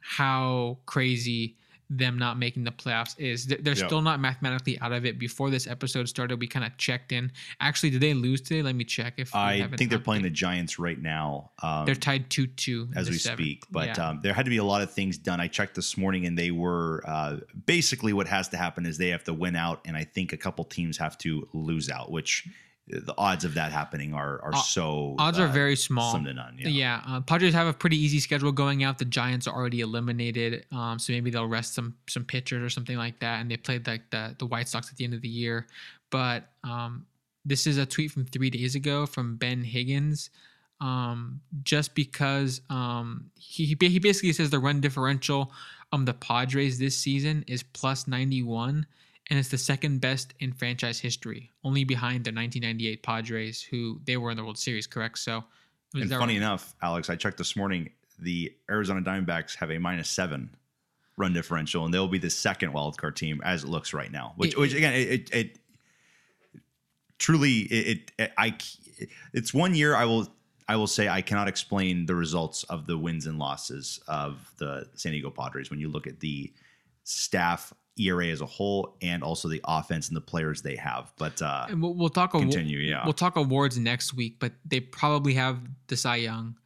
how 0.00 0.78
crazy 0.86 1.56
them 1.90 2.16
not 2.16 2.38
making 2.38 2.62
the 2.64 2.70
playoffs 2.70 3.18
is. 3.18 3.46
They're, 3.46 3.58
Yep. 3.74 3.76
still 3.76 4.00
not 4.00 4.20
mathematically 4.20 4.78
out 4.80 4.92
of 4.92 5.04
it. 5.04 5.18
Before 5.18 5.50
this 5.50 5.66
episode 5.66 6.08
started, 6.08 6.38
we 6.38 6.46
kind 6.46 6.64
of 6.64 6.76
checked 6.76 7.10
in. 7.10 7.32
Actually, 7.60 7.90
did 7.90 8.00
they 8.00 8.14
lose 8.14 8.40
today? 8.40 8.62
Let 8.62 8.76
me 8.76 8.84
check. 8.84 9.14
If 9.16 9.34
I 9.34 9.68
think 9.76 9.90
they're 9.90 9.98
playing 9.98 10.22
the 10.22 10.30
Giants 10.30 10.78
right 10.78 11.00
now. 11.00 11.50
Um, 11.62 11.86
They're 11.86 11.94
tied 11.96 12.30
two 12.30 12.46
two 12.46 12.88
as 12.94 13.10
we 13.10 13.16
speak. 13.18 13.64
But 13.70 13.98
yeah. 13.98 14.08
um, 14.08 14.20
there 14.22 14.32
had 14.32 14.44
to 14.44 14.50
be 14.50 14.58
a 14.58 14.64
lot 14.64 14.82
of 14.82 14.92
things 14.92 15.18
done. 15.18 15.40
I 15.40 15.48
checked 15.48 15.74
this 15.74 15.96
morning, 15.96 16.26
and 16.26 16.38
they 16.38 16.52
were 16.52 17.02
uh, 17.06 17.38
basically 17.66 18.12
what 18.12 18.28
has 18.28 18.48
to 18.50 18.56
happen 18.56 18.86
is 18.86 18.96
they 18.96 19.08
have 19.08 19.24
to 19.24 19.34
win 19.34 19.56
out, 19.56 19.80
and 19.84 19.96
I 19.96 20.04
think 20.04 20.32
a 20.32 20.36
couple 20.36 20.64
teams 20.64 20.96
have 20.98 21.18
to 21.18 21.48
lose 21.52 21.90
out, 21.90 22.10
which 22.12 22.46
the 22.90 23.14
odds 23.16 23.44
of 23.44 23.54
that 23.54 23.70
happening 23.72 24.14
are 24.14 24.40
are 24.42 24.56
so 24.56 25.14
odds 25.18 25.38
are 25.38 25.46
uh, 25.46 25.52
very 25.52 25.76
small. 25.76 26.10
slim 26.10 26.24
to 26.24 26.34
none. 26.34 26.56
Yeah. 26.58 26.68
Yeah, 26.68 27.02
uh, 27.06 27.20
Padres 27.20 27.54
have 27.54 27.66
a 27.66 27.72
pretty 27.72 27.96
easy 27.96 28.18
schedule 28.20 28.52
going 28.52 28.82
out. 28.82 28.98
The 28.98 29.04
Giants 29.04 29.46
are 29.46 29.54
already 29.54 29.80
eliminated, 29.80 30.66
um, 30.72 30.98
so 30.98 31.12
maybe 31.12 31.30
they'll 31.30 31.46
rest 31.46 31.74
some 31.74 31.96
some 32.08 32.24
pitchers 32.24 32.62
or 32.62 32.68
something 32.68 32.96
like 32.96 33.20
that. 33.20 33.40
And 33.40 33.50
they 33.50 33.56
played 33.56 33.86
like 33.86 34.10
the 34.10 34.34
the 34.38 34.46
White 34.46 34.68
Sox 34.68 34.90
at 34.90 34.96
the 34.96 35.04
end 35.04 35.14
of 35.14 35.20
the 35.20 35.28
year. 35.28 35.66
But 36.10 36.48
um, 36.64 37.06
this 37.44 37.66
is 37.66 37.78
a 37.78 37.86
tweet 37.86 38.10
from 38.10 38.24
three 38.24 38.50
days 38.50 38.74
ago 38.74 39.06
from 39.06 39.36
Ben 39.36 39.62
Higgins. 39.62 40.30
Um, 40.80 41.42
just 41.62 41.94
because 41.94 42.62
um, 42.70 43.30
he 43.38 43.66
he 43.66 43.76
he 43.88 43.98
basically 43.98 44.32
says 44.32 44.50
the 44.50 44.58
run 44.58 44.80
differential 44.80 45.52
um 45.92 46.04
the 46.04 46.14
Padres 46.14 46.78
this 46.78 46.96
season 46.96 47.44
is 47.46 47.62
plus 47.62 48.08
ninety 48.08 48.42
one. 48.42 48.86
And 49.30 49.38
it's 49.38 49.48
the 49.48 49.58
second 49.58 50.00
best 50.00 50.34
in 50.40 50.52
franchise 50.52 50.98
history, 50.98 51.52
only 51.62 51.84
behind 51.84 52.24
the 52.24 52.30
1998 52.32 53.02
Padres, 53.04 53.62
who 53.62 54.00
they 54.04 54.16
were 54.16 54.32
in 54.32 54.36
the 54.36 54.42
World 54.42 54.58
Series, 54.58 54.88
correct? 54.88 55.20
So, 55.20 55.44
And 55.94 56.10
funny 56.10 56.34
right? 56.34 56.36
enough, 56.38 56.74
Alex, 56.82 57.08
I 57.08 57.14
checked 57.14 57.38
this 57.38 57.54
morning. 57.54 57.90
The 58.18 58.52
Arizona 58.68 59.00
Diamondbacks 59.00 59.54
have 59.56 59.70
a 59.70 59.78
minus 59.78 60.10
seven 60.10 60.50
run 61.16 61.32
differential, 61.32 61.84
and 61.84 61.94
they'll 61.94 62.08
be 62.08 62.18
the 62.18 62.28
second 62.30 62.72
wildcard 62.72 63.14
team 63.14 63.40
as 63.44 63.62
it 63.62 63.68
looks 63.68 63.92
right 63.94 64.10
now. 64.10 64.32
Which, 64.36 64.52
It- 64.54 64.58
which 64.58 64.74
again, 64.74 64.94
it, 64.94 65.08
it, 65.08 65.34
it 65.34 65.58
truly, 67.18 67.58
it, 67.60 68.10
it, 68.18 68.32
I, 68.36 68.56
it's 69.32 69.54
one 69.54 69.74
year. 69.76 69.94
I 69.94 70.06
will, 70.06 70.28
I 70.68 70.74
will 70.76 70.86
say, 70.88 71.08
I 71.08 71.22
cannot 71.22 71.46
explain 71.46 72.06
the 72.06 72.14
results 72.16 72.64
of 72.64 72.86
the 72.86 72.98
wins 72.98 73.26
and 73.26 73.38
losses 73.38 74.00
of 74.08 74.52
the 74.58 74.88
San 74.94 75.12
Diego 75.12 75.30
Padres 75.30 75.70
when 75.70 75.78
you 75.78 75.88
look 75.88 76.06
at 76.08 76.18
the 76.20 76.52
staff. 77.04 77.72
ERA 77.98 78.26
as 78.28 78.40
a 78.40 78.46
whole, 78.46 78.96
and 79.02 79.22
also 79.22 79.48
the 79.48 79.60
offense 79.64 80.08
and 80.08 80.16
the 80.16 80.20
players 80.20 80.62
they 80.62 80.76
have. 80.76 81.12
But 81.18 81.40
uh, 81.42 81.66
And 81.68 81.82
we'll, 81.82 81.94
we'll 81.94 82.08
talk. 82.08 82.32
continue, 82.32 82.78
yeah. 82.78 83.04
We'll 83.04 83.12
talk 83.12 83.36
awards 83.36 83.78
next 83.78 84.14
week, 84.14 84.36
but 84.38 84.52
they 84.64 84.80
probably 84.80 85.34
have 85.34 85.58
the 85.88 85.96
Cy 85.96 86.16
Young. 86.16 86.56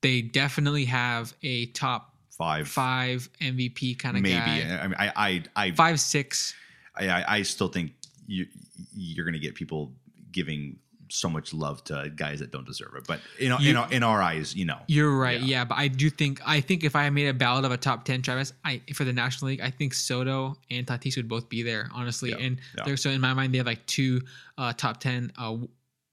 They 0.00 0.22
definitely 0.22 0.84
have 0.84 1.34
a 1.42 1.66
top 1.66 2.14
five, 2.30 2.68
five 2.68 3.28
MVP 3.40 3.98
kind 3.98 4.16
of 4.16 4.22
maybe. 4.22 4.34
guy. 4.34 4.78
I 4.80 4.86
mean, 4.86 4.96
I, 4.98 5.12
I, 5.16 5.42
I, 5.56 5.70
Five 5.72 6.00
six. 6.00 6.54
I, 6.96 7.24
I, 7.26 7.42
still 7.42 7.68
think 7.68 7.92
you 8.26 8.46
you're 8.94 9.24
going 9.24 9.34
to 9.34 9.40
get 9.40 9.54
people 9.54 9.92
giving 10.32 10.78
so 11.10 11.28
much 11.28 11.52
love 11.54 11.82
to 11.84 12.10
guys 12.14 12.40
that 12.40 12.50
don't 12.50 12.66
deserve 12.66 12.94
it. 12.96 13.04
But 13.06 13.20
you 13.38 13.48
know, 13.48 13.58
You- 13.58 13.70
in, 13.70 13.76
our, 13.76 13.92
in 13.92 14.02
our 14.02 14.22
eyes, 14.22 14.54
you 14.54 14.64
know, 14.64 14.78
You're 14.88 15.16
right. 15.16 15.40
Yeah. 15.40 15.46
Yeah. 15.58 15.64
but 15.64 15.78
I 15.78 15.88
do 15.88 16.10
think 16.10 16.40
I 16.46 16.60
think 16.60 16.84
if 16.84 16.94
I 16.96 17.08
made 17.10 17.28
a 17.28 17.34
ballot 17.34 17.64
of 17.64 17.72
a 17.72 17.76
top 17.76 18.04
ten, 18.04 18.22
Travis, 18.22 18.52
I 18.64 18.82
for 18.94 19.04
the 19.04 19.12
National 19.12 19.48
League, 19.50 19.60
I 19.60 19.70
think 19.70 19.94
Soto 19.94 20.56
and 20.70 20.86
Tatis 20.86 21.16
would 21.16 21.28
both 21.28 21.48
be 21.48 21.62
there, 21.62 21.88
honestly. 21.92 22.30
Yeah, 22.30 22.36
And 22.38 22.60
yeah. 22.76 22.84
they're 22.84 22.96
so 22.96 23.10
in 23.10 23.20
my 23.20 23.34
mind, 23.34 23.52
they 23.54 23.58
have 23.58 23.66
like 23.66 23.84
two 23.86 24.20
uh, 24.56 24.72
top 24.74 25.00
ten 25.00 25.32
uh, 25.38 25.56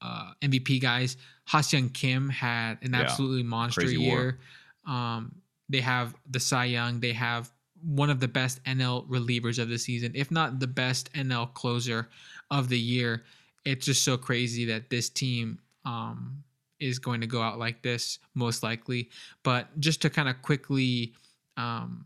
uh, 0.02 0.32
MVP 0.42 0.80
guys. 0.80 1.16
Ha-Seong 1.46 1.94
Kim 1.94 2.28
had 2.28 2.78
an 2.82 2.94
absolutely 2.94 3.42
monster 3.44 3.82
Crazy 3.82 4.00
year. 4.00 4.38
Um, 4.86 5.36
they 5.68 5.80
have 5.80 6.14
the 6.28 6.40
Cy 6.40 6.66
Young. 6.66 7.00
They 7.00 7.12
have 7.12 7.50
one 7.82 8.10
of 8.10 8.18
the 8.20 8.28
best 8.28 8.62
NL 8.64 9.06
relievers 9.08 9.58
of 9.60 9.68
the 9.68 9.78
season, 9.78 10.12
if 10.14 10.30
not 10.30 10.58
the 10.60 10.66
best 10.66 11.12
NL 11.12 11.52
closer 11.54 12.08
of 12.50 12.68
the 12.68 12.78
year. 12.78 13.24
It's 13.66 13.84
just 13.84 14.02
so 14.02 14.16
crazy 14.16 14.64
that 14.66 14.88
this 14.88 15.10
team 15.10 15.58
um, 15.84 16.42
is 16.80 16.98
going 16.98 17.20
to 17.20 17.26
go 17.26 17.42
out 17.42 17.58
like 17.58 17.82
this, 17.82 18.18
most 18.34 18.62
likely. 18.62 19.10
But 19.42 19.78
just 19.80 20.00
to 20.02 20.10
kind 20.10 20.28
of 20.28 20.40
quickly 20.40 21.12
um, 21.56 22.04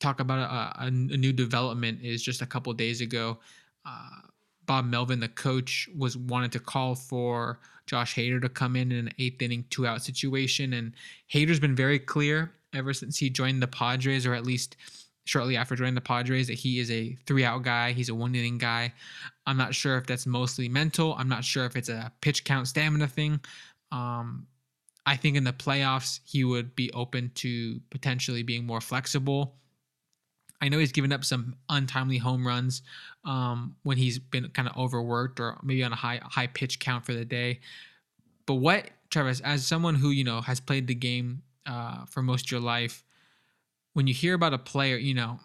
talk 0.00 0.20
about 0.20 0.38
a, 0.38 0.86
a, 0.86 0.90
new 0.90 1.32
development 1.32 2.00
is 2.02 2.22
just 2.22 2.42
a 2.42 2.46
couple 2.46 2.72
days 2.72 3.00
ago, 3.00 3.38
uh, 3.86 4.08
Bob 4.66 4.86
Melvin, 4.86 5.20
the 5.20 5.28
coach, 5.28 5.88
was 5.96 6.16
wanted 6.16 6.52
to 6.52 6.60
call 6.60 6.94
for 6.94 7.58
Josh 7.86 8.14
Hader 8.14 8.40
to 8.42 8.48
come 8.48 8.76
in 8.76 8.92
in 8.92 9.06
an 9.06 9.12
eighth 9.18 9.40
inning, 9.40 9.64
two 9.70 9.86
out 9.86 10.02
situation, 10.02 10.74
and 10.74 10.92
Hader's 11.32 11.60
been 11.60 11.74
very 11.74 11.98
clear 11.98 12.52
ever 12.74 12.92
since 12.92 13.16
he 13.16 13.30
joined 13.30 13.62
the 13.62 13.66
Padres, 13.66 14.26
or 14.26 14.34
at 14.34 14.44
least 14.44 14.76
shortly 15.24 15.56
after 15.56 15.76
joining 15.76 15.94
the 15.94 16.00
Padres, 16.00 16.46
that 16.48 16.54
he 16.54 16.80
is 16.80 16.90
a 16.90 17.16
three 17.26 17.44
out 17.44 17.62
guy. 17.62 17.92
He's 17.92 18.08
a 18.08 18.14
one 18.14 18.34
inning 18.34 18.58
guy. 18.58 18.92
I'm 19.48 19.56
not 19.56 19.74
sure 19.74 19.96
if 19.96 20.06
that's 20.06 20.26
mostly 20.26 20.68
mental. 20.68 21.14
I'm 21.14 21.28
not 21.28 21.42
sure 21.42 21.64
if 21.64 21.74
it's 21.74 21.88
a 21.88 22.12
pitch 22.20 22.44
count 22.44 22.68
stamina 22.68 23.08
thing. 23.08 23.40
Um, 23.90 24.46
I 25.06 25.16
think 25.16 25.38
in 25.38 25.44
the 25.44 25.54
playoffs, 25.54 26.20
he 26.26 26.44
would 26.44 26.76
be 26.76 26.92
open 26.92 27.32
to 27.36 27.80
potentially 27.88 28.42
being 28.42 28.66
more 28.66 28.82
flexible. 28.82 29.54
I 30.60 30.68
know 30.68 30.78
he's 30.78 30.92
given 30.92 31.12
up 31.12 31.24
some 31.24 31.56
untimely 31.70 32.18
home 32.18 32.46
runs 32.46 32.82
um, 33.24 33.74
when 33.84 33.96
he's 33.96 34.18
been 34.18 34.48
kind 34.50 34.68
of 34.68 34.76
overworked 34.76 35.40
or 35.40 35.58
maybe 35.62 35.82
on 35.82 35.94
a 35.94 35.96
high 35.96 36.20
high 36.22 36.48
pitch 36.48 36.78
count 36.78 37.06
for 37.06 37.14
the 37.14 37.24
day. 37.24 37.60
But 38.44 38.56
what, 38.56 38.90
Travis, 39.08 39.40
as 39.40 39.66
someone 39.66 39.94
who 39.94 40.10
you 40.10 40.24
know 40.24 40.42
has 40.42 40.60
played 40.60 40.88
the 40.88 40.94
game 40.94 41.40
uh, 41.64 42.04
for 42.04 42.20
most 42.20 42.48
of 42.48 42.50
your 42.50 42.60
life, 42.60 43.02
when 43.94 44.06
you 44.06 44.12
hear 44.12 44.34
about 44.34 44.52
a 44.52 44.58
player, 44.58 44.98
you 44.98 45.14
know, 45.14 45.40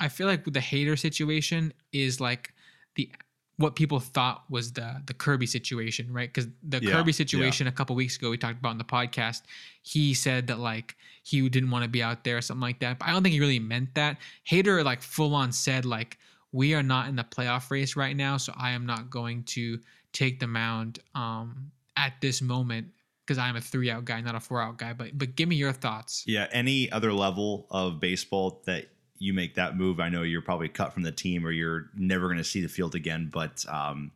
I 0.00 0.08
feel 0.08 0.26
like 0.26 0.44
the 0.44 0.60
Hader 0.60 0.98
situation 0.98 1.72
is 1.92 2.20
like 2.20 2.52
the 2.94 3.10
what 3.58 3.74
people 3.74 4.00
thought 4.00 4.44
was 4.50 4.72
the 4.72 5.02
the 5.06 5.14
Kirby 5.14 5.46
situation, 5.46 6.12
right? 6.12 6.32
Because 6.32 6.50
the 6.62 6.82
Yeah, 6.82 6.92
Kirby 6.92 7.10
yeah. 7.10 7.16
situation 7.16 7.66
a 7.66 7.72
couple 7.72 7.96
weeks 7.96 8.16
ago 8.16 8.30
we 8.30 8.36
talked 8.38 8.58
about 8.58 8.72
in 8.72 8.78
the 8.78 8.84
podcast, 8.84 9.42
he 9.82 10.12
said 10.12 10.46
that 10.48 10.58
like 10.58 10.96
he 11.22 11.48
didn't 11.48 11.70
want 11.70 11.82
to 11.82 11.88
be 11.88 12.02
out 12.02 12.24
there 12.24 12.36
or 12.36 12.42
something 12.42 12.60
like 12.60 12.80
that. 12.80 12.98
But 12.98 13.08
I 13.08 13.12
don't 13.12 13.22
think 13.22 13.32
he 13.32 13.40
really 13.40 13.58
meant 13.58 13.94
that. 13.94 14.18
Hader 14.50 14.84
like 14.84 15.02
full 15.02 15.34
on 15.34 15.52
said 15.52 15.84
like 15.84 16.18
we 16.52 16.74
are 16.74 16.82
not 16.82 17.08
in 17.08 17.16
the 17.16 17.24
playoff 17.24 17.70
race 17.70 17.96
right 17.96 18.16
now, 18.16 18.36
so 18.36 18.52
I 18.56 18.70
am 18.70 18.86
not 18.86 19.10
going 19.10 19.44
to 19.44 19.78
take 20.12 20.40
the 20.40 20.46
mound 20.46 21.00
um, 21.14 21.70
at 21.96 22.14
this 22.20 22.40
moment 22.40 22.88
because 23.24 23.38
I'm 23.38 23.56
a 23.56 23.60
three 23.60 23.90
out 23.90 24.04
guy, 24.04 24.20
not 24.20 24.34
a 24.34 24.40
four 24.40 24.62
out 24.62 24.78
guy. 24.78 24.92
But 24.92 25.18
but 25.18 25.34
give 25.34 25.48
me 25.48 25.56
your 25.56 25.72
thoughts. 25.72 26.24
yeah. 26.26 26.46
Any 26.52 26.90
other 26.92 27.12
level 27.12 27.66
of 27.70 28.00
baseball 28.00 28.62
that 28.66 28.86
you 29.18 29.32
make 29.32 29.54
that 29.54 29.76
move, 29.76 30.00
I 30.00 30.08
know 30.08 30.22
you're 30.22 30.42
probably 30.42 30.68
cut 30.68 30.92
from 30.92 31.02
the 31.02 31.12
team 31.12 31.46
or 31.46 31.50
you're 31.50 31.90
never 31.96 32.26
going 32.26 32.38
to 32.38 32.44
see 32.44 32.60
the 32.60 32.68
field 32.68 32.94
again. 32.94 33.30
But 33.32 33.64
um, 33.68 34.12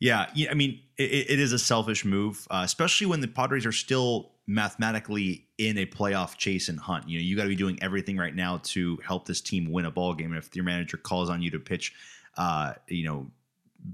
Yeah, 0.00 0.26
yeah. 0.34 0.50
I 0.50 0.54
mean, 0.54 0.80
it, 0.98 1.30
it 1.30 1.38
is 1.38 1.52
a 1.52 1.58
selfish 1.58 2.04
move, 2.04 2.46
uh, 2.50 2.62
especially 2.64 3.06
when 3.06 3.20
the 3.20 3.28
Padres 3.28 3.64
are 3.66 3.72
still 3.72 4.32
mathematically 4.46 5.46
in 5.56 5.78
a 5.78 5.86
playoff 5.86 6.36
chase 6.36 6.68
and 6.68 6.78
hunt. 6.78 7.08
You 7.08 7.18
know, 7.18 7.24
you 7.24 7.36
got 7.36 7.44
to 7.44 7.48
be 7.48 7.56
doing 7.56 7.78
everything 7.80 8.16
right 8.16 8.34
now 8.34 8.60
to 8.64 8.98
help 9.06 9.26
this 9.26 9.40
team 9.40 9.72
win 9.72 9.86
a 9.86 9.90
ball 9.90 10.14
game. 10.14 10.32
And 10.32 10.36
If 10.36 10.54
your 10.54 10.64
manager 10.64 10.96
calls 10.96 11.30
on 11.30 11.40
you 11.40 11.50
to 11.52 11.58
pitch, 11.58 11.94
uh, 12.36 12.74
you 12.88 13.04
know, 13.04 13.26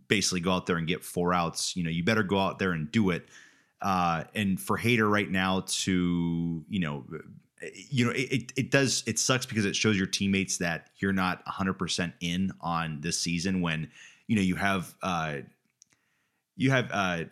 basically 0.09 0.41
go 0.41 0.53
out 0.53 0.67
there 0.67 0.77
and 0.77 0.87
get 0.87 1.05
four 1.05 1.35
outs, 1.35 1.77
you 1.77 1.85
know, 1.85 1.91
you 1.91 2.03
better 2.03 2.23
go 2.23 2.39
out 2.39 2.59
there 2.59 2.73
and 2.73 2.91
do 2.91 3.11
it. 3.11 3.29
Uh, 3.83 4.25
and 4.35 4.61
for 4.61 4.77
Hader 4.77 5.11
right 5.11 5.31
now 5.31 5.65
to, 5.67 6.65
you 6.69 6.81
know, 6.81 7.05
you 7.89 8.07
know, 8.07 8.13
it, 8.15 8.53
it 8.57 8.71
does, 8.71 9.03
it 9.07 9.19
sucks 9.19 9.47
because 9.47 9.65
it 9.65 9.77
shows 9.77 9.97
your 9.97 10.07
teammates 10.07 10.59
that 10.59 10.89
you're 10.99 11.13
not 11.13 11.45
100% 11.47 12.13
in 12.21 12.53
on 12.61 13.01
this 13.01 13.19
season 13.19 13.61
when, 13.61 13.91
you 14.27 14.37
know, 14.37 14.43
you 14.43 14.57
have, 14.57 14.95
uh, 15.03 15.37
you 16.57 16.71
have, 16.71 16.91
uh, 16.93 17.25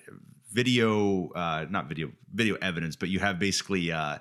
video, 0.52 1.30
uh, 1.30 1.66
not 1.70 1.88
video, 1.88 2.10
video 2.32 2.56
evidence, 2.60 2.96
but 2.96 3.08
you 3.08 3.18
have 3.18 3.38
basically, 3.38 3.92
uh, 3.92 4.18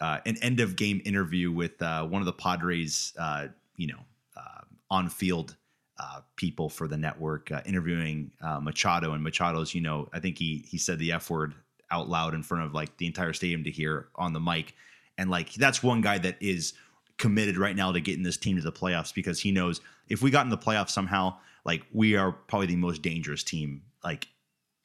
uh, 0.00 0.18
an 0.26 0.36
end 0.42 0.60
of 0.60 0.76
game 0.76 1.00
interview 1.04 1.52
with 1.52 1.80
uh, 1.80 2.04
one 2.04 2.20
of 2.20 2.26
the 2.26 2.32
Padres, 2.32 3.12
uh, 3.18 3.46
you 3.76 3.86
know, 3.86 4.00
uh, 4.36 4.62
on 4.90 5.08
field 5.08 5.56
uh, 5.98 6.20
people 6.36 6.68
for 6.68 6.88
the 6.88 6.96
network 6.96 7.52
uh, 7.52 7.60
interviewing 7.64 8.32
uh, 8.40 8.58
Machado, 8.58 9.12
and 9.12 9.22
Machado's, 9.22 9.74
you 9.74 9.80
know, 9.80 10.08
I 10.12 10.18
think 10.18 10.38
he 10.38 10.64
he 10.68 10.78
said 10.78 10.98
the 10.98 11.12
f 11.12 11.30
word 11.30 11.54
out 11.90 12.08
loud 12.08 12.34
in 12.34 12.42
front 12.42 12.64
of 12.64 12.74
like 12.74 12.96
the 12.96 13.06
entire 13.06 13.32
stadium 13.32 13.62
to 13.64 13.70
hear 13.70 14.08
on 14.16 14.32
the 14.32 14.40
mic, 14.40 14.74
and 15.18 15.30
like 15.30 15.52
that's 15.54 15.82
one 15.82 16.00
guy 16.00 16.18
that 16.18 16.36
is 16.40 16.74
committed 17.18 17.56
right 17.56 17.76
now 17.76 17.92
to 17.92 18.00
getting 18.00 18.22
this 18.22 18.36
team 18.36 18.56
to 18.56 18.62
the 18.62 18.72
playoffs 18.72 19.14
because 19.14 19.40
he 19.40 19.52
knows 19.52 19.80
if 20.08 20.22
we 20.22 20.30
got 20.30 20.44
in 20.44 20.50
the 20.50 20.58
playoffs 20.58 20.90
somehow, 20.90 21.36
like 21.64 21.82
we 21.92 22.16
are 22.16 22.32
probably 22.32 22.66
the 22.66 22.76
most 22.76 23.02
dangerous 23.02 23.42
team, 23.42 23.82
like 24.02 24.28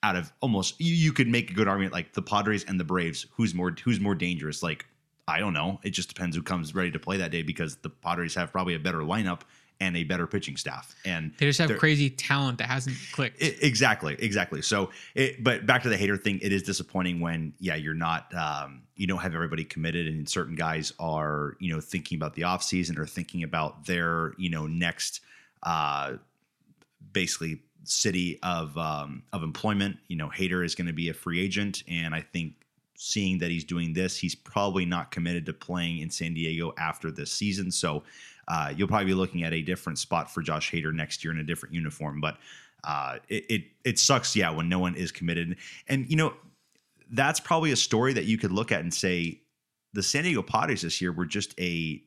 out 0.04 0.16
of 0.16 0.32
almost 0.42 0.80
you, 0.80 0.94
you 0.94 1.12
could 1.12 1.28
make 1.28 1.50
a 1.52 1.54
good 1.54 1.68
argument 1.68 1.94
like 1.94 2.14
the 2.14 2.22
Padres 2.22 2.64
and 2.66 2.80
the 2.80 2.84
Braves, 2.84 3.26
who's 3.36 3.54
more 3.54 3.76
who's 3.84 4.00
more 4.00 4.16
dangerous, 4.16 4.62
like. 4.64 4.86
I 5.30 5.40
don't 5.40 5.52
know. 5.52 5.82
It 5.84 5.90
just 5.90 6.08
depends 6.08 6.38
who 6.38 6.42
comes 6.42 6.74
ready 6.74 6.90
to 6.90 7.00
play 7.00 7.18
that 7.18 7.32
day 7.32 7.42
because 7.42 7.76
the 7.76 7.90
Padres 7.90 8.34
have 8.36 8.54
probably 8.54 8.76
a 8.76 8.80
better 8.80 9.00
lineup 9.00 9.42
and 9.80 9.96
a 9.96 10.04
better 10.04 10.28
pitching 10.28 10.58
staff. 10.58 10.96
And 11.06 11.34
they 11.38 11.46
just 11.46 11.60
have 11.60 11.78
crazy 11.78 12.10
talent 12.10 12.58
that 12.58 12.68
hasn't 12.68 12.96
clicked. 13.12 13.42
It, 13.42 13.62
exactly, 13.62 14.16
exactly. 14.20 14.62
So, 14.62 14.90
it, 15.16 15.44
but 15.44 15.66
back 15.66 15.84
to 15.84 15.90
the 15.90 15.98
Hader 15.98 16.22
thing, 16.22 16.40
it 16.42 16.52
is 16.52 16.64
disappointing 16.64 17.20
when 17.20 17.54
yeah, 17.60 17.76
you're 17.76 17.94
not, 17.94 18.34
um, 18.36 18.84
you 18.96 19.08
don't 19.08 19.20
have 19.20 19.36
everybody 19.36 19.64
committed, 19.64 20.08
and 20.08 20.28
certain 20.28 20.56
guys 20.56 20.94
are, 21.00 21.56
you 21.60 21.74
know, 21.74 21.80
thinking 21.80 22.16
about 22.16 22.34
the 22.34 22.44
offseason 22.44 22.98
or 22.98 23.06
thinking 23.06 23.44
about 23.44 23.86
their, 23.86 24.34
you 24.38 24.50
know, 24.50 24.66
next, 24.66 25.22
uh, 25.64 26.14
basically 27.14 27.62
city 27.84 28.40
of 28.44 28.78
um, 28.78 29.24
of 29.34 29.44
employment. 29.44 29.98
You 30.08 30.18
know, 30.18 30.30
Hader 30.30 30.66
is 30.66 30.76
going 30.76 30.88
to 30.88 30.94
be 30.94 31.10
a 31.10 31.14
free 31.14 31.42
agent, 31.42 31.84
and 31.88 32.14
I 32.14 32.22
think 32.22 32.54
seeing 32.96 33.38
that 33.38 33.52
he's 33.52 33.64
doing 33.64 33.94
this, 33.94 34.18
he's 34.18 34.36
probably 34.36 34.84
not 34.86 35.12
committed 35.12 35.46
to 35.46 35.54
playing 35.54 36.00
in 36.00 36.10
San 36.10 36.34
Diego 36.34 36.74
after 36.78 37.12
this 37.12 37.32
season. 37.32 37.72
So 37.72 38.04
uh, 38.48 38.74
you'll 38.76 38.88
probably 38.88 39.06
be 39.06 39.14
looking 39.14 39.44
at 39.44 39.54
a 39.54 39.62
different 39.62 40.00
spot 40.00 40.32
for 40.34 40.42
Josh 40.42 40.72
Hader 40.72 40.94
next 40.94 41.24
year 41.24 41.34
in 41.34 41.40
a 41.40 41.44
different 41.44 41.76
uniform. 41.76 42.22
But 42.22 42.38
uh, 42.84 43.18
it, 43.28 43.46
it 43.50 43.64
it 43.84 44.00
sucks, 44.00 44.36
yeah, 44.36 44.50
when 44.50 44.70
no 44.70 44.80
one 44.80 44.96
is 44.96 45.12
committed. 45.12 45.58
And 45.88 46.10
you 46.10 46.16
know, 46.16 46.34
that's 47.12 47.40
probably 47.40 47.72
a 47.72 47.76
story 47.76 48.14
that 48.14 48.26
you 48.26 48.38
could 48.38 48.52
look 48.52 48.72
at 48.72 48.82
and 48.82 48.94
say 48.94 49.42
the 49.94 50.04
San 50.04 50.24
Diego 50.24 50.42
Padres 50.42 50.82
this 50.82 51.02
year 51.02 51.12
were 51.12 51.26
just 51.26 51.60
a 51.60 52.02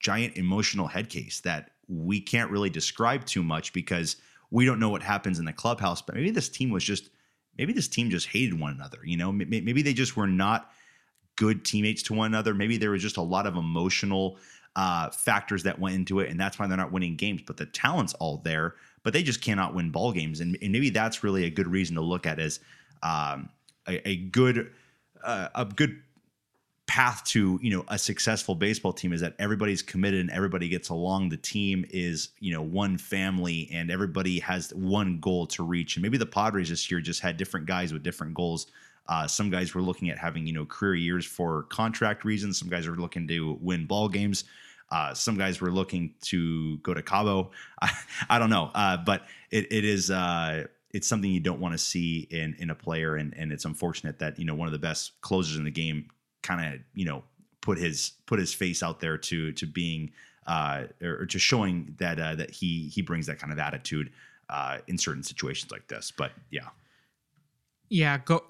giant 0.00 0.36
emotional 0.36 0.86
head 0.86 1.08
case 1.08 1.40
that 1.40 1.72
we 1.88 2.20
can't 2.20 2.50
really 2.50 2.70
describe 2.70 3.24
too 3.24 3.42
much 3.42 3.72
because 3.72 4.16
we 4.50 4.64
don't 4.64 4.80
know 4.80 4.88
what 4.88 5.02
happens 5.02 5.38
in 5.38 5.44
the 5.44 5.52
clubhouse. 5.52 6.02
But 6.02 6.14
maybe 6.14 6.30
this 6.30 6.48
team 6.48 6.70
was 6.70 6.84
just 6.84 7.10
maybe 7.56 7.72
this 7.72 7.88
team 7.88 8.10
just 8.10 8.28
hated 8.28 8.58
one 8.58 8.72
another. 8.72 8.98
You 9.04 9.16
know, 9.16 9.32
maybe 9.32 9.82
they 9.82 9.94
just 9.94 10.16
were 10.16 10.26
not 10.26 10.70
good 11.36 11.64
teammates 11.64 12.02
to 12.04 12.14
one 12.14 12.26
another. 12.26 12.54
Maybe 12.54 12.76
there 12.76 12.90
was 12.90 13.02
just 13.02 13.16
a 13.16 13.22
lot 13.22 13.46
of 13.46 13.56
emotional 13.56 14.38
uh, 14.76 15.10
factors 15.10 15.64
that 15.64 15.78
went 15.78 15.94
into 15.94 16.20
it, 16.20 16.30
and 16.30 16.38
that's 16.38 16.58
why 16.58 16.66
they're 16.66 16.76
not 16.76 16.92
winning 16.92 17.16
games. 17.16 17.42
But 17.46 17.56
the 17.56 17.66
talent's 17.66 18.14
all 18.14 18.38
there, 18.44 18.74
but 19.02 19.12
they 19.12 19.22
just 19.22 19.40
cannot 19.42 19.74
win 19.74 19.90
ball 19.90 20.12
games, 20.12 20.40
and, 20.40 20.56
and 20.62 20.72
maybe 20.72 20.90
that's 20.90 21.24
really 21.24 21.44
a 21.44 21.50
good 21.50 21.66
reason 21.66 21.96
to 21.96 22.02
look 22.02 22.26
at 22.26 22.38
as 22.38 22.60
um, 23.02 23.48
a, 23.88 24.08
a, 24.08 24.16
good 24.16 24.70
uh, 25.24 25.48
a 25.54 25.64
good 25.64 26.00
path 26.90 27.22
to 27.22 27.56
you 27.62 27.70
know 27.70 27.84
a 27.86 27.96
successful 27.96 28.56
baseball 28.56 28.92
team 28.92 29.12
is 29.12 29.20
that 29.20 29.36
everybody's 29.38 29.80
committed 29.80 30.18
and 30.18 30.30
everybody 30.30 30.68
gets 30.68 30.88
along 30.88 31.28
the 31.28 31.36
team 31.36 31.84
is 31.90 32.30
you 32.40 32.52
know 32.52 32.62
one 32.62 32.98
family 32.98 33.68
and 33.72 33.92
everybody 33.92 34.40
has 34.40 34.74
one 34.74 35.20
goal 35.20 35.46
to 35.46 35.62
reach 35.62 35.94
and 35.94 36.02
maybe 36.02 36.18
the 36.18 36.26
padres 36.26 36.68
this 36.68 36.90
year 36.90 37.00
just 37.00 37.20
had 37.20 37.36
different 37.36 37.64
guys 37.64 37.92
with 37.92 38.02
different 38.02 38.34
goals 38.34 38.66
uh, 39.08 39.26
some 39.26 39.50
guys 39.50 39.74
were 39.74 39.82
looking 39.82 40.08
at 40.10 40.18
having 40.18 40.46
you 40.46 40.52
know 40.52 40.64
career 40.64 40.94
years 40.94 41.26
for 41.26 41.64
contract 41.64 42.24
reasons. 42.24 42.58
Some 42.58 42.68
guys 42.68 42.86
are 42.86 42.96
looking 42.96 43.26
to 43.28 43.58
win 43.60 43.86
ball 43.86 44.08
games. 44.08 44.44
Uh, 44.90 45.14
some 45.14 45.36
guys 45.36 45.60
were 45.60 45.70
looking 45.70 46.14
to 46.20 46.78
go 46.78 46.92
to 46.92 47.02
Cabo. 47.02 47.50
I, 47.80 47.90
I 48.30 48.38
don't 48.38 48.50
know, 48.50 48.70
uh, 48.74 48.96
but 48.98 49.22
it, 49.50 49.72
it 49.72 49.84
is 49.84 50.10
uh, 50.10 50.66
it's 50.92 51.06
something 51.06 51.30
you 51.30 51.40
don't 51.40 51.60
want 51.60 51.72
to 51.72 51.78
see 51.78 52.26
in 52.30 52.54
in 52.58 52.70
a 52.70 52.74
player, 52.74 53.16
and 53.16 53.36
and 53.36 53.52
it's 53.52 53.64
unfortunate 53.64 54.18
that 54.18 54.38
you 54.38 54.44
know 54.44 54.54
one 54.54 54.68
of 54.68 54.72
the 54.72 54.78
best 54.78 55.20
closers 55.20 55.56
in 55.56 55.64
the 55.64 55.70
game 55.70 56.08
kind 56.42 56.74
of 56.74 56.80
you 56.94 57.04
know 57.04 57.24
put 57.60 57.78
his 57.78 58.12
put 58.26 58.38
his 58.38 58.54
face 58.54 58.82
out 58.82 59.00
there 59.00 59.18
to 59.18 59.52
to 59.52 59.66
being 59.66 60.12
uh, 60.46 60.84
or 61.02 61.26
to 61.26 61.38
showing 61.38 61.94
that 61.98 62.18
uh, 62.18 62.34
that 62.34 62.50
he 62.50 62.88
he 62.88 63.02
brings 63.02 63.26
that 63.26 63.38
kind 63.38 63.52
of 63.52 63.58
attitude 63.58 64.10
in 64.88 64.98
certain 64.98 65.22
situations 65.22 65.70
like 65.70 65.86
this. 65.86 66.12
But 66.16 66.32
yeah, 66.50 66.68
yeah, 67.88 68.18
go 68.18 68.42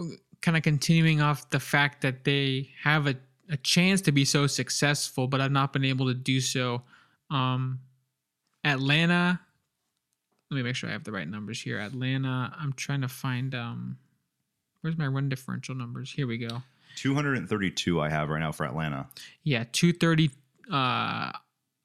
kind 0.43 0.57
of 0.57 0.63
continuing 0.63 1.21
off 1.21 1.51
the 1.51 1.61
fact 1.61 2.03
that 2.03 2.25
they 2.25 2.71
have 2.83 3.07
a, 3.07 3.15
a 3.51 3.57
chance 3.59 4.01
to 4.03 4.13
be 4.13 4.25
so 4.25 4.47
successful, 4.47 5.27
but 5.27 5.41
I've 5.41 5.53
not 5.53 5.73
been 5.73 5.85
able 5.85 6.07
to 6.07 6.15
do 6.15 6.41
so. 6.41 6.83
Um, 7.31 7.81
Atlanta, 8.65 9.41
let 10.51 10.57
me 10.57 10.63
make 10.63 10.77
sure 10.77 10.89
I 10.89 10.93
have 10.93 11.05
the 11.05 11.13
right 11.13 11.29
numbers 11.29 11.61
here. 11.61 11.79
Atlanta, 11.79 12.53
I'm 12.59 12.73
trying 12.73 13.03
to 13.03 13.09
find 13.09 13.55
um, 13.55 13.99
where's 14.81 14.99
my 14.99 15.07
run 15.07 15.29
differential 15.29 15.75
numbers? 15.75 16.11
Here 16.13 16.27
we 16.27 16.39
go. 16.39 16.63
232 16.97 18.01
I 18.01 18.09
have 18.09 18.29
right 18.29 18.41
now 18.41 18.53
for 18.53 18.67
Atlanta. 18.67 19.07
Yeah, 19.45 19.65
230 19.73 20.31
uh 20.71 21.33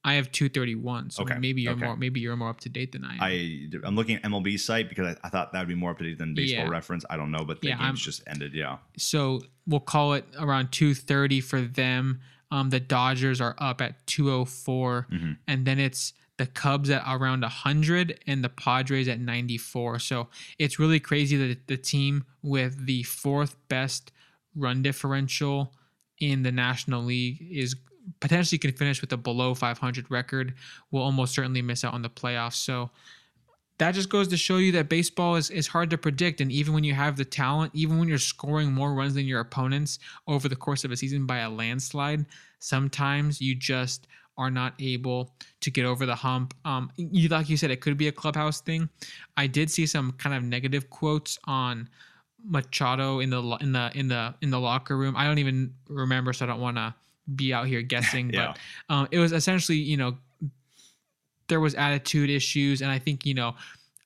I 0.05 0.13
have 0.13 0.31
231, 0.31 1.09
so 1.09 1.23
okay. 1.23 1.39
maybe 1.39 1.63
you're 1.63 1.73
okay. 1.73 1.83
more 1.83 1.95
maybe 1.97 2.19
you're 2.19 2.35
more 2.35 2.49
up 2.49 2.59
to 2.61 2.69
date 2.69 2.91
than 2.91 3.03
I 3.03 3.15
am. 3.15 3.19
I 3.21 3.87
I'm 3.87 3.95
looking 3.95 4.17
at 4.17 4.21
MLB 4.21 4.59
site 4.59 4.87
because 4.87 5.07
I, 5.07 5.27
I 5.27 5.29
thought 5.29 5.51
that 5.51 5.59
would 5.59 5.67
be 5.67 5.73
more 5.73 5.89
up 5.89 5.97
to 5.97 6.03
date 6.03 6.19
than 6.19 6.35
Baseball 6.35 6.65
yeah. 6.65 6.69
Reference. 6.69 7.03
I 7.09 7.17
don't 7.17 7.31
know, 7.31 7.43
but 7.43 7.59
the 7.61 7.69
yeah, 7.69 7.77
game's 7.77 7.89
I'm, 7.89 7.95
just 7.95 8.23
ended. 8.27 8.53
Yeah. 8.53 8.77
So 8.97 9.41
we'll 9.65 9.79
call 9.79 10.13
it 10.13 10.25
around 10.39 10.71
230 10.71 11.41
for 11.41 11.59
them. 11.59 12.21
Um, 12.51 12.69
the 12.69 12.79
Dodgers 12.79 13.41
are 13.41 13.55
up 13.57 13.81
at 13.81 14.05
204, 14.05 15.07
mm-hmm. 15.11 15.31
and 15.47 15.65
then 15.65 15.79
it's 15.79 16.13
the 16.37 16.45
Cubs 16.45 16.91
at 16.91 17.01
around 17.07 17.41
100 17.41 18.19
and 18.27 18.43
the 18.43 18.49
Padres 18.49 19.07
at 19.07 19.19
94. 19.19 19.97
So 19.99 20.27
it's 20.59 20.77
really 20.77 20.99
crazy 20.99 21.35
that 21.47 21.65
the 21.65 21.77
team 21.77 22.25
with 22.43 22.85
the 22.85 23.01
fourth 23.03 23.55
best 23.69 24.11
run 24.55 24.83
differential 24.83 25.73
in 26.19 26.43
the 26.43 26.51
National 26.51 27.01
League 27.01 27.43
is 27.49 27.75
potentially 28.19 28.59
can 28.59 28.71
finish 28.71 29.01
with 29.01 29.11
a 29.13 29.17
below 29.17 29.53
500 29.53 30.09
record 30.09 30.53
will 30.91 31.01
almost 31.01 31.33
certainly 31.33 31.61
miss 31.61 31.83
out 31.83 31.93
on 31.93 32.01
the 32.01 32.09
playoffs. 32.09 32.55
So 32.55 32.91
that 33.77 33.93
just 33.93 34.09
goes 34.09 34.27
to 34.29 34.37
show 34.37 34.57
you 34.57 34.71
that 34.73 34.89
baseball 34.89 35.35
is, 35.35 35.49
is 35.49 35.67
hard 35.67 35.89
to 35.89 35.97
predict. 35.97 36.39
And 36.39 36.51
even 36.51 36.73
when 36.73 36.83
you 36.83 36.93
have 36.93 37.17
the 37.17 37.25
talent, 37.25 37.71
even 37.73 37.99
when 37.99 38.07
you're 38.07 38.17
scoring 38.17 38.71
more 38.71 38.93
runs 38.93 39.15
than 39.15 39.25
your 39.25 39.41
opponents 39.41 39.99
over 40.27 40.47
the 40.47 40.55
course 40.55 40.83
of 40.83 40.91
a 40.91 40.97
season 40.97 41.25
by 41.25 41.39
a 41.39 41.49
landslide, 41.49 42.25
sometimes 42.59 43.41
you 43.41 43.55
just 43.55 44.07
are 44.37 44.51
not 44.51 44.73
able 44.79 45.33
to 45.61 45.71
get 45.71 45.85
over 45.85 46.05
the 46.05 46.15
hump. 46.15 46.53
Um, 46.65 46.91
you 46.97 47.29
like 47.29 47.49
you 47.49 47.57
said, 47.57 47.71
it 47.71 47.81
could 47.81 47.97
be 47.97 48.07
a 48.07 48.11
clubhouse 48.11 48.61
thing. 48.61 48.89
I 49.37 49.47
did 49.47 49.69
see 49.69 49.85
some 49.85 50.11
kind 50.13 50.35
of 50.35 50.43
negative 50.43 50.89
quotes 50.89 51.37
on 51.45 51.89
Machado 52.47 53.19
in 53.19 53.29
the 53.29 53.41
in 53.61 53.71
the 53.71 53.91
in 53.95 54.07
the 54.07 54.35
in 54.41 54.49
the 54.51 54.59
locker 54.59 54.97
room. 54.97 55.15
I 55.17 55.25
don't 55.25 55.39
even 55.39 55.73
remember, 55.87 56.33
so 56.33 56.45
I 56.45 56.49
don't 56.49 56.59
want 56.59 56.77
to 56.77 56.93
be 57.33 57.53
out 57.53 57.67
here 57.67 57.81
guessing, 57.81 58.29
yeah. 58.33 58.53
but 58.89 58.93
um, 58.93 59.07
it 59.11 59.19
was 59.19 59.31
essentially, 59.31 59.77
you 59.77 59.97
know, 59.97 60.17
there 61.47 61.59
was 61.59 61.75
attitude 61.75 62.29
issues, 62.29 62.81
and 62.81 62.91
I 62.91 62.99
think 62.99 63.25
you 63.25 63.33
know, 63.33 63.55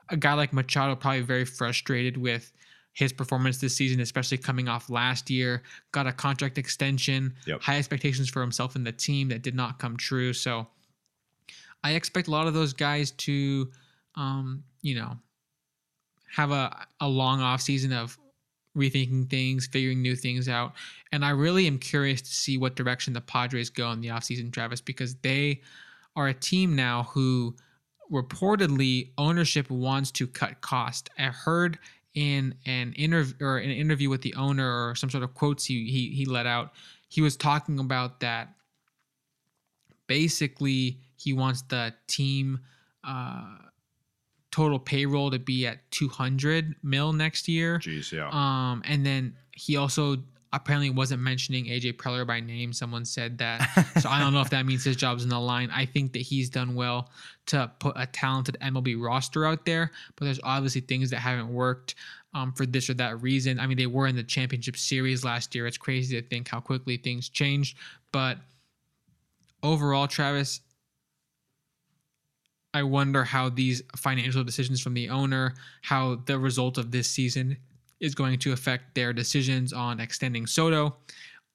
a 0.09 0.17
guy 0.17 0.33
like 0.33 0.53
Machado 0.53 0.95
probably 0.95 1.21
very 1.21 1.45
frustrated 1.45 2.17
with 2.17 2.51
his 2.93 3.13
performance 3.13 3.59
this 3.59 3.75
season, 3.75 4.01
especially 4.01 4.37
coming 4.37 4.67
off 4.67 4.89
last 4.89 5.29
year. 5.29 5.63
Got 5.91 6.07
a 6.07 6.11
contract 6.11 6.57
extension, 6.57 7.33
yep. 7.45 7.61
high 7.61 7.77
expectations 7.77 8.29
for 8.29 8.41
himself 8.41 8.75
and 8.75 8.85
the 8.85 8.91
team 8.91 9.29
that 9.29 9.41
did 9.41 9.55
not 9.55 9.79
come 9.79 9.95
true. 9.95 10.33
So 10.33 10.67
I 11.83 11.93
expect 11.93 12.27
a 12.27 12.31
lot 12.31 12.47
of 12.47 12.53
those 12.53 12.73
guys 12.73 13.11
to, 13.11 13.69
um, 14.15 14.63
you 14.81 14.95
know, 14.95 15.17
have 16.35 16.51
a, 16.51 16.85
a 16.99 17.07
long 17.07 17.41
off 17.41 17.61
season 17.61 17.93
of 17.93 18.17
rethinking 18.79 19.29
things, 19.29 19.67
figuring 19.67 20.01
new 20.01 20.15
things 20.15 20.47
out. 20.47 20.73
And 21.11 21.25
I 21.25 21.31
really 21.31 21.67
am 21.67 21.77
curious 21.77 22.21
to 22.21 22.29
see 22.29 22.57
what 22.57 22.75
direction 22.75 23.13
the 23.13 23.21
Padres 23.21 23.69
go 23.69 23.91
in 23.91 24.01
the 24.01 24.07
offseason, 24.07 24.51
Travis, 24.51 24.81
because 24.81 25.15
they 25.15 25.61
are 26.15 26.27
a 26.27 26.33
team 26.33 26.75
now 26.75 27.03
who 27.03 27.55
reportedly 28.11 29.11
ownership 29.17 29.69
wants 29.69 30.11
to 30.11 30.27
cut 30.27 30.61
cost. 30.61 31.09
I 31.17 31.23
heard 31.23 31.77
in 32.15 32.55
an 32.65 32.93
interview 32.93 33.35
or 33.39 33.57
an 33.57 33.69
interview 33.69 34.09
with 34.09 34.21
the 34.21 34.33
owner 34.35 34.89
or 34.89 34.95
some 34.95 35.09
sort 35.09 35.23
of 35.23 35.33
quotes 35.35 35.65
he 35.65 35.89
he, 35.91 36.09
he 36.15 36.25
let 36.25 36.45
out, 36.45 36.73
he 37.07 37.21
was 37.21 37.37
talking 37.37 37.79
about 37.79 38.19
that 38.21 38.55
basically 40.07 40.97
he 41.15 41.33
wants 41.33 41.61
the 41.63 41.93
team 42.07 42.59
uh, 43.03 43.57
total 44.51 44.79
payroll 44.79 45.31
to 45.31 45.39
be 45.39 45.67
at 45.67 45.89
200 45.91 46.75
mil 46.83 47.13
next 47.13 47.47
year. 47.47 47.79
Jeez, 47.79 48.11
yeah. 48.11 48.29
Um, 48.31 48.81
and 48.85 49.05
then 49.05 49.35
he 49.51 49.77
also 49.77 50.17
apparently 50.51 50.89
wasn't 50.89 51.21
mentioning 51.21 51.65
AJ 51.65 51.97
Preller 51.97 52.25
by 52.25 52.39
name. 52.39 52.73
Someone 52.73 53.05
said 53.05 53.37
that. 53.37 53.59
so 53.99 54.09
I 54.09 54.19
don't 54.19 54.33
know 54.33 54.41
if 54.41 54.49
that 54.49 54.65
means 54.65 54.83
his 54.83 54.95
job's 54.95 55.23
in 55.23 55.29
the 55.29 55.39
line. 55.39 55.69
I 55.71 55.85
think 55.85 56.13
that 56.13 56.19
he's 56.19 56.49
done 56.49 56.73
well 56.73 57.11
to 57.47 57.71
put 57.79 57.93
a 57.95 58.07
talented 58.07 58.57
MLB 58.61 59.01
roster 59.01 59.45
out 59.45 59.65
there, 59.65 59.91
but 60.15 60.25
there's 60.25 60.39
obviously 60.43 60.81
things 60.81 61.11
that 61.11 61.17
haven't 61.17 61.49
worked 61.49 61.95
um, 62.33 62.53
for 62.53 62.65
this 62.65 62.89
or 62.89 62.95
that 62.95 63.21
reason. 63.21 63.59
I 63.59 63.67
mean, 63.67 63.77
they 63.77 63.87
were 63.87 64.07
in 64.07 64.15
the 64.15 64.23
championship 64.23 64.77
series 64.77 65.23
last 65.23 65.53
year. 65.53 65.67
It's 65.67 65.77
crazy 65.77 66.19
to 66.19 66.27
think 66.27 66.47
how 66.47 66.59
quickly 66.59 66.97
things 66.97 67.29
changed. 67.29 67.77
But 68.11 68.37
overall, 69.61 70.07
Travis, 70.07 70.61
I 72.73 72.83
wonder 72.83 73.23
how 73.23 73.49
these 73.49 73.81
financial 73.95 74.43
decisions 74.43 74.79
from 74.79 74.93
the 74.93 75.09
owner, 75.09 75.55
how 75.81 76.21
the 76.25 76.37
result 76.37 76.77
of 76.77 76.91
this 76.91 77.09
season 77.09 77.57
is 77.99 78.15
going 78.15 78.39
to 78.39 78.53
affect 78.53 78.95
their 78.95 79.11
decisions 79.11 79.73
on 79.73 79.99
extending 79.99 80.45
Soto, 80.45 80.95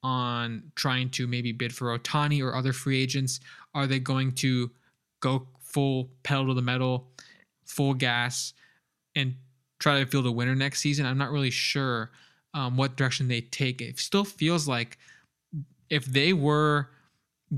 on 0.03 0.63
trying 0.75 1.09
to 1.11 1.25
maybe 1.25 1.51
bid 1.51 1.73
for 1.73 1.97
Ohtani 1.97 2.43
or 2.43 2.55
other 2.55 2.73
free 2.73 3.01
agents. 3.01 3.39
Are 3.73 3.87
they 3.87 3.99
going 3.99 4.33
to 4.33 4.69
go 5.21 5.47
full 5.59 6.09
pedal 6.23 6.47
to 6.47 6.53
the 6.53 6.61
metal, 6.61 7.07
full 7.65 7.93
gas, 7.93 8.53
and 9.15 9.35
try 9.79 9.99
to 9.99 10.05
field 10.05 10.27
a 10.27 10.31
winner 10.31 10.55
next 10.55 10.81
season? 10.81 11.05
I'm 11.05 11.17
not 11.17 11.31
really 11.31 11.49
sure 11.49 12.11
um, 12.53 12.77
what 12.77 12.97
direction 12.97 13.27
they 13.27 13.41
take. 13.41 13.81
It 13.81 13.99
still 13.99 14.25
feels 14.25 14.67
like 14.67 14.97
if 15.89 16.05
they 16.05 16.33
were 16.33 16.89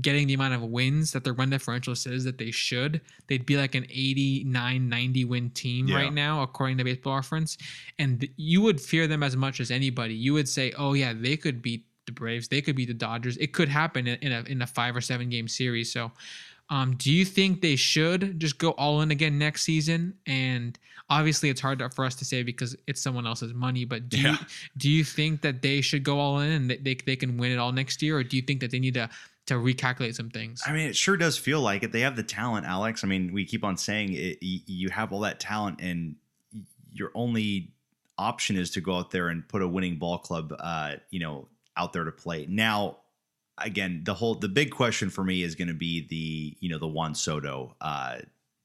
getting 0.00 0.26
the 0.26 0.34
amount 0.34 0.54
of 0.54 0.62
wins 0.62 1.12
that 1.12 1.24
their 1.24 1.32
run 1.32 1.50
differential 1.50 1.94
says 1.94 2.24
that 2.24 2.38
they 2.38 2.50
should, 2.50 3.00
they'd 3.26 3.46
be 3.46 3.56
like 3.56 3.74
an 3.74 3.84
89 3.90 4.88
90 4.88 5.24
win 5.24 5.50
team 5.50 5.88
Yeah. 5.88 5.96
right 5.96 6.12
now, 6.12 6.42
according 6.42 6.78
to 6.78 6.84
baseball 6.84 7.16
reference. 7.16 7.58
And 7.98 8.20
th- 8.20 8.32
you 8.36 8.60
would 8.62 8.80
fear 8.80 9.06
them 9.06 9.22
as 9.22 9.36
much 9.36 9.60
as 9.60 9.70
anybody. 9.70 10.14
You 10.14 10.34
would 10.34 10.48
say, 10.48 10.72
oh, 10.78 10.92
yeah, 10.94 11.12
they 11.14 11.36
could 11.36 11.62
beat 11.62 11.84
the 12.06 12.12
Braves, 12.12 12.48
they 12.48 12.62
could 12.62 12.76
beat 12.76 12.88
the 12.88 12.94
Dodgers. 12.94 13.36
It 13.36 13.52
could 13.52 13.68
happen 13.68 14.06
in, 14.06 14.18
in, 14.20 14.32
a, 14.32 14.40
in 14.42 14.62
a 14.62 14.66
five 14.66 14.96
or 14.96 15.00
seven 15.00 15.28
game 15.28 15.46
series. 15.48 15.92
So, 15.92 16.10
um, 16.70 16.96
do 16.96 17.10
you 17.12 17.24
think 17.24 17.60
they 17.62 17.76
should 17.76 18.38
just 18.38 18.58
go 18.58 18.70
all 18.72 19.00
in 19.00 19.10
again 19.10 19.38
next 19.38 19.62
season? 19.62 20.14
And 20.26 20.78
obviously, 21.08 21.48
it's 21.48 21.60
hard 21.62 21.82
for 21.94 22.04
us 22.04 22.14
to 22.16 22.24
say 22.26 22.42
because 22.42 22.76
it's 22.86 23.00
someone 23.00 23.26
else's 23.26 23.54
money. 23.54 23.84
But 23.86 24.08
do 24.10 24.18
you 24.20 24.34
do 24.76 24.90
you 24.90 25.02
think 25.02 25.40
that 25.42 25.62
they 25.62 25.80
should 25.80 26.02
go 26.02 26.18
all 26.18 26.40
in 26.40 26.50
and 26.50 26.70
they, 26.70 26.76
they, 26.76 26.94
they 26.94 27.16
can 27.16 27.38
win 27.38 27.52
it 27.52 27.58
all 27.58 27.72
next 27.72 28.02
year, 28.02 28.18
or 28.18 28.22
do 28.22 28.36
you 28.36 28.42
think 28.42 28.60
that 28.60 28.70
they 28.70 28.78
need 28.80 28.94
to 28.94 29.08
to 29.48 29.54
recalculate 29.54 30.14
some 30.14 30.30
things? 30.30 30.62
I 30.66 30.72
mean, 30.72 30.88
it 30.88 30.96
sure 30.96 31.16
does 31.16 31.36
feel 31.36 31.60
like 31.60 31.82
it. 31.82 31.92
They 31.92 32.00
have 32.00 32.16
the 32.16 32.22
talent, 32.22 32.66
Alex. 32.66 33.04
I 33.04 33.06
mean, 33.06 33.32
we 33.32 33.44
keep 33.44 33.64
on 33.64 33.76
saying 33.76 34.12
it, 34.12 34.38
you 34.40 34.90
have 34.90 35.12
all 35.12 35.20
that 35.20 35.40
talent, 35.40 35.80
and 35.80 36.16
your 36.92 37.10
only 37.14 37.72
option 38.16 38.56
is 38.56 38.70
to 38.72 38.80
go 38.80 38.96
out 38.96 39.10
there 39.10 39.28
and 39.28 39.46
put 39.48 39.62
a 39.62 39.68
winning 39.68 39.98
ball 39.98 40.18
club, 40.18 40.54
uh, 40.58 40.96
you 41.10 41.20
know, 41.20 41.48
out 41.76 41.92
there 41.92 42.04
to 42.04 42.12
play. 42.12 42.46
Now, 42.48 42.98
again, 43.58 44.02
the 44.04 44.14
whole 44.14 44.34
the 44.34 44.48
big 44.48 44.70
question 44.70 45.10
for 45.10 45.24
me 45.24 45.42
is 45.42 45.54
going 45.54 45.68
to 45.68 45.74
be 45.74 46.06
the 46.08 46.56
you 46.60 46.68
know 46.68 46.78
the 46.78 46.88
Juan 46.88 47.14
Soto, 47.14 47.74
uh, 47.80 48.18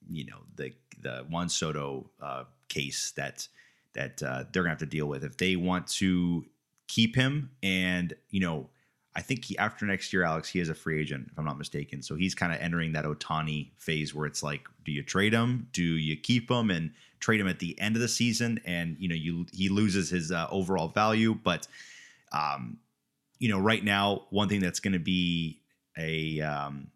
you 0.10 0.26
know 0.26 0.40
the 0.56 0.74
the 1.02 1.26
Juan 1.30 1.50
Soto 1.50 2.10
uh, 2.22 2.44
case 2.70 3.12
that 3.16 3.48
that 3.94 4.22
uh, 4.24 4.46
they're 4.52 4.64
gonna 4.64 4.70
have 4.70 4.80
to 4.80 4.86
deal 4.86 5.08
with 5.08 5.24
if 5.24 5.38
they 5.38 5.56
want 5.56 5.88
to 5.88 6.46
keep 6.88 7.16
him 7.16 7.52
and 7.62 8.14
you 8.30 8.40
know 8.40 8.70
I 9.16 9.22
think 9.22 9.46
he, 9.46 9.58
after 9.58 9.86
next 9.86 10.12
year, 10.12 10.24
Alex, 10.24 10.50
he 10.50 10.60
is 10.60 10.70
a 10.70 10.74
free 10.74 11.00
agent, 11.00 11.30
if 11.32 11.38
I'm 11.38 11.46
not 11.46 11.58
mistaken. 11.58 12.02
So 12.02 12.16
he's 12.16 12.34
kind 12.34 12.52
of 12.52 12.60
entering 12.60 12.94
that 12.94 13.06
Ohtani 13.06 13.70
phase 13.78 14.14
where 14.14 14.26
it's 14.26 14.42
like, 14.42 14.68
do 14.86 14.92
you 14.92 15.04
trade 15.04 15.34
him? 15.34 15.68
Do 15.72 15.84
you 15.84 16.18
keep 16.18 16.50
him 16.50 16.72
and 16.72 16.92
trade 17.20 17.40
him 17.40 17.48
at 17.48 17.60
the 17.60 17.80
end 17.80 17.96
of 17.96 18.02
the 18.02 18.08
season? 18.08 18.60
And 18.66 18.98
you 19.00 19.08
know, 19.08 19.16
you 19.16 19.46
he 19.54 19.70
loses 19.70 20.10
his 20.10 20.32
uh, 20.32 20.48
overall 20.50 20.88
value. 20.88 21.36
But 21.36 21.68
um, 22.32 22.80
you 23.38 23.50
know, 23.50 23.60
right 23.60 23.84
now, 23.84 24.24
one 24.32 24.50
thing 24.50 24.62
that's 24.62 24.80
going 24.80 24.94
to 24.94 25.00
be 25.00 25.62
a 25.98 26.42
um, 26.42 26.88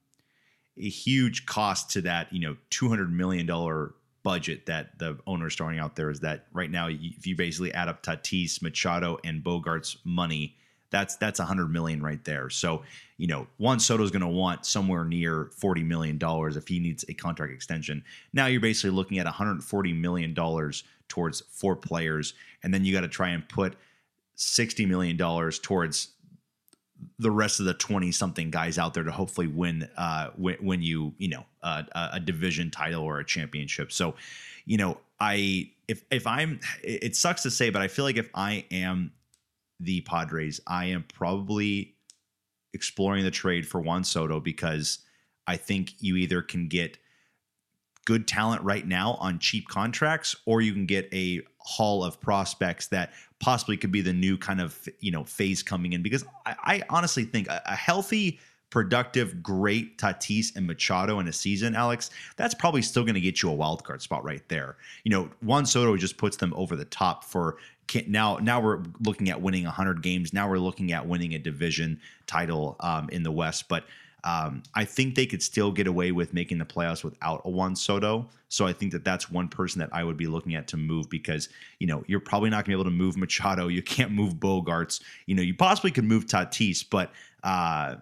a 0.75 0.89
huge 0.89 1.45
cost 1.45 1.91
to 1.91 2.01
that, 2.01 2.33
you 2.33 2.39
know, 2.39 2.57
two 2.71 2.89
hundred 2.89 3.11
million 3.11 3.45
dollar 3.45 3.93
budget 4.23 4.65
that 4.65 4.97
the 4.97 5.17
owner's 5.27 5.55
throwing 5.55 5.79
out 5.79 5.95
there 5.95 6.09
is 6.09 6.21
that 6.21 6.47
right 6.51 6.71
now, 6.71 6.87
if 6.89 7.27
you 7.27 7.35
basically 7.35 7.71
add 7.73 7.87
up 7.87 8.01
Tatis, 8.01 8.61
Machado, 8.61 9.19
and 9.23 9.43
Bogaerts' 9.43 9.97
money 10.03 10.57
that's 10.89 11.15
that's 11.17 11.39
a 11.39 11.45
hundred 11.45 11.67
million 11.67 12.01
right 12.01 12.23
there. 12.23 12.49
So 12.49 12.83
you 13.17 13.27
know, 13.27 13.47
Juan 13.57 13.79
Soto's 13.79 14.11
going 14.11 14.21
to 14.21 14.27
want 14.27 14.65
somewhere 14.65 15.03
near 15.03 15.49
forty 15.55 15.83
million 15.83 16.17
dollars 16.17 16.55
if 16.55 16.67
he 16.67 16.79
needs 16.79 17.03
a 17.09 17.13
contract 17.13 17.53
extension. 17.53 18.03
Now 18.33 18.45
you're 18.45 18.61
basically 18.61 18.91
looking 18.91 19.19
at 19.19 19.25
one 19.25 19.33
hundred 19.33 19.63
forty 19.63 19.93
million 19.93 20.33
dollars 20.33 20.83
towards 21.07 21.41
four 21.51 21.75
players, 21.75 22.33
and 22.63 22.73
then 22.73 22.85
you 22.85 22.93
got 22.93 23.01
to 23.01 23.07
try 23.07 23.29
and 23.29 23.47
put 23.47 23.75
sixty 24.35 24.85
million 24.85 25.17
dollars 25.17 25.59
towards 25.59 26.09
the 27.19 27.31
rest 27.31 27.59
of 27.59 27.67
the 27.67 27.73
20 27.75 28.11
something 28.11 28.49
guys 28.49 28.79
out 28.79 28.93
there 28.93 29.03
to 29.03 29.11
hopefully 29.11 29.45
win 29.45 29.87
uh 29.97 30.29
when 30.37 30.81
you 30.81 31.13
you 31.19 31.27
know 31.27 31.45
uh, 31.61 31.83
a 32.13 32.19
division 32.19 32.71
title 32.71 33.03
or 33.03 33.19
a 33.19 33.25
championship 33.25 33.91
so 33.91 34.15
you 34.65 34.77
know 34.77 34.97
i 35.19 35.69
if 35.87 36.03
if 36.09 36.25
i'm 36.25 36.59
it 36.83 37.15
sucks 37.15 37.43
to 37.43 37.51
say 37.51 37.69
but 37.69 37.83
i 37.83 37.87
feel 37.87 38.03
like 38.03 38.17
if 38.17 38.29
i 38.33 38.65
am 38.71 39.11
the 39.79 40.01
padres 40.01 40.59
i 40.67 40.85
am 40.85 41.03
probably 41.13 41.95
exploring 42.73 43.23
the 43.23 43.31
trade 43.31 43.67
for 43.67 43.81
juan 43.81 44.03
soto 44.03 44.39
because 44.39 44.99
i 45.47 45.55
think 45.55 45.93
you 45.99 46.15
either 46.15 46.41
can 46.41 46.67
get 46.67 46.97
good 48.05 48.25
talent 48.25 48.61
right 48.63 48.87
now 48.87 49.15
on 49.15 49.37
cheap 49.37 49.67
contracts 49.67 50.35
or 50.45 50.61
you 50.61 50.71
can 50.71 50.85
get 50.85 51.13
a 51.13 51.41
haul 51.59 52.05
of 52.05 52.21
prospects 52.21 52.87
that 52.87 53.11
possibly 53.39 53.75
could 53.75 53.91
be 53.91 53.99
the 53.99 54.13
new 54.13 54.37
kind 54.37 54.61
of 54.61 54.87
you 55.01 55.11
know 55.11 55.25
phase 55.25 55.61
coming 55.61 55.91
in 55.91 56.01
because 56.01 56.23
I, 56.45 56.55
I 56.63 56.81
honestly 56.89 57.25
think 57.25 57.49
a, 57.49 57.61
a 57.65 57.75
healthy, 57.75 58.39
productive, 58.69 59.43
great 59.43 59.97
Tatis 59.97 60.55
and 60.55 60.65
Machado 60.65 61.19
in 61.19 61.27
a 61.27 61.33
season, 61.33 61.75
Alex, 61.75 62.09
that's 62.37 62.53
probably 62.53 62.81
still 62.81 63.03
going 63.03 63.15
to 63.15 63.21
get 63.21 63.41
you 63.41 63.49
a 63.49 63.53
wild 63.53 63.83
card 63.83 64.01
spot 64.01 64.23
right 64.23 64.47
there. 64.47 64.77
You 65.03 65.11
know, 65.11 65.29
Juan 65.41 65.65
Soto 65.65 65.97
just 65.97 66.15
puts 66.15 66.37
them 66.37 66.53
over 66.55 66.77
the 66.77 66.85
top 66.85 67.25
for 67.25 67.57
can- 67.87 68.11
now. 68.11 68.37
Now 68.37 68.59
we're 68.59 68.83
looking 68.99 69.29
at 69.29 69.41
winning 69.41 69.63
100 69.63 70.01
games. 70.01 70.33
Now 70.33 70.49
we're 70.49 70.59
looking 70.59 70.91
at 70.91 71.07
winning 71.07 71.33
a 71.33 71.39
division 71.39 71.99
title 72.25 72.75
um, 72.79 73.09
in 73.09 73.23
the 73.23 73.31
West, 73.31 73.67
but. 73.67 73.85
Um, 74.23 74.63
I 74.73 74.83
think 74.83 75.15
they 75.15 75.27
could 75.27 75.41
still 75.41 75.71
get 75.71 75.87
away 75.87 76.11
with 76.11 76.33
making 76.33 76.57
the 76.57 76.65
playoffs 76.65 77.01
without 77.01 77.43
a 77.45 77.49
Juan 77.49 77.77
Soto. 77.77 78.27
So 78.49 78.65
I 78.65 78.73
think 78.73 78.91
that 78.93 79.03
that's 79.03 79.29
one 79.29 79.47
person 79.47 79.79
that 79.79 79.89
I 79.93 80.03
would 80.03 80.17
be 80.17 80.27
looking 80.27 80.55
at 80.55 80.67
to 80.69 80.77
move 80.77 81.09
because 81.09 81.49
you 81.79 81.87
know 81.87 82.03
you're 82.07 82.19
probably 82.19 82.49
not 82.49 82.65
going 82.65 82.65
to 82.65 82.69
be 82.69 82.73
able 82.73 82.85
to 82.85 82.89
move 82.89 83.15
Machado. 83.15 83.67
You 83.67 83.81
can't 83.83 84.11
move 84.11 84.35
Bogaerts. 84.35 85.01
You 85.27 85.35
know 85.35 85.41
you 85.41 85.53
possibly 85.53 85.91
could 85.91 86.03
move 86.03 86.25
Tatis, 86.25 86.83
but 86.89 87.11
uh, 87.43 87.97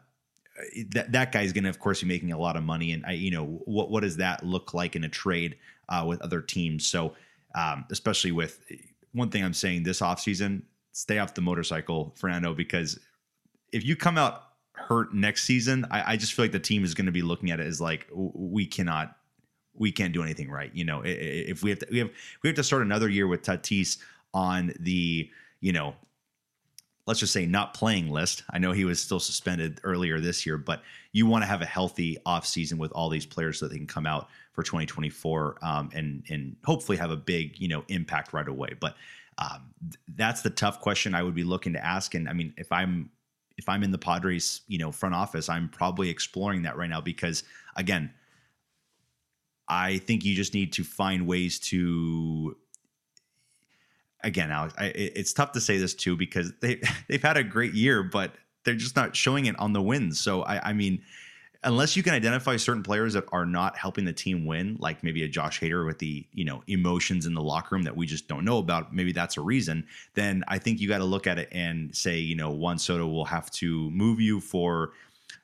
that 0.91 1.11
that 1.11 1.31
guy's 1.31 1.51
going 1.53 1.63
to 1.63 1.69
of 1.69 1.79
course 1.79 2.01
be 2.01 2.07
making 2.07 2.31
a 2.31 2.39
lot 2.39 2.55
of 2.55 2.63
money. 2.63 2.91
And 2.91 3.05
I 3.05 3.13
you 3.13 3.31
know 3.31 3.45
what 3.65 3.89
what 3.89 4.01
does 4.01 4.17
that 4.17 4.43
look 4.43 4.73
like 4.73 4.95
in 4.95 5.03
a 5.03 5.09
trade 5.09 5.57
uh, 5.89 6.05
with 6.07 6.21
other 6.21 6.41
teams? 6.41 6.88
So 6.88 7.13
um, 7.55 7.86
especially 7.91 8.31
with 8.31 8.61
one 9.16 9.30
thing 9.30 9.43
I'm 9.43 9.53
saying 9.53 9.84
this 9.84 10.01
offseason, 10.01 10.63
stay 10.91 11.20
off 11.20 11.34
the 11.34 11.41
motorcycle, 11.41 12.13
Fernando, 12.18 12.53
because 12.53 12.99
if 13.72 13.86
you 13.86 13.95
come 13.95 14.18
out 14.18 14.43
hurt 14.74 15.13
next 15.13 15.45
season, 15.45 15.86
I, 15.89 16.13
I 16.13 16.18
just 16.18 16.34
feel 16.34 16.43
like 16.43 16.51
the 16.51 16.59
team 16.59 16.84
is 16.84 16.93
going 16.93 17.05
to 17.05 17.11
be 17.11 17.22
looking 17.22 17.49
at 17.49 17.59
it 17.61 17.66
as 17.66 17.80
like 17.80 18.07
we 18.13 18.66
cannot, 18.66 19.16
we 19.74 19.91
can't 19.91 20.13
do 20.13 20.22
anything 20.22 20.49
right. 20.51 20.70
You 20.74 20.83
know, 20.83 21.01
if 21.05 21.63
we 21.63 21.70
have 21.70 21.79
to, 21.79 21.87
we 21.89 22.00
have 22.00 22.09
we 22.43 22.50
have 22.50 22.55
to 22.58 22.63
start 22.63 22.82
another 22.82 23.09
year 23.09 23.25
with 23.25 23.42
Tatis 23.42 23.97
on 24.33 24.74
the, 24.79 25.29
you 25.62 25.71
know, 25.71 25.96
let's 27.07 27.19
just 27.19 27.33
say 27.33 27.45
not 27.45 27.73
playing 27.73 28.09
list. 28.09 28.43
I 28.49 28.57
know 28.57 28.71
he 28.71 28.86
was 28.86 29.01
still 29.01 29.19
suspended 29.19 29.79
earlier 29.83 30.19
this 30.19 30.45
year, 30.45 30.57
but 30.57 30.82
you 31.11 31.25
want 31.25 31.43
to 31.43 31.47
have 31.47 31.61
a 31.61 31.65
healthy 31.65 32.17
offseason 32.25 32.77
with 32.77 32.91
all 32.91 33.09
these 33.09 33.25
players 33.25 33.59
so 33.59 33.65
that 33.65 33.71
they 33.71 33.77
can 33.77 33.87
come 33.87 34.05
out 34.05 34.27
for 34.53 34.63
2024 34.63 35.57
um, 35.61 35.89
and 35.93 36.23
and 36.29 36.55
hopefully 36.63 36.97
have 36.97 37.11
a 37.11 37.17
big 37.17 37.59
you 37.59 37.67
know 37.67 37.83
impact 37.89 38.33
right 38.33 38.47
away. 38.47 38.69
But 38.79 38.95
um, 39.37 39.73
th- 39.82 39.99
that's 40.15 40.41
the 40.41 40.49
tough 40.49 40.82
question 40.82 41.13
I 41.13 41.23
would 41.23 41.36
be 41.36 41.43
looking 41.43 41.73
to 41.73 41.86
ask. 41.86 42.15
And 42.15 42.27
I 42.27 42.33
mean, 42.33 42.53
if 42.57 42.71
I'm 42.71 43.11
if 43.57 43.69
I'm 43.69 43.83
in 43.83 43.91
the 43.91 43.97
Padres, 43.97 44.61
you 44.67 44.77
know, 44.77 44.91
front 44.91 45.15
office, 45.15 45.47
I'm 45.47 45.69
probably 45.69 46.09
exploring 46.09 46.63
that 46.63 46.75
right 46.75 46.89
now 46.89 47.01
because 47.01 47.43
again, 47.75 48.13
I 49.67 49.97
think 49.99 50.23
you 50.25 50.36
just 50.36 50.53
need 50.53 50.73
to 50.73 50.83
find 50.83 51.27
ways 51.27 51.59
to 51.59 52.55
again, 54.26 54.52
Alex, 54.52 54.74
I, 54.78 54.86
it's 54.88 55.32
tough 55.32 55.54
to 55.54 55.62
say 55.62 55.78
this 55.78 55.93
too 55.93 56.18
because 56.18 56.52
they 56.60 56.82
they've 57.08 57.22
had 57.22 57.38
a 57.38 57.43
great 57.43 57.74
year, 57.74 58.04
but 58.04 58.34
they're 58.66 58.76
just 58.76 58.96
not 58.96 59.16
showing 59.16 59.46
it 59.46 59.58
on 59.60 59.72
the 59.72 59.82
wins. 59.82 60.20
So 60.20 60.42
I, 60.42 60.70
I 60.70 60.74
mean, 60.74 61.02
unless 61.64 61.96
you 61.96 62.04
can 62.04 62.14
identify 62.14 62.58
certain 62.58 62.84
players 62.84 63.14
that 63.14 63.26
are 63.32 63.46
not 63.46 63.78
helping 63.78 64.06
the 64.06 64.14
team 64.14 64.46
win, 64.46 64.76
like 64.80 65.04
maybe 65.04 65.24
a 65.24 65.28
Josh 65.28 65.60
Hader 65.62 65.86
with 65.86 66.00
the 66.00 66.26
you 66.34 66.43
know 66.43 66.64
emotions 66.68 67.26
in 67.26 67.34
the 67.34 67.42
locker 67.42 67.76
room 67.76 67.84
that 67.84 67.96
we 67.96 68.06
just 68.06 68.28
don't 68.28 68.43
know 68.43 68.58
about, 68.58 68.93
maybe 68.93 69.12
that's 69.14 69.38
a 69.38 69.42
reason. 69.42 69.86
Then 70.16 70.43
I 70.47 70.58
think 70.58 70.82
you 70.82 70.89
got 70.89 70.97
to 70.97 71.06
look 71.06 71.28
at 71.28 71.39
it 71.39 71.50
and 71.52 71.96
say, 71.96 72.18
you 72.18 72.36
know, 72.36 72.52
Juan 72.52 72.78
Soto 72.78 73.08
will 73.08 73.26
have 73.26 73.50
to 73.52 73.89
move 73.92 74.20
you 74.20 74.42
for 74.42 74.92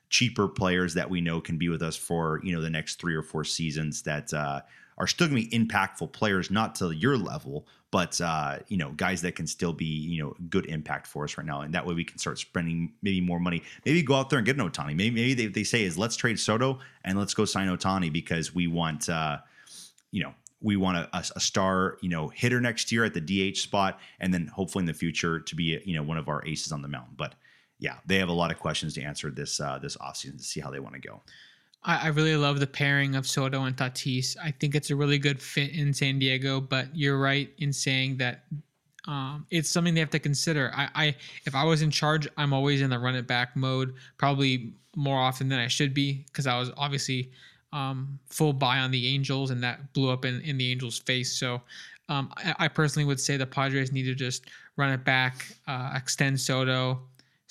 cheaper 0.10 0.50
players 0.50 0.94
that 0.96 1.10
we 1.10 1.22
know 1.22 1.40
can 1.40 1.58
be 1.58 1.70
with 1.70 1.82
us 1.82 1.96
for 1.96 2.42
you 2.44 2.54
know 2.54 2.62
the 2.62 2.70
next 2.70 3.00
three 3.00 3.16
or 3.16 3.24
four 3.24 3.46
seasons 3.46 4.02
that 4.02 4.34
uh, 4.34 4.60
are 4.98 5.08
still 5.08 5.28
going 5.28 5.44
to 5.44 5.50
be 5.50 5.58
impactful 5.58 6.12
players, 6.12 6.52
not 6.52 6.76
to 6.76 6.92
your 6.92 7.18
level, 7.18 7.68
but 7.92 8.20
uh, 8.22 8.60
you 8.68 8.78
know 8.78 8.92
guys 8.92 9.22
that 9.22 9.36
can 9.36 9.48
still 9.48 9.74
be 9.74 9.86
you 9.86 10.24
know 10.24 10.36
good 10.50 10.66
impact 10.68 11.08
for 11.08 11.24
us 11.24 11.38
right 11.38 11.46
now, 11.46 11.62
and 11.62 11.74
that 11.74 11.86
way 11.86 11.94
we 11.94 12.04
can 12.04 12.18
start 12.18 12.40
spending 12.40 12.94
maybe 13.02 13.22
more 13.22 13.40
money. 13.40 13.64
Maybe 13.86 14.02
go 14.04 14.16
out 14.16 14.30
there 14.30 14.40
and 14.40 14.46
get 14.46 14.58
an 14.58 14.70
Ohtani. 14.70 14.96
Maybe 14.96 15.12
maybe 15.12 15.34
they, 15.34 15.48
they 15.48 15.64
say 15.64 15.84
is 15.84 15.98
let's 15.98 16.16
trade 16.16 16.40
Soto 16.40 16.80
and 17.04 17.18
let's 17.18 17.34
go 17.34 17.46
sign 17.46 17.68
Ohtani 17.68 18.12
because 18.12 18.56
we 18.56 18.68
want 18.68 19.10
uh, 19.10 19.40
you 20.12 20.24
know 20.24 20.34
we 20.62 20.76
want 20.76 20.98
a, 20.98 21.10
a, 21.14 21.40
star, 21.40 21.98
you 22.02 22.10
know, 22.10 22.28
hitter 22.28 22.62
next 22.62 22.92
year 22.92 23.04
at 23.04 23.14
the 23.14 23.52
DH 23.52 23.58
spot, 23.58 24.00
and 24.20 24.34
then 24.34 24.48
hopefully 24.48 24.84
in 24.84 24.86
the 24.86 24.94
future 24.94 25.40
to 25.40 25.56
be, 25.56 25.82
you 25.86 25.96
know, 25.96 26.04
one 26.04 26.18
of 26.18 26.30
our 26.30 26.46
aces 26.46 26.72
on 26.72 26.84
the 26.84 26.88
mountain. 26.88 27.16
But 27.18 27.34
yeah, 27.80 27.96
they 28.06 28.20
have 28.20 28.30
a 28.30 28.34
lot 28.34 28.52
of 28.52 28.60
questions 28.60 28.94
to 28.94 29.02
answer 29.02 29.32
this 29.32 29.60
uh, 29.60 29.80
this 29.80 29.98
offseason 29.98 30.38
to 30.38 30.44
see 30.44 30.60
how 30.60 30.70
they 30.70 30.80
want 30.80 30.94
to 30.94 31.02
go. 31.02 31.22
I, 31.84 32.06
I 32.06 32.08
really 32.08 32.36
love 32.36 32.60
the 32.60 32.68
pairing 32.68 33.16
of 33.16 33.28
Soto 33.28 33.64
and 33.64 33.76
Tatis. 33.76 34.38
I 34.42 34.52
think 34.52 34.76
it's 34.76 34.90
a 34.90 34.96
really 34.96 35.18
good 35.18 35.42
fit 35.42 35.72
in 35.72 35.94
San 35.94 36.20
Diego. 36.20 36.62
But 36.62 36.96
you're 36.96 37.20
right 37.20 37.50
in 37.58 37.74
saying 37.74 38.18
that 38.18 38.44
um, 39.08 39.46
it's 39.50 39.70
something 39.70 39.94
they 39.94 40.00
have 40.00 40.10
to 40.12 40.20
consider. 40.20 40.72
I, 40.76 40.90
I, 40.94 41.16
if 41.46 41.56
I 41.56 41.64
was 41.64 41.82
in 41.82 41.92
charge, 41.92 42.28
I'm 42.38 42.54
always 42.54 42.82
in 42.82 42.90
the 42.90 43.00
run 43.00 43.16
it 43.16 43.28
back 43.28 43.56
mode, 43.56 43.96
probably 44.18 44.74
more 44.96 45.20
often 45.20 45.50
than 45.50 45.60
I 45.60 45.68
should 45.68 45.94
be, 45.94 46.26
because 46.28 46.48
I 46.48 46.60
was 46.60 46.72
obviously 46.78 47.32
um, 47.74 48.20
full 48.28 48.54
buy 48.54 48.80
on 48.80 48.92
the 48.92 49.08
Angels, 49.08 49.50
and 49.50 49.64
that 49.64 49.94
blew 49.94 50.10
up 50.10 50.26
in, 50.26 50.42
in 50.42 50.58
the 50.58 50.72
Angels' 50.72 51.00
face. 51.00 51.32
So 51.34 51.62
um, 52.10 52.32
I, 52.38 52.56
I, 52.60 52.68
personally 52.68 53.06
would 53.06 53.20
say 53.20 53.38
the 53.38 53.46
Padres 53.46 53.94
need 53.94 54.04
to 54.04 54.14
just 54.14 54.46
run 54.76 54.92
it 54.92 55.06
back, 55.06 55.48
uh, 55.68 55.94
extend 55.96 56.40
Soto, 56.40 57.00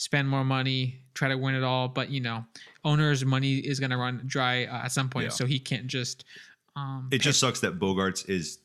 spend 0.00 0.26
more 0.26 0.44
money, 0.44 0.98
try 1.12 1.28
to 1.28 1.36
win 1.36 1.54
it 1.54 1.62
all. 1.62 1.86
But 1.86 2.08
you 2.08 2.20
know, 2.20 2.44
owner's 2.84 3.22
money 3.22 3.56
is 3.56 3.78
going 3.78 3.90
to 3.90 3.98
run 3.98 4.22
dry 4.26 4.64
uh, 4.64 4.84
at 4.84 4.92
some 4.92 5.10
point, 5.10 5.24
yeah. 5.24 5.30
so 5.30 5.44
he 5.44 5.58
can't 5.58 5.86
just. 5.86 6.24
Um, 6.74 7.08
it 7.12 7.20
just 7.20 7.38
sucks 7.38 7.60
that 7.60 7.78
Bogaerts 7.78 8.28
is 8.28 8.58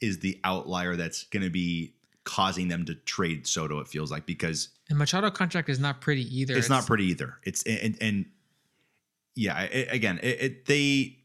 is 0.00 0.18
the 0.18 0.38
outlier 0.44 0.94
that's 0.96 1.24
going 1.24 1.42
to 1.42 1.50
be 1.50 1.94
causing 2.24 2.68
them 2.68 2.84
to 2.84 2.94
trade 2.94 3.46
Soto. 3.46 3.80
It 3.80 3.88
feels 3.88 4.10
like 4.10 4.26
because 4.26 4.68
the 4.88 4.94
Machado 4.94 5.30
contract 5.30 5.70
is 5.70 5.80
not 5.80 6.02
pretty 6.02 6.24
either. 6.36 6.52
It's, 6.52 6.66
it's 6.66 6.70
not 6.70 6.86
pretty 6.86 7.06
either. 7.06 7.38
It's 7.44 7.62
and 7.62 7.96
and 8.02 8.26
yeah, 9.34 9.62
it, 9.62 9.88
again, 9.90 10.20
it, 10.22 10.42
it, 10.42 10.66
they 10.66 11.16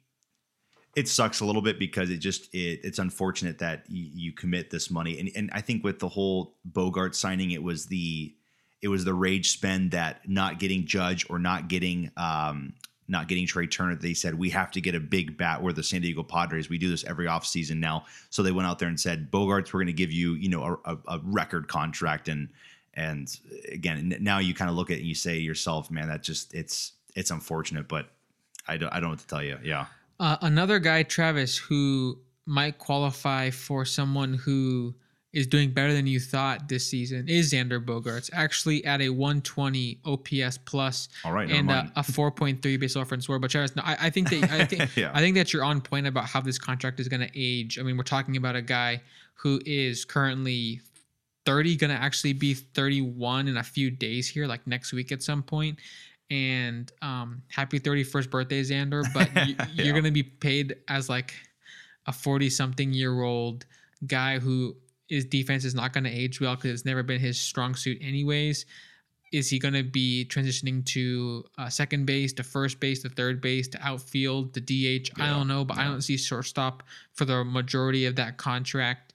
it 0.95 1.09
sucks 1.09 1.41
a 1.41 1.45
little 1.45 1.61
bit 1.61 1.79
because 1.79 2.09
it 2.09 2.19
just 2.19 2.45
it, 2.53 2.79
it's 2.83 2.99
unfortunate 2.99 3.59
that 3.59 3.83
you, 3.89 4.09
you 4.13 4.31
commit 4.31 4.69
this 4.69 4.89
money 4.89 5.19
and 5.19 5.29
and 5.35 5.49
I 5.51 5.59
think 5.59 5.83
with 5.83 5.99
the 5.99 6.07
whole 6.07 6.55
Bogart 6.63 7.13
signing, 7.13 7.51
it 7.51 7.61
was 7.61 7.87
the 7.87 8.33
it 8.81 8.87
was 8.87 9.05
the 9.05 9.13
rage 9.13 9.49
spend 9.49 9.91
that 9.91 10.27
not 10.27 10.59
getting 10.59 10.85
Judge 10.85 11.25
or 11.29 11.39
not 11.39 11.67
getting 11.67 12.11
um, 12.17 12.73
not 13.07 13.27
getting 13.27 13.47
Trea 13.47 13.67
Turner. 13.67 13.95
They 13.95 14.13
said 14.13 14.35
we 14.35 14.49
have 14.51 14.71
to 14.71 14.81
get 14.81 14.93
a 14.93 14.99
big 14.99 15.37
bat. 15.37 15.61
We're 15.61 15.71
the 15.71 15.83
San 15.83 16.01
Diego 16.01 16.23
Padres. 16.23 16.69
We 16.69 16.77
do 16.77 16.89
this 16.89 17.03
every 17.05 17.25
offseason 17.25 17.77
now. 17.77 18.05
So 18.29 18.43
they 18.43 18.51
went 18.51 18.67
out 18.67 18.79
there 18.79 18.89
and 18.89 18.99
said, 18.99 19.31
Bogaerts, 19.31 19.73
we're 19.73 19.79
going 19.79 19.87
to 19.87 19.93
give 19.93 20.11
you 20.11 20.33
you 20.33 20.49
know 20.49 20.79
a, 20.85 20.97
a, 21.07 21.19
record 21.23 21.67
contract 21.67 22.27
and 22.27 22.49
and 22.93 23.39
again 23.71 24.15
now 24.19 24.39
you 24.39 24.53
kind 24.53 24.69
of 24.69 24.75
look 24.75 24.89
at 24.89 24.97
it 24.97 24.99
and 24.99 25.07
you 25.07 25.15
say 25.15 25.35
to 25.35 25.41
yourself, 25.41 25.89
man, 25.89 26.07
that 26.09 26.21
just 26.21 26.53
it's 26.53 26.93
it's 27.15 27.31
unfortunate, 27.31 27.87
but 27.87 28.09
I 28.67 28.77
don't 28.77 28.89
I 28.89 28.95
don't 28.95 29.03
know 29.03 29.09
what 29.09 29.19
to 29.19 29.27
tell 29.27 29.43
you. 29.43 29.57
Yeah. 29.63 29.85
Uh, 30.19 30.37
another 30.41 30.79
guy, 30.79 31.03
Travis, 31.03 31.57
who 31.57 32.19
might 32.45 32.77
qualify 32.79 33.49
for 33.49 33.85
someone 33.85 34.33
who 34.33 34.95
is 35.37 35.45
doing 35.45 35.69
better 35.69 35.93
than 35.93 36.07
you 36.07 36.19
thought 36.19 36.67
this 36.67 36.83
season 36.87 37.29
is 37.29 37.53
Xander 37.53 37.79
Bogaerts, 37.83 38.31
actually 38.33 38.83
at 38.85 39.01
a 39.01 39.09
120 39.09 39.99
OPS 40.03 40.57
plus 40.57 41.09
All 41.23 41.31
right, 41.31 41.47
and 41.47 41.69
a, 41.69 41.91
a 41.95 42.01
4.3 42.01 42.79
base 42.79 42.95
offense 42.95 43.29
WAR. 43.29 43.37
But 43.37 43.51
Travis, 43.51 43.75
no, 43.75 43.83
I, 43.85 43.97
I 44.01 44.09
think 44.09 44.31
that 44.31 44.51
I 44.51 44.65
think 44.71 44.97
yeah. 44.97 45.11
I 45.13 45.19
think 45.19 45.35
that 45.35 45.53
you're 45.53 45.63
on 45.63 45.79
point 45.79 46.07
about 46.07 46.25
how 46.25 46.41
this 46.41 46.57
contract 46.57 46.99
is 46.99 47.07
going 47.07 47.21
to 47.21 47.29
age. 47.35 47.77
I 47.77 47.83
mean, 47.83 47.97
we're 47.97 48.03
talking 48.03 48.35
about 48.35 48.55
a 48.55 48.63
guy 48.63 49.03
who 49.35 49.61
is 49.63 50.05
currently 50.05 50.81
30, 51.45 51.75
going 51.75 51.95
to 51.95 52.01
actually 52.01 52.33
be 52.33 52.55
31 52.55 53.47
in 53.47 53.57
a 53.57 53.63
few 53.63 53.91
days 53.91 54.27
here, 54.27 54.47
like 54.47 54.65
next 54.65 54.91
week 54.91 55.11
at 55.11 55.21
some 55.21 55.43
point. 55.43 55.77
And 56.31 56.91
um, 57.03 57.43
happy 57.49 57.79
31st 57.79 58.31
birthday, 58.31 58.63
Xander! 58.63 59.05
But 59.13 59.47
you, 59.47 59.53
yeah. 59.55 59.67
you're 59.75 59.93
going 59.93 60.03
to 60.03 60.11
be 60.11 60.23
paid 60.23 60.77
as 60.87 61.09
like 61.09 61.35
a 62.07 62.11
40 62.11 62.49
something 62.49 62.91
year 62.91 63.21
old 63.21 63.67
guy 64.07 64.39
who 64.39 64.75
his 65.07 65.25
defense 65.25 65.65
is 65.65 65.73
not 65.73 65.93
going 65.93 66.03
to 66.03 66.09
age 66.09 66.41
well 66.41 66.55
because 66.55 66.71
it's 66.71 66.85
never 66.85 67.03
been 67.03 67.19
his 67.19 67.39
strong 67.39 67.75
suit, 67.75 67.97
anyways. 68.01 68.65
Is 69.33 69.49
he 69.49 69.59
going 69.59 69.73
to 69.73 69.83
be 69.83 70.25
transitioning 70.29 70.85
to 70.85 71.43
uh, 71.57 71.69
second 71.69 72.05
base, 72.05 72.31
to 72.33 72.43
first 72.43 72.79
base, 72.79 73.01
to 73.03 73.09
third 73.09 73.41
base, 73.41 73.67
to 73.69 73.85
outfield, 73.85 74.53
to 74.53 74.61
DH? 74.61 75.09
Yeah, 75.17 75.25
I 75.25 75.29
don't 75.29 75.47
know, 75.47 75.65
but 75.65 75.75
yeah. 75.77 75.83
I 75.83 75.87
don't 75.87 76.01
see 76.01 76.15
shortstop 76.15 76.83
for 77.13 77.25
the 77.25 77.43
majority 77.43 78.05
of 78.05 78.15
that 78.15 78.37
contract. 78.37 79.13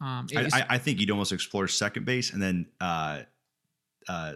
Um, 0.00 0.26
I, 0.34 0.66
I, 0.68 0.78
think 0.78 0.98
you'd 0.98 1.12
almost 1.12 1.30
explore 1.30 1.68
second 1.68 2.06
base 2.06 2.32
and 2.32 2.42
then 2.42 2.66
uh, 2.80 3.20
uh, 4.08 4.34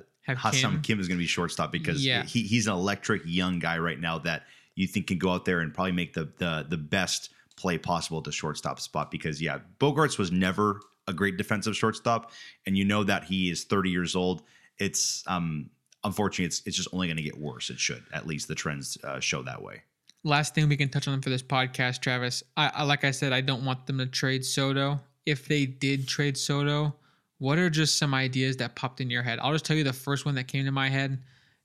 Kim. 0.52 0.81
Kim 0.82 1.01
is 1.01 1.09
going 1.09 1.18
to 1.18 1.23
be 1.23 1.27
shortstop 1.27 1.73
because 1.73 2.05
yeah. 2.05 2.23
he, 2.24 2.43
he's 2.43 2.66
an 2.66 2.74
electric 2.74 3.23
young 3.24 3.59
guy 3.59 3.78
right 3.78 3.98
now 3.98 4.18
that 4.18 4.44
you 4.74 4.86
think 4.86 5.09
can 5.09 5.18
go 5.18 5.31
out 5.31 5.44
there 5.44 5.60
and 5.60 5.74
probably 5.74 5.93
make 5.93 6.14
the 6.14 6.28
the 6.39 6.66
the 6.68 6.77
best 6.77 7.31
play 7.56 7.78
possible 7.78 8.18
at 8.18 8.24
the 8.24 8.32
shortstop 8.32 8.80
spot 8.80 9.10
because 9.10 9.40
yeah, 9.40 9.58
Bogaerts 9.78 10.18
was 10.18 10.30
never 10.30 10.80
a 11.08 11.12
great 11.12 11.36
defensive 11.36 11.76
shortstop, 11.76 12.32
and 12.66 12.76
you 12.76 12.84
know 12.84 13.04
that 13.04 13.24
he 13.24 13.50
is 13.50 13.64
30 13.64 13.90
years 13.90 14.16
old. 14.16 14.42
It's 14.78 15.22
um 15.26 15.70
unfortunately 16.04 16.46
it's 16.46 16.62
it's 16.66 16.76
just 16.76 16.88
only 16.92 17.08
going 17.08 17.16
to 17.16 17.22
get 17.22 17.38
worse. 17.38 17.70
It 17.70 17.78
should 17.78 18.04
at 18.12 18.26
least 18.26 18.48
the 18.48 18.54
trends 18.54 18.98
uh, 19.04 19.20
show 19.20 19.42
that 19.42 19.62
way. 19.62 19.82
Last 20.24 20.54
thing 20.54 20.68
we 20.68 20.76
can 20.76 20.88
touch 20.88 21.06
on 21.06 21.20
for 21.22 21.30
this 21.30 21.42
podcast, 21.42 22.00
Travis. 22.00 22.42
I, 22.56 22.70
I 22.74 22.82
like 22.84 23.04
I 23.04 23.10
said, 23.10 23.32
I 23.32 23.40
don't 23.40 23.64
want 23.64 23.86
them 23.86 23.98
to 23.98 24.06
trade 24.06 24.44
Soto. 24.44 25.00
If 25.24 25.46
they 25.46 25.66
did 25.66 26.08
trade 26.08 26.36
Soto, 26.36 26.94
what 27.38 27.58
are 27.58 27.70
just 27.70 27.98
some 27.98 28.14
ideas 28.14 28.56
that 28.58 28.74
popped 28.74 29.00
in 29.00 29.10
your 29.10 29.22
head? 29.22 29.38
I'll 29.40 29.52
just 29.52 29.64
tell 29.64 29.76
you 29.76 29.84
the 29.84 29.92
first 29.92 30.24
one 30.24 30.34
that 30.36 30.48
came 30.48 30.64
to 30.64 30.72
my 30.72 30.88
head. 30.88 31.22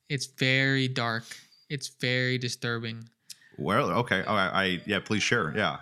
It's 0.10 0.26
very 0.26 0.88
dark. 0.88 1.24
It's 1.70 1.88
very 1.88 2.38
disturbing. 2.38 3.08
Well, 3.62 3.92
okay. 3.92 4.24
Oh, 4.26 4.34
I, 4.36 4.64
I 4.64 4.82
yeah. 4.86 5.00
Please 5.00 5.24
share. 5.24 5.54
Yeah. 5.56 5.78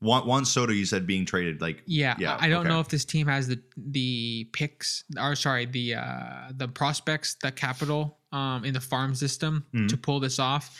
One 0.00 0.26
Juan 0.26 0.44
Soto, 0.46 0.72
you 0.72 0.86
said 0.86 1.06
being 1.06 1.26
traded. 1.26 1.60
Like 1.60 1.82
yeah, 1.86 2.14
yeah. 2.18 2.36
I 2.40 2.48
don't 2.48 2.60
okay. 2.60 2.68
know 2.70 2.80
if 2.80 2.88
this 2.88 3.04
team 3.04 3.26
has 3.26 3.48
the 3.48 3.60
the 3.76 4.48
picks 4.52 5.04
or 5.20 5.36
sorry 5.36 5.66
the 5.66 5.96
uh 5.96 6.52
the 6.56 6.68
prospects, 6.68 7.36
the 7.42 7.52
capital 7.52 8.18
um 8.32 8.64
in 8.64 8.72
the 8.72 8.80
farm 8.80 9.14
system 9.14 9.66
mm-hmm. 9.74 9.88
to 9.88 9.96
pull 9.96 10.18
this 10.18 10.38
off. 10.38 10.78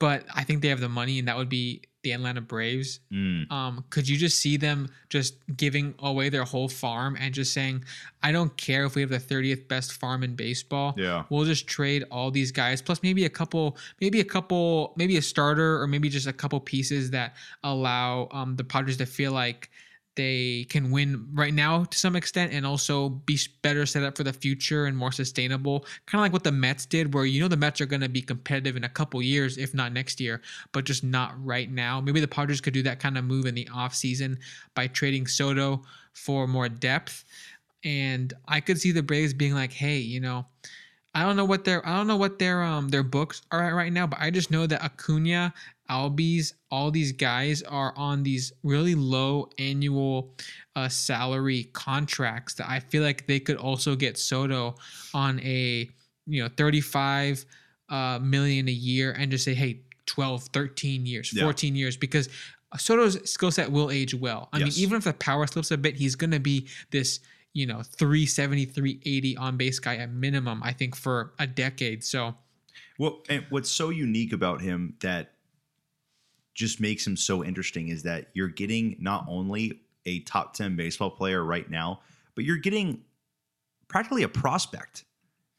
But 0.00 0.24
I 0.34 0.42
think 0.42 0.60
they 0.60 0.68
have 0.68 0.80
the 0.80 0.88
money, 0.88 1.20
and 1.20 1.28
that 1.28 1.36
would 1.36 1.48
be 1.48 1.82
the 2.04 2.12
Atlanta 2.12 2.40
Braves. 2.40 3.00
Mm. 3.12 3.50
Um, 3.50 3.84
could 3.90 4.08
you 4.08 4.16
just 4.16 4.38
see 4.38 4.56
them 4.56 4.88
just 5.08 5.34
giving 5.56 5.94
away 5.98 6.28
their 6.28 6.44
whole 6.44 6.68
farm 6.68 7.16
and 7.18 7.34
just 7.34 7.52
saying, 7.52 7.84
I 8.22 8.30
don't 8.30 8.56
care 8.56 8.84
if 8.84 8.94
we 8.94 9.00
have 9.00 9.10
the 9.10 9.18
30th 9.18 9.66
best 9.66 9.94
farm 9.94 10.22
in 10.22 10.36
baseball. 10.36 10.94
Yeah. 10.96 11.24
We'll 11.30 11.44
just 11.44 11.66
trade 11.66 12.04
all 12.10 12.30
these 12.30 12.52
guys, 12.52 12.80
plus 12.80 13.02
maybe 13.02 13.24
a 13.24 13.30
couple, 13.30 13.76
maybe 14.00 14.20
a 14.20 14.24
couple, 14.24 14.92
maybe 14.96 15.16
a 15.16 15.22
starter 15.22 15.80
or 15.80 15.86
maybe 15.86 16.08
just 16.08 16.26
a 16.26 16.32
couple 16.32 16.60
pieces 16.60 17.10
that 17.10 17.34
allow 17.64 18.28
um, 18.30 18.54
the 18.56 18.64
Padres 18.64 18.98
to 18.98 19.06
feel 19.06 19.32
like 19.32 19.70
they 20.16 20.66
can 20.68 20.90
win 20.90 21.26
right 21.32 21.52
now 21.52 21.84
to 21.84 21.98
some 21.98 22.14
extent 22.14 22.52
and 22.52 22.64
also 22.64 23.08
be 23.08 23.38
better 23.62 23.84
set 23.84 24.02
up 24.02 24.16
for 24.16 24.22
the 24.22 24.32
future 24.32 24.86
and 24.86 24.96
more 24.96 25.12
sustainable. 25.12 25.80
Kind 26.06 26.20
of 26.20 26.24
like 26.24 26.32
what 26.32 26.44
the 26.44 26.52
Mets 26.52 26.86
did, 26.86 27.14
where 27.14 27.24
you 27.24 27.40
know 27.40 27.48
the 27.48 27.56
Mets 27.56 27.80
are 27.80 27.86
going 27.86 28.02
to 28.02 28.08
be 28.08 28.22
competitive 28.22 28.76
in 28.76 28.84
a 28.84 28.88
couple 28.88 29.20
years, 29.22 29.58
if 29.58 29.74
not 29.74 29.92
next 29.92 30.20
year, 30.20 30.40
but 30.72 30.84
just 30.84 31.02
not 31.02 31.32
right 31.44 31.70
now. 31.70 32.00
Maybe 32.00 32.20
the 32.20 32.28
Padres 32.28 32.60
could 32.60 32.74
do 32.74 32.82
that 32.82 33.00
kind 33.00 33.18
of 33.18 33.24
move 33.24 33.46
in 33.46 33.54
the 33.54 33.66
offseason 33.66 34.38
by 34.74 34.86
trading 34.86 35.26
Soto 35.26 35.82
for 36.12 36.46
more 36.46 36.68
depth. 36.68 37.24
And 37.84 38.32
I 38.48 38.60
could 38.60 38.80
see 38.80 38.92
the 38.92 39.02
Braves 39.02 39.34
being 39.34 39.54
like, 39.54 39.72
hey, 39.72 39.98
you 39.98 40.20
know, 40.20 40.46
I 41.14 41.22
don't 41.22 41.36
know 41.36 41.44
what 41.44 41.64
their 41.64 41.86
I 41.86 41.96
don't 41.96 42.08
know 42.08 42.16
what 42.16 42.38
their 42.38 42.62
um 42.62 42.88
their 42.88 43.04
books 43.04 43.42
are 43.52 43.62
at 43.62 43.74
right 43.74 43.92
now, 43.92 44.06
but 44.06 44.18
I 44.20 44.30
just 44.30 44.50
know 44.50 44.66
that 44.66 44.82
Acuna 44.82 45.54
Albies, 45.90 46.54
all 46.70 46.90
these 46.90 47.12
guys 47.12 47.62
are 47.62 47.92
on 47.96 48.22
these 48.22 48.52
really 48.62 48.94
low 48.94 49.48
annual 49.58 50.34
uh, 50.76 50.88
salary 50.88 51.64
contracts 51.72 52.54
that 52.54 52.68
I 52.68 52.80
feel 52.80 53.02
like 53.02 53.26
they 53.26 53.38
could 53.38 53.56
also 53.56 53.94
get 53.94 54.16
Soto 54.16 54.76
on 55.12 55.40
a 55.40 55.88
you 56.26 56.42
know 56.42 56.48
35 56.56 57.44
uh, 57.90 58.18
million 58.22 58.68
a 58.68 58.72
year 58.72 59.12
and 59.12 59.30
just 59.30 59.44
say 59.44 59.54
hey 59.54 59.80
12 60.06 60.44
13 60.44 61.06
years 61.06 61.38
14 61.38 61.74
yeah. 61.74 61.78
years 61.78 61.96
because 61.96 62.28
Soto's 62.76 63.30
skill 63.30 63.50
set 63.52 63.70
will 63.70 63.90
age 63.90 64.14
well. 64.14 64.48
I 64.52 64.58
yes. 64.58 64.76
mean 64.76 64.84
even 64.84 64.98
if 64.98 65.04
the 65.04 65.12
power 65.12 65.46
slips 65.46 65.70
a 65.70 65.78
bit 65.78 65.96
he's 65.96 66.16
going 66.16 66.30
to 66.32 66.40
be 66.40 66.66
this 66.90 67.20
you 67.52 67.66
know 67.66 67.82
370 67.82 68.64
380 68.64 69.36
on 69.36 69.56
base 69.56 69.78
guy 69.78 69.96
at 69.96 70.10
minimum 70.10 70.62
I 70.62 70.72
think 70.72 70.96
for 70.96 71.34
a 71.38 71.46
decade. 71.46 72.02
So 72.02 72.34
Well, 72.98 73.20
and 73.28 73.44
what's 73.50 73.70
so 73.70 73.90
unique 73.90 74.32
about 74.32 74.62
him 74.62 74.94
that 75.00 75.33
just 76.54 76.80
makes 76.80 77.06
him 77.06 77.16
so 77.16 77.44
interesting 77.44 77.88
is 77.88 78.02
that 78.04 78.28
you're 78.34 78.48
getting 78.48 78.96
not 79.00 79.24
only 79.28 79.80
a 80.06 80.20
top 80.20 80.54
10 80.54 80.76
baseball 80.76 81.10
player 81.10 81.42
right 81.44 81.68
now, 81.68 82.00
but 82.34 82.44
you're 82.44 82.56
getting 82.58 83.02
practically 83.88 84.22
a 84.22 84.28
prospect 84.28 85.04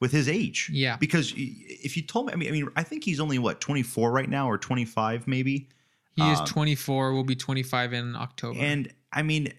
with 0.01 0.11
his 0.11 0.27
age. 0.30 0.69
Yeah. 0.72 0.97
Because 0.97 1.34
if 1.35 1.95
you 1.97 2.03
told 2.03 2.27
me, 2.27 2.34
I 2.34 2.35
mean, 2.35 2.47
I 2.49 2.51
mean, 2.51 2.69
I 2.76 2.84
think 2.84 3.03
he's 3.03 3.19
only 3.19 3.39
what 3.39 3.59
24 3.61 4.11
right 4.11 4.30
now 4.30 4.49
or 4.49 4.57
25 4.57 5.27
maybe. 5.27 5.69
He 6.15 6.22
is 6.31 6.39
Um, 6.39 6.45
24, 6.45 7.13
will 7.13 7.23
be 7.23 7.35
25 7.35 7.93
in 7.93 8.15
October. 8.15 8.59
And 8.59 8.91
I 9.11 9.22
mean, 9.22 9.51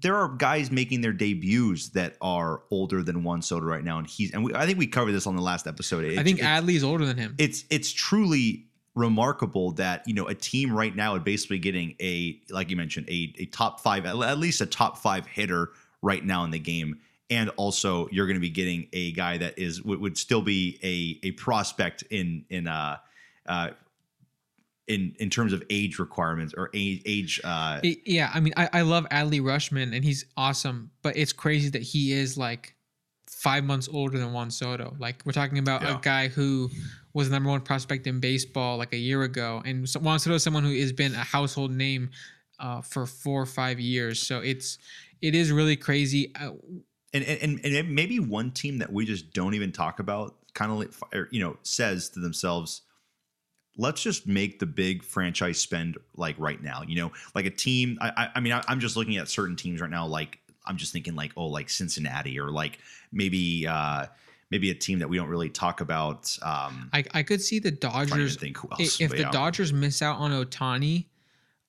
there 0.00 0.16
are 0.16 0.28
guys 0.28 0.72
making 0.72 1.00
their 1.02 1.12
debuts 1.12 1.90
that 1.90 2.16
are 2.20 2.62
older 2.72 3.02
than 3.04 3.22
Juan 3.22 3.42
Soto 3.42 3.64
right 3.64 3.84
now, 3.84 3.98
and 3.98 4.06
he's 4.08 4.32
and 4.32 4.42
we, 4.42 4.52
I 4.54 4.66
think 4.66 4.78
we 4.78 4.88
covered 4.88 5.12
this 5.12 5.28
on 5.28 5.36
the 5.36 5.42
last 5.42 5.68
episode. 5.68 6.04
I 6.18 6.24
think 6.24 6.40
it- 6.40 6.44
Adley 6.44 6.74
is 6.74 6.82
older 6.82 7.04
than 7.06 7.16
him. 7.16 7.36
it's 7.38 7.64
it's 7.70 7.92
truly 7.92 8.66
remarkable 8.94 9.72
that 9.72 10.02
you 10.06 10.12
know 10.14 10.26
a 10.28 10.34
team 10.34 10.70
right 10.72 10.94
now 10.94 11.14
is 11.14 11.22
basically 11.22 11.58
getting 11.58 11.94
a 12.00 12.38
like 12.50 12.68
you 12.70 12.76
mentioned 12.76 13.08
a, 13.08 13.32
a 13.38 13.46
top 13.46 13.80
five 13.80 14.04
at 14.04 14.38
least 14.38 14.60
a 14.60 14.66
top 14.66 14.98
five 14.98 15.26
hitter 15.26 15.70
right 16.02 16.24
now 16.24 16.44
in 16.44 16.50
the 16.50 16.58
game 16.58 16.98
and 17.30 17.48
also 17.56 18.06
you're 18.10 18.26
going 18.26 18.36
to 18.36 18.40
be 18.40 18.50
getting 18.50 18.86
a 18.92 19.12
guy 19.12 19.38
that 19.38 19.58
is 19.58 19.82
would, 19.82 19.98
would 19.98 20.18
still 20.18 20.42
be 20.42 20.78
a 20.82 21.26
a 21.26 21.30
prospect 21.32 22.02
in 22.10 22.44
in 22.50 22.66
uh 22.66 22.98
uh 23.46 23.70
in 24.88 25.14
in 25.18 25.30
terms 25.30 25.52
of 25.54 25.62
age 25.70 25.98
requirements 25.98 26.52
or 26.54 26.68
age 26.74 27.00
age 27.06 27.40
uh 27.44 27.80
yeah, 28.04 28.30
I 28.34 28.40
mean, 28.40 28.52
I, 28.56 28.68
I 28.72 28.80
love 28.82 29.06
Adley 29.10 29.40
Rutschman 29.40 29.94
and 29.94 30.04
he's 30.04 30.26
awesome, 30.36 30.90
but 31.02 31.16
it's 31.16 31.32
crazy 31.32 31.70
that 31.70 31.82
he 31.82 32.12
is 32.12 32.36
like 32.36 32.74
five 33.28 33.64
months 33.64 33.88
older 33.90 34.18
than 34.18 34.32
Juan 34.32 34.50
Soto. 34.50 34.94
Like 34.98 35.22
we're 35.24 35.32
talking 35.32 35.58
about 35.58 35.82
Yeah. 35.82 35.96
a 35.96 36.00
guy 36.00 36.28
who 36.28 36.68
was 37.14 37.28
the 37.28 37.34
number 37.34 37.50
one 37.50 37.60
prospect 37.60 38.06
in 38.06 38.20
baseball 38.20 38.78
like 38.78 38.92
a 38.92 38.98
year 38.98 39.22
ago, 39.22 39.62
and 39.64 39.86
Juan 40.00 40.18
Soto 40.18 40.36
is 40.36 40.42
someone 40.42 40.64
who 40.64 40.74
has 40.78 40.92
been 40.92 41.14
a 41.14 41.18
household 41.18 41.70
name 41.70 42.10
uh, 42.58 42.80
for 42.80 43.06
four 43.06 43.42
or 43.42 43.46
five 43.46 43.78
years. 43.80 44.20
So 44.20 44.38
it's 44.38 44.78
it 45.20 45.34
is 45.34 45.52
really 45.52 45.76
crazy. 45.76 46.32
Uh, 46.34 46.52
and 47.12 47.24
and 47.24 47.60
and 47.64 47.94
maybe 47.94 48.18
one 48.18 48.50
team 48.50 48.78
that 48.78 48.92
we 48.92 49.04
just 49.04 49.32
don't 49.32 49.54
even 49.54 49.72
talk 49.72 49.98
about 50.00 50.36
kind 50.54 50.72
of 50.72 50.78
like 50.78 50.92
you 51.30 51.40
know 51.40 51.56
says 51.62 52.08
to 52.10 52.20
themselves 52.20 52.82
let's 53.78 54.02
just 54.02 54.26
make 54.26 54.58
the 54.58 54.66
big 54.66 55.02
franchise 55.02 55.58
spend 55.58 55.96
like 56.16 56.36
right 56.38 56.62
now 56.62 56.82
you 56.86 56.96
know 56.96 57.10
like 57.34 57.46
a 57.46 57.50
team 57.50 57.96
i 58.00 58.28
i, 58.34 58.40
mean 58.40 58.52
I, 58.52 58.62
i'm 58.68 58.80
just 58.80 58.96
looking 58.96 59.16
at 59.16 59.28
certain 59.28 59.56
teams 59.56 59.80
right 59.80 59.90
now 59.90 60.06
like 60.06 60.38
i'm 60.66 60.76
just 60.76 60.92
thinking 60.92 61.14
like 61.14 61.32
oh 61.36 61.46
like 61.46 61.70
cincinnati 61.70 62.38
or 62.38 62.50
like 62.50 62.78
maybe 63.12 63.66
uh 63.66 64.06
maybe 64.52 64.70
a 64.70 64.74
team 64.74 64.98
that 65.00 65.08
we 65.08 65.16
don't 65.16 65.28
really 65.28 65.48
talk 65.50 65.80
about 65.80 66.38
um 66.42 66.88
I 66.92 67.02
I 67.12 67.22
could 67.24 67.40
see 67.42 67.58
the 67.58 67.72
Dodgers 67.72 68.36
think 68.36 68.58
who 68.58 68.68
else 68.70 69.00
if 69.00 69.10
the 69.10 69.20
yeah. 69.20 69.30
Dodgers 69.32 69.72
miss 69.72 70.02
out 70.02 70.18
on 70.18 70.30
Ohtani, 70.30 71.06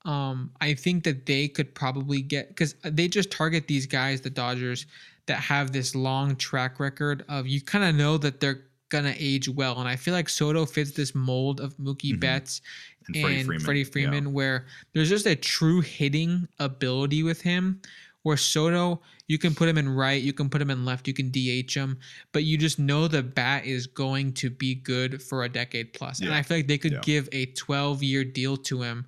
um, 0.06 0.52
I 0.62 0.74
think 0.76 1.06
that 1.06 1.26
they 1.26 1.48
could 1.48 1.74
probably 1.74 2.22
get 2.22 2.50
because 2.50 2.76
they 2.84 3.08
just 3.08 3.32
target 3.32 3.68
these 3.68 3.88
guys, 3.88 4.22
the 4.22 4.30
Dodgers, 4.30 4.86
that 5.28 5.38
have 5.38 5.72
this 5.72 5.96
long 5.96 6.36
track 6.36 6.80
record 6.80 7.24
of 7.30 7.48
you 7.48 7.62
kind 7.62 7.86
of 7.86 7.96
know 7.96 8.18
that 8.18 8.40
they're 8.42 8.66
gonna 8.90 9.16
age 9.18 9.48
well, 9.50 9.80
and 9.80 9.88
I 9.88 9.96
feel 9.96 10.14
like 10.14 10.30
Soto 10.30 10.66
fits 10.66 10.92
this 10.92 11.16
mold 11.16 11.60
of 11.62 11.76
Mookie 11.78 12.14
Mhm. 12.14 12.20
Betts 12.20 12.62
and 13.08 13.16
and 13.16 13.62
Freddie 13.64 13.80
yeah. 13.80 13.86
Freeman, 13.86 14.34
where 14.34 14.66
there's 14.94 15.10
just 15.10 15.26
a 15.26 15.36
true 15.36 15.82
hitting 15.82 16.48
ability 16.60 17.24
with 17.24 17.42
him. 17.42 17.82
Where 18.24 18.38
Soto, 18.38 19.02
you 19.28 19.38
can 19.38 19.54
put 19.54 19.68
him 19.70 19.78
in 19.78 19.90
right, 19.90 20.22
you 20.22 20.34
can 20.34 20.50
put 20.50 20.62
him 20.62 20.70
in 20.70 20.86
left, 20.86 21.08
you 21.08 21.14
can 21.14 21.30
DH 21.30 21.74
him, 21.76 22.00
but 22.32 22.44
you 22.46 22.58
just 22.58 22.80
know 22.80 23.08
the 23.08 23.22
bat 23.22 23.66
is 23.66 23.86
going 23.86 24.34
to 24.36 24.50
be 24.50 24.76
good 24.76 25.22
for 25.22 25.44
a 25.44 25.50
decade 25.50 25.94
plus. 25.94 26.22
And 26.22 26.34
I 26.34 26.42
feel 26.42 26.58
like 26.58 26.68
they 26.68 26.78
could 26.78 26.94
Yeah. 26.94 27.02
give 27.02 27.28
a 27.34 27.48
12 27.48 28.02
year 28.02 28.24
deal 28.24 28.56
to 28.58 28.82
him, 28.82 29.06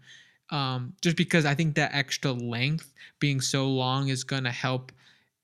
um, 0.49 0.93
just 1.01 1.15
because 1.15 1.45
I 1.45 1.55
think 1.55 1.75
that 1.75 1.91
extra 1.93 2.33
length 2.33 2.91
being 3.19 3.39
so 3.41 3.67
long 3.69 4.09
is 4.09 4.23
going 4.23 4.43
to 4.43 4.51
help 4.51 4.91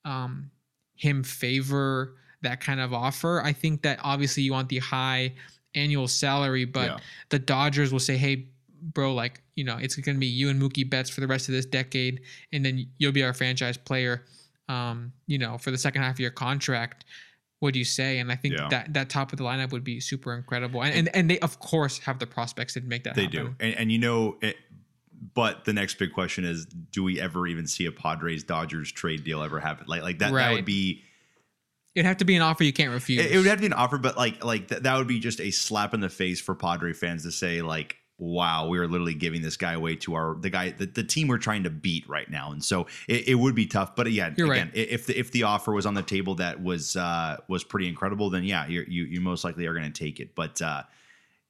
um, 0.03 0.52
him 0.95 1.23
favor 1.23 2.15
that 2.41 2.60
kind 2.60 2.80
of 2.80 2.91
offer. 2.93 3.41
I 3.41 3.53
think 3.53 3.84
that 3.84 3.99
obviously 4.03 4.43
you 4.43 4.52
want 4.52 4.68
the 4.69 4.80
high 4.80 5.34
annual 5.76 6.07
salary, 6.07 6.65
but 6.65 6.89
Yeah. 6.89 6.98
the 7.30 7.39
Dodgers 7.39 7.91
will 7.93 7.99
say, 7.99 8.18
"Hey, 8.18 8.48
bro, 8.82 9.14
like 9.14 9.41
you 9.56 9.64
know, 9.64 9.78
it's 9.78 9.95
going 9.95 10.16
to 10.16 10.20
be 10.20 10.28
you 10.28 10.49
and 10.49 10.62
Mookie 10.62 10.90
Betts 10.90 11.10
for 11.10 11.22
the 11.22 11.28
rest 11.28 11.48
of 11.48 11.53
this 11.53 11.66
decade, 11.66 12.22
and 12.52 12.66
then 12.66 12.88
you'll 12.98 13.12
be 13.12 13.24
our 13.24 13.34
franchise 13.34 13.78
player, 13.78 14.26
um, 14.70 15.14
you 15.28 15.38
know, 15.38 15.58
for 15.58 15.72
the 15.72 15.78
second 15.78 16.02
half 16.02 16.16
of 16.16 16.20
your 16.20 16.32
contract." 16.32 17.06
What 17.60 17.74
do 17.74 17.80
you 17.80 17.86
say? 17.86 18.18
And 18.18 18.32
I 18.32 18.36
think 18.36 18.56
Yeah. 18.56 18.70
that 18.70 18.94
that 18.95 19.10
top 19.12 19.32
of 19.32 19.38
the 19.38 19.44
lineup 19.44 19.72
would 19.72 19.84
be 19.84 19.99
super 19.99 20.34
incredible, 20.34 20.82
and 20.84 20.95
and, 20.95 21.16
and 21.16 21.30
they 21.30 21.38
of 21.40 21.60
course 21.60 21.99
have 21.99 22.18
the 22.18 22.26
prospects 22.26 22.74
to 22.74 22.82
make 22.82 23.03
that. 23.03 23.14
They 23.14 23.26
happen. 23.26 23.45
do, 23.45 23.56
and, 23.60 23.76
and 23.76 23.91
you 23.91 23.99
know, 23.99 24.38
it, 24.41 24.58
but 25.36 25.66
the 25.66 25.74
next 25.74 25.99
big 25.99 26.12
question 26.12 26.44
is: 26.44 26.66
Do 26.66 27.03
we 27.03 27.22
ever 27.22 27.45
even 27.45 27.68
see 27.68 27.86
a 27.86 27.91
Padres 27.91 28.44
Dodgers 28.44 28.91
trade 28.91 29.24
deal 29.24 29.44
ever 29.44 29.60
happen? 29.60 29.86
Like, 29.88 30.02
like 30.02 30.18
that, 30.20 30.34
that 30.34 30.52
would 30.53 30.66
be. 30.66 31.03
It'd 31.94 32.08
have 32.08 32.18
to 32.18 32.26
be 32.26 32.36
an 32.36 32.41
offer 32.41 32.64
you 32.64 32.74
can't 32.74 32.94
refuse. 32.94 33.24
It, 33.24 33.34
it 33.34 33.38
would 33.38 33.45
have 33.45 33.58
to 33.58 33.62
be 33.62 33.66
an 33.68 33.74
offer, 33.74 33.98
but 33.99 34.18
like, 34.18 34.44
like 34.44 34.70
th- 34.70 34.82
that 34.82 34.98
would 34.98 35.08
be 35.08 35.20
just 35.20 35.40
a 35.41 35.52
slap 35.52 35.94
in 35.94 35.99
the 35.99 36.10
face 36.10 36.40
for 36.41 36.56
Padre 36.56 36.94
fans 36.94 37.24
to 37.24 37.32
say, 37.32 37.62
like, 37.62 37.98
"Wow, 38.22 38.69
we 38.69 38.77
are 38.77 38.88
literally 38.88 39.15
giving 39.15 39.41
this 39.41 39.57
guy 39.57 39.73
away 39.73 39.98
to 39.98 40.14
our 40.14 40.35
the 40.39 40.49
guy 40.49 40.69
the, 40.69 40.85
the 40.85 41.03
team 41.03 41.27
we're 41.27 41.38
trying 41.38 41.64
to 41.64 41.69
beat 41.69 42.07
right 42.07 42.30
now." 42.30 42.52
And 42.52 42.64
so 42.64 42.88
it, 43.10 43.27
it 43.30 43.35
would 43.35 43.56
be 43.56 43.65
tough. 43.65 43.95
But 43.95 44.10
yeah, 44.11 44.31
You're 44.38 44.52
again, 44.53 44.68
right. 44.68 44.88
if 44.88 45.07
the 45.07 45.19
if 45.19 45.31
the 45.31 45.43
offer 45.43 45.73
was 45.73 45.85
on 45.85 45.95
the 45.95 46.03
table 46.03 46.35
that 46.35 46.61
was 46.64 46.95
uh 46.95 47.38
was 47.49 47.64
pretty 47.64 47.88
incredible, 47.89 48.30
then 48.30 48.43
yeah, 48.43 48.68
you're, 48.68 48.85
you 48.85 49.03
you 49.03 49.19
most 49.19 49.43
likely 49.43 49.65
are 49.65 49.73
going 49.73 49.91
to 49.91 50.03
take 50.03 50.19
it. 50.19 50.35
But 50.35 50.61
uh 50.61 50.84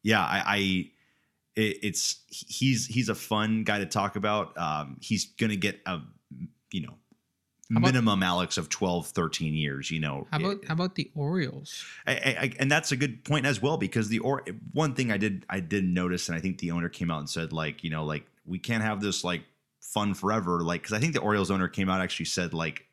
yeah, 0.01 0.21
I. 0.21 0.43
I 0.47 0.91
it, 1.53 1.79
it's 1.83 2.21
he's 2.29 2.87
he's 2.87 3.09
a 3.09 3.15
fun 3.15 3.65
guy 3.65 3.79
to 3.79 3.85
talk 3.85 4.15
about. 4.15 4.57
Um, 4.57 4.95
he's 5.01 5.25
gonna 5.25 5.57
get 5.57 5.81
a 5.85 5.99
you 6.71 6.81
know 6.81 6.93
about- 7.77 7.87
minimum 7.93 8.23
Alex 8.23 8.57
of 8.57 8.69
12, 8.69 9.07
13 9.07 9.53
years. 9.53 9.89
You 9.91 9.99
know, 9.99 10.27
How 10.31 10.39
eh, 10.39 10.41
about 10.45 10.65
how 10.67 10.73
about 10.73 10.95
the 10.95 11.09
Orioles? 11.15 11.83
I, 12.07 12.11
I, 12.13 12.53
and 12.59 12.71
that's 12.71 12.91
a 12.91 12.95
good 12.97 13.23
point 13.23 13.45
as 13.45 13.61
well 13.61 13.77
because 13.77 14.09
the 14.09 14.19
or 14.19 14.43
one 14.73 14.93
thing 14.93 15.11
I 15.11 15.17
did 15.17 15.45
I 15.49 15.59
did 15.59 15.83
notice 15.85 16.27
and 16.29 16.37
I 16.37 16.41
think 16.41 16.57
the 16.59 16.71
owner 16.71 16.89
came 16.89 17.09
out 17.11 17.19
and 17.19 17.29
said 17.29 17.53
like 17.53 17.83
you 17.83 17.89
know 17.89 18.03
like 18.05 18.25
we 18.45 18.59
can't 18.59 18.83
have 18.83 19.01
this 19.01 19.23
like 19.23 19.43
fun 19.79 20.13
forever 20.13 20.61
like 20.61 20.81
because 20.81 20.93
I 20.93 20.99
think 20.99 21.13
the 21.13 21.21
Orioles 21.21 21.51
owner 21.51 21.67
came 21.67 21.89
out 21.89 22.01
actually 22.01 22.25
said 22.25 22.53
like 22.53 22.85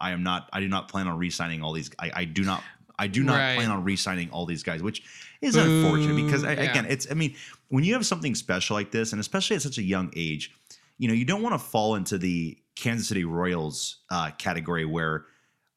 I 0.00 0.10
am 0.12 0.22
not 0.22 0.48
I 0.52 0.60
do 0.60 0.68
not 0.68 0.88
plan 0.88 1.08
on 1.08 1.16
re-signing 1.18 1.62
all 1.62 1.72
these 1.72 1.90
I, 1.98 2.10
I 2.14 2.24
do 2.24 2.44
not 2.44 2.62
I 2.98 3.06
do 3.08 3.22
not 3.24 3.36
Right. 3.36 3.56
plan 3.56 3.70
on 3.70 3.82
re-signing 3.84 4.30
all 4.30 4.46
these 4.46 4.62
guys 4.62 4.82
which 4.82 5.02
is 5.40 5.54
Boo. 5.56 5.60
unfortunate 5.62 6.16
because 6.24 6.44
I, 6.44 6.52
Yeah. 6.52 6.70
again 6.70 6.86
it's 6.88 7.10
I 7.10 7.14
mean 7.14 7.34
when 7.68 7.82
you 7.84 7.94
have 7.94 8.04
something 8.06 8.34
special 8.34 8.74
like 8.76 8.90
this 8.90 9.12
and 9.12 9.20
especially 9.20 9.56
at 9.56 9.62
such 9.62 9.78
a 9.78 9.82
young 9.82 10.12
age 10.14 10.52
you 10.98 11.08
know 11.08 11.14
you 11.14 11.24
don't 11.24 11.42
want 11.42 11.54
to 11.54 11.58
fall 11.58 11.94
into 11.96 12.18
the 12.18 12.56
Kansas 12.84 13.08
City 13.08 13.24
Royals 13.24 14.00
uh, 14.10 14.30
category 14.36 14.84
where 14.84 15.24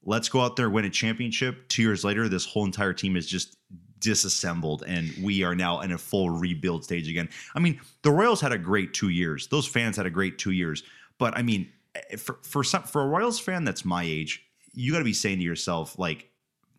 let's 0.04 0.28
go 0.28 0.42
out 0.42 0.58
there 0.58 0.70
win 0.70 0.84
a 0.84 0.90
championship. 0.90 1.66
Two 1.70 1.82
years 1.82 2.04
later 2.04 2.28
this 2.28 2.46
whole 2.46 2.66
entire 2.66 2.92
team 2.92 3.16
is 3.16 3.26
just 3.26 3.56
disassembled 4.00 4.84
and 4.86 5.12
we 5.24 5.42
are 5.42 5.56
now 5.56 5.80
in 5.80 5.94
a 5.94 5.98
full 5.98 6.30
rebuild 6.30 6.84
stage 6.84 7.10
again. 7.10 7.30
I 7.56 7.60
mean 7.60 7.80
the 8.02 8.12
royals 8.12 8.42
had 8.42 8.52
a 8.52 8.58
great 8.58 8.94
two 8.94 9.08
years. 9.08 9.48
Those 9.48 9.66
fans 9.66 9.96
had 9.96 10.06
a 10.06 10.10
great 10.10 10.38
two 10.38 10.52
years. 10.52 10.84
But 11.18 11.36
i 11.38 11.42
mean 11.42 11.70
eh, 11.96 12.18
for 12.18 12.40
for 12.44 12.64
some 12.64 12.84
for 12.84 13.02
a 13.02 13.08
royals 13.08 13.40
fan 13.40 13.64
that's 13.64 13.86
my 13.86 14.04
age 14.04 14.44
you 14.74 14.92
got 14.92 15.00
to 15.00 15.06
be 15.06 15.14
saying 15.14 15.38
to 15.38 15.44
yourself 15.44 15.98
like 15.98 16.30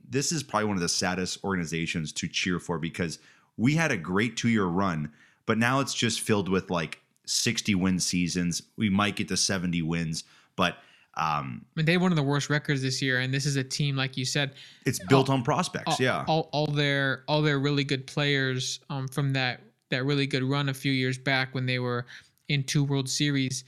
this 0.08 0.30
is 0.30 0.42
probably 0.42 0.66
one 0.66 0.76
of 0.76 0.82
the 0.82 0.88
saddest 0.88 1.42
organizations 1.42 2.12
to 2.12 2.28
cheer 2.28 2.60
for 2.60 2.78
because 2.78 3.18
we 3.56 3.74
had 3.74 3.90
a 3.90 3.96
great 3.96 4.36
two 4.36 4.48
year 4.48 4.66
run 4.66 5.10
but 5.46 5.58
now 5.58 5.80
it's 5.80 5.94
just 5.94 6.20
filled 6.20 6.48
with 6.48 6.70
like 6.70 7.00
60 7.28 7.74
win 7.74 7.98
seasons 8.00 8.62
we 8.76 8.88
might 8.88 9.16
get 9.16 9.28
to 9.28 9.36
70 9.36 9.82
wins 9.82 10.24
but 10.56 10.78
um 11.14 11.64
I 11.76 11.80
mean, 11.80 11.86
they 11.86 11.92
had 11.92 12.00
one 12.00 12.12
of 12.12 12.16
the 12.16 12.22
worst 12.22 12.48
records 12.48 12.80
this 12.80 13.02
year, 13.02 13.18
and 13.18 13.34
this 13.34 13.44
is 13.44 13.56
a 13.56 13.64
team, 13.64 13.96
like 13.96 14.16
you 14.16 14.24
said, 14.24 14.54
it's 14.86 15.00
built 15.08 15.28
Oh, 15.28 15.32
on 15.32 15.42
prospects 15.42 15.84
all, 15.86 15.96
yeah 15.98 16.24
all, 16.28 16.48
all 16.52 16.66
their 16.66 17.24
all 17.26 17.42
their 17.42 17.58
really 17.58 17.84
good 17.84 18.06
players 18.06 18.80
um, 18.88 19.08
from 19.08 19.32
that 19.32 19.60
that 19.90 20.04
really 20.04 20.26
good 20.26 20.44
run 20.44 20.68
a 20.68 20.74
few 20.74 20.92
years 20.92 21.18
back 21.18 21.54
when 21.54 21.66
they 21.66 21.78
were 21.78 22.06
in 22.48 22.62
two 22.62 22.84
World 22.84 23.08
Series. 23.08 23.64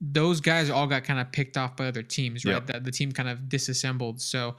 Those 0.00 0.40
guys 0.40 0.70
all 0.70 0.86
got 0.86 1.04
kind 1.04 1.20
of 1.20 1.30
picked 1.32 1.56
off 1.56 1.76
by 1.76 1.86
other 1.86 2.02
teams, 2.02 2.44
right? 2.44 2.54
Yep. 2.54 2.66
That 2.66 2.84
the 2.84 2.90
team 2.90 3.12
kind 3.12 3.28
of 3.28 3.48
disassembled. 3.48 4.20
So 4.20 4.56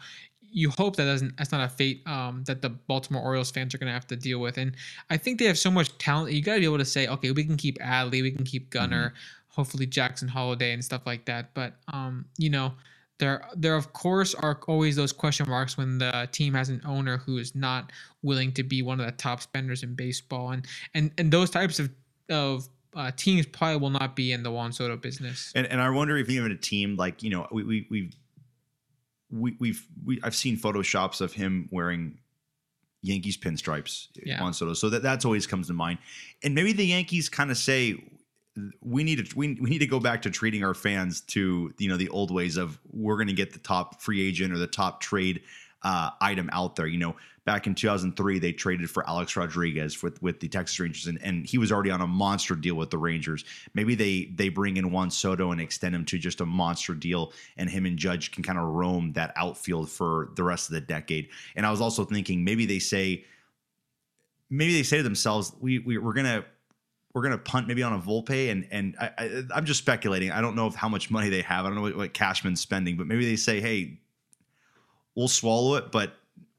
you 0.51 0.69
hope 0.69 0.95
that 0.97 1.05
doesn't 1.05 1.37
that's 1.37 1.51
not 1.51 1.61
a 1.61 1.69
fate 1.69 2.05
um, 2.07 2.43
that 2.45 2.61
the 2.61 2.69
Baltimore 2.69 3.21
Orioles 3.21 3.51
fans 3.51 3.73
are 3.73 3.77
going 3.77 3.87
to 3.87 3.93
have 3.93 4.07
to 4.07 4.15
deal 4.15 4.39
with. 4.39 4.57
And 4.57 4.75
I 5.09 5.17
think 5.17 5.39
they 5.39 5.45
have 5.45 5.57
so 5.57 5.71
much 5.71 5.97
talent. 5.97 6.33
You 6.33 6.41
got 6.41 6.55
to 6.55 6.59
be 6.59 6.65
able 6.65 6.77
to 6.77 6.85
say, 6.85 7.07
okay, 7.07 7.31
we 7.31 7.43
can 7.43 7.57
keep 7.57 7.79
Adley, 7.79 8.21
we 8.21 8.31
can 8.31 8.45
keep 8.45 8.69
Gunnar, 8.69 9.13
hopefully 9.47 9.85
Jackson 9.85 10.27
Holliday 10.27 10.73
and 10.73 10.83
stuff 10.83 11.01
like 11.05 11.25
that. 11.25 11.53
But 11.53 11.75
um, 11.91 12.25
you 12.37 12.49
know, 12.49 12.73
there 13.19 13.47
there 13.55 13.75
of 13.75 13.93
course 13.93 14.33
are 14.35 14.59
always 14.67 14.95
those 14.95 15.11
question 15.11 15.47
marks 15.47 15.77
when 15.77 15.97
the 15.97 16.27
team 16.31 16.53
has 16.53 16.69
an 16.69 16.81
owner 16.85 17.17
who 17.17 17.37
is 17.37 17.55
not 17.55 17.91
willing 18.23 18.51
to 18.53 18.63
be 18.63 18.81
one 18.81 18.99
of 18.99 19.05
the 19.05 19.11
top 19.13 19.41
spenders 19.41 19.83
in 19.83 19.95
baseball, 19.95 20.51
and 20.51 20.65
and 20.93 21.11
and 21.17 21.31
those 21.31 21.49
types 21.49 21.79
of 21.79 21.89
of 22.29 22.67
uh, 22.95 23.11
teams 23.15 23.45
probably 23.45 23.77
will 23.77 23.89
not 23.89 24.15
be 24.15 24.31
in 24.31 24.43
the 24.43 24.51
Juan 24.51 24.73
Soto 24.73 24.97
business. 24.97 25.51
And, 25.55 25.65
and 25.67 25.81
I 25.81 25.89
wonder 25.89 26.17
if 26.17 26.29
even 26.29 26.51
a 26.51 26.57
team 26.57 26.95
like 26.97 27.23
you 27.23 27.29
know 27.29 27.47
we 27.51 27.63
we 27.63 27.87
we've 27.89 28.15
we, 29.31 29.55
we've 29.59 29.85
we 30.05 30.19
I've 30.23 30.35
seen 30.35 30.57
photoshops 30.57 31.21
of 31.21 31.33
him 31.33 31.69
wearing 31.71 32.19
Yankees 33.01 33.37
pinstripes, 33.37 34.07
Yeah. 34.23 34.41
Juan 34.41 34.53
Soto. 34.53 34.73
So 34.73 34.89
that 34.89 35.01
that's 35.03 35.25
always 35.25 35.47
comes 35.47 35.67
to 35.67 35.73
mind. 35.73 35.99
And 36.43 36.53
maybe 36.53 36.73
the 36.73 36.85
Yankees 36.85 37.29
kind 37.29 37.49
of 37.51 37.57
say 37.57 38.03
we 38.81 39.03
need 39.03 39.25
to 39.25 39.35
we, 39.37 39.55
we 39.61 39.69
need 39.69 39.79
to 39.79 39.87
go 39.87 39.99
back 39.99 40.21
to 40.23 40.29
treating 40.29 40.63
our 40.63 40.73
fans 40.73 41.21
to 41.21 41.73
you 41.77 41.89
know 41.89 41.97
the 41.97 42.09
old 42.09 42.31
ways 42.31 42.57
of 42.57 42.79
we're 42.91 43.15
going 43.15 43.27
to 43.27 43.33
get 43.33 43.53
the 43.53 43.59
top 43.59 44.01
free 44.01 44.27
agent 44.27 44.53
or 44.53 44.57
the 44.57 44.67
top 44.67 44.99
trade 45.01 45.41
uh, 45.83 46.11
item 46.19 46.49
out 46.53 46.75
there. 46.75 46.87
You 46.87 46.99
know, 46.99 47.15
back 47.45 47.67
in 47.67 47.75
2003 47.75 48.39
they 48.39 48.51
traded 48.51 48.89
for 48.89 49.07
Alex 49.07 49.35
Rodriguez 49.35 50.01
with 50.03 50.21
with 50.21 50.39
the 50.39 50.47
Texas 50.47 50.79
Rangers 50.79 51.07
and, 51.07 51.21
and 51.21 51.45
he 51.45 51.57
was 51.57 51.71
already 51.71 51.91
on 51.91 52.01
a 52.01 52.07
monster 52.07 52.55
deal 52.55 52.75
with 52.75 52.89
the 52.89 52.97
Rangers. 52.97 53.43
Maybe 53.73 53.95
they 53.95 54.31
they 54.35 54.49
bring 54.49 54.77
in 54.77 54.91
Juan 54.91 55.09
Soto 55.09 55.51
and 55.51 55.59
extend 55.59 55.95
him 55.95 56.05
to 56.05 56.17
just 56.17 56.41
a 56.41 56.45
monster 56.45 56.93
deal 56.93 57.33
and 57.57 57.69
him 57.69 57.85
and 57.85 57.97
Judge 57.97 58.31
can 58.31 58.43
kind 58.43 58.59
of 58.59 58.65
roam 58.65 59.13
that 59.13 59.33
outfield 59.35 59.89
for 59.89 60.29
the 60.35 60.43
rest 60.43 60.69
of 60.69 60.73
the 60.73 60.81
decade. 60.81 61.29
And 61.55 61.65
I 61.65 61.71
was 61.71 61.81
also 61.81 62.05
thinking 62.05 62.43
maybe 62.43 62.65
they 62.65 62.79
say 62.79 63.25
maybe 64.49 64.73
they 64.73 64.83
say 64.83 64.97
to 64.97 65.03
themselves 65.03 65.53
we, 65.59 65.79
we 65.79 65.97
we're 65.97 66.13
going 66.13 66.25
to 66.25 66.45
we're 67.13 67.23
gonna 67.23 67.37
punt 67.37 67.67
maybe 67.67 67.83
on 67.83 67.91
a 67.91 67.99
Volpe, 67.99 68.49
and 68.51 68.65
and 68.71 68.95
I, 68.99 69.11
I, 69.17 69.43
I'm 69.53 69.65
just 69.65 69.79
speculating. 69.79 70.31
I 70.31 70.39
don't 70.39 70.55
know 70.55 70.67
if 70.67 70.75
how 70.75 70.87
much 70.87 71.11
money 71.11 71.29
they 71.29 71.41
have. 71.41 71.65
I 71.65 71.67
don't 71.67 71.75
know 71.75 71.81
what, 71.81 71.97
what 71.97 72.13
Cashman's 72.13 72.61
spending, 72.61 72.95
but 72.95 73.05
maybe 73.07 73.25
they 73.25 73.35
say, 73.35 73.59
hey, 73.59 73.99
we'll 75.15 75.27
swallow 75.27 75.75
it, 75.75 75.91
but 75.91 76.13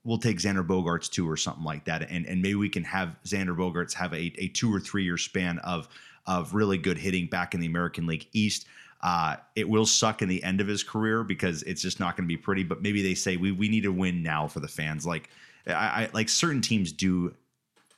we'll 0.05 0.19
take 0.19 0.39
Xander 0.39 0.67
Bogaerts 0.67 1.11
too, 1.11 1.29
or 1.29 1.37
something 1.37 1.65
like 1.65 1.85
that, 1.85 2.11
and 2.11 2.27
and 2.27 2.43
maybe 2.43 2.55
we 2.55 2.69
can 2.69 2.85
have 2.85 3.17
Xander 3.25 3.57
Bogaerts 3.57 3.95
have 3.95 4.13
a, 4.13 4.33
a 4.39 4.49
two 4.49 4.73
or 4.73 4.81
three 4.81 5.05
year 5.05 5.19
span 5.19 5.59
of 5.61 5.89
of 6.27 6.55
really 6.55 6.79
good 6.79 6.99
hitting 6.99 7.27
back 7.27 7.55
in 7.55 7.61
the 7.61 7.67
American 7.67 8.07
League 8.07 8.29
East. 8.33 8.67
Uh, 9.01 9.37
it 9.57 9.69
will 9.69 9.87
suck 9.87 10.23
in 10.23 10.29
the 10.29 10.43
end 10.45 10.61
of 10.61 10.69
his 10.69 10.85
career 10.85 11.25
because 11.25 11.65
it's 11.65 11.83
just 11.83 11.99
not 11.99 12.17
going 12.17 12.25
to 12.25 12.33
be 12.33 12.37
pretty. 12.37 12.63
But 12.63 12.83
maybe 12.83 13.03
they 13.03 13.15
say 13.15 13.37
we 13.37 13.53
we 13.53 13.69
need 13.69 13.83
to 13.83 13.93
win 13.93 14.23
now 14.23 14.47
for 14.47 14.61
the 14.61 14.69
fans. 14.69 15.07
Like 15.07 15.31
I, 15.67 15.73
I 15.73 16.09
like 16.13 16.29
certain 16.29 16.61
teams 16.61 16.93
do 16.93 17.35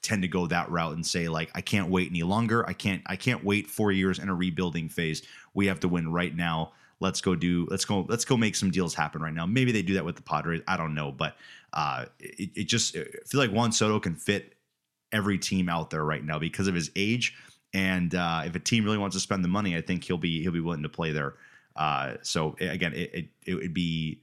tend 0.02 0.22
to 0.22 0.28
go 0.28 0.46
that 0.46 0.70
route 0.70 0.94
and 0.94 1.04
say 1.06 1.28
like 1.28 1.50
I 1.54 1.60
can't 1.60 1.90
wait 1.90 2.10
any 2.10 2.22
longer. 2.22 2.66
I 2.66 2.72
can't 2.72 3.02
I 3.06 3.16
can't 3.16 3.44
wait 3.44 3.66
4 3.66 3.92
years 3.92 4.18
in 4.18 4.28
a 4.28 4.34
rebuilding 4.34 4.88
phase. 4.88 5.22
We 5.54 5.66
have 5.66 5.80
to 5.80 5.88
win 5.88 6.10
right 6.12 6.34
now. 6.34 6.72
Let's 7.00 7.20
go 7.20 7.34
do 7.34 7.66
let's 7.70 7.84
go 7.84 8.06
let's 8.08 8.24
go 8.24 8.36
make 8.36 8.56
some 8.56 8.70
deals 8.70 8.94
happen 8.94 9.22
right 9.22 9.32
now. 9.32 9.46
Maybe 9.46 9.72
they 9.72 9.82
do 9.82 9.94
that 9.94 10.04
with 10.04 10.16
the 10.16 10.22
Padres. 10.22 10.62
I 10.66 10.76
don't 10.76 10.94
know, 10.94 11.12
but 11.12 11.36
uh 11.72 12.06
it, 12.18 12.50
it 12.54 12.64
just 12.64 12.96
I 12.96 13.04
feel 13.26 13.40
like 13.40 13.50
Juan 13.50 13.72
Soto 13.72 14.00
can 14.00 14.14
fit 14.14 14.54
every 15.12 15.38
team 15.38 15.68
out 15.68 15.90
there 15.90 16.04
right 16.04 16.24
now 16.24 16.38
because 16.38 16.66
of 16.66 16.74
his 16.74 16.90
age 16.96 17.34
and 17.72 18.14
uh 18.14 18.42
if 18.46 18.54
a 18.54 18.60
team 18.60 18.84
really 18.84 18.98
wants 18.98 19.16
to 19.16 19.20
spend 19.20 19.44
the 19.44 19.48
money, 19.48 19.76
I 19.76 19.80
think 19.80 20.04
he'll 20.04 20.18
be 20.18 20.42
he'll 20.42 20.52
be 20.52 20.60
willing 20.60 20.82
to 20.82 20.88
play 20.88 21.12
there. 21.12 21.34
Uh 21.76 22.14
so 22.22 22.56
again, 22.60 22.92
it 22.94 23.14
it, 23.14 23.26
it 23.46 23.54
would 23.54 23.74
be 23.74 24.20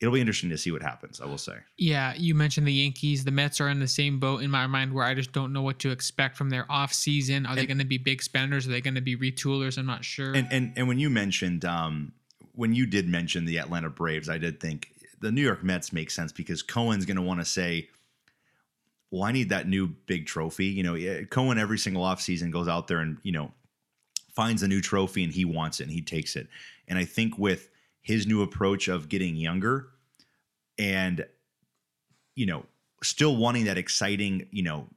it'll 0.00 0.14
be 0.14 0.20
interesting 0.20 0.50
to 0.50 0.58
see 0.58 0.70
what 0.70 0.82
happens, 0.82 1.20
I 1.20 1.26
will 1.26 1.38
say. 1.38 1.54
Yeah, 1.76 2.14
you 2.16 2.34
mentioned 2.34 2.66
the 2.66 2.72
Yankees. 2.72 3.24
The 3.24 3.30
Mets 3.30 3.60
are 3.60 3.68
in 3.68 3.80
the 3.80 3.88
same 3.88 4.20
boat 4.20 4.42
in 4.42 4.50
my 4.50 4.66
mind 4.66 4.92
where 4.92 5.04
I 5.04 5.14
just 5.14 5.32
don't 5.32 5.52
know 5.52 5.62
what 5.62 5.78
to 5.80 5.90
expect 5.90 6.36
from 6.36 6.50
their 6.50 6.70
off 6.70 6.92
season. 6.92 7.46
Are 7.46 7.56
they 7.56 7.66
going 7.66 7.78
to 7.78 7.84
be 7.84 7.98
big 7.98 8.22
spenders? 8.22 8.66
Are 8.66 8.70
they 8.70 8.80
going 8.80 8.94
to 8.94 9.00
be 9.00 9.16
retoolers? 9.16 9.78
I'm 9.78 9.86
not 9.86 10.04
sure. 10.04 10.34
And 10.34 10.48
and 10.50 10.72
and 10.76 10.88
when 10.88 10.98
you 10.98 11.10
mentioned 11.10 11.64
um 11.64 12.12
when 12.54 12.74
you 12.74 12.86
did 12.86 13.08
mention 13.08 13.44
the 13.44 13.58
Atlanta 13.58 13.90
Braves, 13.90 14.28
I 14.28 14.38
did 14.38 14.60
think 14.60 14.92
the 15.20 15.32
New 15.32 15.42
York 15.42 15.64
Mets 15.64 15.92
make 15.92 16.10
sense 16.10 16.32
because 16.32 16.62
Cohen's 16.62 17.04
going 17.04 17.16
to 17.16 17.22
want 17.22 17.40
to 17.40 17.44
say, 17.44 17.88
"Well, 19.10 19.24
I 19.24 19.32
need 19.32 19.48
that 19.48 19.68
new 19.68 19.88
big 19.88 20.26
trophy." 20.26 20.66
You 20.66 20.82
know, 20.82 21.24
Cohen 21.30 21.58
every 21.58 21.78
single 21.78 22.02
offseason 22.02 22.52
goes 22.52 22.68
out 22.68 22.86
there 22.86 22.98
and 22.98 23.18
you 23.22 23.32
know 23.32 23.52
finds 24.34 24.62
a 24.62 24.68
new 24.68 24.80
trophy 24.80 25.24
and 25.24 25.32
he 25.32 25.44
wants 25.44 25.80
it 25.80 25.84
and 25.84 25.92
he 25.92 26.02
takes 26.02 26.36
it. 26.36 26.46
And 26.86 26.96
I 26.96 27.04
think 27.04 27.36
with 27.38 27.68
his 28.08 28.26
new 28.26 28.40
approach 28.40 28.88
of 28.88 29.10
getting 29.10 29.36
younger 29.36 29.90
and 30.78 31.26
you 32.34 32.46
know 32.46 32.64
still 33.02 33.36
wanting 33.36 33.66
that 33.66 33.76
exciting, 33.76 34.46
you 34.50 34.62
know, 34.62 34.88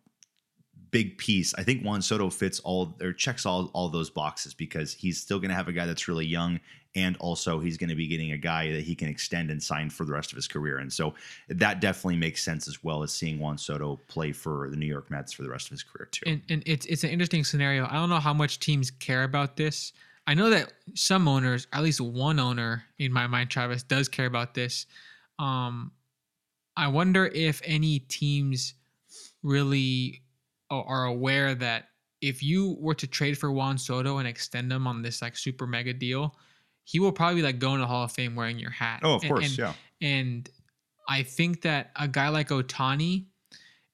big 0.92 1.18
piece. 1.18 1.54
I 1.56 1.64
think 1.64 1.84
Juan 1.84 2.02
Soto 2.02 2.30
fits 2.30 2.62
all 2.62 2.96
or 3.02 3.12
checks 3.12 3.46
all 3.46 3.70
all 3.74 3.90
those 3.90 4.10
boxes 4.10 4.54
because 4.54 4.94
he's 4.94 5.20
still 5.20 5.40
going 5.40 5.50
to 5.50 5.56
have 5.56 5.68
a 5.68 5.74
guy 5.74 5.86
that's 5.86 6.08
really 6.08 6.26
young, 6.26 6.62
and 6.96 7.18
also 7.18 7.60
he's 7.60 7.76
going 7.78 7.90
to 7.90 7.98
be 7.98 8.08
getting 8.08 8.32
a 8.32 8.38
guy 8.38 8.72
that 8.72 8.84
he 8.84 8.96
can 8.96 9.10
extend 9.10 9.52
and 9.52 9.62
sign 9.62 9.90
for 9.90 10.06
the 10.06 10.14
rest 10.14 10.32
of 10.32 10.38
his 10.38 10.48
career. 10.48 10.78
And 10.78 10.92
so 10.92 11.14
that 11.50 11.82
definitely 11.82 12.16
makes 12.16 12.42
sense 12.42 12.66
as 12.66 12.82
well 12.82 13.04
as 13.04 13.12
seeing 13.12 13.40
Juan 13.40 13.58
Soto 13.58 14.00
play 14.08 14.32
for 14.32 14.70
the 14.70 14.78
New 14.78 14.86
York 14.86 15.12
Mets 15.12 15.34
for 15.34 15.44
the 15.44 15.50
rest 15.50 15.68
of 15.68 15.72
his 15.72 15.84
career 15.84 16.08
too. 16.10 16.24
and, 16.28 16.42
and 16.48 16.64
it's 16.66 16.86
it's 16.86 17.04
an 17.04 17.10
interesting 17.10 17.44
scenario. 17.44 17.88
I 17.90 17.96
don't 17.96 18.10
know 18.10 18.22
how 18.22 18.34
much 18.34 18.62
teams 18.62 18.90
care 18.90 19.26
about 19.26 19.58
this. 19.58 19.92
I 20.32 20.34
know 20.34 20.50
that 20.52 20.72
some 20.96 21.28
owners, 21.28 21.68
at 21.74 21.84
least 21.84 22.00
one 22.00 22.40
owner 22.40 22.86
in 22.98 23.12
my 23.12 23.28
mind, 23.28 23.50
Travis, 23.50 23.84
does 23.84 24.08
care 24.08 24.28
about 24.28 24.54
this. 24.54 24.86
Um, 25.40 25.92
I 26.78 26.88
wonder 26.88 27.26
if 27.26 27.62
any 27.66 28.00
teams 28.00 28.76
really 29.44 30.22
are 30.70 30.86
are 30.86 31.04
aware 31.04 31.54
that 31.56 31.90
if 32.22 32.42
you 32.42 32.78
were 32.80 32.96
to 32.96 33.08
trade 33.08 33.38
for 33.38 33.52
Juan 33.52 33.78
Soto 33.78 34.20
and 34.20 34.28
extend 34.28 34.72
him 34.72 34.88
on 34.88 35.02
this 35.02 35.22
like 35.22 35.36
super 35.36 35.68
mega 35.68 35.92
deal, 35.94 36.34
he 36.86 36.98
will 37.02 37.12
probably 37.12 37.42
like 37.42 37.60
go 37.60 37.74
in 37.74 37.82
the 37.82 37.88
Hall 37.88 38.06
of 38.06 38.14
Fame 38.14 38.34
wearing 38.34 38.58
your 38.58 38.72
hat. 38.72 39.02
oh, 39.04 39.16
of 39.16 39.24
And- 39.24 39.32
course, 39.34 39.50
and 39.50 39.58
yeah. 39.58 39.74
and 40.02 40.50
I 41.10 41.24
think 41.24 41.64
that 41.64 41.92
a 41.98 42.08
guy 42.08 42.30
like 42.30 42.48
Ohtani, 42.48 43.26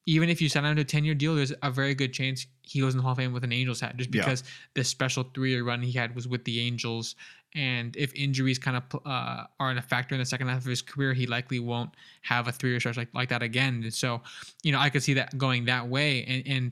even 0.06 0.30
if 0.30 0.40
you 0.40 0.50
sign 0.50 0.66
him 0.66 0.76
to 0.76 0.84
a 0.84 0.86
10 0.86 1.04
year 1.04 1.16
deal, 1.16 1.34
there's 1.34 1.54
a 1.64 1.72
very 1.72 1.96
good 1.96 2.14
chance 2.14 2.46
he 2.68 2.82
goes 2.82 2.94
in 2.94 2.98
the 2.98 3.04
Hall 3.04 3.14
of 3.14 3.18
Fame 3.18 3.34
with 3.34 3.44
an 3.44 3.52
Angels 3.54 3.80
hat 3.80 3.96
just 3.98 4.14
Yeah. 4.14 4.22
because 4.24 4.44
the 4.74 4.84
special 4.84 5.24
three 5.34 5.52
year 5.52 5.64
run 5.64 5.82
he 5.82 5.92
had 5.92 6.16
was 6.16 6.28
with 6.28 6.44
the 6.46 6.60
Angels. 6.60 7.16
And 7.56 7.96
if 7.96 8.14
injuries 8.14 8.60
kind 8.60 8.78
of 8.78 8.84
uh, 9.06 9.46
are 9.60 9.72
a 9.72 9.82
factor 9.82 10.14
in 10.14 10.20
the 10.20 10.26
second 10.26 10.48
half 10.50 10.60
of 10.60 10.66
his 10.66 10.82
career, 10.82 11.14
he 11.14 11.26
likely 11.26 11.60
won't 11.60 11.92
have 12.22 12.48
a 12.48 12.52
three 12.52 12.72
year 12.72 12.80
stretch 12.80 12.98
like, 12.98 13.14
like 13.14 13.30
that 13.30 13.42
again. 13.42 13.82
And 13.84 13.94
so, 13.94 14.22
you 14.64 14.72
know, 14.72 14.80
I 14.80 14.90
could 14.90 15.02
see 15.02 15.14
that 15.14 15.38
going 15.38 15.66
that 15.66 15.88
way. 15.88 16.24
And, 16.26 16.48
and 16.48 16.72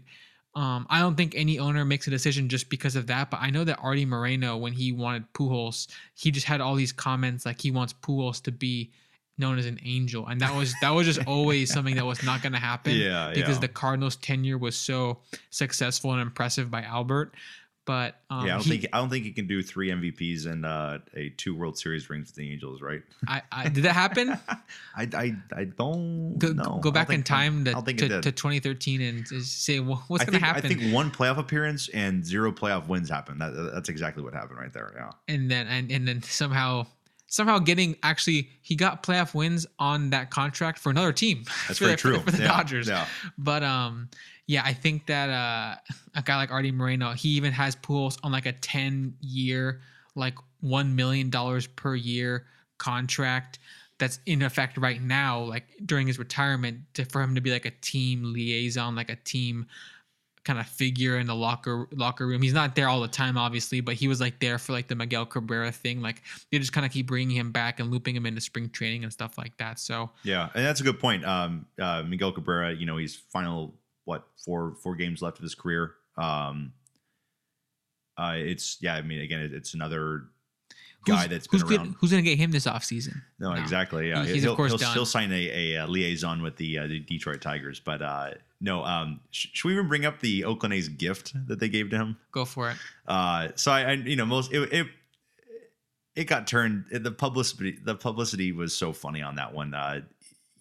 um, 0.54 0.86
I 0.90 1.00
don't 1.00 1.16
think 1.16 1.34
any 1.36 1.60
owner 1.60 1.84
makes 1.86 2.08
a 2.08 2.10
decision 2.10 2.50
just 2.50 2.70
because 2.70 2.96
of 2.96 3.08
that. 3.08 3.32
But 3.32 3.42
I 3.42 3.50
know 3.50 3.64
that 3.64 3.80
Arte 3.82 4.06
Moreno, 4.06 4.58
when 4.58 4.74
he 4.74 4.92
wanted 4.92 5.32
Pujols, 5.34 5.88
he 6.14 6.30
just 6.32 6.46
had 6.46 6.62
all 6.62 6.76
these 6.76 6.94
comments 6.94 7.46
like 7.46 7.62
he 7.62 7.72
wants 7.72 7.94
Pujols 7.94 8.42
to 8.44 8.52
be 8.52 8.92
known 9.38 9.58
as 9.60 9.66
an 9.66 9.80
angel, 9.84 10.28
and 10.28 10.40
that 10.42 10.56
was 10.56 10.74
that 10.82 10.92
was 10.92 11.06
just 11.06 11.26
always 11.28 11.72
something 11.72 11.96
that 11.96 12.06
was 12.06 12.24
not 12.24 12.42
going 12.42 12.54
to 12.54 12.60
happen. 12.60 12.96
Yeah, 13.06 13.32
because 13.34 13.56
yeah. 13.58 13.62
the 13.62 13.68
Cardinals' 13.68 14.16
tenure 14.16 14.58
was 14.58 14.76
so 14.76 15.20
successful 15.50 16.12
and 16.14 16.22
impressive 16.22 16.72
by 16.72 16.84
Albert. 16.84 17.34
But 17.86 18.16
um, 18.32 18.48
yeah, 18.48 18.54
I 18.54 18.58
don't 18.58 18.64
he- 18.64 18.70
think 18.72 18.86
I 18.94 18.98
don't 18.98 19.10
think 19.12 19.26
he 19.26 19.32
can 19.32 19.46
do 19.46 19.62
three 19.62 19.90
MVPs 19.90 20.48
and 20.48 20.66
uh, 20.66 20.98
a 21.14 21.30
two 21.30 21.56
World 21.56 21.78
Series 21.78 22.10
rings 22.10 22.30
with 22.30 22.36
the 22.36 22.52
Angels, 22.52 22.82
right? 22.82 23.04
I, 23.28 23.44
I 23.52 23.70
did 23.70 23.84
that 23.84 23.94
happen. 23.94 24.30
I, 24.50 25.08
I, 25.14 25.36
I 25.56 25.64
don't 25.66 26.40
Go, 26.40 26.48
know. 26.54 26.80
go 26.82 26.90
back 26.90 27.12
in 27.12 27.22
time 27.22 27.64
to, 27.66 27.74
to, 27.76 28.22
to 28.22 28.32
2013 28.32 29.02
and 29.02 29.28
say 29.28 29.80
well, 29.82 30.04
what's 30.08 30.26
going 30.26 30.40
to 30.40 30.44
happen. 30.44 30.66
I 30.66 30.68
think 30.68 30.92
one 30.94 31.12
playoff 31.12 31.38
appearance 31.38 31.88
and 31.90 32.26
zero 32.26 32.52
playoff 32.52 32.88
wins 32.88 33.08
happened. 33.08 33.40
That, 33.40 33.52
that's 33.74 33.90
exactly 33.90 34.24
what 34.24 34.34
happened 34.34 34.58
right 34.58 34.74
there. 34.74 34.92
Yeah. 34.96 35.12
and 35.28 35.52
then 35.52 35.68
and, 35.68 35.92
and 35.92 36.08
then 36.08 36.24
somehow 36.24 36.88
somehow 37.36 37.60
getting 37.60 37.98
actually 38.02 38.50
he 38.62 38.76
got 38.76 39.04
playoff 39.04 39.34
wins 39.36 39.68
on 39.78 40.10
that 40.12 40.30
contract 40.30 40.80
for 40.80 40.90
another 40.90 41.12
team. 41.12 41.44
That's 41.68 41.80
for 41.80 41.86
very 41.86 41.96
the, 41.96 42.02
true. 42.02 42.20
for 42.20 42.32
the, 42.32 42.42
Yeah, 42.44 42.48
Dodgers. 42.48 42.88
Yeah. 42.88 43.06
But 43.38 43.62
um, 43.62 44.10
yeah, 44.48 44.62
I 44.64 44.72
think 44.72 45.08
that 45.08 45.30
uh, 45.30 45.76
a 46.16 46.22
guy 46.24 46.38
like 46.38 46.52
Arte 46.52 46.72
Moreno, 46.72 47.12
he 47.12 47.30
even 47.30 47.52
has 47.52 47.76
Pujols 47.76 48.18
on 48.24 48.32
like 48.32 48.46
a 48.46 48.54
ten 48.54 49.16
year, 49.20 49.82
like 50.16 50.36
one 50.62 50.96
million 50.96 51.30
dollars 51.30 51.68
per 51.68 51.94
year 51.94 52.46
contract 52.78 53.60
that's 53.98 54.20
in 54.26 54.42
effect 54.42 54.78
right 54.78 55.02
now, 55.02 55.42
like 55.42 55.66
during 55.86 56.08
his 56.08 56.18
retirement, 56.18 56.80
to, 56.94 57.06
for 57.06 57.22
him 57.22 57.36
to 57.36 57.42
be 57.42 57.52
like 57.52 57.66
a 57.66 57.72
team 57.82 58.34
liaison, 58.34 58.96
like 58.96 59.10
a 59.10 59.16
team 59.18 59.66
kind 60.46 60.60
of 60.60 60.68
figure 60.68 61.18
in 61.18 61.26
the 61.28 61.36
locker 61.36 61.88
locker 61.92 62.26
room. 62.28 62.42
He's 62.42 62.54
not 62.54 62.76
there 62.76 62.88
all 62.88 63.02
the 63.02 63.08
time, 63.08 63.38
obviously, 63.38 63.82
but 63.82 63.96
he 63.96 64.08
was 64.08 64.22
like 64.22 64.40
there 64.40 64.58
for 64.58 64.72
like 64.74 64.88
the 64.88 64.96
Miguel 64.96 65.26
Cabrera 65.26 65.72
thing. 65.72 66.02
Like 66.02 66.22
they 66.52 66.60
just 66.60 66.72
kind 66.72 66.86
of 66.86 66.92
keep 66.92 67.08
bringing 67.08 67.36
him 67.36 67.52
back 67.52 67.80
and 67.80 67.92
looping 67.92 68.16
him 68.16 68.26
into 68.26 68.40
spring 68.40 68.70
training 68.70 69.04
and 69.04 69.12
stuff 69.12 69.38
like 69.38 69.58
that. 69.58 69.80
So 69.80 70.12
Yeah, 70.24 70.50
and 70.56 70.64
that's 70.64 70.80
a 70.82 70.84
good 70.84 71.00
point. 71.00 71.26
Um, 71.26 71.66
uh, 71.82 72.04
Miguel 72.04 72.32
Cabrera, 72.32 72.74
you 72.74 72.86
know, 72.86 72.98
he's 72.98 73.16
final 73.16 73.74
what 74.06 74.28
four 74.46 74.76
four 74.84 74.96
games 74.96 75.22
left 75.22 75.40
of 75.40 75.44
his 75.44 75.56
career. 75.56 75.96
Um, 76.18 76.72
uh, 78.18 78.34
it's 78.38 78.78
yeah, 78.82 78.96
I 78.96 79.02
mean, 79.02 79.20
again, 79.22 79.42
it, 79.42 79.52
it's 79.54 79.74
another 79.74 80.26
guy 81.06 81.22
who's, 81.22 81.28
that's 81.30 81.48
who's 81.52 81.62
been 81.64 81.70
good- 81.70 81.80
around. 81.82 81.96
who's 82.00 82.12
gonna 82.12 82.22
get 82.22 82.38
him 82.38 82.52
this 82.52 82.66
offseason? 82.66 83.22
No, 83.40 83.54
No. 83.54 83.60
exactly. 83.62 84.10
Yeah, 84.10 84.24
he, 84.24 84.34
he's 84.34 84.44
he'll, 84.44 84.56
course 84.56 84.72
he'll, 84.72 84.78
done. 84.78 84.94
he'll 84.94 85.06
sign 85.06 85.32
a, 85.32 85.74
a, 85.74 85.78
uh 85.84 85.88
liaison 85.88 86.42
with 86.42 86.56
the 86.58 86.78
uh, 86.78 86.88
the 86.88 87.00
Detroit 87.00 87.42
Tigers. 87.42 87.80
But 87.80 88.02
uh, 88.02 88.32
no, 88.66 88.84
um, 88.84 89.20
sh- 89.30 89.48
should 89.54 89.68
we 89.68 89.74
even 89.74 89.88
bring 89.88 90.06
up 90.06 90.20
the 90.22 90.44
Oakland 90.44 90.74
A's 90.74 90.90
gift 90.90 91.34
that 91.48 91.60
they 91.60 91.70
gave 91.70 91.92
to 91.92 91.98
him? 91.98 92.18
Go 92.32 92.46
for 92.46 92.72
it. 92.72 92.78
Uh, 93.08 93.50
so 93.56 93.72
I, 93.72 93.82
I 93.82 93.92
you 93.94 94.16
know, 94.16 94.26
most 94.26 94.52
it, 94.52 94.74
it 94.74 94.88
it 96.16 96.24
got 96.26 96.48
turned. 96.48 96.86
The 96.92 97.12
publicity 97.12 97.78
the 97.82 97.94
publicity 97.94 98.52
was 98.52 98.76
so 98.76 98.92
funny 98.92 99.22
on 99.22 99.36
that 99.36 99.54
one. 99.54 99.76
Uh, 99.76 100.02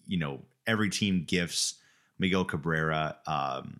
you 0.05 0.19
know, 0.19 0.41
every 0.67 0.89
team 0.89 1.25
gifts 1.27 1.75
Miguel 2.19 2.45
Cabrera 2.45 3.17
um, 3.25 3.79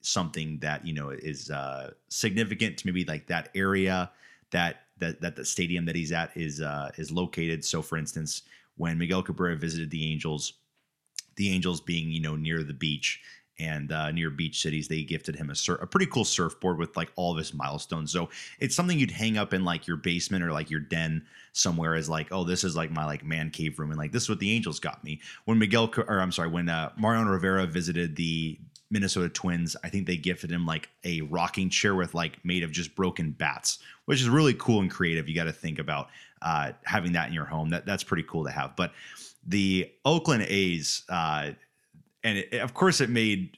something 0.00 0.58
that 0.60 0.86
you 0.86 0.94
know 0.94 1.10
is 1.10 1.50
uh, 1.50 1.90
significant 2.08 2.78
to 2.78 2.86
maybe 2.86 3.04
like 3.04 3.26
that 3.26 3.50
area 3.54 4.10
that 4.52 4.84
that 4.98 5.20
that 5.20 5.36
the 5.36 5.44
stadium 5.44 5.84
that 5.84 5.94
he's 5.94 6.12
at 6.12 6.34
is 6.34 6.62
uh, 6.62 6.90
is 6.96 7.10
located. 7.12 7.62
So, 7.62 7.82
for 7.82 7.98
instance, 7.98 8.40
when 8.76 8.96
Miguel 8.96 9.22
Cabrera 9.22 9.56
visited 9.56 9.90
the 9.90 10.10
Angels, 10.10 10.54
the 11.36 11.50
Angels 11.50 11.80
being 11.80 12.10
you 12.10 12.20
know 12.20 12.36
near 12.36 12.62
the 12.62 12.74
beach 12.74 13.20
and 13.58 13.92
uh, 13.92 14.10
near 14.10 14.30
beach 14.30 14.60
cities, 14.60 14.88
they 14.88 15.02
gifted 15.02 15.36
him 15.36 15.50
a, 15.50 15.54
sur- 15.54 15.76
a 15.76 15.86
pretty 15.86 16.06
cool 16.06 16.24
surfboard 16.24 16.78
with 16.78 16.96
like 16.96 17.12
all 17.14 17.30
of 17.30 17.38
his 17.38 17.54
milestones. 17.54 18.10
So 18.10 18.28
it's 18.58 18.74
something 18.74 18.98
you'd 18.98 19.12
hang 19.12 19.38
up 19.38 19.54
in 19.54 19.64
like 19.64 19.86
your 19.86 19.96
basement 19.96 20.42
or 20.42 20.52
like 20.52 20.70
your 20.70 20.80
den 20.80 21.24
somewhere 21.52 21.94
as 21.94 22.08
like, 22.08 22.32
oh, 22.32 22.42
this 22.42 22.64
is 22.64 22.74
like 22.74 22.90
my 22.90 23.04
like 23.04 23.24
man 23.24 23.50
cave 23.50 23.78
room, 23.78 23.90
and 23.90 23.98
like 23.98 24.12
this 24.12 24.24
is 24.24 24.28
what 24.28 24.40
the 24.40 24.52
Angels 24.52 24.80
got 24.80 25.04
me 25.04 25.20
when 25.44 25.58
Miguel, 25.58 25.92
or 25.96 26.20
I'm 26.20 26.32
sorry, 26.32 26.48
when 26.48 26.68
uh, 26.68 26.90
Mariano 26.96 27.30
Rivera 27.30 27.66
visited 27.66 28.16
the 28.16 28.58
Minnesota 28.90 29.28
Twins, 29.28 29.76
I 29.82 29.88
think 29.88 30.06
they 30.06 30.16
gifted 30.16 30.50
him 30.50 30.66
like 30.66 30.88
a 31.04 31.22
rocking 31.22 31.70
chair 31.70 31.94
with 31.94 32.14
like 32.14 32.44
made 32.44 32.62
of 32.62 32.70
just 32.70 32.94
broken 32.94 33.30
bats, 33.30 33.78
which 34.04 34.20
is 34.20 34.28
really 34.28 34.54
cool 34.54 34.80
and 34.80 34.90
creative. 34.90 35.28
You 35.28 35.34
got 35.34 35.44
to 35.44 35.52
think 35.52 35.78
about 35.78 36.08
uh, 36.42 36.72
having 36.84 37.12
that 37.12 37.28
in 37.28 37.34
your 37.34 37.44
home. 37.44 37.70
That 37.70 37.86
that's 37.86 38.04
pretty 38.04 38.24
cool 38.24 38.44
to 38.44 38.50
have. 38.50 38.76
But 38.76 38.92
the 39.46 39.90
Oakland 40.04 40.44
A's. 40.48 41.04
Uh, 41.08 41.50
and 42.22 42.38
it, 42.38 42.54
of 42.54 42.74
course 42.74 43.00
it 43.00 43.10
made 43.10 43.56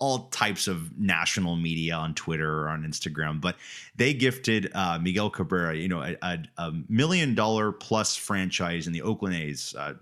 all 0.00 0.28
types 0.30 0.66
of 0.66 0.98
national 0.98 1.56
media 1.56 1.94
on 1.94 2.14
Twitter 2.14 2.62
or 2.62 2.68
on 2.70 2.82
Instagram, 2.82 3.40
but 3.40 3.56
they 3.94 4.14
gifted 4.14 4.70
uh, 4.74 4.98
Miguel 4.98 5.28
Cabrera, 5.28 5.76
you 5.76 5.88
know, 5.88 6.00
a, 6.00 6.16
a, 6.22 6.38
a, 6.56 6.72
million 6.88 7.34
dollar 7.34 7.70
plus 7.70 8.16
franchise 8.16 8.86
in 8.86 8.94
the 8.94 9.02
Oakland 9.02 9.36
A's. 9.36 9.74
Uh, 9.78 9.94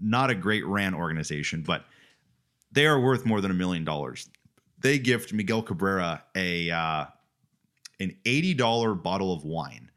not 0.00 0.28
a 0.30 0.34
great 0.34 0.64
ran 0.66 0.94
organization, 0.94 1.62
but 1.62 1.86
they 2.72 2.86
are 2.86 3.00
worth 3.00 3.24
more 3.24 3.40
than 3.40 3.50
a 3.50 3.54
million 3.54 3.84
dollars. 3.84 4.28
They 4.80 4.98
gift 4.98 5.32
Miguel 5.32 5.62
Cabrera 5.62 6.22
a 6.34 6.70
uh, 6.70 7.06
an 8.00 8.16
eighty 8.26 8.54
dollar 8.54 8.94
bottle 8.94 9.32
of 9.32 9.44
wine. 9.44 9.90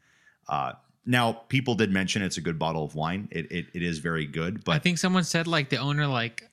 Now, 1.04 1.32
people 1.32 1.74
did 1.74 1.90
mention 1.90 2.22
it's 2.22 2.36
a 2.36 2.40
good 2.40 2.58
bottle 2.58 2.84
of 2.84 2.94
wine. 2.94 3.28
It, 3.32 3.50
it, 3.50 3.66
it 3.74 3.82
is 3.82 3.98
very 3.98 4.26
good, 4.26 4.64
but 4.64 4.72
I 4.72 4.78
think 4.78 4.98
someone 4.98 5.24
said 5.24 5.46
like 5.46 5.68
the 5.68 5.78
owner 5.78 6.06
like 6.06 6.48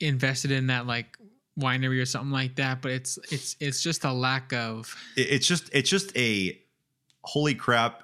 invested 0.00 0.50
in 0.50 0.66
that 0.66 0.86
like 0.86 1.16
winery 1.58 2.02
or 2.02 2.04
something 2.04 2.32
like 2.32 2.56
that 2.56 2.82
but 2.82 2.90
it's 2.90 3.16
it's 3.30 3.54
it's 3.60 3.80
just 3.80 4.02
a 4.04 4.12
lack 4.12 4.52
of 4.52 4.96
it's 5.16 5.46
just 5.46 5.70
it's 5.72 5.88
just 5.88 6.14
a 6.16 6.58
holy 7.22 7.54
crap 7.54 8.02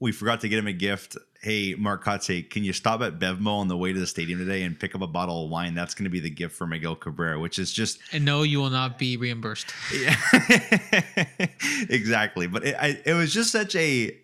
we 0.00 0.12
forgot 0.12 0.40
to 0.40 0.48
get 0.48 0.58
him 0.58 0.66
a 0.66 0.72
gift. 0.72 1.18
Hey 1.42 1.74
mark 1.74 2.04
Kotsay, 2.04 2.48
can 2.48 2.64
you 2.64 2.72
stop 2.72 3.00
at 3.02 3.18
bevmo 3.18 3.58
on 3.58 3.68
the 3.68 3.76
way 3.76 3.92
to 3.92 3.98
the 3.98 4.06
stadium 4.06 4.38
today 4.38 4.62
and 4.62 4.78
pick 4.78 4.94
up 4.94 5.02
a 5.02 5.06
bottle 5.06 5.44
of 5.44 5.50
wine? 5.50 5.74
That's 5.74 5.94
going 5.94 6.04
to 6.04 6.10
be 6.10 6.20
the 6.20 6.30
gift 6.30 6.54
for 6.56 6.66
miguel 6.66 6.96
cabrera 6.96 7.38
which 7.38 7.58
is 7.58 7.72
just 7.72 7.98
and 8.12 8.24
no 8.24 8.42
you 8.42 8.58
will 8.58 8.70
not 8.70 8.98
be 8.98 9.16
reimbursed. 9.16 9.72
Yeah 9.94 10.16
exactly 11.88 12.46
but 12.46 12.64
it, 12.64 12.76
I, 12.78 13.00
it 13.04 13.14
was 13.14 13.32
just 13.32 13.52
such 13.52 13.74
a 13.76 14.16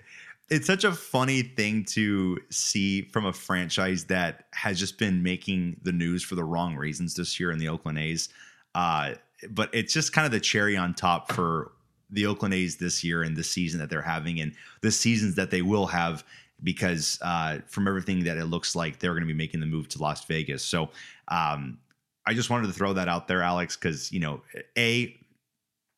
it's 0.49 0.67
such 0.67 0.85
a 0.85 0.93
funny 0.93 1.43
thing 1.43 1.85
to 1.85 2.39
see 2.51 3.03
from 3.03 3.27
a 3.27 3.33
franchise 3.33 4.05
that 4.05 4.45
has 4.53 4.79
just 4.79 4.99
been 4.99 5.23
making 5.23 5.77
the 5.83 5.93
news 5.93 6.23
for 6.23 6.37
the 6.37 6.45
wrong 6.45 6.77
reasons 6.77 7.15
this 7.15 7.41
year 7.41 7.51
in 7.51 7.59
the 7.59 7.69
Oakland 7.69 7.99
A's. 7.99 8.29
Uh, 8.75 9.15
but 9.51 9.71
it's 9.73 9.93
just 9.93 10.13
kind 10.13 10.25
of 10.25 10.31
the 10.31 10.41
cherry 10.41 10.77
on 10.77 10.95
top 10.95 11.33
for 11.33 11.73
the 12.11 12.27
Oakland 12.27 12.55
A's 12.55 12.77
this 12.77 13.03
year 13.03 13.23
and 13.23 13.37
the 13.37 13.43
season 13.43 13.81
that 13.81 13.91
they're 13.91 14.03
having 14.03 14.41
and 14.41 14.53
the 14.83 14.93
seasons 14.93 15.35
that 15.35 15.51
they 15.51 15.63
will 15.63 15.87
have 15.87 16.25
because 16.63 17.19
uh, 17.23 17.59
from 17.67 17.89
everything 17.89 18.25
that 18.25 18.39
it 18.39 18.47
looks 18.47 18.77
like 18.77 18.99
they're 18.99 19.13
going 19.13 19.23
to 19.23 19.27
be 19.27 19.35
making 19.35 19.61
the 19.61 19.67
move 19.67 19.89
to 19.89 20.01
Las 20.01 20.25
Vegas. 20.25 20.65
So 20.65 20.91
um, 21.29 21.79
I 22.25 22.35
just 22.35 22.51
wanted 22.51 22.69
to 22.69 22.73
throw 22.73 22.93
that 22.95 23.09
out 23.09 23.29
there, 23.29 23.43
Alex, 23.43 23.77
because 23.77 24.13
you 24.13 24.21
know, 24.21 24.43
a 24.79 25.19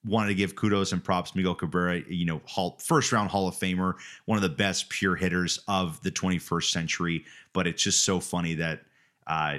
wanted 0.05 0.29
to 0.29 0.35
give 0.35 0.55
kudos 0.55 0.93
and 0.93 1.03
props 1.03 1.35
Miguel 1.35 1.55
Cabrera, 1.55 2.03
you 2.09 2.25
know, 2.25 2.41
hall, 2.47 2.79
first 2.83 3.13
round 3.13 3.31
Hall 3.31 3.49
of 3.49 3.55
Famer, 3.55 3.95
one 4.27 4.37
of 4.37 4.43
the 4.43 4.49
best 4.49 4.89
pure 4.89 5.17
hitters 5.17 5.61
of 5.69 6.01
the 6.03 6.11
21st 6.11 6.71
century. 6.71 7.25
But 7.53 7.67
it's 7.67 7.83
just 7.83 8.05
so 8.05 8.21
funny 8.21 8.55
that 8.55 8.83
uh, 9.27 9.59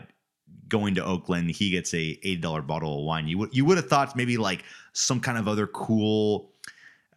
going 0.67 0.95
to 0.95 1.03
Oakland, 1.03 1.51
he 1.51 1.69
gets 1.69 1.93
a 1.93 2.19
eight 2.23 2.41
dollar 2.41 2.61
bottle 2.61 2.99
of 2.99 3.05
wine. 3.05 3.27
You 3.27 3.37
would 3.39 3.55
you 3.55 3.65
would 3.65 3.77
have 3.77 3.87
thought 3.87 4.15
maybe 4.15 4.37
like 4.37 4.63
some 4.93 5.19
kind 5.19 5.37
of 5.37 5.47
other 5.47 5.67
cool 5.67 6.51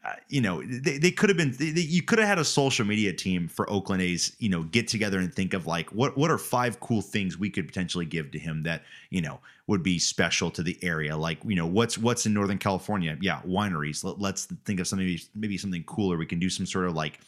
uh, 0.05 0.15
you 0.29 0.41
know, 0.41 0.63
they, 0.63 0.99
they 0.99 1.13
could 1.13 1.31
have 1.31 1.37
been. 1.37 1.55
They, 1.57 1.81
you 1.81 2.03
could 2.03 2.19
have 2.19 2.27
had 2.27 2.39
a 2.39 2.45
social 2.45 2.85
media 2.85 3.13
team 3.13 3.47
for 3.47 3.71
Oakland 3.71 4.03
A's. 4.03 4.35
You 4.41 4.49
know, 4.49 4.65
get 4.65 4.89
together 4.89 5.21
and 5.21 5.33
think 5.33 5.55
of 5.55 5.69
like 5.69 5.91
what 5.91 6.19
what 6.19 6.29
are 6.29 6.39
five 6.39 6.81
cool 6.81 7.03
things 7.03 7.39
we 7.39 7.49
could 7.51 7.69
potentially 7.69 8.05
give 8.05 8.33
to 8.33 8.39
him 8.39 8.65
that 8.65 8.83
you 9.11 9.21
know 9.21 9.39
would 9.69 9.83
be 9.85 10.01
special 10.01 10.51
to 10.51 10.63
the 10.63 10.77
area. 10.83 11.17
Like 11.17 11.39
you 11.47 11.55
know, 11.55 11.67
what's 11.67 11.97
what's 11.99 12.27
in 12.27 12.35
Northern 12.35 12.59
California? 12.59 13.17
Yeah, 13.21 13.43
wineries. 13.47 14.03
Let, 14.03 14.35
us 14.35 14.49
think 14.65 14.81
of 14.81 14.89
something 14.89 15.19
maybe 15.37 15.57
something 15.57 15.85
cooler. 15.85 16.17
We 16.17 16.27
can 16.27 16.41
do 16.41 16.51
some 16.51 16.67
sort 16.67 16.87
of 16.87 16.95
like. 16.95 17.21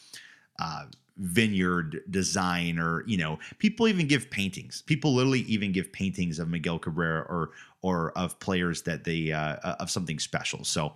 Uh, 0.59 0.85
vineyard 1.17 2.03
design 2.09 2.77
or 2.77 3.05
you 3.07 3.15
know 3.15 3.39
people 3.57 3.87
even 3.87 4.05
give 4.05 4.29
paintings 4.29 4.81
people 4.81 5.15
literally 5.15 5.43
even 5.43 5.71
give 5.71 5.89
paintings 5.93 6.39
of 6.39 6.49
miguel 6.49 6.77
cabrera 6.77 7.21
or 7.29 7.51
or 7.83 8.11
of 8.17 8.37
players 8.39 8.81
that 8.81 9.05
they 9.05 9.31
uh, 9.31 9.55
of 9.79 9.89
something 9.89 10.19
special 10.19 10.65
so 10.65 10.93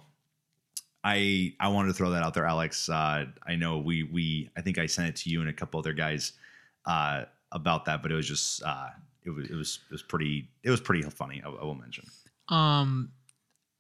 I 1.04 1.54
I 1.60 1.70
wanted 1.70 1.90
to 1.90 1.94
throw 1.94 2.10
that 2.12 2.24
out 2.24 2.34
there, 2.34 2.46
Alex. 2.46 2.90
Uh, 2.90 3.26
I 3.48 3.56
know 3.56 3.78
we 3.78 4.04
we 4.04 4.50
I 4.58 4.62
think 4.62 4.78
I 4.78 4.86
sent 4.86 5.10
it 5.10 5.16
to 5.18 5.30
you 5.30 5.42
and 5.42 5.50
a 5.50 5.54
couple 5.54 5.80
other 5.80 5.94
guys 5.94 6.34
uh, 6.86 7.26
about 7.52 7.86
that, 7.86 8.02
but 8.02 8.12
it 8.12 8.16
was 8.16 8.28
just 8.28 8.64
uh, 8.64 8.90
it 9.24 9.30
was 9.30 9.50
it 9.50 9.56
was 9.56 9.80
it 9.90 9.92
was 9.92 10.04
pretty 10.04 10.50
it 10.64 10.70
was 10.70 10.82
pretty 10.82 11.02
funny. 11.04 11.42
I, 11.46 11.50
I 11.50 11.64
will 11.64 11.76
mention. 11.76 12.06
Um, 12.50 13.12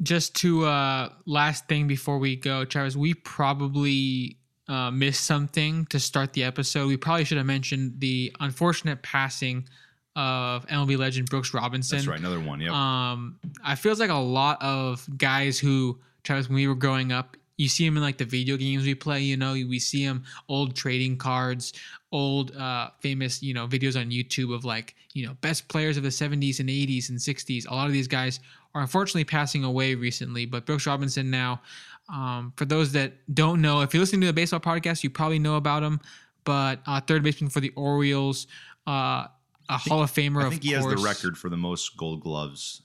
just 0.02 0.36
to 0.38 0.66
uh, 0.66 1.10
last 1.26 1.68
thing 1.68 1.88
before 1.88 2.20
we 2.20 2.36
go, 2.36 2.64
Travis, 2.64 2.96
we 2.96 3.14
probably 3.16 4.38
uh, 4.70 4.92
missed 4.92 5.26
something 5.26 5.86
to 5.88 6.00
start 6.00 6.34
the 6.34 6.44
episode. 6.44 6.88
We 6.88 6.96
probably 6.96 7.26
should 7.26 7.38
have 7.38 7.48
mentioned 7.48 8.00
the 8.00 8.34
unfortunate 8.40 9.02
passing 9.02 9.68
of 10.16 10.66
MLB 10.68 10.98
legend 10.98 11.30
Brooks 11.30 11.54
Robinson. 11.54 11.98
That's 11.98 12.08
right, 12.08 12.20
another 12.20 12.40
one. 12.40 12.62
Yeah. 12.62 12.72
Um, 12.72 13.40
I 13.64 13.76
feels 13.76 14.00
like 14.00 14.10
a 14.10 14.16
lot 14.16 14.62
of 14.62 15.08
guys 15.18 15.60
who 15.60 16.00
Travis, 16.24 16.48
when 16.48 16.56
we 16.56 16.68
were 16.68 16.76
growing 16.76 17.12
up, 17.12 17.38
you 17.60 17.68
see 17.68 17.86
him 17.86 17.98
in 17.98 18.04
like 18.04 18.18
the 18.18 18.26
video 18.26 18.56
games 18.56 18.86
we 18.86 18.96
play. 18.96 19.22
You 19.22 19.36
know, 19.36 19.52
we 19.52 19.80
see 19.80 20.02
him 20.02 20.24
old 20.48 20.76
trading 20.76 21.18
cards, 21.18 21.74
old 22.12 22.56
uh, 22.56 22.90
famous 23.00 23.44
you 23.44 23.54
know 23.54 23.68
videos 23.68 24.00
on 24.00 24.10
YouTube 24.10 24.56
of 24.56 24.64
like 24.64 24.96
you 25.14 25.28
know 25.28 25.36
best 25.42 25.68
players 25.68 25.98
of 25.98 26.04
the 26.04 26.10
70s 26.10 26.60
and 26.62 26.70
80s 26.70 27.10
and 27.10 27.20
60s. 27.20 27.70
A 27.70 27.76
lot 27.76 27.86
of 27.86 27.94
these 27.94 28.08
guys 28.08 28.40
are 28.74 28.82
unfortunately 28.82 29.26
passing 29.26 29.66
away 29.66 29.94
recently, 29.94 30.46
but 30.46 30.66
Brooks 30.66 30.88
Robinson 30.88 31.30
now. 31.30 31.62
Um, 32.12 32.54
for 32.56 32.66
those 32.66 32.94
that 32.94 33.14
don't 33.36 33.62
know, 33.62 33.82
if 33.82 33.94
you're 33.94 34.02
listening 34.02 34.22
to 34.22 34.28
the 34.28 34.34
baseball 34.34 34.62
podcast, 34.62 35.04
you 35.04 35.10
probably 35.10 35.38
know 35.38 35.58
about 35.58 35.84
him. 35.84 36.00
But 36.46 36.80
uh, 36.88 37.02
third 37.02 37.24
baseman 37.24 37.52
for 37.52 37.60
the 37.60 37.70
Orioles, 37.76 38.48
uh, 38.88 39.28
a 39.68 39.78
think, 39.78 39.92
Hall 39.92 40.02
of 40.02 40.12
Famer. 40.12 40.46
I 40.46 40.50
think 40.50 40.64
he 40.64 40.72
course. 40.72 40.86
has 40.86 40.96
the 40.96 41.08
record 41.08 41.38
for 41.38 41.50
the 41.50 41.58
most 41.58 41.98
Gold 41.98 42.22
Gloves 42.22 42.82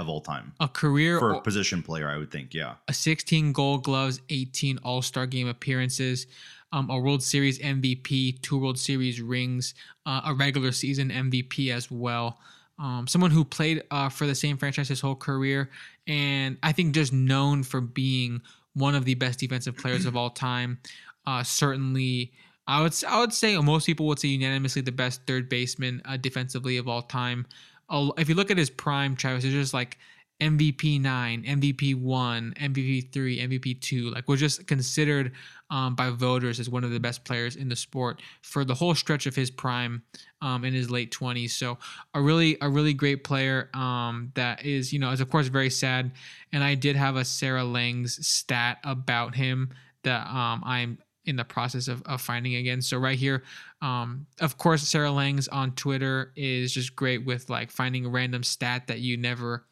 of 0.00 0.08
all 0.08 0.20
time. 0.20 0.52
A 0.60 0.68
career 0.68 1.18
for 1.18 1.32
a 1.32 1.40
position 1.40 1.82
player, 1.82 2.08
I 2.08 2.16
would 2.16 2.30
think. 2.30 2.54
Yeah, 2.54 2.74
a 2.88 2.92
16 2.92 3.52
Gold 3.52 3.84
Gloves, 3.84 4.20
18 4.30 4.78
All 4.78 5.02
Star 5.02 5.26
Game 5.26 5.48
appearances, 5.48 6.26
um, 6.72 6.90
a 6.90 6.98
World 6.98 7.22
Series 7.22 7.58
MVP, 7.58 8.40
two 8.42 8.58
World 8.58 8.78
Series 8.78 9.20
rings, 9.20 9.74
uh, 10.06 10.22
a 10.26 10.34
regular 10.34 10.72
season 10.72 11.10
MVP 11.10 11.72
as 11.72 11.90
well. 11.90 12.38
Um, 12.78 13.06
someone 13.06 13.30
who 13.30 13.44
played 13.44 13.82
uh, 13.90 14.08
for 14.08 14.26
the 14.26 14.34
same 14.34 14.56
franchise 14.56 14.88
his 14.88 15.00
whole 15.00 15.14
career, 15.16 15.70
and 16.06 16.56
I 16.62 16.72
think 16.72 16.94
just 16.94 17.12
known 17.12 17.62
for 17.62 17.80
being 17.80 18.40
one 18.74 18.94
of 18.94 19.04
the 19.04 19.14
best 19.14 19.38
defensive 19.38 19.76
players 19.76 20.06
of 20.06 20.16
all 20.16 20.30
time. 20.30 20.78
Uh, 21.26 21.42
certainly. 21.42 22.32
I 22.66 22.82
would 22.82 22.94
I 23.08 23.18
would 23.18 23.32
say 23.32 23.56
most 23.58 23.86
people 23.86 24.06
would 24.06 24.20
say 24.20 24.28
unanimously 24.28 24.80
the 24.82 24.92
best 24.92 25.22
third 25.26 25.48
baseman 25.48 26.02
uh, 26.04 26.16
defensively 26.16 26.76
of 26.76 26.86
all 26.86 27.02
time 27.02 27.46
if 27.90 28.28
you 28.28 28.34
look 28.34 28.50
at 28.50 28.58
his 28.58 28.70
prime, 28.70 29.16
Travis, 29.16 29.44
it's 29.44 29.52
just 29.52 29.74
like 29.74 29.98
MVP 30.40 31.00
nine, 31.00 31.42
MVP 31.42 31.94
one, 31.94 32.54
MVP 32.58 33.12
three, 33.12 33.38
MVP 33.38 33.80
two. 33.80 34.10
Like 34.10 34.26
was 34.28 34.40
just 34.40 34.66
considered 34.66 35.32
um, 35.70 35.94
by 35.94 36.10
voters 36.10 36.58
as 36.58 36.68
one 36.68 36.82
of 36.82 36.90
the 36.90 37.00
best 37.00 37.24
players 37.24 37.56
in 37.56 37.68
the 37.68 37.76
sport 37.76 38.22
for 38.42 38.64
the 38.64 38.74
whole 38.74 38.94
stretch 38.94 39.26
of 39.26 39.36
his 39.36 39.50
prime 39.50 40.02
um, 40.40 40.64
in 40.64 40.72
his 40.72 40.90
late 40.90 41.10
twenties. 41.10 41.54
So 41.54 41.78
a 42.14 42.20
really 42.20 42.56
a 42.60 42.68
really 42.68 42.94
great 42.94 43.22
player 43.22 43.68
um, 43.74 44.32
that 44.34 44.64
is 44.64 44.92
you 44.92 44.98
know 44.98 45.10
is 45.10 45.20
of 45.20 45.30
course 45.30 45.48
very 45.48 45.70
sad. 45.70 46.12
And 46.52 46.64
I 46.64 46.74
did 46.74 46.96
have 46.96 47.16
a 47.16 47.24
Sarah 47.24 47.64
Langs 47.64 48.26
stat 48.26 48.78
about 48.82 49.34
him 49.34 49.70
that 50.02 50.26
um, 50.26 50.62
I'm 50.64 50.98
in 51.26 51.36
the 51.36 51.44
process 51.44 51.88
of, 51.88 52.02
of 52.06 52.20
finding 52.20 52.54
again. 52.56 52.80
So 52.80 52.98
right 52.98 53.18
here, 53.18 53.42
um, 53.82 54.26
of 54.40 54.56
course, 54.58 54.82
Sarah 54.88 55.10
Langs 55.10 55.48
on 55.48 55.72
Twitter 55.72 56.32
is 56.34 56.72
just 56.72 56.96
great 56.96 57.24
with 57.24 57.50
like 57.50 57.70
finding 57.70 58.06
a 58.06 58.08
random 58.08 58.42
stat 58.42 58.86
that 58.86 59.00
you 59.00 59.16
never 59.16 59.64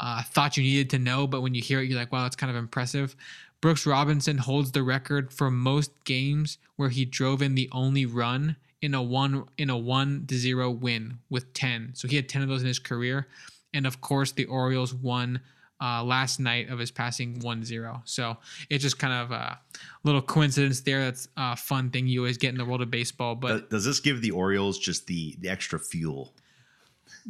uh, 0.00 0.22
thought 0.22 0.56
you 0.56 0.62
needed 0.62 0.90
to 0.90 0.98
know, 0.98 1.26
but 1.26 1.42
when 1.42 1.54
you 1.54 1.62
hear 1.62 1.80
it, 1.80 1.88
you're 1.88 1.98
like, 1.98 2.12
wow, 2.12 2.22
that's 2.22 2.36
kind 2.36 2.50
of 2.50 2.56
impressive. 2.56 3.16
Brooks 3.60 3.86
Robinson 3.86 4.38
holds 4.38 4.72
the 4.72 4.82
record 4.82 5.32
for 5.32 5.50
most 5.50 5.90
games 6.04 6.58
where 6.76 6.90
he 6.90 7.04
drove 7.04 7.42
in 7.42 7.54
the 7.54 7.68
only 7.72 8.06
run 8.06 8.56
in 8.82 8.94
a 8.94 9.02
one 9.02 9.44
in 9.56 9.70
a 9.70 9.76
one 9.76 10.26
to 10.28 10.36
zero 10.36 10.70
win 10.70 11.18
with 11.30 11.52
ten. 11.54 11.90
So 11.94 12.06
he 12.06 12.16
had 12.16 12.28
ten 12.28 12.42
of 12.42 12.48
those 12.48 12.60
in 12.60 12.68
his 12.68 12.78
career, 12.78 13.26
and 13.72 13.86
of 13.86 14.00
course 14.00 14.32
the 14.32 14.44
Orioles 14.44 14.94
won 14.94 15.40
uh, 15.80 16.02
last 16.02 16.40
night 16.40 16.68
of 16.70 16.78
his 16.78 16.90
passing 16.90 17.38
1-0. 17.40 18.00
So 18.04 18.36
it's 18.70 18.82
just 18.82 18.98
kind 18.98 19.12
of 19.12 19.30
a 19.30 19.58
little 20.04 20.22
coincidence 20.22 20.80
there. 20.80 21.00
That's 21.04 21.28
a 21.36 21.56
fun 21.56 21.90
thing 21.90 22.06
you 22.06 22.20
always 22.20 22.38
get 22.38 22.50
in 22.50 22.58
the 22.58 22.64
world 22.64 22.82
of 22.82 22.90
baseball. 22.90 23.34
But 23.34 23.68
does 23.70 23.84
this 23.84 24.00
give 24.00 24.22
the 24.22 24.30
Orioles 24.30 24.78
just 24.78 25.06
the 25.06 25.36
the 25.40 25.48
extra 25.48 25.78
fuel? 25.78 26.34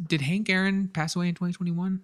Did 0.07 0.21
Hank 0.21 0.49
Aaron 0.49 0.87
pass 0.87 1.15
away 1.15 1.27
in 1.29 1.35
2021? 1.35 2.01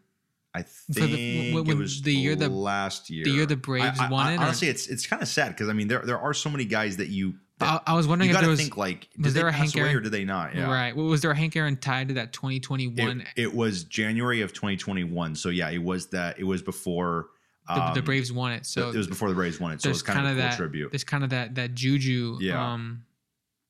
I 0.56 0.61
the- 0.61 0.68
think 0.94 1.56
when- 1.56 1.70
it 1.70 1.78
was 1.78 2.02
the 2.03 2.14
year 2.14 2.36
the- 2.36 2.49
last 2.49 3.10
year. 3.10 3.24
the 3.24 3.32
year 3.32 3.45
the 3.48 3.56
Braves 3.56 3.99
I- 3.99 4.07
I- 4.07 4.10
won 4.10 4.34
it, 4.34 4.38
or- 4.38 4.41
Honestly, 4.41 4.68
it's 4.68 4.88
it's 4.88 5.07
kind 5.07 5.22
of 5.22 5.28
sad 5.28 5.49
because 5.49 5.70
I 5.70 5.74
mean 5.74 5.88
there 5.88 6.03
there 6.06 6.20
are 6.20 6.34
so 6.34 6.49
many 6.49 6.65
guys 6.65 6.98
that 6.98 7.10
you 7.10 7.36
I, 7.64 7.80
I 7.88 7.94
was 7.95 8.07
wondering 8.07 8.30
you 8.30 8.35
if 8.35 8.41
there 8.41 8.49
was 8.49 8.60
think 8.60 8.77
like 8.77 9.10
was 9.18 9.34
did 9.34 9.34
they 9.34 9.40
there 9.41 9.48
a 9.49 9.52
Hank 9.52 9.76
Aaron- 9.77 9.95
or 9.95 9.99
did 10.02 10.11
they 10.11 10.26
not? 10.26 10.56
Yeah. 10.56 10.72
right. 10.72 10.95
Well, 10.95 11.06
was 11.07 11.22
there 11.22 11.31
a 11.31 11.35
Hank 11.35 11.56
Aaron 11.56 11.77
tied 11.77 12.10
to 12.10 12.14
that 12.15 12.34
2021 12.34 13.22
It, 13.22 13.27
it 13.35 13.53
was 13.53 13.84
January 13.84 14.41
of 14.41 14.53
2021. 14.53 15.35
So 15.35 15.49
yeah, 15.49 15.69
it 15.69 15.81
was 15.84 16.07
that. 16.07 16.40
It 16.40 16.44
was 16.44 16.61
before 16.61 17.27
the, 17.68 17.76
the 17.76 17.99
um, 17.99 18.06
Braves 18.06 18.31
won 18.31 18.52
it? 18.52 18.65
So 18.65 18.90
it 18.90 18.95
was 18.95 19.07
before 19.07 19.30
the 19.30 19.35
Braves 19.35 19.60
won 19.60 19.72
it. 19.72 19.81
So 19.81 19.90
it's 19.90 20.02
kind 20.02 20.19
of 20.19 20.26
a 20.26 20.27
kinda 20.27 20.41
cool 20.41 20.49
that 20.49 20.57
tribute. 20.57 20.91
there's 20.91 21.03
kind 21.03 21.23
of 21.23 21.30
that 21.31 21.56
that 21.56 21.73
juju. 21.73 22.38
Yeah. 22.41 22.73
Um, 22.73 23.06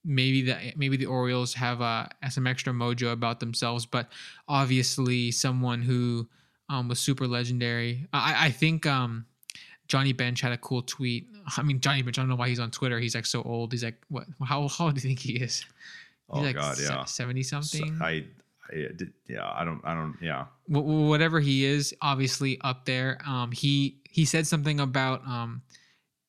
maybe 0.03 0.41
the 0.43 0.73
maybe 0.75 0.97
the 0.97 1.05
Orioles 1.05 1.53
have 1.53 1.81
uh 1.81 2.07
some 2.29 2.47
extra 2.47 2.73
mojo 2.73 3.11
about 3.11 3.39
themselves, 3.39 3.85
but 3.85 4.11
obviously 4.47 5.31
someone 5.31 5.81
who 5.81 6.27
um 6.69 6.87
was 6.87 6.99
super 6.99 7.27
legendary. 7.27 8.07
I 8.13 8.47
I 8.47 8.51
think 8.51 8.85
um 8.85 9.25
Johnny 9.87 10.13
Bench 10.13 10.41
had 10.41 10.51
a 10.51 10.57
cool 10.57 10.81
tweet. 10.81 11.27
I 11.57 11.61
mean 11.63 11.79
Johnny 11.79 12.01
Bench. 12.01 12.17
I 12.17 12.21
don't 12.21 12.29
know 12.29 12.35
why 12.35 12.49
he's 12.49 12.59
on 12.59 12.71
Twitter. 12.71 12.99
He's 12.99 13.15
like 13.15 13.25
so 13.25 13.41
old. 13.43 13.71
He's 13.71 13.83
like 13.83 13.95
what? 14.09 14.25
How 14.45 14.67
how 14.67 14.85
old 14.85 14.95
do 14.95 15.01
you 15.01 15.07
think 15.09 15.19
he 15.19 15.33
is? 15.33 15.59
He's 15.59 15.65
oh 16.29 16.41
like 16.41 16.55
God, 16.55 16.77
yeah. 16.81 17.03
seventy 17.05 17.43
So 17.43 17.61
something. 17.61 17.99
I, 18.01 18.25
I 18.71 18.75
did, 18.95 19.11
yeah, 19.27 19.47
I 19.53 19.65
don't, 19.65 19.81
I 19.83 19.93
don't, 19.93 20.15
yeah. 20.21 20.45
wh- 20.67 20.85
whatever 21.09 21.39
he 21.41 21.65
is, 21.65 21.93
obviously 22.01 22.59
up 22.61 22.85
there. 22.85 23.19
Um, 23.27 23.51
he 23.51 23.97
he 24.09 24.23
said 24.25 24.47
something 24.47 24.79
about 24.79 25.21
um, 25.27 25.61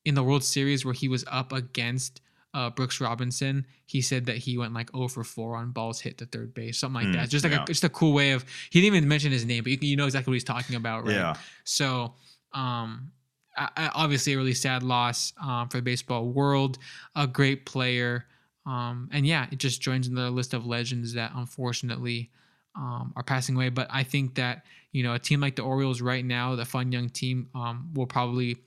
in 0.04 0.14
the 0.16 0.22
World 0.22 0.42
Series 0.44 0.84
where 0.84 0.92
he 0.94 1.06
was 1.08 1.24
up 1.30 1.52
against 1.52 2.20
uh, 2.52 2.70
Brooks 2.70 3.00
Robinson. 3.00 3.64
He 3.86 4.02
said 4.02 4.26
that 4.26 4.36
he 4.38 4.58
went 4.58 4.74
like 4.74 4.90
0 4.94 5.08
for 5.08 5.22
4 5.24 5.56
on 5.56 5.70
balls 5.70 6.00
hit 6.00 6.18
to 6.18 6.26
third 6.26 6.54
base, 6.54 6.78
something 6.78 6.94
like 7.02 7.06
Hmm, 7.06 7.12
that. 7.20 7.28
Just 7.30 7.44
like 7.44 7.52
yeah. 7.52 7.62
a, 7.62 7.66
just 7.66 7.84
a 7.84 7.88
cool 7.88 8.12
way 8.12 8.32
of. 8.32 8.44
He 8.70 8.80
didn't 8.80 8.96
even 8.96 9.08
mention 9.08 9.30
his 9.32 9.44
name, 9.46 9.62
but 9.62 9.70
you, 9.72 9.78
you 9.80 9.96
know 9.96 10.04
exactly 10.06 10.32
what 10.32 10.34
he's 10.34 10.44
talking 10.44 10.74
about, 10.76 11.04
right? 11.06 11.14
Yeah. 11.14 11.34
So, 11.62 12.14
um, 12.52 12.52
I, 12.52 12.60
I- 12.62 13.10
obviously 13.56 14.34
a 14.34 14.36
really 14.36 14.54
sad 14.54 14.82
loss 14.82 15.32
um, 15.42 15.68
for 15.68 15.78
the 15.78 15.82
baseball 15.82 16.26
world. 16.26 16.78
A 17.16 17.26
great 17.26 17.66
player, 17.66 18.26
um, 18.66 19.08
and 19.12 19.26
yeah, 19.26 19.46
it 19.50 19.58
just 19.58 19.80
joins 19.80 20.08
in 20.08 20.14
the 20.14 20.30
list 20.30 20.54
of 20.54 20.66
legends 20.66 21.14
that 21.14 21.32
unfortunately 21.34 22.30
um, 22.76 23.12
are 23.16 23.22
passing 23.22 23.54
away. 23.54 23.68
But 23.68 23.88
I 23.90 24.02
think 24.02 24.34
that 24.36 24.64
you 24.92 25.02
know 25.02 25.14
a 25.14 25.18
team 25.18 25.40
like 25.40 25.56
the 25.56 25.62
Orioles 25.62 26.00
right 26.00 26.24
now, 26.24 26.54
the 26.56 26.64
fun 26.64 26.92
young 26.92 27.08
team, 27.08 27.48
um, 27.54 27.90
will 27.94 28.06
probably 28.06 28.58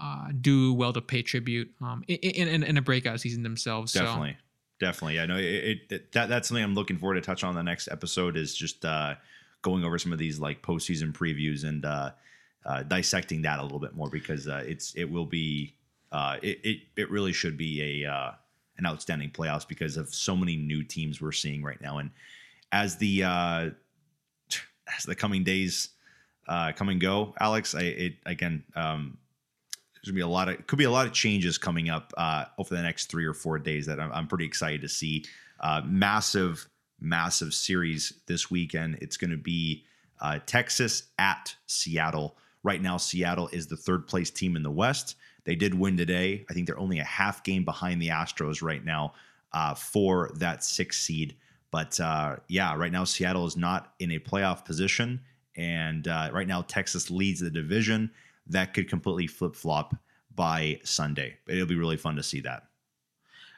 uh, 0.00 0.28
do 0.40 0.72
well 0.74 0.92
to 0.92 1.00
pay 1.00 1.22
tribute 1.22 1.70
um, 1.80 2.04
in, 2.08 2.48
in, 2.48 2.62
in 2.62 2.76
a 2.76 2.82
breakout 2.82 3.20
season 3.20 3.42
themselves. 3.42 3.92
Definitely. 3.92 4.36
Definitely. 4.80 5.20
I 5.20 5.26
know 5.26 5.36
it, 5.36 5.44
it, 5.44 5.78
it 5.90 6.12
that 6.12 6.30
that's 6.30 6.48
something 6.48 6.64
I'm 6.64 6.74
looking 6.74 6.96
forward 6.96 7.16
to 7.16 7.20
touch 7.20 7.44
on 7.44 7.54
the 7.54 7.62
next 7.62 7.88
episode 7.88 8.36
is 8.36 8.54
just 8.54 8.84
uh 8.84 9.14
going 9.62 9.84
over 9.84 9.98
some 9.98 10.12
of 10.12 10.18
these 10.18 10.40
like 10.40 10.62
postseason 10.62 11.12
previews 11.12 11.64
and 11.64 11.84
uh, 11.84 12.10
uh 12.66 12.82
dissecting 12.84 13.42
that 13.42 13.58
a 13.58 13.62
little 13.62 13.78
bit 13.78 13.94
more 13.94 14.08
because 14.10 14.48
uh 14.48 14.62
it's 14.66 14.94
it 14.94 15.04
will 15.04 15.26
be 15.26 15.74
uh 16.12 16.36
it 16.42 16.58
it, 16.64 16.78
it 16.96 17.10
really 17.10 17.32
should 17.32 17.56
be 17.56 18.04
a 18.04 18.10
uh 18.10 18.32
an 18.78 18.86
outstanding 18.86 19.30
playoffs 19.30 19.66
because 19.66 19.96
of 19.96 20.12
so 20.14 20.34
many 20.34 20.56
new 20.56 20.82
teams 20.82 21.20
we're 21.20 21.32
seeing 21.32 21.62
right 21.62 21.80
now 21.80 21.98
and 21.98 22.10
as 22.72 22.96
the 22.96 23.24
uh 23.24 23.70
as 24.96 25.04
the 25.04 25.14
coming 25.14 25.44
days 25.44 25.90
uh 26.48 26.72
come 26.72 26.88
and 26.88 27.00
go 27.00 27.34
alex 27.40 27.74
i 27.74 27.82
it 27.82 28.14
again 28.26 28.62
um 28.74 29.18
there's 30.02 30.12
gonna 30.12 30.16
be 30.16 30.22
a 30.22 30.26
lot 30.26 30.48
of 30.48 30.66
could 30.66 30.78
be 30.78 30.84
a 30.84 30.90
lot 30.90 31.06
of 31.06 31.12
changes 31.12 31.58
coming 31.58 31.90
up 31.90 32.12
over 32.58 32.74
the 32.74 32.82
next 32.82 33.10
three 33.10 33.26
or 33.26 33.34
four 33.34 33.58
days 33.58 33.84
that 33.86 34.00
I'm, 34.00 34.10
I'm 34.12 34.26
pretty 34.26 34.46
excited 34.46 34.80
to 34.80 34.88
see. 34.88 35.24
Massive, 35.84 36.66
massive 37.00 37.52
series 37.52 38.14
this 38.26 38.50
weekend. 38.50 38.98
It's 39.02 39.18
going 39.18 39.30
to 39.30 39.36
be 39.36 39.84
uh, 40.20 40.38
Texas 40.46 41.04
at 41.18 41.54
Seattle. 41.66 42.36
Right 42.62 42.82
now, 42.82 42.96
Seattle 42.96 43.48
is 43.48 43.66
the 43.66 43.76
third 43.76 44.06
place 44.06 44.30
team 44.30 44.56
in 44.56 44.62
the 44.62 44.70
West. 44.70 45.16
They 45.44 45.54
did 45.54 45.74
win 45.74 45.96
today. 45.96 46.44
I 46.50 46.52
think 46.52 46.66
they're 46.66 46.78
only 46.78 46.98
a 46.98 47.04
half 47.04 47.42
game 47.42 47.64
behind 47.64 48.00
the 48.00 48.08
Astros 48.08 48.62
right 48.62 48.84
now 48.84 49.14
uh, 49.52 49.74
for 49.74 50.30
that 50.34 50.62
sixth 50.62 51.00
seed. 51.00 51.36
But 51.70 51.98
uh, 52.00 52.36
yeah, 52.48 52.74
right 52.74 52.92
now 52.92 53.04
Seattle 53.04 53.46
is 53.46 53.56
not 53.56 53.94
in 53.98 54.12
a 54.12 54.18
playoff 54.18 54.64
position, 54.64 55.20
and 55.56 56.06
uh, 56.08 56.30
right 56.32 56.48
now 56.48 56.62
Texas 56.62 57.10
leads 57.10 57.40
the 57.40 57.50
division 57.50 58.10
that 58.48 58.74
could 58.74 58.88
completely 58.88 59.26
flip 59.26 59.54
flop 59.54 59.94
by 60.34 60.80
Sunday. 60.84 61.36
It'll 61.46 61.66
be 61.66 61.76
really 61.76 61.96
fun 61.96 62.16
to 62.16 62.22
see 62.22 62.40
that. 62.40 62.64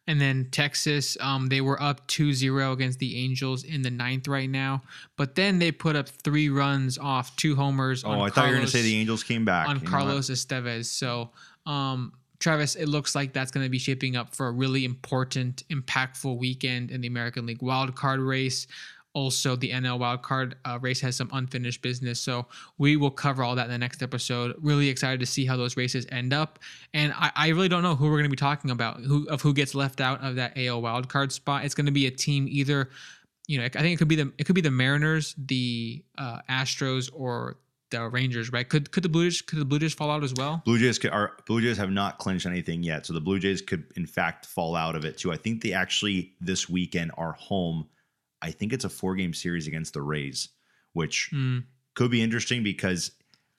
And 0.08 0.20
then 0.20 0.48
Texas, 0.50 1.16
um, 1.20 1.48
they 1.48 1.60
were 1.60 1.80
up 1.80 2.08
2-0 2.08 2.72
against 2.72 2.98
the 2.98 3.24
Angels 3.24 3.62
in 3.62 3.82
the 3.82 3.90
ninth 3.90 4.26
right 4.26 4.50
now, 4.50 4.82
but 5.16 5.36
then 5.36 5.60
they 5.60 5.70
put 5.70 5.94
up 5.94 6.08
three 6.08 6.48
runs 6.48 6.98
off 6.98 7.34
two 7.36 7.54
homers. 7.54 8.02
Oh, 8.04 8.10
on 8.10 8.20
I 8.20 8.28
thought 8.28 8.46
you 8.46 8.50
were 8.50 8.56
going 8.56 8.66
to 8.66 8.72
say 8.72 8.82
the 8.82 8.96
Angels 8.96 9.22
came 9.22 9.44
back. 9.44 9.68
on 9.68 9.78
You? 9.80 9.86
Carlos 9.86 10.28
Estevez. 10.28 10.86
So, 10.86 11.30
um, 11.66 12.12
Travis, 12.40 12.74
it 12.74 12.86
looks 12.86 13.14
like 13.14 13.32
that's 13.32 13.52
going 13.52 13.64
to 13.64 13.70
be 13.70 13.78
shaping 13.78 14.16
up 14.16 14.34
for 14.34 14.48
a 14.48 14.50
really 14.50 14.84
important, 14.84 15.62
impactful 15.68 16.36
weekend 16.36 16.90
in 16.90 17.00
the 17.00 17.06
American 17.06 17.46
League 17.46 17.62
wild 17.62 17.94
card 17.94 18.18
race. 18.18 18.66
Also, 19.14 19.56
the 19.56 19.70
NL 19.70 19.98
wild 19.98 20.22
card 20.22 20.56
uh, 20.64 20.78
race 20.80 21.00
has 21.00 21.16
some 21.16 21.28
unfinished 21.32 21.82
business, 21.82 22.18
so 22.18 22.46
we 22.78 22.96
will 22.96 23.10
cover 23.10 23.42
all 23.42 23.54
that 23.54 23.66
in 23.66 23.70
the 23.70 23.78
next 23.78 24.02
episode. 24.02 24.54
Really 24.60 24.88
excited 24.88 25.20
to 25.20 25.26
see 25.26 25.44
how 25.44 25.56
those 25.56 25.76
races 25.76 26.06
end 26.10 26.32
up, 26.32 26.58
and 26.94 27.12
I, 27.14 27.30
I 27.34 27.48
really 27.48 27.68
don't 27.68 27.82
know 27.82 27.94
who 27.94 28.06
we're 28.06 28.12
going 28.18 28.24
to 28.24 28.30
be 28.30 28.36
talking 28.36 28.70
about, 28.70 29.00
who 29.00 29.28
of 29.28 29.42
who 29.42 29.52
gets 29.52 29.74
left 29.74 30.00
out 30.00 30.22
of 30.24 30.36
that 30.36 30.56
AL 30.56 30.80
wild 30.80 31.08
card 31.08 31.30
spot. 31.30 31.64
It's 31.64 31.74
going 31.74 31.86
to 31.86 31.92
be 31.92 32.06
a 32.06 32.10
team 32.10 32.46
either, 32.48 32.88
you 33.46 33.58
know, 33.58 33.64
I 33.64 33.68
think 33.68 33.94
it 33.94 33.96
could 33.98 34.08
be 34.08 34.16
the 34.16 34.32
it 34.38 34.44
could 34.44 34.54
be 34.54 34.60
the 34.60 34.70
Mariners, 34.70 35.34
the 35.36 36.02
uh, 36.16 36.38
Astros, 36.48 37.10
or 37.12 37.58
the 37.92 38.08
Rangers, 38.08 38.50
right? 38.50 38.68
Could 38.68 38.90
could 38.90 39.04
the 39.04 39.08
Blue 39.08 39.28
Jays 39.28 39.40
could 39.42 39.60
the 39.60 39.64
Blue 39.64 39.78
Jays 39.78 39.94
fall 39.94 40.10
out 40.10 40.24
as 40.24 40.34
well? 40.34 40.62
Blue 40.64 40.78
Jays 40.78 40.98
could, 40.98 41.12
are 41.12 41.36
Blue 41.46 41.60
Jays 41.60 41.76
have 41.76 41.90
not 41.90 42.18
clinched 42.18 42.46
anything 42.46 42.82
yet, 42.82 43.06
so 43.06 43.12
the 43.12 43.20
Blue 43.20 43.38
Jays 43.38 43.62
could 43.62 43.84
in 43.94 44.06
fact 44.06 44.46
fall 44.46 44.74
out 44.74 44.96
of 44.96 45.04
it 45.04 45.18
too. 45.18 45.30
I 45.30 45.36
think 45.36 45.62
they 45.62 45.72
actually 45.72 46.32
this 46.40 46.68
weekend 46.68 47.12
are 47.16 47.32
home. 47.32 47.88
I 48.42 48.50
think 48.50 48.72
it's 48.72 48.84
a 48.84 48.90
four 48.90 49.14
game 49.14 49.32
series 49.32 49.66
against 49.66 49.94
the 49.94 50.02
Rays, 50.02 50.48
which 50.92 51.28
Hmm. 51.30 51.60
could 51.94 52.10
be 52.10 52.22
interesting 52.22 52.62
because 52.62 53.12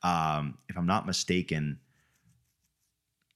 um, 0.04 0.58
if 0.68 0.78
I'm 0.78 0.86
not 0.86 1.08
mistaken, 1.08 1.80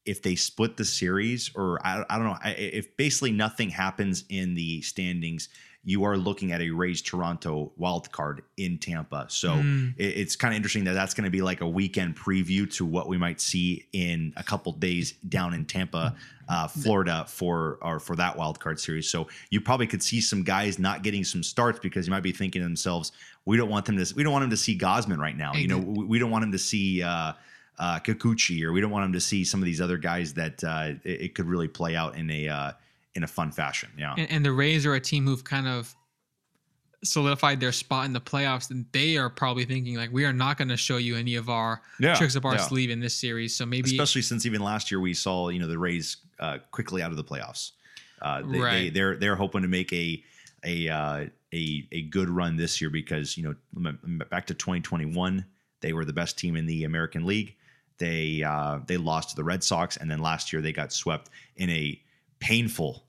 if 0.05 0.21
they 0.21 0.35
split 0.35 0.77
the 0.77 0.85
series, 0.85 1.51
or 1.55 1.85
I, 1.85 2.03
I 2.09 2.17
don't 2.17 2.27
know, 2.27 2.37
if 2.45 2.95
basically 2.97 3.31
nothing 3.31 3.69
happens 3.69 4.23
in 4.29 4.53
the 4.53 4.81
standings, 4.81 5.49
you 5.83 6.03
are 6.03 6.17
looking 6.17 6.51
at 6.51 6.59
a 6.61 6.69
raised 6.69 7.05
Toronto 7.05 7.71
wild 7.77 8.11
card 8.11 8.41
in 8.57 8.77
Tampa. 8.77 9.25
So 9.29 9.61
Hmm. 9.61 9.89
it- 9.97 10.17
it's 10.17 10.35
kind 10.35 10.53
of 10.53 10.57
interesting 10.57 10.83
that 10.83 10.93
that's 10.93 11.13
going 11.13 11.23
to 11.25 11.29
be 11.31 11.41
like 11.41 11.61
a 11.61 11.67
weekend 11.67 12.15
preview 12.17 12.69
to 12.73 12.85
what 12.85 13.07
we 13.07 13.17
might 13.17 13.39
see 13.39 13.85
in 13.93 14.33
a 14.35 14.43
couple 14.43 14.73
days 14.73 15.13
down 15.29 15.53
in 15.53 15.63
Tampa, 15.65 16.15
uh, 16.49 16.67
Florida 16.67 17.25
for 17.29 17.77
or 17.81 17.99
for 17.99 18.15
that 18.17 18.37
wild 18.37 18.59
card 18.59 18.79
series. 18.79 19.09
So 19.09 19.27
you 19.49 19.61
probably 19.61 19.87
could 19.87 20.03
see 20.03 20.19
some 20.19 20.43
guys 20.43 20.77
not 20.77 21.03
getting 21.03 21.23
some 21.23 21.41
starts 21.43 21.79
because 21.79 22.05
you 22.05 22.11
might 22.11 22.23
be 22.23 22.31
thinking 22.33 22.61
to 22.61 22.65
themselves, 22.65 23.11
we 23.45 23.55
don't 23.55 23.69
want 23.69 23.85
them 23.85 23.97
to 23.97 24.13
we 24.15 24.23
don't 24.23 24.33
want 24.33 24.43
them 24.43 24.49
to 24.49 24.57
see 24.57 24.77
Gausman 24.77 25.19
right 25.19 25.37
now. 25.37 25.53
You 25.53 25.67
know, 25.69 25.77
we, 25.77 26.03
we 26.05 26.19
don't 26.19 26.31
want 26.31 26.43
him 26.43 26.51
to 26.51 26.59
see. 26.59 27.01
Uh, 27.03 27.33
uh, 27.79 27.99
Kikuchi, 27.99 28.63
or 28.63 28.73
we 28.73 28.81
don't 28.81 28.89
want 28.89 29.05
him 29.05 29.13
to 29.13 29.19
see 29.21 29.43
some 29.43 29.59
of 29.61 29.65
these 29.65 29.79
other 29.79 29.99
guys 29.99 30.33
that 30.33 30.63
uh, 30.63 30.93
it, 31.03 31.21
it 31.21 31.35
could 31.35 31.45
really 31.45 31.67
play 31.67 31.95
out 31.95 32.17
in 32.17 32.27
a 32.31 32.47
uh, 32.47 32.71
in 33.17 33.23
a 33.23 33.27
fun 33.27 33.51
fashion. 33.51 33.89
Yeah, 33.97 34.13
And, 34.17 34.29
and 34.31 34.45
the 34.45 34.51
Rays 34.53 34.85
are 34.85 34.93
a 34.93 34.99
team 35.01 35.25
who've 35.25 35.43
kind 35.43 35.67
of 35.67 35.93
solidified 37.03 37.59
their 37.59 37.71
spot 37.71 38.05
in 38.05 38.13
the 38.13 38.21
playoffs, 38.21 38.69
and 38.71 38.85
they 38.91 39.17
are 39.17 39.29
probably 39.29 39.65
thinking 39.65 39.95
like, 39.95 40.11
we 40.11 40.25
are 40.25 40.33
not 40.33 40.57
going 40.57 40.67
to 40.69 40.77
show 40.77 40.97
you 40.97 41.15
any 41.15 41.35
of 41.35 41.49
our 41.49 41.81
Yeah, 41.99 42.15
tricks 42.15 42.35
up 42.35 42.45
our 42.45 42.55
yeah. 42.55 42.61
sleeve 42.61 42.89
in 42.89 42.99
this 42.99 43.13
series. 43.15 43.55
So 43.55 43.65
maybe 43.65 43.89
especially 43.91 44.21
since 44.21 44.45
even 44.45 44.61
last 44.61 44.89
year 44.91 44.99
we 44.99 45.13
saw 45.13 45.49
you 45.49 45.59
know 45.59 45.67
the 45.67 45.77
Rays 45.77 46.17
uh, 46.39 46.59
quickly 46.71 47.01
out 47.01 47.11
of 47.11 47.17
the 47.17 47.23
playoffs. 47.23 47.71
Uh, 48.21 48.41
they, 48.41 48.47
they 48.51 48.59
Right. 48.59 48.93
they're 48.93 49.15
they're 49.15 49.35
hoping 49.35 49.61
to 49.61 49.67
make 49.67 49.91
a 49.93 50.23
a 50.63 50.89
uh, 50.89 51.25
a 51.53 51.87
a 51.91 52.01
good 52.03 52.29
run 52.29 52.55
this 52.55 52.81
year 52.81 52.89
because 52.89 53.37
you 53.37 53.43
know 53.43 53.55
back 54.29 54.47
to 54.47 54.53
2021 54.53 55.45
they 55.81 55.93
were 55.93 56.05
the 56.05 56.13
best 56.13 56.37
team 56.37 56.55
in 56.55 56.65
the 56.65 56.83
American 56.83 57.25
League. 57.25 57.55
They 57.99 58.43
uh, 58.43 58.79
they 58.87 58.97
lost 58.97 59.29
to 59.31 59.35
the 59.35 59.43
Red 59.43 59.63
Sox 59.63 59.97
and 59.97 60.09
then 60.09 60.19
last 60.19 60.51
year 60.51 60.61
they 60.61 60.71
got 60.73 60.91
swept 60.91 61.29
in 61.57 61.69
a 61.69 61.99
painful 62.39 63.03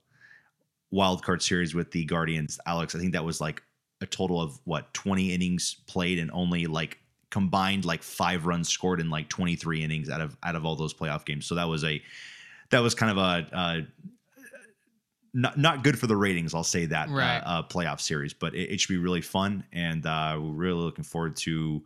wild 0.91 1.23
card 1.23 1.43
series 1.43 1.75
with 1.75 1.91
the 1.91 2.05
Guardians. 2.05 2.59
Alex, 2.67 2.95
I 2.95 2.99
think 2.99 3.13
that 3.13 3.25
was 3.25 3.41
like 3.41 3.63
a 4.01 4.07
total 4.07 4.41
of 4.41 4.59
what 4.65 4.93
20 4.95 5.33
innings 5.35 5.77
played 5.87 6.19
and 6.19 6.31
only 6.33 6.67
like 6.67 6.99
combined 7.31 7.85
like 7.85 8.03
five 8.03 8.47
runs 8.47 8.69
scored 8.69 9.01
in 9.01 9.11
like 9.11 9.29
23 9.29 9.83
innings 9.85 10.09
out 10.09 10.21
of 10.21 10.37
out 10.43 10.55
of 10.55 10.65
all 10.65 10.77
those 10.77 10.95
playoff 10.95 11.25
games. 11.25 11.47
So 11.47 11.55
that 11.57 11.69
was 11.69 11.85
a 11.85 12.01
that 12.71 12.81
was 12.81 12.95
kind 12.95 13.11
of 13.13 13.19
a 13.19 13.57
uh, 13.57 13.81
not 15.35 15.59
not 15.59 15.85
good 15.85 15.99
for 15.99 16.07
the 16.07 16.17
ratings. 16.17 16.55
I'll 16.55 16.65
say 16.65 16.87
that 16.87 17.11
Right. 17.11 17.39
uh, 17.39 17.43
uh, 17.61 17.63
playoff 17.63 18.01
series, 18.01 18.33
but 18.33 18.55
it, 18.55 18.71
it 18.73 18.81
should 18.81 18.93
be 18.93 18.99
really 18.99 19.21
fun, 19.21 19.65
and 19.73 20.05
uh, 20.07 20.39
we're 20.41 20.49
really 20.53 20.81
looking 20.81 21.05
forward 21.05 21.37
to 21.39 21.85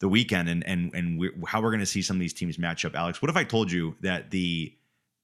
the 0.00 0.08
weekend 0.08 0.48
and 0.48 0.66
and 0.66 0.92
and 0.94 1.18
we 1.18 1.30
how 1.46 1.60
we're 1.62 1.70
going 1.70 1.80
to 1.80 1.86
see 1.86 2.02
some 2.02 2.16
of 2.16 2.20
these 2.20 2.32
teams 2.34 2.58
match 2.58 2.84
up. 2.84 2.94
Alex, 2.94 3.20
what 3.22 3.30
if 3.30 3.36
I 3.36 3.44
told 3.44 3.70
you 3.70 3.96
that 4.00 4.30
the 4.30 4.74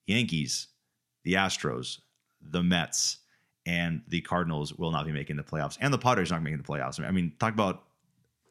Yankees, 0.06 0.68
the 1.24 1.34
Astros, 1.34 1.98
the 2.42 2.62
Mets, 2.62 3.18
and 3.66 4.02
the 4.08 4.20
Cardinals 4.22 4.72
will 4.74 4.90
not 4.90 5.06
be 5.06 5.12
making 5.12 5.36
the 5.36 5.42
playoffs, 5.42 5.76
and 5.80 5.92
the 5.92 5.98
Padres 5.98 6.30
not 6.30 6.42
making 6.42 6.58
the 6.58 6.64
playoffs. 6.64 7.04
I 7.04 7.10
mean, 7.10 7.32
talk 7.38 7.52
about. 7.52 7.84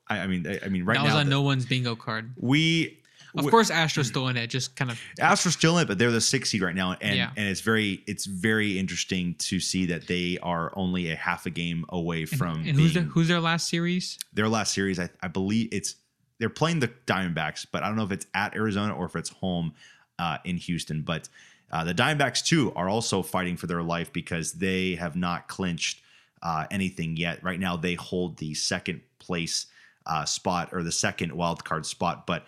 I, 0.08 0.20
I 0.20 0.28
mean, 0.28 0.48
I, 0.48 0.60
I 0.66 0.70
mean, 0.70 0.86
right 0.86 0.96
that 0.96 1.02
now 1.04 1.06
was 1.06 1.16
on 1.16 1.26
the- 1.26 1.30
no 1.32 1.42
one's 1.42 1.66
bingo 1.66 1.96
card. 1.96 2.32
we 2.38 3.00
Of 3.38 3.46
we- 3.46 3.52
course, 3.52 3.70
Astros 3.70 4.06
still 4.06 4.28
in 4.30 4.38
it. 4.38 4.48
Just 4.48 4.76
kind 4.76 4.90
of 4.90 5.00
Astros 5.20 5.52
still 5.54 5.78
in 5.78 5.84
it, 5.84 5.88
but 5.88 6.00
they're 6.00 6.10
the 6.12 6.20
sixth 6.22 6.52
seed 6.52 6.62
right 6.64 6.74
now, 6.76 6.94
and 7.02 7.16
Yeah. 7.18 7.32
and 7.38 7.48
it's 7.48 7.62
very 7.62 8.04
it's 8.08 8.26
very 8.26 8.80
interesting 8.80 9.36
to 9.36 9.60
see 9.60 9.86
that 9.88 10.08
they 10.08 10.40
are 10.42 10.72
only 10.76 11.12
a 11.12 11.16
half 11.16 11.46
a 11.46 11.50
game 11.52 11.86
away 11.90 12.26
from 12.26 12.60
and 12.68 12.70
who's 12.80 12.94
their, 12.96 13.04
who's 13.04 13.28
their 13.28 13.40
last 13.40 13.68
series? 13.68 14.18
their 14.34 14.50
last 14.50 14.74
series. 14.74 15.00
I, 15.00 15.10
I 15.22 15.28
believe 15.28 15.70
it's 15.72 15.96
they're 16.40 16.50
playing 16.50 16.80
the 16.80 16.88
Diamondbacks, 17.06 17.68
but 17.72 17.84
I 17.84 17.88
don't 17.88 17.98
know 17.98 18.06
if 18.06 18.12
it's 18.12 18.26
at 18.34 18.56
Arizona 18.56 18.96
or 18.96 19.06
if 19.06 19.16
it's 19.16 19.30
home 19.30 19.74
uh, 20.18 20.38
in 20.46 20.56
Houston. 20.58 21.02
But 21.04 21.28
uh, 21.72 21.84
the 21.84 21.94
Diamondbacks 21.94 22.44
too 22.44 22.74
are 22.76 22.90
also 22.90 23.22
fighting 23.22 23.58
for 23.58 23.68
their 23.68 23.84
life 23.84 24.12
because 24.12 24.54
they 24.54 24.96
have 24.96 25.16
not 25.16 25.48
clinched 25.48 26.02
uh, 26.42 26.66
anything 26.72 27.18
yet. 27.18 27.44
Right 27.44 27.60
now, 27.60 27.76
they 27.76 27.96
hold 27.96 28.38
the 28.38 28.54
second 28.54 29.02
place 29.20 29.68
uh, 30.06 30.26
spot 30.26 30.70
or 30.72 30.84
the 30.84 30.92
second 30.92 31.32
wild 31.32 31.64
card 31.64 31.86
spot, 31.86 32.26
but 32.26 32.46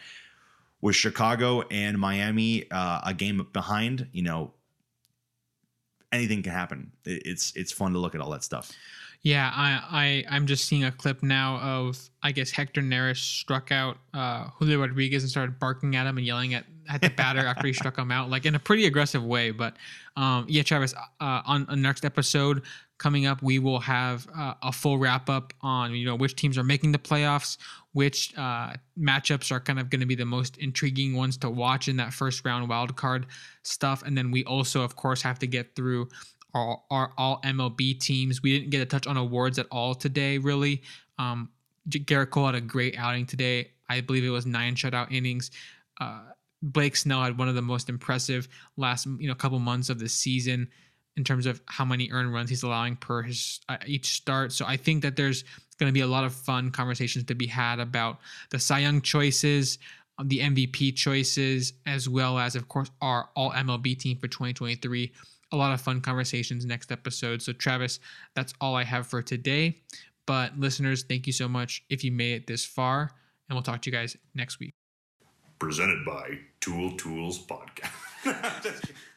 with 0.81 0.95
Chicago 0.95 1.61
and 1.69 1.98
Miami 1.99 2.69
uh, 2.72 3.02
a 3.06 3.14
game 3.14 3.45
behind, 3.53 4.07
you 4.11 4.23
know, 4.23 4.53
anything 6.11 6.41
can 6.41 6.52
happen. 6.52 6.91
It's 7.06 7.56
it's 7.56 7.72
fun 7.72 7.93
to 7.93 7.99
look 7.99 8.15
at 8.15 8.22
all 8.22 8.31
that 8.31 8.43
stuff. 8.43 8.72
Yeah, 9.23 9.52
I, 9.53 10.26
I 10.30 10.35
I'm 10.35 10.48
just 10.48 10.65
seeing 10.65 10.84
a 10.84 10.91
clip 10.91 11.22
now 11.22 11.57
of 11.57 12.10
I 12.23 12.31
guess 12.31 12.49
Hector 12.49 12.81
Neris 12.81 13.18
struck 13.18 13.72
out 13.72 13.98
uh, 14.15 14.45
Julio 14.57 14.80
Rodriguez 14.80 15.22
and 15.22 15.30
started 15.30 15.60
barking 15.60 15.95
at 15.95 16.07
him 16.07 16.18
and 16.18 16.26
yelling 16.26 16.56
at, 16.56 16.65
at 16.89 17.02
the 17.02 17.10
batter 17.10 17.45
after 17.45 17.68
he 17.68 17.73
struck 17.73 17.98
him 17.98 18.11
out, 18.11 18.31
like 18.31 18.48
in 18.48 18.56
a 18.56 18.60
pretty 18.60 18.88
aggressive 18.88 19.23
way. 19.23 19.52
But 19.52 19.76
um, 20.18 20.45
yeah, 20.49 20.64
Travis, 20.64 20.95
uh, 21.19 21.41
on 21.45 21.68
the 21.69 21.76
next 21.76 22.03
episode 22.03 22.64
coming 22.98 23.27
up, 23.27 23.43
we 23.43 23.60
will 23.60 23.80
have 23.80 24.27
uh, 24.35 24.56
a 24.64 24.72
full 24.72 24.98
wrap 24.98 25.30
up 25.30 25.53
on 25.61 25.93
you 25.93 26.06
know 26.06 26.15
which 26.15 26.35
teams 26.35 26.57
are 26.57 26.64
making 26.64 26.91
the 26.91 26.99
playoffs, 26.99 27.57
which 27.93 28.34
uh, 28.39 28.73
matchups 28.99 29.52
are 29.52 29.60
kind 29.60 29.80
of 29.80 29.91
going 29.91 30.02
to 30.02 30.07
be 30.07 30.15
the 30.15 30.26
most 30.26 30.57
intriguing 30.57 31.15
ones 31.15 31.38
to 31.38 31.49
watch 31.49 31.88
in 31.88 31.98
that 31.98 32.11
first 32.11 32.43
round 32.43 32.68
wild 32.68 32.95
card 32.95 33.27
stuff, 33.61 34.02
and 34.02 34.18
then 34.18 34.31
we 34.31 34.43
also 34.45 34.81
of 34.81 34.95
course 34.95 35.22
have 35.22 35.38
to 35.38 35.45
get 35.45 35.76
through 35.76 36.10
our, 36.53 36.82
our 36.90 37.11
all 37.18 37.41
MLB 37.44 37.99
teams. 37.99 38.41
We 38.41 38.57
didn't 38.57 38.72
get 38.72 38.82
a 38.82 38.86
touch 38.86 39.07
on 39.07 39.18
awards 39.18 39.60
at 39.60 39.68
all 39.72 39.95
today, 39.95 40.38
really. 40.38 40.84
Um, 41.18 41.49
Gerrit 41.90 42.30
Cole 42.30 42.45
had 42.48 42.56
a 42.56 42.61
great 42.61 42.98
outing 42.98 43.26
today. 43.26 43.72
I 43.90 44.02
believe 44.02 44.23
it 44.23 44.30
was 44.30 44.45
nine 44.45 44.76
shutout 44.76 45.11
innings. 45.11 45.52
Uh, 45.99 46.22
Blake 46.61 46.95
Snell 46.95 47.23
had 47.23 47.38
one 47.38 47.49
of 47.49 47.56
the 47.56 47.61
most 47.61 47.90
impressive 47.90 48.48
last 48.78 49.06
you 49.06 49.28
know 49.28 49.36
couple 49.36 49.60
months 49.60 49.90
of 49.90 49.99
the 49.99 50.07
season 50.07 50.68
in 51.18 51.23
terms 51.23 51.45
of 51.45 51.61
how 51.65 51.84
many 51.84 52.10
earned 52.11 52.34
runs 52.34 52.49
he's 52.49 52.64
allowing 52.64 52.95
per 52.95 53.22
his 53.22 53.60
uh, 53.68 53.78
each 53.86 54.14
start. 54.14 54.52
So 54.52 54.65
I 54.65 54.78
think 54.78 55.02
that 55.02 55.15
there's 55.15 55.44
going 55.80 55.90
to 55.90 55.94
be 55.94 56.02
a 56.02 56.07
lot 56.07 56.23
of 56.23 56.34
fun 56.34 56.72
conversations 56.72 57.26
to 57.26 57.36
be 57.36 57.48
had 57.48 57.80
about 57.80 58.19
the 58.52 58.60
Cy 58.60 58.80
Young 58.80 59.02
choices, 59.02 59.80
uh, 60.19 60.23
the 60.26 60.40
MVP 60.40 60.95
choices, 60.95 61.73
as 61.86 62.07
well 62.07 62.38
as 62.38 62.56
of 62.56 62.68
course 62.68 62.91
our 63.02 63.30
All 63.36 63.52
MLB 63.52 63.98
team 63.98 64.18
for 64.18 64.28
2023 64.28 65.11
a 65.52 65.57
lot 65.57 65.73
of 65.73 65.82
fun 65.82 66.02
conversations 66.02 66.65
next 66.65 66.91
episode. 66.91 67.41
So, 67.41 67.53
Travis, 67.53 67.99
that's 68.36 68.53
all 68.61 68.76
I 68.76 68.84
have 68.84 69.07
for 69.07 69.22
today. 69.22 69.82
But, 70.26 70.57
listeners, 70.57 71.03
thank 71.03 71.28
you 71.28 71.34
so 71.34 71.48
much 71.48 71.84
if 71.90 72.03
you 72.03 72.11
made 72.11 72.34
it 72.34 72.48
this 72.48 72.65
far, 72.65 73.11
and 73.49 73.56
we'll 73.56 73.64
talk 73.64 73.82
to 73.82 73.90
you 73.90 73.95
guys 73.95 74.15
next 74.36 74.60
week. 74.60 74.73
presented 75.60 76.03
by 76.06 76.40
Tool 76.60 76.95
Tools 76.98 77.45
Podcast. 77.45 78.91